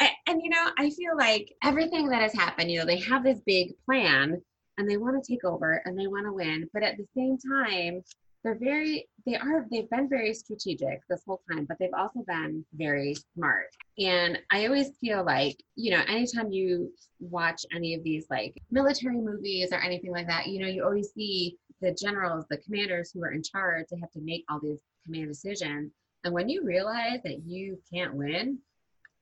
I, 0.01 0.11
and 0.29 0.41
you 0.41 0.49
know, 0.49 0.71
I 0.79 0.91
feel 0.91 1.17
like 1.17 1.53
everything 1.65 2.09
that 2.09 2.23
has 2.23 2.33
happened, 2.33 2.71
you 2.71 2.79
know, 2.79 2.87
they 2.87 3.01
have 3.01 3.25
this 3.25 3.41
big 3.45 3.73
plan 3.85 4.41
and 4.79 4.89
they 4.89 4.97
want 4.97 5.23
to 5.23 5.33
take 5.33 5.45
over 5.45 5.83
and 5.85 5.99
they 5.99 6.07
want 6.07 6.27
to 6.27 6.33
win, 6.33 6.69
but 6.73 6.83
at 6.83 6.97
the 6.97 7.07
same 7.17 7.39
time, 7.39 8.03
they're 8.45 8.59
very 8.61 9.09
they 9.27 9.37
are 9.37 9.67
they've 9.71 9.89
been 9.89 10.09
very 10.09 10.35
strategic 10.35 11.01
this 11.09 11.23
whole 11.27 11.41
time 11.51 11.65
but 11.65 11.79
they've 11.81 11.95
also 11.97 12.23
been 12.27 12.65
very 12.75 13.17
smart. 13.35 13.75
And 13.99 14.39
i 14.53 14.67
always 14.67 14.91
feel 15.01 15.25
like 15.25 15.57
you 15.75 15.91
know 15.91 16.03
anytime 16.07 16.53
you 16.53 16.93
watch 17.19 17.65
any 17.75 17.95
of 17.95 18.05
these 18.05 18.27
like 18.31 18.55
military 18.71 19.17
movies 19.17 19.71
or 19.73 19.79
anything 19.79 20.13
like 20.13 20.29
that 20.29 20.47
you 20.47 20.61
know 20.61 20.69
you 20.69 20.85
always 20.85 21.11
see 21.15 21.57
the 21.81 21.93
generals 21.95 22.45
the 22.51 22.59
commanders 22.59 23.11
who 23.13 23.25
are 23.25 23.33
in 23.33 23.43
charge 23.43 23.87
they 23.91 23.99
have 23.99 24.13
to 24.13 24.21
make 24.21 24.45
all 24.49 24.61
these 24.61 24.79
command 25.05 25.29
decisions. 25.29 25.91
And 26.25 26.33
when 26.33 26.49
you 26.49 26.65
realize 26.65 27.21
that 27.25 27.45
you 27.47 27.79
can't 27.93 28.15
win 28.15 28.59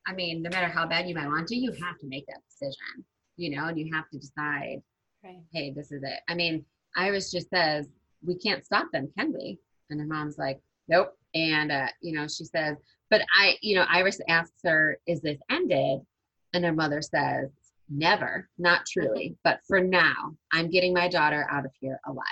i 0.07 0.13
mean 0.13 0.43
no 0.43 0.51
matter 0.51 0.69
how 0.69 0.87
bad 0.87 1.09
you 1.09 1.15
might 1.15 1.29
want 1.29 1.47
to 1.49 1.57
you 1.57 1.71
have 1.71 1.99
to 1.99 2.09
make 2.09 2.27
that 2.27 2.41
decision 2.51 3.05
you 3.37 3.55
know 3.55 3.67
and 3.67 3.79
you 3.79 3.89
have 3.95 4.09
to 4.11 4.19
decide 4.19 4.83
Right. 5.25 5.43
hey 5.53 5.71
this 5.71 5.93
is 5.93 6.03
it 6.03 6.21
i 6.29 6.35
mean 6.35 6.65
iris 6.97 7.31
just 7.31 7.49
says 7.51 7.89
we 8.25 8.37
can't 8.37 8.65
stop 8.65 8.87
them, 8.93 9.11
can 9.17 9.33
we? 9.33 9.59
And 9.91 10.01
her 10.01 10.07
mom's 10.07 10.39
like, 10.39 10.61
nope. 10.89 11.13
And, 11.35 11.73
uh, 11.73 11.89
you 12.01 12.13
know, 12.13 12.27
she 12.29 12.45
says, 12.45 12.77
but 13.11 13.23
I, 13.35 13.57
you 13.63 13.75
know, 13.75 13.85
Iris 13.89 14.21
asks 14.29 14.61
her, 14.65 14.99
is 15.07 15.21
this 15.21 15.39
ended? 15.51 16.01
And 16.53 16.65
her 16.65 16.73
mother 16.73 17.03
says, 17.03 17.49
never, 17.89 18.49
not 18.59 18.87
truly, 18.87 19.37
but 19.45 19.61
for 19.67 19.81
now, 19.81 20.37
I'm 20.53 20.71
getting 20.71 20.93
my 20.95 21.09
daughter 21.09 21.47
out 21.51 21.65
of 21.65 21.73
here 21.81 21.99
alive. 22.07 22.25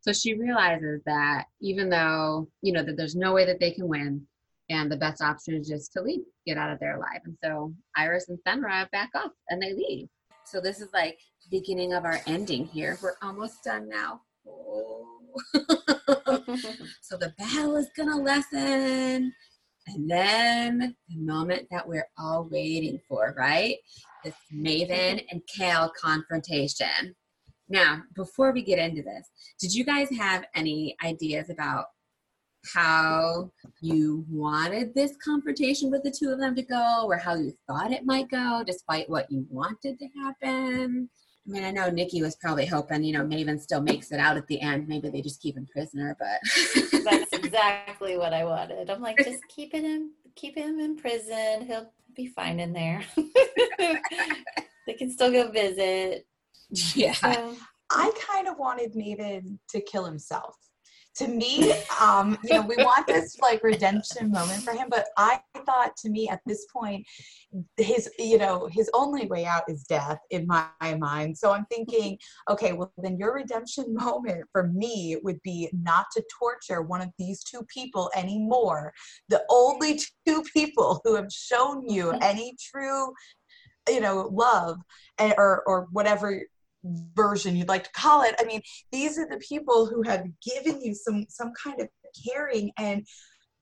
So 0.00 0.12
she 0.12 0.34
realizes 0.34 1.02
that 1.06 1.46
even 1.60 1.88
though, 1.88 2.48
you 2.62 2.72
know, 2.72 2.82
that 2.84 2.96
there's 2.96 3.16
no 3.16 3.32
way 3.32 3.46
that 3.46 3.58
they 3.58 3.70
can 3.70 3.88
win, 3.88 4.26
and 4.70 4.90
the 4.90 4.96
best 4.96 5.20
option 5.20 5.54
is 5.54 5.68
just 5.68 5.92
to 5.92 6.00
leave, 6.00 6.22
get 6.46 6.56
out 6.56 6.72
of 6.72 6.78
there 6.78 6.96
alive. 6.96 7.20
And 7.24 7.36
so 7.42 7.74
Iris 7.96 8.28
and 8.28 8.38
Cenra 8.46 8.90
back 8.90 9.10
off 9.14 9.30
and 9.50 9.60
they 9.60 9.74
leave. 9.74 10.08
So 10.44 10.60
this 10.60 10.80
is 10.80 10.88
like 10.94 11.18
beginning 11.50 11.92
of 11.92 12.04
our 12.04 12.20
ending 12.26 12.66
here. 12.66 12.98
We're 13.02 13.16
almost 13.22 13.64
done 13.64 13.88
now. 13.88 14.20
Oh. 14.46 15.06
so 17.02 17.16
the 17.16 17.34
battle 17.38 17.76
is 17.76 17.88
gonna 17.96 18.20
lessen. 18.20 19.32
And 19.86 20.10
then 20.10 20.96
the 21.08 21.18
moment 21.18 21.68
that 21.70 21.86
we're 21.86 22.08
all 22.18 22.48
waiting 22.50 23.00
for, 23.08 23.34
right? 23.36 23.76
This 24.24 24.34
Maven 24.52 25.24
and 25.30 25.42
Cal 25.54 25.92
confrontation. 26.00 27.14
Now, 27.68 28.02
before 28.14 28.52
we 28.52 28.62
get 28.62 28.78
into 28.78 29.02
this, 29.02 29.28
did 29.58 29.74
you 29.74 29.84
guys 29.84 30.08
have 30.16 30.44
any 30.54 30.96
ideas 31.04 31.50
about 31.50 31.86
how 32.72 33.50
you 33.80 34.24
wanted 34.30 34.94
this 34.94 35.16
confrontation 35.22 35.90
with 35.90 36.02
the 36.02 36.10
two 36.10 36.30
of 36.30 36.38
them 36.38 36.54
to 36.54 36.62
go 36.62 37.04
or 37.06 37.18
how 37.18 37.34
you 37.34 37.52
thought 37.66 37.92
it 37.92 38.06
might 38.06 38.30
go 38.30 38.62
despite 38.66 39.08
what 39.10 39.30
you 39.30 39.46
wanted 39.50 39.98
to 39.98 40.08
happen? 40.16 41.10
I 41.46 41.50
mean, 41.50 41.64
I 41.64 41.70
know 41.70 41.90
Nikki 41.90 42.22
was 42.22 42.36
probably 42.36 42.64
hoping, 42.64 43.04
you 43.04 43.12
know, 43.12 43.24
Maven 43.24 43.60
still 43.60 43.82
makes 43.82 44.12
it 44.12 44.18
out 44.18 44.38
at 44.38 44.46
the 44.46 44.60
end. 44.62 44.88
Maybe 44.88 45.10
they 45.10 45.20
just 45.20 45.42
keep 45.42 45.56
him 45.56 45.66
prisoner, 45.70 46.16
but 46.18 47.02
That's 47.04 47.32
exactly 47.34 48.16
what 48.16 48.32
I 48.32 48.44
wanted. 48.44 48.88
I'm 48.88 49.02
like, 49.02 49.18
just 49.18 49.46
keep 49.48 49.74
it 49.74 49.84
in, 49.84 50.12
keep 50.36 50.56
him 50.56 50.80
in 50.80 50.96
prison. 50.96 51.66
He'll 51.66 51.92
be 52.16 52.28
fine 52.28 52.60
in 52.60 52.72
there. 52.72 53.02
they 54.86 54.94
can 54.94 55.10
still 55.10 55.30
go 55.30 55.50
visit. 55.50 56.26
yeah. 56.94 57.12
So, 57.12 57.54
I 57.90 58.10
kind 58.26 58.48
of 58.48 58.58
wanted 58.58 58.94
Maven 58.94 59.58
to 59.68 59.80
kill 59.82 60.06
himself. 60.06 60.56
To 61.16 61.28
me, 61.28 61.72
um, 62.00 62.36
you 62.42 62.54
know, 62.54 62.62
we 62.62 62.76
want 62.76 63.06
this 63.06 63.38
like 63.38 63.62
redemption 63.62 64.30
moment 64.30 64.62
for 64.62 64.72
him, 64.72 64.88
but 64.90 65.06
I 65.16 65.40
thought 65.64 65.96
to 65.98 66.10
me 66.10 66.28
at 66.28 66.40
this 66.44 66.66
point, 66.72 67.06
his, 67.76 68.10
you 68.18 68.36
know, 68.36 68.68
his 68.70 68.90
only 68.94 69.26
way 69.26 69.44
out 69.44 69.62
is 69.68 69.84
death 69.84 70.18
in 70.30 70.46
my 70.46 70.66
mind. 70.98 71.38
So 71.38 71.52
I'm 71.52 71.66
thinking, 71.66 72.18
okay, 72.50 72.72
well, 72.72 72.92
then 72.98 73.16
your 73.16 73.34
redemption 73.34 73.94
moment 73.94 74.44
for 74.50 74.68
me 74.68 75.16
would 75.22 75.40
be 75.42 75.68
not 75.72 76.06
to 76.14 76.24
torture 76.36 76.82
one 76.82 77.00
of 77.00 77.10
these 77.18 77.44
two 77.44 77.62
people 77.72 78.10
anymore. 78.16 78.92
The 79.28 79.44
only 79.50 80.00
two 80.26 80.42
people 80.52 81.00
who 81.04 81.14
have 81.14 81.30
shown 81.30 81.88
you 81.88 82.10
any 82.22 82.56
true 82.60 83.12
you 83.88 84.00
know 84.00 84.30
love 84.32 84.78
eh, 85.18 85.34
or 85.36 85.62
or 85.66 85.88
whatever 85.92 86.40
version 87.14 87.56
you'd 87.56 87.68
like 87.68 87.84
to 87.84 87.92
call 87.92 88.22
it. 88.22 88.34
I 88.38 88.44
mean 88.44 88.60
these 88.92 89.18
are 89.18 89.28
the 89.28 89.38
people 89.38 89.86
who 89.86 90.02
have 90.02 90.24
given 90.42 90.80
you 90.80 90.94
some 90.94 91.26
some 91.28 91.52
kind 91.62 91.80
of 91.80 91.88
caring 92.26 92.70
and 92.78 93.06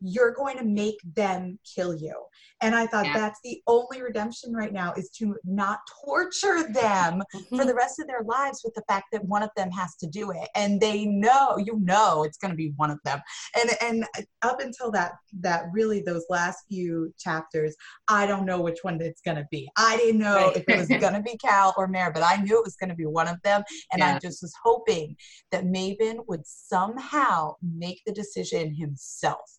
you're 0.03 0.32
going 0.32 0.59
to 0.59 0.64
make 0.64 0.98
them 1.14 1.59
kill 1.74 1.94
you. 1.94 2.14
And 2.61 2.74
i 2.74 2.86
thought 2.86 3.07
Yeah. 3.07 3.18
that's 3.18 3.40
the 3.44 3.61
only 3.66 4.03
redemption 4.03 4.53
right 4.53 4.72
now 4.72 4.92
is 4.96 5.11
to 5.18 5.36
not 5.44 5.80
torture 6.05 6.72
them 6.72 7.22
for 7.48 7.59
the 7.59 7.64
mm-hmm. 7.64 7.76
rest 7.76 8.00
of 8.00 8.07
their 8.07 8.22
lives 8.24 8.62
with 8.64 8.74
the 8.74 8.82
fact 8.88 9.07
that 9.12 9.24
one 9.24 9.42
of 9.42 9.50
them 9.57 9.70
has 9.70 9.96
to 9.96 10.07
do 10.07 10.30
it. 10.30 10.48
And 10.55 10.80
they 10.80 11.07
know 11.07 11.57
you 11.59 11.78
know 11.80 12.24
it's 12.24 12.38
going 12.38 12.50
to 12.50 12.57
be 12.57 12.72
one 12.76 12.90
of 12.90 12.98
them. 13.05 13.20
And 13.59 13.70
and 13.80 14.26
up 14.42 14.61
until 14.61 14.90
that 14.92 15.12
that 15.40 15.66
really 15.72 16.03
those 16.03 16.24
last 16.28 16.64
few 16.68 17.12
chapters 17.18 17.74
i 18.09 18.26
don't 18.26 18.46
know 18.46 18.61
which 18.61 18.78
one 18.82 19.00
it's 19.00 19.22
going 19.22 19.36
to 19.36 19.46
be. 19.50 19.68
I 19.76 19.96
didn't 19.96 20.20
know 20.20 20.36
Right. 20.36 20.57
if 20.57 20.64
it 20.68 20.78
was 20.78 20.88
going 20.88 21.14
to 21.14 21.22
be 21.22 21.36
cal 21.44 21.74
or 21.76 21.86
mare 21.88 22.12
but 22.12 22.22
i 22.22 22.36
knew 22.36 22.59
it 22.59 22.64
was 22.64 22.76
going 22.76 22.90
to 22.90 22.96
be 22.96 23.07
one 23.07 23.28
of 23.28 23.40
them. 23.42 23.62
And 23.92 24.03
i 24.03 24.18
just 24.18 24.42
was 24.42 24.55
hoping 24.62 25.16
that 25.50 25.64
maven 25.64 26.24
would 26.28 26.46
somehow 26.46 27.55
make 27.62 28.00
the 28.07 28.12
decision 28.12 28.74
himself 28.74 29.59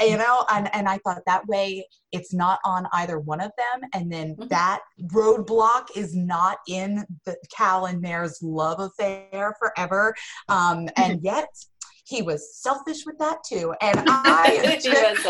you 0.00 0.16
know 0.16 0.44
and, 0.50 0.74
and 0.74 0.88
i 0.88 0.98
thought 0.98 1.20
that 1.26 1.46
way 1.46 1.84
it's 2.12 2.32
not 2.32 2.58
on 2.64 2.86
either 2.94 3.18
one 3.18 3.40
of 3.40 3.50
them 3.56 3.88
and 3.94 4.10
then 4.10 4.34
Mhm. 4.36 4.48
that 4.48 4.80
roadblock 5.12 5.88
is 5.96 6.14
not 6.16 6.58
in 6.68 7.04
the 7.24 7.36
cal 7.54 7.86
and 7.86 8.00
mare's 8.00 8.38
love 8.42 8.80
affair 8.80 9.54
forever 9.58 10.14
um 10.48 10.88
and 10.96 11.20
yet 11.22 11.48
he 12.04 12.22
was 12.22 12.56
selfish 12.56 13.04
with 13.06 13.18
that 13.18 13.38
too 13.48 13.72
and 13.80 13.98
i 14.08 14.78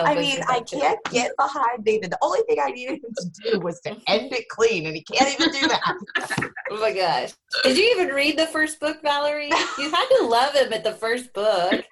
I 0.07 0.15
mean, 0.15 0.41
I 0.49 0.61
can't 0.61 0.99
get 1.11 1.33
behind 1.37 1.85
David. 1.85 2.11
The 2.11 2.19
only 2.23 2.41
thing 2.49 2.59
I 2.63 2.71
needed 2.71 3.01
him 3.05 3.13
to 3.19 3.43
do 3.51 3.61
was 3.61 3.81
to 3.83 3.91
end 4.07 4.33
it 4.33 4.49
clean, 4.49 4.87
and 4.87 4.97
he 4.97 5.03
can't 5.03 5.33
even 5.39 5.53
do 5.53 5.69
that. 5.69 5.81
Oh 6.71 6.81
my 6.81 6.93
gosh. 6.93 7.33
Did 7.65 7.77
you 7.77 7.85
even 7.97 8.15
read 8.15 8.39
the 8.39 8.47
first 8.47 8.81
book, 8.81 8.99
Valerie? 9.03 9.51
You 9.79 9.91
had 9.91 10.09
to 10.19 10.27
love 10.27 10.55
him 10.55 10.73
at 10.73 10.85
the 10.85 10.93
first 10.93 11.33
book. 11.35 11.85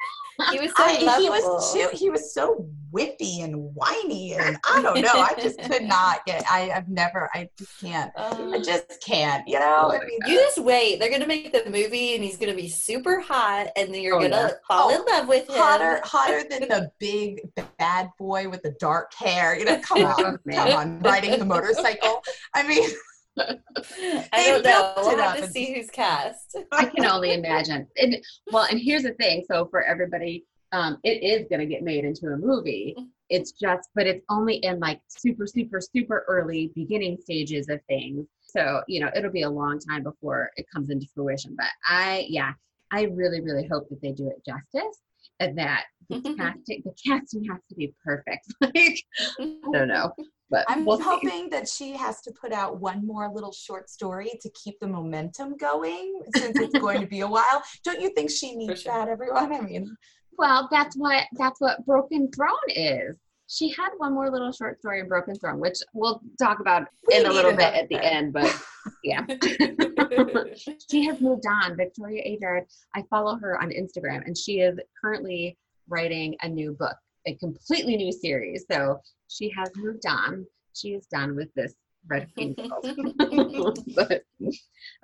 He 0.52 0.58
was 0.60 0.70
so 0.70 0.84
I, 0.84 0.98
lovable. 1.02 1.20
he 1.22 1.30
was 1.30 1.72
too. 1.72 1.88
He 1.96 2.10
was 2.10 2.32
so 2.32 2.66
whippy 2.92 3.42
and 3.42 3.74
whiny, 3.74 4.34
and 4.34 4.56
I 4.70 4.80
don't 4.82 5.00
know. 5.02 5.10
I 5.14 5.34
just 5.42 5.60
could 5.70 5.82
not 5.82 6.24
get. 6.26 6.44
I, 6.48 6.70
I've 6.70 6.88
never. 6.88 7.28
I 7.34 7.48
just 7.58 7.78
can't. 7.80 8.12
I 8.16 8.28
Um, 8.30 8.62
just 8.62 9.02
can't. 9.04 9.46
You 9.48 9.58
know. 9.58 9.90
I 9.92 9.98
mean, 10.06 10.18
you 10.26 10.36
just 10.36 10.58
wait. 10.58 11.00
They're 11.00 11.10
gonna 11.10 11.26
make 11.26 11.52
the 11.52 11.68
movie, 11.68 12.14
and 12.14 12.22
he's 12.22 12.36
gonna 12.36 12.54
be 12.54 12.68
super 12.68 13.20
hot, 13.20 13.66
and 13.76 13.92
then 13.92 14.00
you're 14.00 14.14
Oh, 14.16 14.20
gonna 14.22 14.36
yeah. 14.36 14.50
fall 14.66 14.90
Oh, 14.90 14.94
in 14.94 15.04
love 15.12 15.28
with 15.28 15.48
him. 15.50 15.56
hotter, 15.56 16.00
hotter 16.04 16.44
than 16.48 16.68
the 16.68 16.90
big 17.00 17.40
bad 17.78 18.10
boy 18.18 18.48
with 18.48 18.62
the 18.62 18.76
dark 18.78 19.12
hair. 19.14 19.58
You 19.58 19.64
know, 19.64 19.80
come 19.80 19.98
on, 20.04 20.14
Oh, 20.18 20.22
come 20.22 20.38
man. 20.46 20.72
on, 20.72 21.00
riding 21.00 21.36
the 21.38 21.44
motorcycle. 21.44 22.22
I 22.54 22.66
mean, 22.66 22.88
I 23.38 24.28
They 24.32 24.44
don't 24.50 24.64
know. 24.64 24.92
We'll 24.96 25.18
have 25.18 25.40
to 25.40 25.48
see 25.48 25.74
who's 25.74 25.90
cast. 25.90 26.56
I 26.72 26.86
can 26.86 27.06
only 27.06 27.34
imagine. 27.34 27.86
And 28.00 28.16
well, 28.52 28.66
and 28.70 28.80
here's 28.80 29.02
the 29.02 29.12
thing. 29.14 29.44
So 29.50 29.66
for 29.66 29.82
everybody, 29.82 30.44
um, 30.72 30.98
it 31.04 31.22
is 31.22 31.46
going 31.48 31.60
to 31.60 31.66
get 31.66 31.82
made 31.82 32.04
into 32.04 32.26
a 32.26 32.36
movie. 32.36 32.96
It's 33.30 33.52
just, 33.52 33.88
but 33.94 34.06
it's 34.06 34.24
only 34.28 34.56
in 34.56 34.80
like 34.80 35.00
super, 35.08 35.46
super, 35.46 35.80
super 35.80 36.24
early 36.28 36.72
beginning 36.74 37.18
stages 37.20 37.68
of 37.68 37.80
things. 37.88 38.26
So 38.40 38.82
you 38.88 39.00
know, 39.00 39.10
it'll 39.14 39.32
be 39.32 39.42
a 39.42 39.50
long 39.50 39.78
time 39.78 40.02
before 40.02 40.50
it 40.56 40.66
comes 40.72 40.90
into 40.90 41.06
fruition. 41.14 41.54
But 41.56 41.68
I, 41.86 42.26
yeah, 42.28 42.52
I 42.90 43.04
really, 43.04 43.40
really 43.40 43.66
hope 43.66 43.88
that 43.90 44.00
they 44.00 44.12
do 44.12 44.28
it 44.28 44.42
justice 44.44 45.00
and 45.40 45.56
that 45.58 45.84
the 46.08 46.20
casting, 46.38 46.82
the 46.84 46.94
casting 47.06 47.44
has 47.44 47.60
to 47.68 47.74
be 47.74 47.92
perfect. 48.04 48.46
like 48.60 49.02
I 49.40 49.58
don't 49.72 49.88
know, 49.88 50.12
but 50.50 50.64
I'm 50.68 50.84
we'll 50.84 50.98
see. 50.98 51.04
hoping 51.04 51.50
that 51.50 51.68
she 51.68 51.92
has 51.96 52.20
to 52.22 52.32
put 52.32 52.52
out 52.52 52.80
one 52.80 53.06
more 53.06 53.30
little 53.32 53.52
short 53.52 53.90
story 53.90 54.30
to 54.40 54.50
keep 54.50 54.78
the 54.80 54.86
momentum 54.88 55.56
going 55.56 56.20
since 56.36 56.58
it's 56.58 56.78
going 56.78 57.00
to 57.00 57.06
be 57.06 57.20
a 57.20 57.26
while. 57.36 57.62
Don't 57.84 58.00
you 58.00 58.10
think 58.14 58.30
she 58.30 58.54
needs 58.54 58.82
sure. 58.82 58.92
that, 58.92 59.08
everyone? 59.08 59.52
I 59.52 59.60
mean, 59.60 59.96
Well, 60.38 60.68
that's 60.70 60.96
what 60.96 61.24
that's 61.38 61.60
what 61.60 61.84
Broken 61.84 62.30
Throne 62.32 62.54
is. 62.68 63.16
She 63.50 63.70
had 63.70 63.88
one 63.96 64.12
more 64.12 64.30
little 64.30 64.52
short 64.52 64.78
story 64.78 65.00
in 65.00 65.08
Broken 65.08 65.34
Throne, 65.34 65.58
which 65.58 65.78
we'll 65.94 66.20
talk 66.38 66.60
about 66.60 66.86
We 67.08 67.16
in 67.16 67.24
a 67.26 67.32
little 67.32 67.52
bit 67.52 67.74
at 67.74 67.88
the 67.88 67.94
one. 67.96 68.04
end. 68.04 68.32
But 68.34 68.54
yeah, 69.02 69.24
she 70.90 71.04
has 71.06 71.20
moved 71.20 71.44
on. 71.46 71.76
Victoria 71.76 72.22
Aveyard. 72.24 72.62
I 72.94 73.02
follow 73.08 73.36
her 73.38 73.60
on 73.60 73.70
Instagram, 73.70 74.26
and 74.26 74.36
she 74.36 74.60
is 74.60 74.78
currently 75.02 75.56
writing 75.88 76.36
a 76.42 76.48
new 76.48 76.72
book, 76.78 76.96
a 77.26 77.34
completely 77.36 77.96
new 77.96 78.12
series. 78.12 78.66
So 78.70 79.00
she 79.28 79.50
has 79.56 79.70
moved 79.76 80.06
on. 80.06 80.46
She 80.74 80.90
is 80.90 81.06
done 81.06 81.36
with 81.36 81.52
this 81.54 81.74
Red 82.08 82.28
Queen 82.34 82.54
but, 83.94 84.22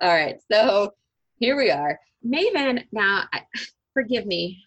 all 0.01 0.13
right, 0.13 0.37
so 0.51 0.91
here 1.37 1.55
we 1.55 1.69
are. 1.71 1.99
Maven, 2.25 2.83
now, 2.91 3.23
I, 3.33 3.41
forgive 3.93 4.25
me. 4.25 4.63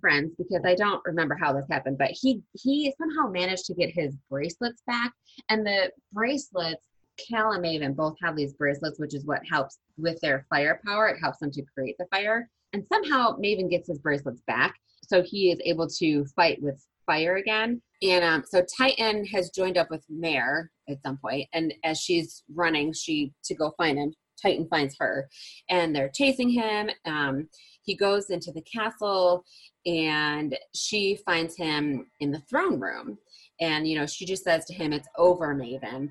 friends 0.00 0.32
because 0.38 0.62
I 0.64 0.74
don't 0.74 1.02
remember 1.04 1.36
how 1.40 1.52
this 1.52 1.66
happened, 1.70 1.98
but 1.98 2.10
he 2.12 2.40
he 2.52 2.92
somehow 2.98 3.30
managed 3.30 3.66
to 3.66 3.74
get 3.74 3.90
his 3.90 4.16
bracelets 4.30 4.82
back, 4.86 5.12
and 5.48 5.66
the 5.66 5.90
bracelets. 6.12 6.86
Cal 7.28 7.52
and 7.52 7.62
Maven 7.62 7.94
both 7.94 8.16
have 8.22 8.36
these 8.36 8.54
bracelets, 8.54 8.98
which 8.98 9.14
is 9.14 9.26
what 9.26 9.42
helps 9.48 9.78
with 9.98 10.18
their 10.22 10.46
firepower. 10.48 11.08
It 11.08 11.20
helps 11.20 11.38
them 11.38 11.50
to 11.52 11.62
create 11.74 11.96
the 11.98 12.06
fire. 12.06 12.48
And 12.72 12.86
somehow 12.90 13.36
Maven 13.36 13.68
gets 13.68 13.86
his 13.86 13.98
bracelets 13.98 14.40
back. 14.46 14.74
So 15.06 15.22
he 15.22 15.50
is 15.50 15.60
able 15.62 15.88
to 15.88 16.24
fight 16.34 16.60
with 16.62 16.82
fire 17.04 17.36
again. 17.36 17.82
And 18.02 18.24
um, 18.24 18.44
so 18.46 18.62
Tyton 18.62 19.26
has 19.28 19.50
joined 19.50 19.78
up 19.78 19.88
with 19.88 20.04
Mare 20.08 20.70
at 20.88 21.02
some 21.02 21.18
point, 21.18 21.48
and 21.52 21.72
as 21.84 22.00
she's 22.00 22.42
running, 22.52 22.92
she 22.92 23.32
to 23.44 23.54
go 23.54 23.72
find 23.76 23.98
him. 23.98 24.12
Tyton 24.44 24.68
finds 24.68 24.96
her, 24.98 25.28
and 25.70 25.94
they're 25.94 26.10
chasing 26.12 26.50
him. 26.50 26.90
Um, 27.04 27.48
he 27.82 27.94
goes 27.94 28.30
into 28.30 28.50
the 28.50 28.62
castle, 28.62 29.44
and 29.86 30.58
she 30.74 31.18
finds 31.24 31.56
him 31.56 32.06
in 32.18 32.32
the 32.32 32.42
throne 32.50 32.80
room. 32.80 33.18
And 33.60 33.86
you 33.86 33.96
know, 33.96 34.06
she 34.06 34.26
just 34.26 34.42
says 34.42 34.64
to 34.64 34.74
him, 34.74 34.92
"It's 34.92 35.08
over, 35.16 35.54
Maven." 35.54 36.10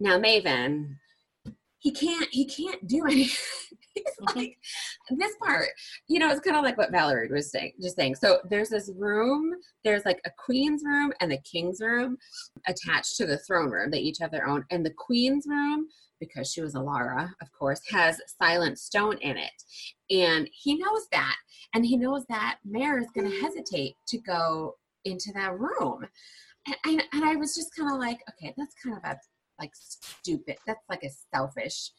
Now, 0.00 0.18
Maven, 0.18 0.96
he 1.78 1.90
can't 1.90 2.28
he 2.30 2.44
can't 2.44 2.86
do 2.86 3.06
anything. 3.10 3.78
He's 3.94 4.04
mm-hmm. 4.22 4.38
like 4.38 4.58
this 5.10 5.34
part, 5.42 5.68
you 6.08 6.18
know, 6.18 6.30
it's 6.30 6.40
kind 6.40 6.56
of 6.56 6.64
like 6.64 6.78
what 6.78 6.90
Valerie 6.90 7.28
was 7.30 7.50
saying, 7.50 7.72
just 7.80 7.96
saying. 7.96 8.16
So 8.16 8.40
there's 8.48 8.70
this 8.70 8.90
room, 8.96 9.54
there's 9.84 10.04
like 10.04 10.20
a 10.26 10.30
queen's 10.44 10.82
room 10.84 11.12
and 11.20 11.30
the 11.30 11.38
king's 11.38 11.80
room 11.80 12.16
attached 12.66 13.16
to 13.16 13.26
the 13.26 13.38
throne 13.38 13.70
room. 13.70 13.90
They 13.90 13.98
each 13.98 14.18
have 14.20 14.30
their 14.30 14.46
own. 14.46 14.64
And 14.70 14.84
the 14.84 14.94
queen's 14.96 15.46
room, 15.46 15.86
because 16.20 16.50
she 16.50 16.60
was 16.60 16.74
Elara, 16.74 17.30
of 17.42 17.52
course, 17.52 17.80
has 17.90 18.20
silent 18.40 18.78
stone 18.78 19.18
in 19.18 19.36
it. 19.36 19.52
And 20.10 20.48
he 20.52 20.76
knows 20.76 21.06
that. 21.12 21.36
And 21.74 21.84
he 21.84 21.96
knows 21.96 22.24
that 22.28 22.58
Mare 22.64 22.98
is 22.98 23.08
gonna 23.14 23.40
hesitate 23.40 23.94
to 24.08 24.18
go 24.18 24.76
into 25.04 25.32
that 25.34 25.58
room. 25.58 26.06
And, 26.66 26.76
and, 26.86 27.02
and 27.12 27.24
I 27.24 27.36
was 27.36 27.54
just 27.54 27.74
kind 27.76 27.92
of 27.92 27.98
like, 27.98 28.20
okay, 28.30 28.54
that's 28.56 28.74
kind 28.82 28.96
of 28.96 29.04
a 29.04 29.18
like 29.60 29.70
stupid. 29.74 30.56
That's 30.66 30.84
like 30.88 31.02
a 31.02 31.10
selfish, 31.34 31.90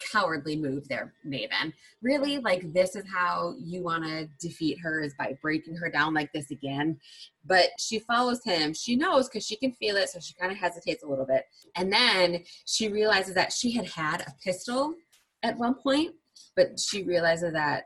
cowardly 0.00 0.56
move 0.56 0.88
there, 0.88 1.12
Maven. 1.26 1.72
Really, 2.02 2.38
like 2.38 2.72
this 2.72 2.96
is 2.96 3.04
how 3.12 3.54
you 3.58 3.82
want 3.82 4.04
to 4.04 4.28
defeat 4.40 4.78
her 4.80 5.00
is 5.00 5.14
by 5.18 5.36
breaking 5.42 5.76
her 5.76 5.90
down 5.90 6.14
like 6.14 6.32
this 6.32 6.50
again. 6.50 6.98
But 7.44 7.70
she 7.78 7.98
follows 7.98 8.42
him. 8.44 8.74
She 8.74 8.96
knows 8.96 9.28
because 9.28 9.46
she 9.46 9.56
can 9.56 9.72
feel 9.72 9.96
it, 9.96 10.08
so 10.08 10.20
she 10.20 10.34
kind 10.34 10.52
of 10.52 10.58
hesitates 10.58 11.02
a 11.02 11.08
little 11.08 11.26
bit. 11.26 11.44
And 11.76 11.92
then 11.92 12.44
she 12.64 12.88
realizes 12.88 13.34
that 13.34 13.52
she 13.52 13.72
had 13.72 13.86
had 13.86 14.22
a 14.22 14.34
pistol 14.42 14.94
at 15.42 15.58
one 15.58 15.74
point, 15.74 16.14
but 16.56 16.78
she 16.78 17.02
realizes 17.02 17.52
that 17.52 17.84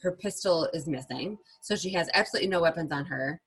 her 0.00 0.12
pistol 0.12 0.68
is 0.72 0.86
missing. 0.86 1.38
So 1.62 1.76
she 1.76 1.92
has 1.92 2.08
absolutely 2.14 2.48
no 2.48 2.60
weapons 2.60 2.92
on 2.92 3.06
her 3.06 3.40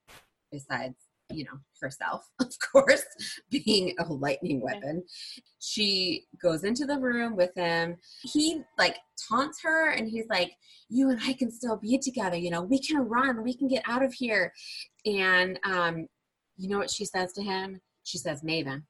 besides 0.52 0.96
you 1.32 1.44
know 1.46 1.60
herself 1.82 2.28
of 2.40 2.54
course 2.72 3.04
being 3.50 3.94
a 4.00 4.06
lightning 4.06 4.62
weapon. 4.62 5.04
She 5.60 6.26
goes 6.42 6.64
into 6.64 6.86
the 6.86 6.98
room 6.98 7.36
with 7.36 7.54
him. 7.56 7.98
He 8.24 8.62
like 8.78 8.98
taunts 9.30 9.62
her 9.64 9.92
and 9.92 10.10
he's 10.10 10.28
like 10.30 10.52
you 10.90 11.10
and 11.10 11.20
i 11.24 11.34
can 11.34 11.52
still 11.52 11.78
be 11.78 12.00
together 12.00 12.36
you 12.36 12.50
know 12.50 12.64
we 12.64 12.80
can 12.80 12.98
run 12.98 13.44
we 13.44 13.54
can 13.54 13.68
get 13.68 13.84
out 13.88 14.04
of 14.04 14.14
here. 14.14 14.54
And 15.06 15.60
um 15.64 16.08
you 16.58 16.70
know 16.70 16.78
what 16.78 16.92
she 16.92 17.06
says 17.06 17.32
to 17.34 17.44
him? 17.44 17.80
She 18.04 18.18
says 18.18 18.42
maven 18.44 18.84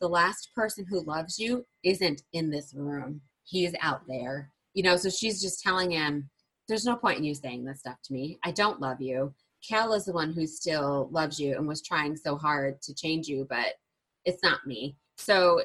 the 0.00 0.08
last 0.08 0.50
person 0.54 0.84
who 0.88 1.04
loves 1.04 1.38
you 1.38 1.64
isn't 1.82 2.22
in 2.34 2.50
this 2.50 2.74
room. 2.74 3.22
He 3.44 3.64
is 3.64 3.74
out 3.80 4.02
there. 4.06 4.50
You 4.74 4.82
know 4.82 4.96
so 4.96 5.08
she's 5.10 5.40
just 5.40 5.62
telling 5.62 5.92
him 5.92 6.28
there's 6.68 6.84
no 6.84 6.96
point 6.96 7.18
in 7.18 7.24
you 7.24 7.34
saying 7.34 7.64
this 7.64 7.80
stuff 7.80 7.96
to 8.04 8.12
me. 8.12 8.38
I 8.44 8.50
don't 8.50 8.80
love 8.80 9.00
you 9.00 9.32
Cal 9.66 9.92
is 9.92 10.04
the 10.04 10.12
one 10.12 10.32
who 10.32 10.46
still 10.46 11.08
loves 11.10 11.38
you 11.38 11.56
and 11.56 11.66
was 11.66 11.82
trying 11.82 12.16
so 12.16 12.36
hard 12.36 12.80
to 12.82 12.94
change 12.94 13.26
you, 13.28 13.46
but 13.48 13.74
it's 14.24 14.42
not 14.42 14.66
me. 14.66 14.96
So 15.16 15.62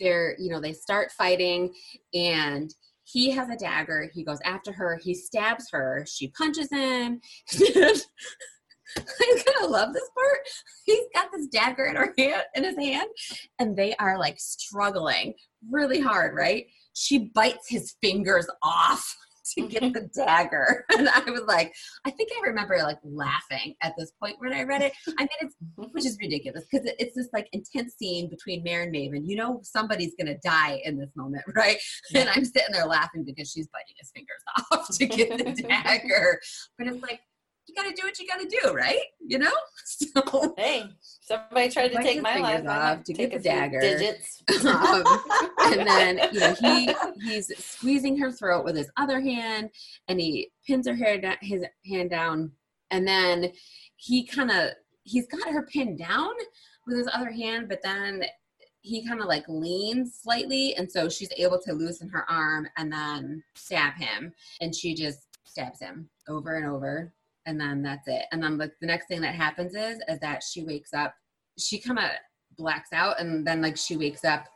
they're, 0.00 0.36
you 0.38 0.50
know, 0.50 0.60
they 0.60 0.72
start 0.72 1.12
fighting 1.12 1.72
and 2.14 2.74
he 3.04 3.30
has 3.30 3.48
a 3.48 3.56
dagger. 3.56 4.10
He 4.12 4.24
goes 4.24 4.40
after 4.44 4.72
her. 4.72 4.98
He 5.02 5.14
stabs 5.14 5.70
her. 5.70 6.04
She 6.08 6.28
punches 6.28 6.68
him. 6.70 7.20
I'm 8.98 9.36
gonna 9.44 9.68
love 9.68 9.92
this 9.92 10.08
part. 10.14 10.38
He's 10.84 11.04
got 11.14 11.30
this 11.32 11.46
dagger 11.48 11.84
in 11.84 11.96
her 11.96 12.14
hand 12.16 12.42
in 12.54 12.64
his 12.64 12.76
hand, 12.76 13.08
and 13.58 13.76
they 13.76 13.94
are 13.96 14.18
like 14.18 14.38
struggling 14.38 15.34
really 15.70 16.00
hard, 16.00 16.34
right? 16.34 16.66
She 16.94 17.30
bites 17.34 17.68
his 17.68 17.94
fingers 18.00 18.46
off 18.62 19.16
to 19.54 19.68
get 19.68 19.80
the 19.92 20.08
dagger. 20.14 20.84
And 20.96 21.08
I 21.10 21.30
was 21.30 21.42
like, 21.46 21.74
I 22.06 22.10
think 22.10 22.30
I 22.36 22.46
remember 22.46 22.78
like 22.78 22.98
laughing 23.04 23.74
at 23.82 23.92
this 23.98 24.12
point 24.20 24.36
when 24.38 24.52
I 24.52 24.62
read 24.62 24.82
it. 24.82 24.92
I 25.18 25.22
mean, 25.22 25.28
it's 25.40 25.54
which 25.92 26.06
is 26.06 26.16
ridiculous 26.20 26.64
because 26.70 26.90
it's 26.98 27.14
this 27.14 27.28
like 27.32 27.48
intense 27.52 27.94
scene 27.98 28.30
between 28.30 28.62
Mare 28.62 28.82
and 28.82 28.94
Maven. 28.94 29.26
You 29.26 29.36
know, 29.36 29.60
somebody's 29.62 30.14
gonna 30.18 30.38
die 30.44 30.80
in 30.84 30.96
this 30.98 31.10
moment, 31.16 31.44
right? 31.54 31.76
Yeah. 32.10 32.20
And 32.20 32.30
I'm 32.30 32.44
sitting 32.44 32.72
there 32.72 32.86
laughing 32.86 33.24
because 33.24 33.50
she's 33.50 33.68
biting 33.68 33.94
his 33.98 34.10
fingers 34.10 34.42
off 34.72 34.88
to 34.96 35.06
get 35.06 35.38
the 35.38 35.62
dagger. 35.62 36.40
But 36.78 36.86
it's 36.86 37.02
like, 37.02 37.20
you 37.66 37.74
got 37.74 37.88
to 37.88 37.94
do 37.94 38.06
what 38.06 38.18
you 38.18 38.26
got 38.26 38.40
to 38.40 38.46
do, 38.46 38.72
right? 38.72 39.02
You 39.26 39.38
know. 39.38 39.52
So 39.88 40.54
hey, 40.56 40.84
somebody 41.20 41.70
tried 41.70 41.88
to 41.88 42.02
take 42.02 42.20
my 42.20 42.38
life 42.38 42.66
off 42.66 43.04
to 43.04 43.12
get 43.12 43.30
the 43.32 43.38
dagger. 43.38 43.80
Digits. 43.80 44.42
um, 44.66 45.04
and 45.60 45.86
then 45.86 46.20
you 46.32 46.40
know 46.40 46.54
he 46.60 46.94
he's 47.22 47.50
squeezing 47.56 48.18
her 48.18 48.32
throat 48.32 48.64
with 48.64 48.76
his 48.76 48.90
other 48.96 49.20
hand, 49.20 49.70
and 50.08 50.20
he 50.20 50.50
pins 50.66 50.88
her 50.88 50.94
hair 50.94 51.20
down, 51.20 51.36
his 51.40 51.64
hand 51.86 52.10
down, 52.10 52.50
and 52.90 53.06
then 53.06 53.52
he 53.96 54.24
kind 54.24 54.50
of 54.50 54.70
he's 55.04 55.26
got 55.26 55.48
her 55.48 55.66
pinned 55.66 55.98
down 55.98 56.32
with 56.86 56.98
his 56.98 57.08
other 57.12 57.30
hand, 57.30 57.68
but 57.68 57.82
then 57.82 58.22
he 58.86 59.06
kind 59.06 59.20
of 59.20 59.26
like 59.26 59.44
leans 59.48 60.20
slightly 60.22 60.74
and 60.76 60.90
so 60.90 61.08
she's 61.08 61.32
able 61.36 61.60
to 61.60 61.72
loosen 61.72 62.08
her 62.08 62.24
arm 62.30 62.68
and 62.76 62.92
then 62.92 63.42
stab 63.56 63.94
him 63.94 64.32
and 64.60 64.72
she 64.72 64.94
just 64.94 65.26
stabs 65.44 65.80
him 65.80 66.08
over 66.28 66.54
and 66.54 66.66
over 66.66 67.12
and 67.46 67.60
then 67.60 67.82
that's 67.82 68.08
it. 68.08 68.24
And 68.32 68.42
then 68.42 68.58
like 68.58 68.72
the 68.80 68.86
next 68.86 69.06
thing 69.06 69.20
that 69.22 69.34
happens 69.34 69.74
is 69.74 70.00
is 70.08 70.18
that 70.20 70.42
she 70.42 70.64
wakes 70.64 70.92
up, 70.92 71.14
she 71.58 71.78
kind 71.78 71.98
of 71.98 72.10
blacks 72.56 72.92
out, 72.92 73.20
and 73.20 73.46
then 73.46 73.62
like 73.62 73.76
she 73.76 73.96
wakes 73.96 74.24
up 74.24 74.46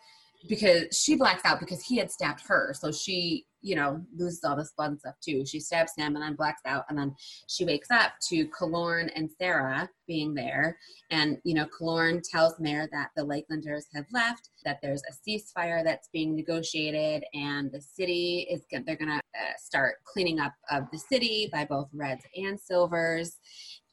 because 0.49 0.97
she 0.97 1.17
blacks 1.17 1.45
out 1.45 1.61
because 1.61 1.83
he 1.83 1.97
had 1.97 2.11
stabbed 2.11 2.43
her. 2.47 2.75
So 2.79 2.91
she, 2.91 3.45
you 3.63 3.77
know, 3.77 4.01
loses 4.17 4.43
all 4.43 4.57
this 4.57 4.73
blood 4.77 4.93
and 4.93 4.99
stuff 4.99 5.17
too. 5.23 5.45
She 5.45 5.61
stabs 5.61 5.93
him 5.97 6.17
and 6.17 6.25
then 6.25 6.35
blacks 6.35 6.63
out. 6.65 6.85
And 6.89 6.99
then 6.99 7.15
she 7.47 7.65
wakes 7.67 7.91
up 7.91 8.13
to 8.31 8.49
Kilorn 8.49 9.11
and 9.15 9.31
Sara 9.31 9.89
being 10.07 10.33
there. 10.35 10.79
And, 11.11 11.39
you 11.45 11.55
know, 11.55 11.67
Kilorn 11.79 12.23
tells 12.23 12.59
Mare 12.59 12.89
that 12.93 13.11
the 13.17 13.23
Lakelanders 13.23 13.85
have 13.95 14.07
left, 14.13 14.49
that 14.65 14.79
there's 14.83 15.03
a 15.03 15.31
ceasefire 15.31 15.85
that's 15.85 16.09
being 16.13 16.35
negotiated, 16.35 17.23
and 17.35 17.71
the 17.71 17.81
city 17.81 18.47
is, 18.51 18.63
they're 18.71 18.97
going 18.97 19.09
to 19.09 19.17
uh, 19.17 19.53
start 19.59 19.97
cleaning 20.05 20.41
up 20.41 20.53
of 20.71 20.85
the 20.91 20.99
city 20.99 21.51
by 21.53 21.65
both 21.67 21.89
reds 21.93 22.25
and 22.35 22.59
silvers. 22.59 23.37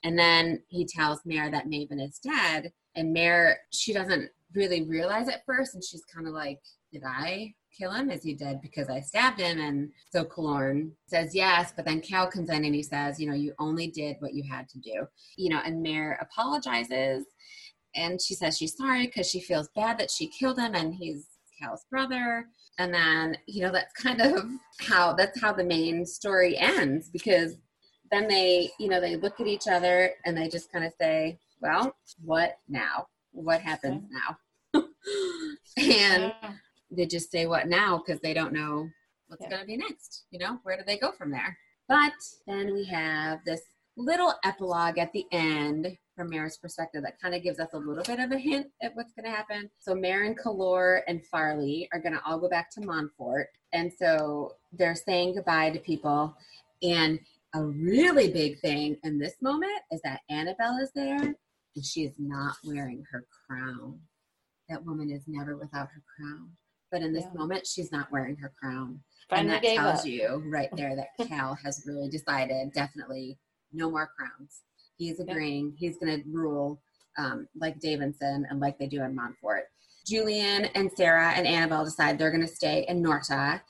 And 0.03 0.17
then 0.17 0.63
he 0.69 0.85
tells 0.85 1.25
Mare 1.25 1.51
that 1.51 1.67
Maven 1.67 2.01
is 2.01 2.19
dead. 2.19 2.71
And 2.95 3.13
Mare, 3.13 3.59
she 3.71 3.93
doesn't 3.93 4.29
really 4.57 4.83
realize 4.83 5.29
at 5.29 5.45
first, 5.45 5.75
and 5.75 5.83
she's 5.83 6.03
kind 6.05 6.27
of 6.27 6.33
like, 6.33 6.59
"Did 6.91 7.03
I 7.05 7.53
kill 7.77 7.91
him? 7.91 8.09
Is 8.09 8.23
he 8.23 8.33
dead 8.33 8.59
because 8.61 8.89
I 8.89 8.99
stabbed 8.99 9.39
him?" 9.39 9.59
And 9.59 9.91
so 10.11 10.25
Kilorn 10.25 10.91
says 11.07 11.33
yes, 11.33 11.71
but 11.75 11.85
then 11.85 12.01
Cal 12.01 12.29
comes 12.29 12.49
in 12.49 12.65
and 12.65 12.75
he 12.75 12.83
says, 12.83 13.19
"You 13.19 13.29
know, 13.29 13.35
you 13.35 13.53
only 13.59 13.87
did 13.87 14.17
what 14.19 14.33
you 14.33 14.43
had 14.43 14.67
to 14.69 14.79
do." 14.79 15.07
You 15.37 15.49
know, 15.51 15.61
and 15.63 15.81
Mare 15.81 16.19
apologizes, 16.21 17.25
and 17.95 18.21
she 18.21 18.33
says 18.33 18.57
she's 18.57 18.75
sorry 18.75 19.05
because 19.05 19.29
she 19.29 19.39
feels 19.39 19.69
bad 19.75 19.97
that 19.99 20.11
she 20.11 20.27
killed 20.27 20.59
him, 20.59 20.75
and 20.75 20.93
he's 20.93 21.27
Cal's 21.59 21.85
brother. 21.89 22.47
And 22.79 22.93
then, 22.93 23.37
you 23.47 23.61
know, 23.61 23.71
that's 23.71 23.93
kind 24.01 24.21
of 24.21 24.43
how 24.79 25.13
that's 25.13 25.39
how 25.39 25.53
the 25.53 25.63
main 25.63 26.05
story 26.05 26.57
ends 26.57 27.09
because 27.09 27.55
then 28.11 28.27
they, 28.27 28.69
you 28.79 28.87
know, 28.87 29.01
they 29.01 29.15
look 29.15 29.39
at 29.39 29.47
each 29.47 29.67
other 29.67 30.11
and 30.25 30.37
they 30.37 30.47
just 30.47 30.71
kind 30.71 30.85
of 30.85 30.93
say, 30.99 31.39
well, 31.59 31.95
what 32.23 32.57
now? 32.69 33.07
What 33.31 33.61
happens 33.61 34.03
now? 34.09 34.37
And 35.77 36.33
they 36.91 37.05
just 37.05 37.31
say 37.31 37.45
what 37.45 37.67
now 37.67 38.01
because 38.05 38.21
they 38.21 38.33
don't 38.33 38.53
know 38.53 38.89
what's 39.27 39.41
yeah. 39.43 39.49
going 39.49 39.61
to 39.61 39.67
be 39.67 39.77
next. 39.77 40.25
You 40.31 40.39
know, 40.39 40.59
where 40.63 40.77
do 40.77 40.83
they 40.85 40.97
go 40.97 41.11
from 41.11 41.31
there? 41.31 41.57
But 41.87 42.13
then 42.45 42.73
we 42.73 42.85
have 42.85 43.39
this 43.45 43.61
little 43.95 44.33
epilogue 44.43 44.97
at 44.97 45.11
the 45.13 45.25
end 45.31 45.97
from 46.15 46.29
Mare's 46.29 46.57
perspective 46.57 47.03
that 47.03 47.19
kind 47.21 47.35
of 47.35 47.43
gives 47.43 47.59
us 47.59 47.69
a 47.73 47.77
little 47.77 48.03
bit 48.03 48.19
of 48.19 48.31
a 48.31 48.37
hint 48.37 48.67
at 48.81 48.95
what's 48.95 49.13
going 49.13 49.25
to 49.25 49.35
happen. 49.35 49.69
So 49.79 49.95
Mare 49.95 50.23
and 50.23 50.37
Kilorn 50.37 51.01
and 51.07 51.25
Farley 51.25 51.87
are 51.93 51.99
going 51.99 52.13
to 52.13 52.21
all 52.25 52.39
go 52.39 52.49
back 52.49 52.69
to 52.71 52.81
Montfort. 52.81 53.47
And 53.73 53.91
so 53.91 54.55
they're 54.71 54.95
saying 54.95 55.35
goodbye 55.35 55.71
to 55.71 55.79
people. 55.79 56.35
And 56.81 57.19
a 57.55 57.63
really 57.63 58.31
big 58.31 58.59
thing 58.59 58.97
in 59.03 59.17
this 59.19 59.35
moment 59.41 59.79
is 59.91 60.01
that 60.03 60.21
Anabel 60.29 60.81
is 60.81 60.91
there 60.93 61.21
and 61.21 61.35
she 61.85 62.03
is 62.03 62.13
not 62.17 62.55
wearing 62.63 63.03
her 63.11 63.25
crown 63.47 63.99
that 64.69 64.85
woman 64.85 65.09
is 65.11 65.23
never 65.27 65.57
without 65.57 65.87
her 65.87 66.03
crown. 66.15 66.49
But 66.91 67.01
in 67.01 67.13
this 67.13 67.25
yeah. 67.25 67.39
moment, 67.39 67.67
she's 67.67 67.91
not 67.91 68.11
wearing 68.11 68.37
her 68.37 68.53
crown. 68.61 69.01
Finally 69.29 69.55
and 69.55 69.63
that 69.63 69.75
tells 69.75 69.99
up. 70.01 70.05
you 70.05 70.43
right 70.45 70.69
there 70.75 70.95
that 70.95 71.09
Cal 71.27 71.57
has 71.63 71.83
really 71.85 72.09
decided 72.09 72.71
definitely 72.73 73.37
no 73.73 73.89
more 73.89 74.09
crowns. 74.17 74.61
He's 74.97 75.19
agreeing. 75.19 75.73
He's 75.77 75.97
going 75.97 76.23
to 76.23 76.29
rule 76.29 76.81
um, 77.17 77.47
like 77.59 77.79
Davidson 77.79 78.45
and 78.49 78.59
like 78.59 78.77
they 78.79 78.87
do 78.87 79.03
in 79.03 79.15
Montfort. 79.15 79.65
Julian 80.07 80.65
and 80.75 80.89
Sara 80.95 81.31
and 81.31 81.45
Anabel 81.45 81.83
decide 81.83 82.17
they're 82.17 82.31
going 82.31 82.47
to 82.47 82.53
stay 82.53 82.85
in 82.87 83.01
Norta. 83.01 83.61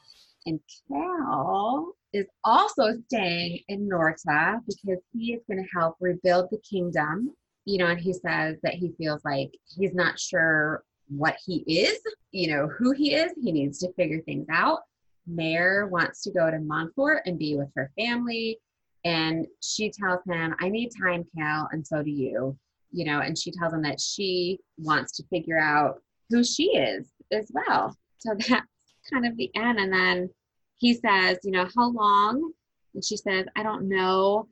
And 0.46 0.60
Cal 0.88 1.94
is 2.14 2.28
also 2.44 2.94
staying 3.08 3.62
in 3.68 3.88
Norta 3.88 4.60
because 4.68 5.02
he 5.14 5.34
is 5.34 5.42
going 5.50 5.64
to 5.64 5.70
help 5.78 5.96
rebuild 6.00 6.48
the 6.52 6.60
kingdom. 6.70 7.34
You 7.66 7.80
know, 7.80 7.88
and 7.88 8.00
he 8.00 8.14
says 8.14 8.58
that 8.64 8.76
he 8.76 8.94
feels 8.98 9.26
like 9.26 9.50
he's 9.66 9.94
not 9.94 10.18
sure 10.20 10.84
what 11.10 11.38
he 11.46 11.58
is, 11.68 12.00
you 12.32 12.50
know, 12.50 12.68
who 12.68 12.92
he 12.92 13.14
is. 13.14 13.32
He 13.42 13.52
needs 13.52 13.80
to 13.80 13.94
figure 13.94 14.22
things 14.22 14.48
out. 14.52 14.80
Mare 15.26 15.88
wants 15.88 16.22
to 16.24 16.32
go 16.32 16.50
to 16.50 16.60
Montfort 16.60 17.24
and 17.26 17.38
be 17.38 17.56
with 17.58 17.70
her 17.76 17.92
family. 17.98 18.60
And 19.06 19.48
she 19.62 19.92
tells 19.92 20.20
him, 20.26 20.56
I 20.60 20.70
need 20.70 20.92
time, 21.02 21.26
Cal, 21.38 21.70
and 21.72 21.86
so 21.86 22.04
do 22.04 22.12
you. 22.12 22.58
You 22.92 23.06
know, 23.06 23.20
and 23.20 23.38
she 23.38 23.52
tells 23.52 23.74
him 23.74 23.82
that 23.84 24.00
she 24.00 24.60
wants 24.78 25.12
to 25.18 25.24
figure 25.28 25.60
out 25.60 26.02
who 26.30 26.44
she 26.44 26.76
is 26.76 27.08
as 27.32 27.52
well. 27.54 27.96
So 28.18 28.34
that's 28.38 28.66
kind 29.12 29.26
of 29.26 29.38
the 29.38 29.52
end. 29.56 29.80
And 29.80 29.92
then 29.92 30.30
he 30.78 30.94
says, 30.94 31.38
you 31.44 31.52
know, 31.52 31.68
how 31.76 31.92
long? 31.92 32.52
And 32.94 33.04
she 33.04 33.18
says, 33.18 33.46
I 33.56 33.64
don't 33.64 33.88
know. 33.88 34.48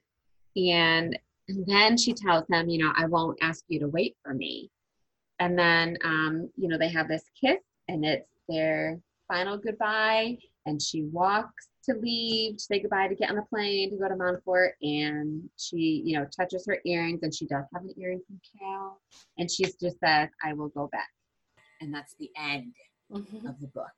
And, 0.55 1.17
and 1.47 1.65
then 1.65 1.97
she 1.97 2.13
tells 2.13 2.45
him, 2.49 2.69
you 2.69 2.83
know, 2.83 2.93
I 2.95 3.05
won't 3.05 3.37
ask 3.41 3.63
you 3.67 3.79
to 3.79 3.87
wait 3.87 4.15
for 4.23 4.33
me. 4.33 4.69
And 5.39 5.57
then, 5.57 5.97
um, 6.03 6.49
you 6.55 6.67
know, 6.67 6.77
they 6.77 6.89
have 6.89 7.07
this 7.07 7.23
kiss 7.39 7.57
and 7.87 8.05
it's 8.05 8.29
their 8.47 8.99
final 9.27 9.57
goodbye. 9.57 10.37
And 10.65 10.81
she 10.81 11.03
walks 11.03 11.67
to 11.87 11.93
leave, 11.95 12.57
to 12.57 12.63
say 12.63 12.79
goodbye, 12.79 13.07
to 13.07 13.15
get 13.15 13.29
on 13.29 13.35
the 13.35 13.43
plane, 13.43 13.91
to 13.91 13.97
go 13.97 14.07
to 14.09 14.15
Montfort. 14.15 14.73
And 14.81 15.47
she, 15.57 16.01
you 16.05 16.17
know, 16.17 16.25
touches 16.35 16.65
her 16.67 16.79
earrings 16.85 17.19
and 17.21 17.33
she 17.33 17.45
does 17.45 17.65
have 17.73 17.83
an 17.83 17.93
earring 17.97 18.21
from 18.25 18.39
Cal. 18.59 18.99
And 19.37 19.49
she 19.51 19.63
just 19.65 19.99
says, 19.99 20.29
I 20.43 20.53
will 20.53 20.69
go 20.69 20.87
back. 20.91 21.09
And 21.81 21.93
that's 21.93 22.15
the 22.19 22.31
end 22.37 22.73
Mhm. 23.11 23.47
of 23.47 23.59
the 23.59 23.67
book. 23.67 23.91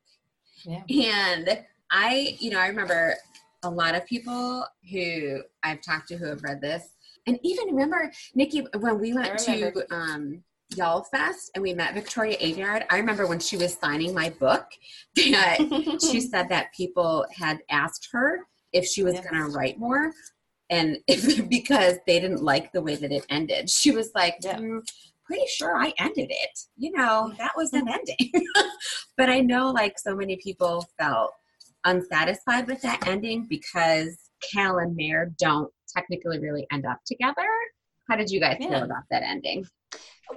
Yeah. 0.63 0.83
And 0.89 1.63
I, 1.91 2.35
you 2.39 2.49
know, 2.49 2.59
I 2.59 2.67
remember 2.67 3.15
a 3.63 3.69
lot 3.69 3.95
of 3.95 4.05
people 4.05 4.65
who 4.91 5.41
I've 5.63 5.81
talked 5.81 6.09
to 6.09 6.17
who 6.17 6.25
have 6.25 6.43
read 6.43 6.59
this. 6.59 6.89
And 7.27 7.39
even 7.43 7.67
remember, 7.67 8.11
Nikki, 8.35 8.65
when 8.77 8.99
we 8.99 9.13
went 9.13 9.37
to 9.39 9.85
um, 9.95 10.43
Y'all 10.75 11.03
Fest 11.03 11.51
and 11.55 11.61
we 11.61 11.73
met 11.73 11.93
Victoria 11.93 12.37
Aveyard, 12.37 12.85
I 12.89 12.97
remember 12.97 13.25
when 13.25 13.39
she 13.39 13.55
was 13.57 13.75
signing 13.75 14.13
my 14.13 14.29
book 14.31 14.65
that 15.15 15.97
she 16.11 16.19
said 16.21 16.49
that 16.49 16.73
people 16.75 17.25
had 17.33 17.59
asked 17.69 18.09
her 18.11 18.41
if 18.73 18.85
she 18.85 19.03
was 19.03 19.13
Yes. 19.15 19.25
going 19.29 19.41
to 19.43 19.57
write 19.57 19.79
more. 19.79 20.11
And 20.69 20.97
if, 21.07 21.47
because 21.49 21.95
they 22.05 22.19
didn't 22.19 22.43
like 22.43 22.71
the 22.73 22.81
way 22.81 22.95
that 22.95 23.11
it 23.11 23.25
ended, 23.29 23.69
she 23.69 23.91
was 23.91 24.11
like, 24.13 24.35
Yeah. 24.41 24.57
"Mm, 24.57 24.81
pretty 25.25 25.45
sure 25.47 25.75
I 25.77 25.93
ended 25.99 26.27
it. 26.29 26.59
You 26.77 26.91
know, 26.91 27.33
that 27.37 27.51
was 27.55 27.71
an 27.73 27.87
ending. 27.87 28.31
but 29.17 29.29
I 29.29 29.39
know 29.39 29.71
like 29.71 29.97
so 29.97 30.15
many 30.15 30.35
people 30.37 30.85
felt 30.99 31.31
unsatisfied 31.85 32.67
with 32.67 32.81
that 32.81 33.07
ending 33.07 33.45
because 33.49 34.17
Cal 34.53 34.79
and 34.79 34.95
Mare 34.95 35.31
don't 35.39 35.71
technically 35.95 36.39
really 36.39 36.67
end 36.71 36.85
up 36.85 36.99
together. 37.05 37.47
How 38.09 38.15
did 38.17 38.29
you 38.29 38.39
guys 38.41 38.57
Yeah. 38.59 38.69
feel 38.69 38.83
about 38.83 39.03
that 39.11 39.23
ending? 39.23 39.65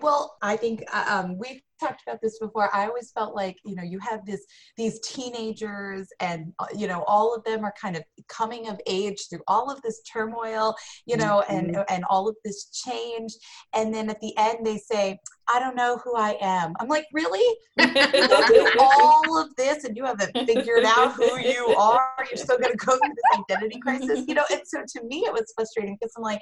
Well, 0.03 0.37
I 0.43 0.57
think 0.57 0.85
uh, 0.93 1.05
um, 1.09 1.39
we've 1.39 1.61
talked 1.81 2.03
about 2.07 2.21
this 2.21 2.39
before. 2.39 2.75
I 2.75 2.87
always 2.87 3.11
felt 3.11 3.35
like 3.35 3.57
you 3.65 3.75
know 3.75 3.83
you 3.83 3.99
have 3.99 4.25
this 4.25 4.45
these 4.77 5.01
teenagers, 5.01 6.09
and 6.21 6.53
uh, 6.59 6.67
you 6.77 6.87
know 6.87 7.03
all 7.07 7.35
of 7.35 7.43
them 7.45 7.65
are 7.65 7.75
kind 7.81 7.97
of 7.97 8.05
coming 8.29 8.69
of 8.69 8.81
age 8.87 9.19
through 9.29 9.43
all 9.49 9.71
of 9.71 9.81
this 9.83 10.03
turmoil, 10.03 10.75
you 11.07 11.17
know, 11.17 11.43
and 11.49 11.77
and 11.89 12.05
all 12.09 12.29
of 12.29 12.37
this 12.45 12.67
change, 12.67 13.33
and 13.75 13.93
then 13.93 14.11
at 14.11 14.21
the 14.21 14.37
end 14.37 14.65
they 14.65 14.77
say, 14.77 15.19
"I 15.53 15.59
don't 15.59 15.77
know 15.77 15.99
who 16.05 16.17
I 16.17 16.37
am." 16.41 16.75
I'm 16.79 16.89
like, 16.89 17.07
really? 17.13 17.57
You 17.77 18.29
go 18.29 18.47
through 18.47 18.71
all 18.81 19.41
of 19.41 19.55
this, 19.57 19.85
and 19.85 19.97
you 19.97 20.05
haven't 20.05 20.33
figured 20.47 20.85
out 20.85 21.15
who 21.15 21.39
you 21.39 21.67
are. 21.79 22.15
You're 22.31 22.37
still 22.37 22.59
going 22.59 22.77
to 22.77 22.87
go 22.87 22.93
through 22.93 23.15
this 23.15 23.45
identity 23.51 23.81
crisis, 23.81 24.25
you 24.29 24.35
know. 24.35 24.45
And 24.51 24.61
so 24.65 24.83
to 24.99 25.05
me, 25.07 25.25
it 25.27 25.33
was 25.33 25.53
frustrating 25.57 25.97
because 26.01 26.13
I'm 26.17 26.23
like, 26.23 26.41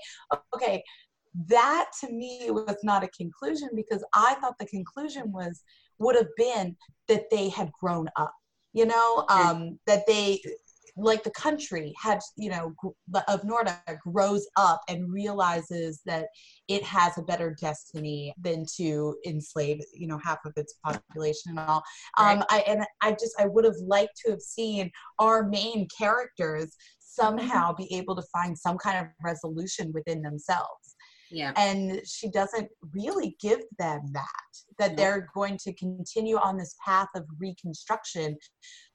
okay, 0.55 0.83
that 1.47 1.91
to 2.01 2.11
me 2.13 2.51
was 2.51 2.77
not 2.83 3.05
a 3.05 3.09
conclusion 3.09 3.69
because 3.75 4.05
I 4.15 4.35
thought 4.41 4.59
the 4.59 4.67
conclusion 4.67 5.31
was 5.31 5.63
would 5.99 6.17
have 6.17 6.29
been 6.37 6.77
that 7.07 7.31
they 7.31 7.49
had 7.49 7.71
grown 7.81 8.09
up, 8.17 8.33
you 8.73 8.87
know, 8.87 9.25
um, 9.29 9.79
that 9.87 10.07
they 10.07 10.41
like 10.97 11.23
the 11.23 11.31
country 11.31 11.95
had, 12.01 12.19
you 12.37 12.51
know, 12.51 12.75
of 13.29 13.45
Norta 13.45 13.79
grows 14.03 14.49
up 14.57 14.81
and 14.89 15.13
realizes 15.13 16.01
that 16.07 16.27
it 16.67 16.83
has 16.83 17.17
a 17.17 17.23
better 17.23 17.57
destiny 17.61 18.35
than 18.41 18.67
to 18.77 19.17
enslave, 19.25 19.81
you 19.95 20.09
know, 20.09 20.19
half 20.19 20.39
of 20.45 20.53
its 20.57 20.75
population 20.85 21.51
and 21.51 21.61
all. 21.61 21.85
Um, 22.19 22.43
I 22.51 22.65
and 22.67 22.85
I 23.01 23.13
just 23.13 23.35
I 23.39 23.47
would 23.47 23.65
have 23.65 23.77
liked 23.87 24.21
to 24.25 24.33
have 24.33 24.43
seen 24.43 24.91
our 25.21 25.49
main 25.49 25.87
characters 25.97 26.75
somehow 26.99 27.73
be 27.75 27.93
able 27.95 28.17
to 28.17 28.23
find 28.33 28.59
some 28.59 28.77
kind 28.79 28.99
of 28.99 29.07
resolution 29.25 29.93
within 29.93 30.23
themselves 30.23 30.97
Yeah. 31.31 31.53
and 31.57 32.01
she 32.07 32.31
doesn't 32.31 32.69
really 32.95 33.37
give 33.41 33.61
them 33.79 34.01
that 34.13 34.27
that 34.79 34.91
No. 34.91 34.97
they're 34.97 35.29
going 35.35 35.59
to 35.59 35.73
continue 35.75 36.37
on 36.37 36.57
this 36.57 36.75
path 36.85 37.09
of 37.15 37.25
reconstruction 37.39 38.37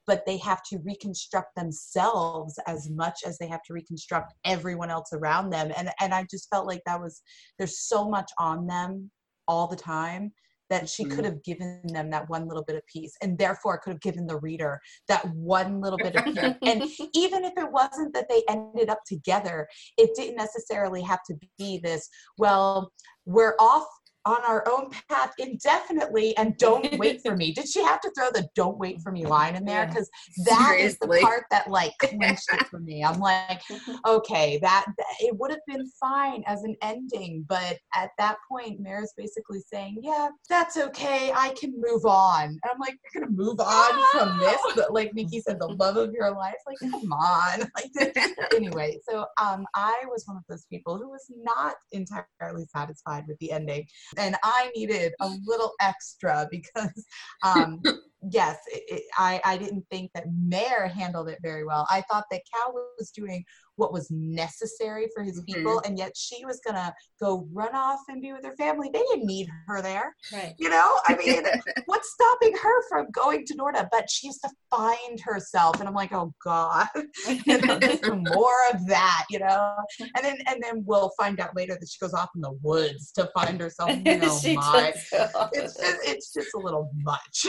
but 0.06 0.26
they 0.26 0.38
have 0.38 0.62
to 0.64 0.80
reconstruct 0.84 1.56
themselves 1.56 2.60
as 2.68 2.90
much 2.90 3.20
as 3.26 3.38
they 3.38 3.48
have 3.48 3.64
to 3.64 3.74
reconstruct 3.74 4.34
everyone 4.46 4.90
else 4.90 5.10
around 5.14 5.50
them 5.50 5.72
and 5.78 5.90
and 6.00 6.14
i 6.14 6.26
just 6.30 6.50
felt 6.50 6.68
like 6.68 6.82
that 6.86 7.00
was 7.00 7.22
there's 7.58 7.80
so 7.80 8.10
much 8.10 8.30
on 8.38 8.68
them 8.68 9.10
all 9.48 9.68
the 9.68 9.76
time 9.76 10.32
that 10.70 10.90
she 10.90 11.04
Mhm. 11.06 11.12
could 11.12 11.26
have 11.26 11.44
given 11.44 11.82
them 11.88 12.10
that 12.10 12.30
one 12.30 12.48
little 12.48 12.64
bit 12.64 12.76
of 12.76 12.86
peace 12.88 13.16
and 13.22 13.38
therefore 13.38 13.78
could 13.78 13.94
have 13.94 14.02
given 14.02 14.26
the 14.28 14.40
reader 14.40 14.80
that 15.08 15.26
one 15.36 15.82
little 15.82 16.00
bit 16.00 16.16
of 16.16 16.24
peace 16.24 16.38
and 16.64 16.84
even 17.14 17.44
if 17.44 17.54
it 17.58 17.72
wasn't 17.72 18.14
that 18.14 18.28
they 18.30 18.44
ended 18.50 18.90
up 18.90 19.00
together, 19.06 19.68
it 19.98 20.12
didn't 20.16 20.36
necessarily 20.36 21.02
have 21.02 21.20
to 21.28 21.36
be 21.58 21.80
this, 21.80 22.10
well, 22.38 22.92
we're 23.26 23.56
off 23.60 23.86
on 24.26 24.44
our 24.46 24.64
own 24.70 24.90
path 25.10 25.34
indefinitely 25.38 26.36
and 26.38 26.58
don't 26.58 26.98
wait 26.98 27.22
for 27.22 27.36
me. 27.36 27.52
Did 27.54 27.68
she 27.68 27.84
have 27.84 28.00
to 28.02 28.12
throw 28.18 28.30
the 28.32 28.48
don't 28.56 28.78
wait 28.78 29.02
for 29.02 29.12
me 29.12 29.26
line 29.26 29.56
in 29.56 29.66
there? 29.66 29.86
Because 29.88 30.10
that 30.46 30.78
is 30.80 30.98
the 31.00 31.08
part 31.22 31.46
that 31.52 31.70
like 31.70 31.94
clinched 32.00 32.48
it 32.54 32.66
for 32.68 32.80
me. 32.80 33.04
I'm 33.04 33.20
like, 33.20 33.62
okay, 34.06 34.60
that, 34.62 34.86
that- 34.98 35.06
it 35.20 35.38
would 35.38 35.52
have 35.52 35.60
been 35.68 35.86
fine 36.00 36.44
as 36.48 36.64
an 36.64 36.76
ending, 36.82 37.46
but 37.48 37.78
at 37.96 38.10
that 38.18 38.38
point, 38.50 38.80
Mare's 38.80 39.14
basically 39.18 39.60
saying, 39.72 40.00
yeah, 40.02 40.30
that's 40.50 40.78
okay. 40.78 41.32
I 41.34 41.50
can 41.60 41.74
move 41.78 42.06
on. 42.06 42.46
And 42.46 42.62
I'm 42.72 42.80
like, 42.80 42.98
you're 43.14 43.24
gonna 43.24 43.36
move 43.36 43.60
on 43.60 44.04
from 44.12 44.40
this, 44.40 44.60
but 44.76 44.94
like 44.94 45.14
Nikki 45.14 45.40
said, 45.42 45.60
the 45.60 45.68
love 45.68 45.98
of 45.98 46.12
your 46.14 46.32
life. 46.32 46.56
Like, 46.66 46.92
come 46.92 47.12
on. 47.14 47.70
Like, 47.96 48.18
anyway, 48.56 49.00
so 49.10 49.26
um, 49.42 49.66
I 49.74 50.04
was 50.08 50.24
one 50.26 50.38
of 50.38 50.44
those 50.48 50.66
people 50.70 50.98
who 50.98 51.10
was 51.10 51.26
not 51.44 51.76
entirely 51.92 52.66
satisfied 52.72 53.24
with 53.28 53.38
the 53.40 53.52
ending, 53.52 53.86
and 54.18 54.36
I 54.44 54.72
needed 54.76 55.14
a 55.20 55.30
little 55.46 55.74
extra 55.82 56.48
because, 56.50 57.06
um, 57.44 57.82
yes, 58.30 58.58
it, 58.68 58.84
it, 58.88 59.04
I 59.18 59.42
I 59.44 59.58
didn't 59.58 59.86
think 59.92 60.12
that 60.14 60.26
Mare 60.32 60.88
handled 60.88 61.30
it 61.30 61.40
very 61.42 61.66
well. 61.66 61.88
I 61.90 62.02
thought 62.12 62.26
that 62.32 62.42
Cal 62.54 62.74
was 62.98 63.12
doing 63.12 63.44
what 63.76 63.92
was 63.92 64.08
necessary 64.12 65.08
for 65.16 65.24
his 65.24 65.42
Mhm. 65.42 65.46
people, 65.48 65.82
and 65.86 65.98
yet 65.98 66.16
she 66.16 66.46
was 66.46 66.60
gonna 66.66 66.94
go 67.20 67.48
run 67.52 67.74
off 67.76 68.00
and 68.08 68.22
be 68.22 68.32
with 68.32 68.46
her 68.46 68.56
family. 68.56 68.90
They 68.94 69.02
didn't 69.12 69.26
need 69.26 69.48
her 69.68 69.82
there, 69.82 70.16
right. 70.32 70.54
you 70.58 70.70
know. 70.70 71.00
I 71.08 71.16
mean, 71.18 71.44
what's 71.86 72.12
stopping 72.14 72.56
her 72.62 72.88
from 72.90 73.08
going 73.12 73.46
to 73.48 73.56
Norta? 73.56 73.88
But 73.92 74.10
she 74.10 74.28
has 74.28 74.38
to 74.40 74.50
find 74.70 75.20
herself, 75.22 75.80
and 75.80 75.88
I'm 75.88 75.96
like, 75.96 76.14
oh 76.14 76.34
god, 76.44 76.88
you 77.46 77.58
know, 77.62 77.80
more 78.16 78.54
of 78.74 78.86
that, 78.88 79.26
you 79.30 79.40
know. 79.40 79.76
And 80.00 80.24
then 80.24 80.38
and 80.48 80.62
then 80.62 80.84
we'll 80.86 81.12
find 81.18 81.40
out 81.40 81.56
later 81.56 81.76
that 81.80 81.88
she 81.90 81.98
goes 82.00 82.14
off 82.14 82.30
in 82.36 82.42
the 82.42 82.52
woods 82.62 83.12
to 83.14 83.30
find 83.36 83.60
herself. 83.60 83.92
You 84.14 84.18
know, 84.18 84.40
my 84.56 84.92
does 84.92 85.10
go 85.12 85.40
off 85.40 85.50
it's 85.54 85.76
just 85.80 85.98
it's 86.04 86.34
just 86.34 86.54
a 86.56 86.60
little 86.60 86.92
much. 87.04 87.48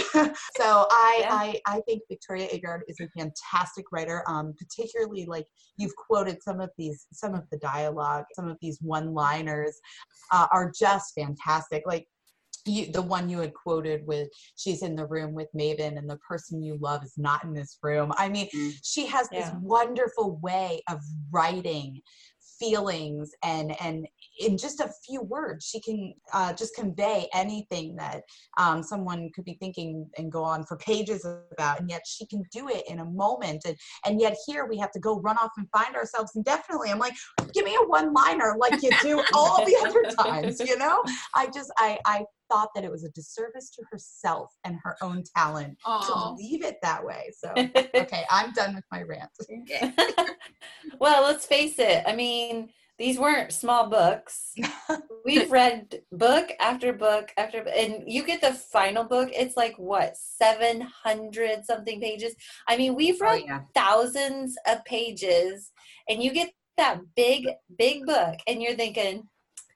so 0.56 0.63
I, 0.90 1.16
Yeah. 1.20 1.28
I 1.34 1.60
I 1.66 1.80
think 1.82 2.02
Victoria 2.08 2.48
Aveyard 2.48 2.80
is 2.88 2.98
a 3.00 3.08
fantastic 3.16 3.86
writer. 3.92 4.22
Um, 4.26 4.54
particularly 4.58 5.26
like 5.26 5.46
you've 5.76 5.94
quoted 5.96 6.42
some 6.42 6.60
of 6.60 6.70
these 6.78 7.06
some 7.12 7.34
of 7.34 7.44
the 7.50 7.58
dialogue, 7.58 8.24
some 8.34 8.48
of 8.48 8.56
these 8.60 8.78
one-liners 8.80 9.78
uh, 10.32 10.46
are 10.52 10.72
just 10.76 11.14
fantastic. 11.14 11.82
Like 11.86 12.06
you, 12.66 12.90
the 12.90 13.02
one 13.02 13.28
you 13.28 13.40
had 13.40 13.52
quoted 13.52 14.06
with 14.06 14.28
she's 14.56 14.82
in 14.82 14.96
the 14.96 15.06
room 15.06 15.34
with 15.34 15.48
Maven 15.54 15.98
and 15.98 16.08
the 16.08 16.16
person 16.18 16.62
you 16.62 16.78
love 16.80 17.04
is 17.04 17.12
not 17.18 17.44
in 17.44 17.52
this 17.52 17.78
room. 17.82 18.12
I 18.16 18.28
mean, 18.28 18.48
Mm. 18.54 18.72
she 18.82 19.06
has 19.06 19.28
this 19.28 19.50
wonderful 19.60 20.38
way 20.42 20.82
of 20.88 21.00
writing 21.30 22.00
feelings 22.58 23.32
and 23.42 23.78
and 23.82 24.06
in 24.38 24.56
just 24.58 24.80
a 24.80 24.90
few 25.06 25.22
words 25.22 25.64
she 25.66 25.80
can 25.80 26.12
uh, 26.32 26.52
just 26.52 26.74
convey 26.74 27.28
anything 27.34 27.94
that 27.96 28.22
um, 28.58 28.82
someone 28.82 29.30
could 29.34 29.44
be 29.44 29.56
thinking 29.60 30.08
and 30.18 30.32
go 30.32 30.42
on 30.42 30.64
for 30.64 30.76
pages 30.78 31.26
about 31.52 31.80
and 31.80 31.90
yet 31.90 32.02
she 32.06 32.26
can 32.26 32.42
do 32.52 32.68
it 32.68 32.84
in 32.88 33.00
a 33.00 33.04
moment 33.04 33.62
and 33.66 33.76
and 34.06 34.20
yet 34.20 34.36
here 34.46 34.66
we 34.66 34.76
have 34.76 34.90
to 34.90 35.00
go 35.00 35.20
run 35.20 35.36
off 35.38 35.50
and 35.56 35.68
find 35.70 35.94
ourselves 35.94 36.32
and 36.34 36.44
definitely 36.44 36.90
i'm 36.90 36.98
like 36.98 37.14
give 37.52 37.64
me 37.64 37.76
a 37.80 37.86
one 37.86 38.12
liner 38.12 38.54
like 38.58 38.82
you 38.82 38.90
do 39.02 39.22
all 39.34 39.64
the 39.64 39.76
other 39.86 40.04
times 40.20 40.60
you 40.60 40.76
know 40.78 41.02
i 41.34 41.46
just 41.46 41.72
i 41.78 41.98
i 42.06 42.24
thought 42.50 42.68
that 42.74 42.84
it 42.84 42.90
was 42.90 43.04
a 43.04 43.10
disservice 43.10 43.70
to 43.70 43.82
herself 43.90 44.50
and 44.64 44.76
her 44.82 44.96
own 45.00 45.22
talent 45.34 45.76
to 46.06 46.34
leave 46.36 46.62
it 46.62 46.76
that 46.82 47.04
way 47.04 47.30
so 47.36 47.50
okay 47.94 48.24
i'm 48.30 48.52
done 48.52 48.74
with 48.74 48.84
my 48.92 49.02
rant 49.02 49.30
Okay. 49.62 49.92
well, 51.00 51.22
let's 51.22 51.46
face 51.46 51.78
it. 51.78 52.02
I 52.06 52.14
mean, 52.14 52.70
these 52.98 53.18
weren't 53.18 53.52
small 53.52 53.88
books. 53.88 54.54
We've 55.24 55.50
read 55.50 56.02
book 56.12 56.50
after 56.60 56.92
book 56.92 57.32
after, 57.36 57.66
and 57.68 58.04
you 58.06 58.24
get 58.24 58.40
the 58.40 58.52
final 58.52 59.04
book. 59.04 59.30
It's 59.32 59.56
like 59.56 59.74
what 59.78 60.16
seven 60.16 60.80
hundred 60.80 61.64
something 61.64 62.00
pages. 62.00 62.34
I 62.68 62.76
mean, 62.76 62.94
we've 62.94 63.20
Oh, 63.20 63.26
read 63.26 63.44
yeah. 63.46 63.60
thousands 63.74 64.56
of 64.66 64.84
pages, 64.84 65.72
and 66.08 66.22
you 66.22 66.32
get 66.32 66.50
that 66.76 67.00
big, 67.16 67.48
big 67.78 68.04
book, 68.06 68.36
and 68.46 68.62
you're 68.62 68.74
thinking, 68.76 69.26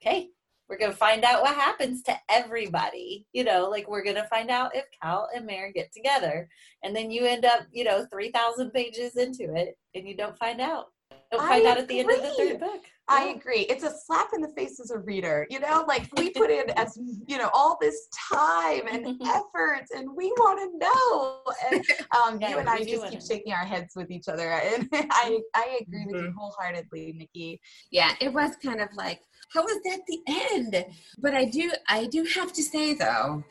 okay, 0.00 0.28
we're 0.68 0.78
gonna 0.78 0.92
find 0.92 1.24
out 1.24 1.42
what 1.42 1.54
happens 1.54 2.02
to 2.02 2.16
everybody. 2.30 3.26
You 3.32 3.42
know, 3.44 3.68
like 3.68 3.88
we're 3.88 4.04
gonna 4.04 4.28
find 4.28 4.50
out 4.50 4.76
if 4.76 4.84
Cal 5.02 5.28
and 5.34 5.46
Mare 5.46 5.72
get 5.72 5.90
together, 5.92 6.48
and 6.84 6.94
then 6.94 7.10
you 7.10 7.24
end 7.24 7.44
up, 7.44 7.66
you 7.72 7.84
know, 7.84 8.06
three 8.12 8.30
thousand 8.30 8.70
pages 8.72 9.16
into 9.16 9.54
it, 9.56 9.76
and 9.94 10.06
you 10.06 10.16
don't 10.16 10.38
find 10.38 10.60
out. 10.60 10.86
Don't 11.32 11.42
I 11.42 11.48
find 11.48 11.66
out 11.66 11.78
at 11.78 11.88
the 11.88 12.00
end 12.00 12.10
of 12.10 12.22
the 12.22 12.30
third 12.30 12.60
book. 12.60 12.82
I 13.08 13.34
agree. 13.36 13.62
It's 13.62 13.84
a 13.84 13.90
slap 14.06 14.28
in 14.34 14.40
the 14.42 14.48
face 14.48 14.80
as 14.80 14.90
a 14.90 14.98
reader. 14.98 15.46
You 15.50 15.60
know, 15.60 15.84
like 15.88 16.08
we 16.16 16.30
put 16.30 16.50
in 16.50 16.70
as 16.76 16.98
you 17.26 17.38
know 17.38 17.50
all 17.54 17.78
this 17.80 18.08
time 18.32 18.82
and 18.90 19.20
effort, 19.26 19.86
and 19.96 20.08
we 20.16 20.30
want 20.32 20.58
to 20.60 20.78
know. 20.78 21.40
And 21.70 21.84
um, 22.26 22.40
Yeah, 22.40 22.50
you 22.50 22.58
and 22.58 22.68
I 22.68 22.84
just 22.84 23.08
keep 23.10 23.22
shaking 23.22 23.52
our 23.52 23.64
heads 23.64 23.94
with 23.96 24.10
each 24.10 24.28
other, 24.28 24.48
and 24.50 24.88
I 24.92 25.40
I 25.54 25.78
agree 25.80 26.04
with 26.06 26.16
Mm-hmm. 26.16 26.24
you 26.26 26.34
wholeheartedly, 26.38 27.14
Nikki. 27.16 27.60
yeah 27.90 28.12
it 28.20 28.32
was 28.32 28.52
kind 28.62 28.80
of 28.80 28.88
like 28.94 29.20
how 29.54 29.62
was 29.62 29.78
that 29.84 30.00
the 30.06 30.20
end 30.52 30.84
but 31.18 31.34
i 31.34 31.44
do 31.44 31.70
i 31.88 32.06
do 32.06 32.24
have 32.34 32.52
to 32.52 32.62
say 32.62 32.94
though 32.94 33.42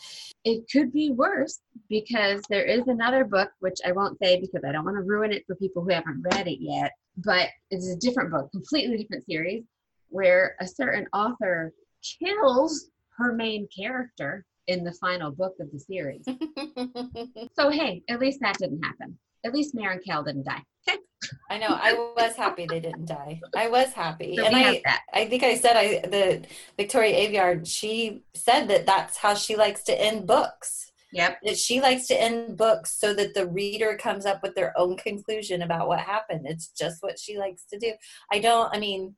it 0.43 0.63
could 0.71 0.91
be 0.93 1.11
worse 1.11 1.59
because 1.89 2.41
there 2.49 2.63
is 2.65 2.87
another 2.87 3.23
book 3.25 3.49
which 3.59 3.79
i 3.85 3.91
won't 3.91 4.17
say 4.21 4.39
because 4.39 4.63
i 4.67 4.71
don't 4.71 4.85
want 4.85 4.97
to 4.97 5.03
ruin 5.03 5.31
it 5.31 5.43
for 5.47 5.55
people 5.55 5.83
who 5.83 5.89
haven't 5.91 6.21
read 6.33 6.47
it 6.47 6.59
yet 6.61 6.91
but 7.17 7.49
it's 7.71 7.89
a 7.89 7.95
different 7.95 8.31
book 8.31 8.49
completely 8.51 8.97
different 8.97 9.25
series 9.25 9.63
where 10.09 10.55
a 10.59 10.67
certain 10.67 11.07
author 11.13 11.73
kills 12.19 12.89
her 13.17 13.33
main 13.33 13.67
character 13.75 14.45
in 14.67 14.83
the 14.83 14.93
final 14.93 15.31
book 15.31 15.55
of 15.59 15.71
the 15.71 15.79
series 15.79 16.23
so 17.57 17.69
hey 17.69 18.01
at 18.09 18.19
least 18.19 18.39
that 18.41 18.57
didn't 18.57 18.83
happen 18.83 19.17
at 19.45 19.53
least 19.53 19.75
Mare 19.75 19.91
and 19.91 20.03
Cal 20.03 20.23
didn't 20.23 20.45
die 20.45 20.63
I 21.49 21.57
know. 21.57 21.69
I 21.69 21.93
was 21.93 22.35
happy 22.35 22.67
they 22.69 22.79
didn't 22.79 23.05
die. 23.05 23.41
I 23.55 23.67
was 23.69 23.91
happy, 23.91 24.35
so 24.37 24.45
and 24.45 24.55
I, 24.55 24.81
I 25.11 25.25
think 25.25 25.43
I 25.43 25.55
said 25.55 25.75
I 25.75 26.07
the 26.07 26.45
Victoria 26.77 27.27
Aveyard. 27.27 27.67
She 27.67 28.23
said 28.33 28.67
that 28.67 28.85
that's 28.85 29.17
how 29.17 29.33
she 29.33 29.55
likes 29.55 29.83
to 29.83 29.99
end 29.99 30.27
books. 30.27 30.91
Yep 31.11 31.37
That 31.43 31.57
she 31.57 31.79
likes 31.81 32.07
to 32.07 32.21
end 32.21 32.57
books 32.57 32.99
so 32.99 33.13
that 33.13 33.33
the 33.33 33.47
reader 33.47 33.97
comes 33.97 34.25
up 34.25 34.41
with 34.43 34.55
their 34.55 34.77
own 34.77 34.97
conclusion 34.97 35.61
about 35.61 35.87
what 35.87 35.99
happened. 35.99 36.45
It's 36.45 36.67
just 36.69 37.01
what 37.01 37.17
she 37.19 37.37
likes 37.37 37.63
to 37.71 37.79
do. 37.79 37.93
I 38.31 38.39
don't. 38.39 38.73
I 38.75 38.79
mean, 38.79 39.15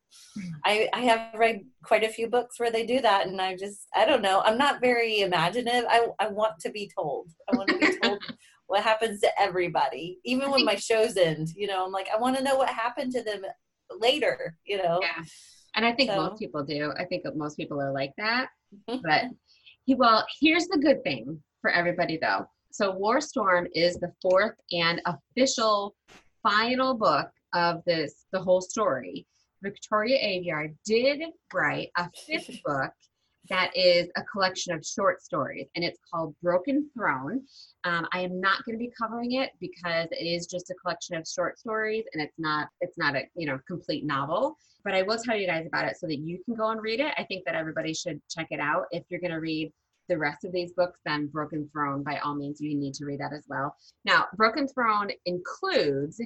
I 0.65 0.89
I 0.93 1.01
have 1.01 1.33
read 1.39 1.61
quite 1.83 2.03
a 2.03 2.09
few 2.09 2.27
books 2.27 2.59
where 2.59 2.71
they 2.71 2.85
do 2.85 3.01
that, 3.01 3.27
and 3.27 3.41
I 3.41 3.55
just 3.55 3.87
I 3.95 4.05
don't 4.05 4.21
know. 4.21 4.41
I'm 4.41 4.57
not 4.57 4.81
very 4.81 5.21
imaginative. 5.21 5.85
I 5.89 6.07
I 6.19 6.27
want 6.27 6.59
to 6.61 6.69
be 6.71 6.91
told. 6.97 7.29
I 7.51 7.55
want 7.57 7.69
to 7.69 7.77
be 7.77 7.97
told. 7.99 8.19
What 8.71 8.83
happens 8.83 9.19
to 9.21 9.29
everybody, 9.41 10.19
even 10.25 10.51
when 10.51 10.63
my 10.63 10.75
shows 10.75 11.17
end? 11.17 11.47
You 11.55 11.65
know, 11.65 11.83
I'm 11.83 11.91
like, 11.91 12.07
I 12.15 12.19
want 12.19 12.37
to 12.37 12.43
know 12.43 12.55
what 12.55 12.69
happened 12.69 13.11
to 13.13 13.23
them 13.23 13.41
later. 13.99 14.55
You 14.63 14.77
know, 14.77 14.99
Yeah. 15.01 15.23
And 15.75 15.83
I 15.83 15.91
think 15.93 16.11
So- 16.11 16.17
most 16.17 16.37
people 16.39 16.63
do. 16.63 16.93
I 16.95 17.05
think 17.05 17.23
most 17.35 17.55
people 17.57 17.81
are 17.81 17.91
like 17.91 18.13
that. 18.17 18.49
Mhm. 18.87 19.01
But 19.01 19.23
well, 19.97 20.23
here's 20.39 20.67
the 20.67 20.77
good 20.77 21.03
thing 21.03 21.41
for 21.61 21.71
everybody 21.71 22.17
though. 22.21 22.45
So 22.71 22.91
War 22.91 23.19
Storm 23.19 23.67
is 23.73 23.95
the 23.95 24.13
fourth 24.21 24.55
and 24.71 25.01
official 25.05 25.95
final 26.43 26.93
book 26.93 27.29
of 27.53 27.83
this, 27.85 28.25
the 28.31 28.41
whole 28.41 28.61
story. 28.61 29.25
Victoria 29.61 30.17
Aveyard 30.19 30.75
did 30.85 31.21
write 31.53 31.89
a 31.97 32.09
fifth 32.27 32.61
book 32.65 32.91
that 33.49 33.75
is 33.75 34.09
a 34.15 34.23
collection 34.23 34.73
of 34.73 34.85
short 34.85 35.21
stories 35.21 35.67
and 35.75 35.83
it's 35.83 35.99
called 36.13 36.35
Broken 36.41 36.89
Throne. 36.95 37.41
Um, 37.83 38.07
I 38.13 38.21
am 38.21 38.39
not 38.39 38.63
going 38.63 38.77
to 38.77 38.79
be 38.79 38.91
covering 38.99 39.33
it 39.33 39.51
because 39.59 40.07
it 40.11 40.23
is 40.23 40.45
just 40.45 40.69
a 40.69 40.75
collection 40.75 41.15
of 41.15 41.27
short 41.27 41.57
stories 41.57 42.05
and 42.13 42.21
it's 42.21 42.37
not 42.37 42.67
it's 42.81 42.97
not 42.97 43.15
a 43.15 43.23
you 43.35 43.47
know 43.47 43.59
complete 43.67 44.05
novel. 44.05 44.55
But 44.83 44.93
I 44.93 45.01
will 45.01 45.17
tell 45.17 45.35
you 45.35 45.47
guys 45.47 45.65
about 45.65 45.85
it 45.85 45.97
so 45.97 46.07
that 46.07 46.19
you 46.19 46.41
can 46.45 46.55
go 46.55 46.69
and 46.69 46.81
read 46.81 47.01
it. 47.01 47.13
I 47.17 47.23
think 47.25 47.43
that 47.45 47.55
everybody 47.55 47.93
should 47.93 48.21
check 48.29 48.47
it 48.49 48.61
out. 48.61 48.85
If 48.91 49.03
you're 49.09 49.19
going 49.19 49.33
to 49.33 49.39
read 49.39 49.73
the 50.09 50.17
rest 50.17 50.43
of 50.43 50.51
these 50.51 50.73
books, 50.73 50.99
then 51.05 51.27
Broken 51.27 51.69
Throne, 51.71 52.03
by 52.03 52.17
all 52.17 52.35
means, 52.35 52.59
you 52.59 52.75
need 52.75 52.93
to 52.95 53.05
read 53.05 53.21
that 53.21 53.31
as 53.31 53.45
well. 53.47 53.75
Now, 54.03 54.25
Broken 54.35 54.67
Throne 54.67 55.11
includes 55.25 56.19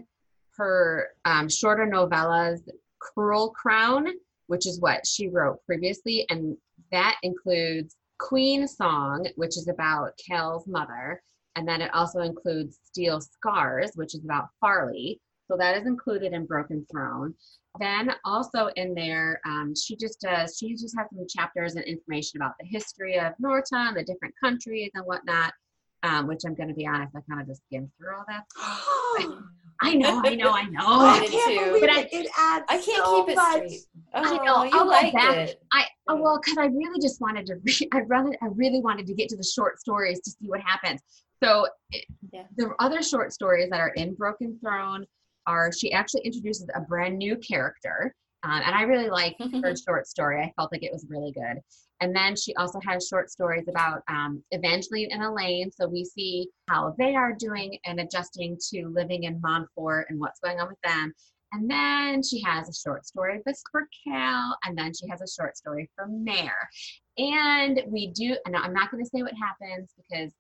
her 0.58 1.10
um, 1.26 1.50
shorter 1.50 1.86
novellas, 1.86 2.62
Cruel 3.00 3.50
Crown, 3.52 4.08
which 4.48 4.66
is 4.66 4.80
what 4.80 5.06
she 5.06 5.28
wrote 5.28 5.64
previously, 5.66 6.26
and 6.30 6.58
that 6.92 7.18
includes 7.22 7.96
Queen 8.20 8.68
Song, 8.68 9.28
which 9.36 9.58
is 9.58 9.68
about 9.68 10.18
Cal's 10.18 10.66
mother, 10.68 11.22
and 11.56 11.68
then 11.68 11.82
it 11.82 11.94
also 11.94 12.22
includes 12.22 12.80
Steel 12.84 13.22
Scars, 13.22 13.92
which 13.96 14.16
is 14.16 14.24
about 14.24 14.50
Farley. 14.60 15.20
So 15.54 15.58
that 15.58 15.78
is 15.78 15.86
included 15.86 16.34
in 16.34 16.48
Broken 16.48 16.84
Throne. 16.92 17.36
Then 17.80 18.12
also 18.26 18.70
in 18.76 18.96
there, 18.96 19.40
um, 19.46 19.74
she 19.76 19.96
just 19.96 20.20
does, 20.20 20.58
she 20.58 20.74
just 20.74 20.98
has 20.98 21.06
some 21.14 21.28
chapters 21.30 21.76
and 21.76 21.86
information 21.86 22.42
about 22.42 22.54
the 22.60 22.66
history 22.66 23.20
of 23.20 23.34
Norta, 23.38 23.92
the 23.96 24.04
different 24.04 24.34
countries 24.44 24.90
and 24.96 25.06
whatnot, 25.06 25.54
um, 26.02 26.26
which 26.26 26.40
I'm 26.44 26.56
going 26.56 26.70
to 26.70 26.74
be 26.74 26.88
honest, 26.88 27.16
I 27.16 27.20
kind 27.30 27.40
of 27.40 27.46
just 27.48 27.62
skimmed 27.68 27.92
through 28.00 28.16
all 28.16 28.26
that. 28.28 28.46
I 29.82 29.94
know, 29.94 30.22
I 30.26 30.34
know, 30.34 30.50
I 30.50 30.64
know. 30.70 30.80
I 30.82 31.20
I 31.22 31.28
can't 31.28 31.60
too. 31.60 31.66
believe 31.66 31.82
But 31.82 31.90
I- 31.92 32.00
it. 32.02 32.10
It 32.14 32.28
adds 32.40 32.66
I 32.70 32.78
can't 32.82 33.06
so 33.06 33.24
keep 33.26 33.34
it 33.34 33.36
much. 33.36 33.52
straight. 33.54 33.80
Oh, 34.16 34.22
know, 34.44 34.64
you 34.64 34.70
I'll 34.74 34.86
go 34.86 35.12
back. 35.12 35.36
it. 35.50 35.62
I 35.72 35.86
oh, 36.08 36.16
well, 36.16 36.40
because 36.44 36.58
I 36.58 36.66
really 36.66 37.00
just 37.00 37.22
wanted 37.22 37.46
to 37.48 37.56
read. 37.64 37.90
I 37.94 38.00
really, 38.08 38.36
I 38.42 38.48
really 38.56 38.82
wanted 38.82 39.06
to 39.06 39.14
get 39.14 39.30
to 39.30 39.38
the 39.38 39.44
short 39.44 39.80
stories 39.80 40.20
to 40.22 40.32
see 40.32 40.48
what 40.48 40.62
happens. 40.62 41.02
So 41.44 41.68
it- 41.92 42.06
Yeah. 42.32 42.44
the 42.58 42.72
other 42.80 43.04
short 43.04 43.34
stories 43.34 43.70
that 43.70 43.80
are 43.80 43.90
in 43.90 44.16
Broken 44.16 44.58
Throne 44.60 45.06
are 45.48 45.72
she 45.72 45.92
actually 45.94 46.22
introduces 46.22 46.68
a 46.76 46.82
brand 46.82 47.18
new 47.18 47.38
character, 47.38 48.14
um, 48.44 48.62
and 48.66 48.76
I 48.76 48.84
really 48.84 49.10
like 49.10 49.36
her 49.64 49.76
short 49.76 50.08
story. 50.08 50.42
I 50.42 50.54
felt 50.58 50.72
like 50.72 50.84
it 50.84 50.92
was 50.92 51.06
really 51.10 51.32
good. 51.32 51.62
And 52.02 52.14
then 52.14 52.36
she 52.36 52.54
also 52.56 52.80
has 52.86 53.08
short 53.08 53.30
stories 53.30 53.68
about 53.70 54.02
um, 54.10 54.44
Evangeline 54.52 55.10
and 55.12 55.24
Elane. 55.24 55.72
So 55.72 55.88
we 55.88 56.04
see 56.04 56.50
how 56.68 56.94
they 56.98 57.16
are 57.16 57.34
doing 57.34 57.78
and 57.86 58.02
adjusting 58.02 58.58
to 58.72 58.90
living 58.90 59.24
in 59.24 59.40
Montfort 59.42 60.08
and 60.10 60.20
what's 60.20 60.42
going 60.42 60.60
on 60.60 60.68
with 60.68 60.82
them. 60.84 61.14
And 61.54 61.70
then 61.70 62.24
she 62.24 62.42
has 62.42 62.68
a 62.68 62.74
short 62.74 63.06
story 63.06 63.40
for 63.72 63.88
Cal, 64.06 64.58
and 64.66 64.76
then 64.76 64.92
she 64.94 65.08
has 65.08 65.22
a 65.22 65.28
short 65.28 65.56
story 65.56 65.88
for 65.96 66.08
Mare. 66.08 66.68
And 67.20 67.80
we 67.88 68.08
do, 68.08 68.36
and 68.46 68.56
I'm 68.56 68.74
not 68.74 68.90
going 68.90 69.04
to 69.04 69.10
say 69.10 69.22
what 69.22 69.34
happens 69.40 69.92
because 69.96 70.34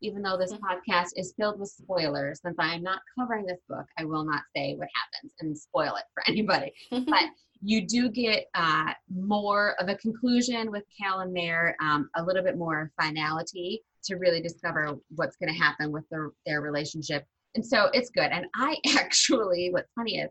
even 0.00 0.22
though 0.22 0.36
this 0.36 0.52
Mhm. 0.52 0.60
podcast 0.60 1.10
is 1.16 1.34
filled 1.36 1.58
with 1.58 1.70
spoilers, 1.70 2.40
since 2.42 2.56
I 2.58 2.74
am 2.74 2.82
not 2.82 3.00
covering 3.18 3.46
this 3.46 3.60
book, 3.68 3.86
I 3.98 4.04
will 4.04 4.24
not 4.24 4.42
say 4.56 4.74
what 4.76 4.88
happens 4.94 5.34
and 5.40 5.56
spoil 5.56 5.94
it 5.96 6.04
for 6.14 6.22
anybody. 6.28 6.72
But 6.90 7.24
you 7.60 7.86
do 7.86 8.08
get 8.08 8.46
uh, 8.54 8.92
more 9.08 9.74
of 9.80 9.88
a 9.88 9.96
conclusion 9.96 10.70
with 10.70 10.84
Cal 10.96 11.20
and 11.20 11.32
Mare, 11.32 11.76
um, 11.80 12.08
a 12.16 12.22
little 12.24 12.42
bit 12.44 12.56
more 12.56 12.92
finality 13.00 13.82
to 14.04 14.14
really 14.16 14.40
discover 14.40 14.96
what's 15.16 15.36
going 15.36 15.52
to 15.52 15.58
happen 15.58 15.90
with 15.90 16.08
their, 16.08 16.30
their 16.46 16.60
relationship. 16.60 17.26
And 17.56 17.66
so 17.66 17.86
it's 17.92 18.10
good. 18.10 18.30
And 18.30 18.46
I 18.54 18.76
actually, 18.96 19.70
what's 19.72 19.90
funny 19.94 20.20
is, 20.20 20.30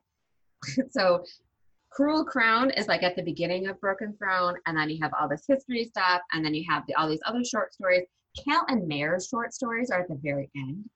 so 0.92 1.24
Cruel 1.92 2.24
Crown 2.26 2.70
is 2.72 2.88
like 2.88 3.04
at 3.04 3.16
the 3.16 3.24
beginning 3.24 3.68
of 3.68 3.80
Broken 3.82 4.16
Throne, 4.18 4.56
and 4.66 4.78
then 4.78 4.90
you 4.90 5.00
have 5.02 5.12
all 5.20 5.28
this 5.28 5.44
history 5.48 5.84
stuff, 5.86 6.22
and 6.32 6.46
then 6.46 6.54
you 6.54 6.64
have 6.70 6.84
the, 6.88 6.94
all 6.96 7.10
these 7.10 7.20
other 7.26 7.44
short 7.44 7.74
stories. 7.74 8.06
Cal 8.44 8.66
and 8.68 8.88
Mare's 8.88 9.28
short 9.28 9.54
stories 9.54 9.90
are 9.92 10.02
at 10.02 10.08
the 10.08 10.20
very 10.22 10.50
end 10.56 10.90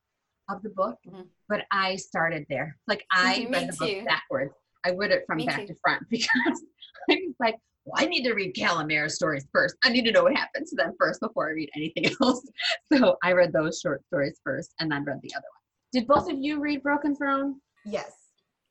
of 0.49 0.61
the 0.63 0.69
book, 0.69 0.97
Mhm. 1.07 1.27
but 1.49 1.65
I 1.71 1.95
started 1.95 2.45
there. 2.49 2.77
Like 2.87 3.05
I 3.11 3.39
Me 3.39 3.45
read 3.47 3.71
the 3.71 3.77
book 3.77 4.05
backwards. 4.05 4.53
I 4.85 4.91
read 4.91 5.11
it 5.11 5.23
from 5.27 5.37
Me 5.37 5.45
back 5.45 5.61
too. 5.61 5.67
to 5.67 5.75
front 5.81 6.03
because 6.09 6.63
I 7.09 7.15
was 7.25 7.35
like, 7.39 7.55
well, 7.85 7.95
I 7.97 8.05
need 8.05 8.23
to 8.23 8.33
read 8.33 8.53
Cal 8.55 8.79
and 8.79 8.87
Mare's 8.87 9.15
stories 9.15 9.45
first. 9.53 9.75
I 9.83 9.89
need 9.89 10.03
to 10.05 10.11
know 10.11 10.23
what 10.23 10.35
happens 10.35 10.69
to 10.71 10.75
them 10.75 10.93
first 10.99 11.19
before 11.19 11.49
I 11.49 11.53
read 11.53 11.69
anything 11.75 12.05
else. 12.21 12.45
So 12.93 13.17
I 13.23 13.31
read 13.33 13.53
those 13.53 13.79
short 13.79 14.03
stories 14.07 14.39
first 14.43 14.73
and 14.79 14.91
then 14.91 15.03
read 15.05 15.19
the 15.21 15.33
other 15.35 15.45
one. 15.51 15.61
Did 15.93 16.07
both 16.07 16.29
of 16.31 16.37
you 16.39 16.59
read 16.59 16.83
Broken 16.83 17.15
Throne? 17.15 17.59
Yes. 17.85 18.11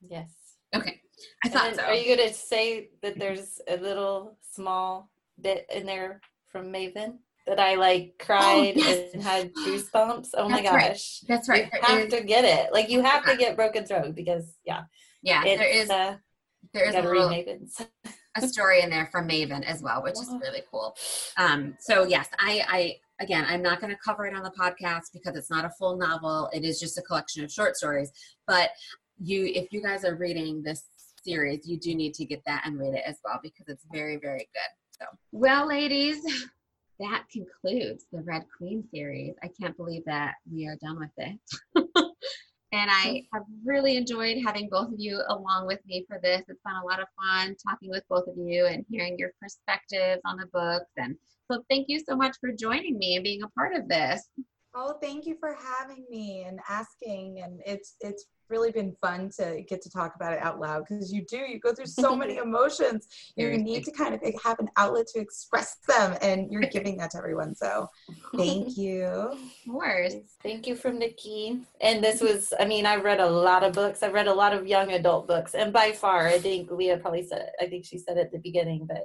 yes. 0.01 0.31
Okay. 0.75 1.01
I 1.45 1.49
thought 1.49 1.75
so. 1.77 1.83
Are 1.83 1.95
you 1.95 2.17
going 2.17 2.29
to 2.29 2.35
say 2.35 2.91
that 3.03 3.19
there's 3.19 3.61
a 3.69 3.77
little 3.77 4.39
small 4.53 5.11
bit 5.41 5.67
in 5.75 5.85
there 5.87 6.21
from 6.47 6.73
Maven 6.73 7.19
that 7.51 7.61
I 7.61 7.75
like 7.75 8.15
cried 8.19 8.75
Oh, 8.77 8.81
yes. 8.81 9.13
and 9.13 9.23
had 9.23 9.53
goosebumps? 9.67 10.29
Oh 10.35 10.49
my 10.49 10.63
That's 10.63 10.73
right. 10.75 10.89
gosh. 10.89 11.21
That's 11.29 11.49
right. 11.49 11.65
You 11.65 11.71
There 11.73 11.83
have 11.91 12.07
is- 12.07 12.15
to 12.15 12.21
get 12.25 12.45
it. 12.45 12.73
Like 12.73 12.89
you 12.89 13.03
have 13.03 13.25
to 13.27 13.37
get 13.37 13.57
Broken 13.57 13.85
Throne 13.85 14.13
because 14.13 14.57
yeah, 14.65 14.83
yeah, 15.23 15.43
it's, 15.45 15.61
there 15.61 15.69
is 15.69 15.91
uh, 15.91 16.17
there 16.73 16.85
you 16.85 16.89
is 16.91 16.95
a 16.95 16.99
gotta 17.03 17.09
little 17.13 17.29
Maven's. 17.29 17.81
a 18.37 18.47
story 18.47 18.81
in 18.81 18.91
there 18.91 19.09
from 19.11 19.29
Maven 19.29 19.65
as 19.65 19.83
well, 19.83 20.03
which 20.05 20.13
is 20.15 20.29
really 20.41 20.63
cool. 20.71 20.97
Um, 21.37 21.75
so 21.81 22.05
yes, 22.05 22.29
I, 22.39 22.63
I 22.69 22.97
again, 23.21 23.45
I'm 23.49 23.61
not 23.63 23.81
going 23.81 23.93
to 23.93 23.99
cover 24.03 24.25
it 24.27 24.35
on 24.37 24.45
the 24.45 24.53
podcast 24.53 25.13
because 25.13 25.35
it's 25.35 25.51
not 25.51 25.65
a 25.65 25.71
full 25.71 25.97
novel. 25.99 26.49
It 26.53 26.65
is 26.65 26.79
just 26.79 26.97
a 26.97 27.03
collection 27.03 27.43
of 27.43 27.51
short 27.51 27.77
stories. 27.77 28.13
But 28.47 28.71
you, 29.19 29.47
if 29.47 29.73
you 29.73 29.83
guys 29.83 30.05
are 30.05 30.15
reading 30.15 30.63
this 30.63 30.85
series, 31.25 31.67
you 31.69 31.77
do 31.79 31.95
need 31.97 32.15
to 32.15 32.25
get 32.25 32.41
that 32.47 32.63
and 32.65 32.79
read 32.79 32.95
it 32.95 33.03
as 33.05 33.17
well 33.25 33.41
because 33.43 33.67
it's 33.69 33.85
very, 33.93 34.17
very 34.17 34.49
good. 34.55 34.71
So, 35.01 35.07
well, 35.33 35.67
ladies, 35.67 36.19
that 37.01 37.25
concludes 37.33 38.07
the 38.13 38.23
Red 38.23 38.45
Queen 38.57 38.85
series. 38.93 39.35
I 39.43 39.49
can't 39.61 39.77
believe 39.77 40.05
that 40.07 40.35
we 40.51 40.67
are 40.67 40.77
done 40.77 40.99
with 40.99 41.11
it. 41.17 41.39
And 42.73 42.89
I 42.89 43.25
have 43.35 43.43
really 43.65 43.97
enjoyed 43.97 44.39
having 44.45 44.69
both 44.69 44.93
of 44.93 44.99
you 44.99 45.21
along 45.29 45.67
with 45.67 45.81
me 45.87 46.05
for 46.07 46.21
this. 46.23 46.43
It's 46.47 46.61
been 46.65 46.77
a 46.81 46.85
lot 46.85 47.01
of 47.01 47.09
fun 47.21 47.57
talking 47.69 47.91
with 47.91 48.05
both 48.09 48.29
of 48.29 48.37
you 48.37 48.67
and 48.67 48.85
hearing 48.89 49.19
your 49.19 49.33
perspectives 49.43 50.21
on 50.25 50.37
the 50.37 50.47
books. 50.53 50.91
And 50.97 51.17
so 51.51 51.65
thank 51.69 51.89
you 51.89 52.01
so 52.09 52.15
much 52.15 52.37
for 52.41 52.53
joining 52.53 52.97
me 52.97 53.17
and 53.17 53.25
being 53.25 53.43
a 53.43 53.49
part 53.49 53.75
of 53.75 53.89
this. 53.89 54.29
Oh, 54.75 54.95
thank 55.03 55.27
you 55.27 55.37
for 55.41 55.57
having 55.59 56.05
me 56.09 56.45
and 56.47 56.61
asking. 56.69 57.41
And 57.43 57.61
it's 57.67 57.97
it's 58.01 58.27
really 58.51 58.71
been 58.71 58.95
fun 59.01 59.31
to 59.39 59.63
get 59.69 59.81
to 59.81 59.91
talk 59.91 60.15
about 60.17 60.33
it 60.33 60.43
out 60.43 60.61
loud 60.61 60.85
because 60.89 61.13
you 61.13 61.25
do 61.25 61.39
you 61.39 61.59
go 61.59 61.73
through 61.73 61.87
so 61.87 62.15
many 62.23 62.37
emotions. 62.37 63.09
You 63.37 63.57
need 63.57 63.85
to 63.85 63.93
kind 63.93 64.15
of 64.15 64.21
have 64.45 64.59
an 64.59 64.69
outlet 64.77 65.07
to 65.15 65.21
express 65.21 65.77
them, 65.89 66.17
and 66.23 66.51
you're 66.53 66.63
giving 66.63 66.97
that 66.99 67.13
to 67.13 67.19
everyone. 67.19 67.55
So, 67.55 67.89
thank 68.37 68.77
you. 68.77 69.07
Of 69.07 69.39
course. 69.69 70.15
Thank 70.43 70.67
you 70.67 70.77
from 70.77 70.99
Nikki. 70.99 71.61
And 71.81 72.03
this 72.03 72.21
was, 72.21 72.53
I 72.59 72.65
mean, 72.65 72.87
I 72.87 72.97
read 72.97 73.21
a 73.21 73.29
lot 73.29 73.63
of 73.63 73.73
books. 73.73 74.03
I 74.03 74.09
read 74.09 74.27
a 74.27 74.35
lot 74.35 74.53
of 74.53 74.67
young 74.67 74.93
adult 74.93 75.27
books. 75.27 75.55
And 75.55 75.73
by 75.73 75.93
far, 75.93 76.27
I 76.27 76.39
think 76.39 76.71
Leah 76.71 76.99
probably 76.99 77.25
said 77.25 77.41
it. 77.41 77.53
I 77.61 77.69
think 77.69 77.85
she 77.85 77.99
said 77.99 78.19
it 78.19 78.27
at 78.27 78.33
the 78.33 78.39
beginning, 78.39 78.87
but 78.87 79.05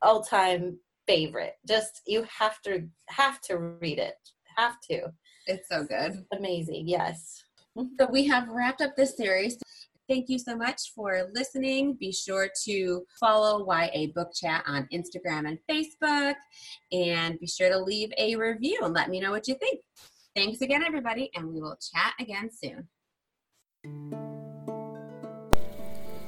all 0.00 0.22
time 0.22 0.78
favorite. 1.06 1.54
Just, 1.66 2.02
you 2.06 2.24
have 2.38 2.60
to, 2.62 2.88
have 3.08 3.40
to 3.42 3.58
read 3.58 3.98
it. 3.98 4.14
Have 4.56 4.80
to. 4.90 5.12
It's 5.46 5.68
so 5.68 5.84
good. 5.84 6.24
Amazing. 6.36 6.88
Yes. 6.88 7.44
So 7.98 8.06
we 8.10 8.26
have 8.26 8.50
wrapped 8.50 8.82
up 8.82 8.96
this 8.96 9.16
series. 9.16 9.56
Thank 10.06 10.28
you 10.28 10.38
so 10.38 10.54
much 10.54 10.92
for 10.94 11.30
listening. 11.34 11.94
Be 11.94 12.12
sure 12.12 12.50
to 12.64 13.06
follow 13.18 13.66
YA 13.66 14.08
Book 14.14 14.28
Chat 14.34 14.62
on 14.66 14.86
Instagram 14.92 15.48
and 15.48 15.58
Facebook. 15.70 16.34
And 16.92 17.40
be 17.40 17.46
sure 17.46 17.70
to 17.70 17.78
leave 17.78 18.12
a 18.18 18.36
review 18.36 18.80
and 18.82 18.92
let 18.92 19.08
me 19.08 19.20
know 19.20 19.30
what 19.30 19.48
you 19.48 19.54
think. 19.54 19.80
Thanks 20.36 20.60
again, 20.60 20.82
everybody, 20.82 21.30
and 21.34 21.48
we 21.48 21.62
will 21.62 21.78
chat 21.94 22.12
again 22.20 22.50
soon. 22.50 22.88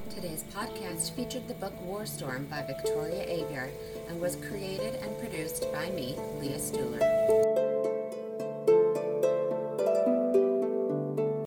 Today's 0.08 0.44
podcast 0.54 1.14
featured 1.14 1.48
the 1.48 1.54
book 1.54 1.78
War 1.82 2.06
Storm 2.06 2.46
by 2.46 2.62
Victoria 2.62 3.26
Aveyard 3.26 3.70
and 4.08 4.20
was 4.20 4.36
created 4.36 4.94
and 5.02 5.18
produced 5.18 5.70
by 5.72 5.90
me, 5.90 6.16
Leah 6.40 6.58
Stuhler. 6.58 7.43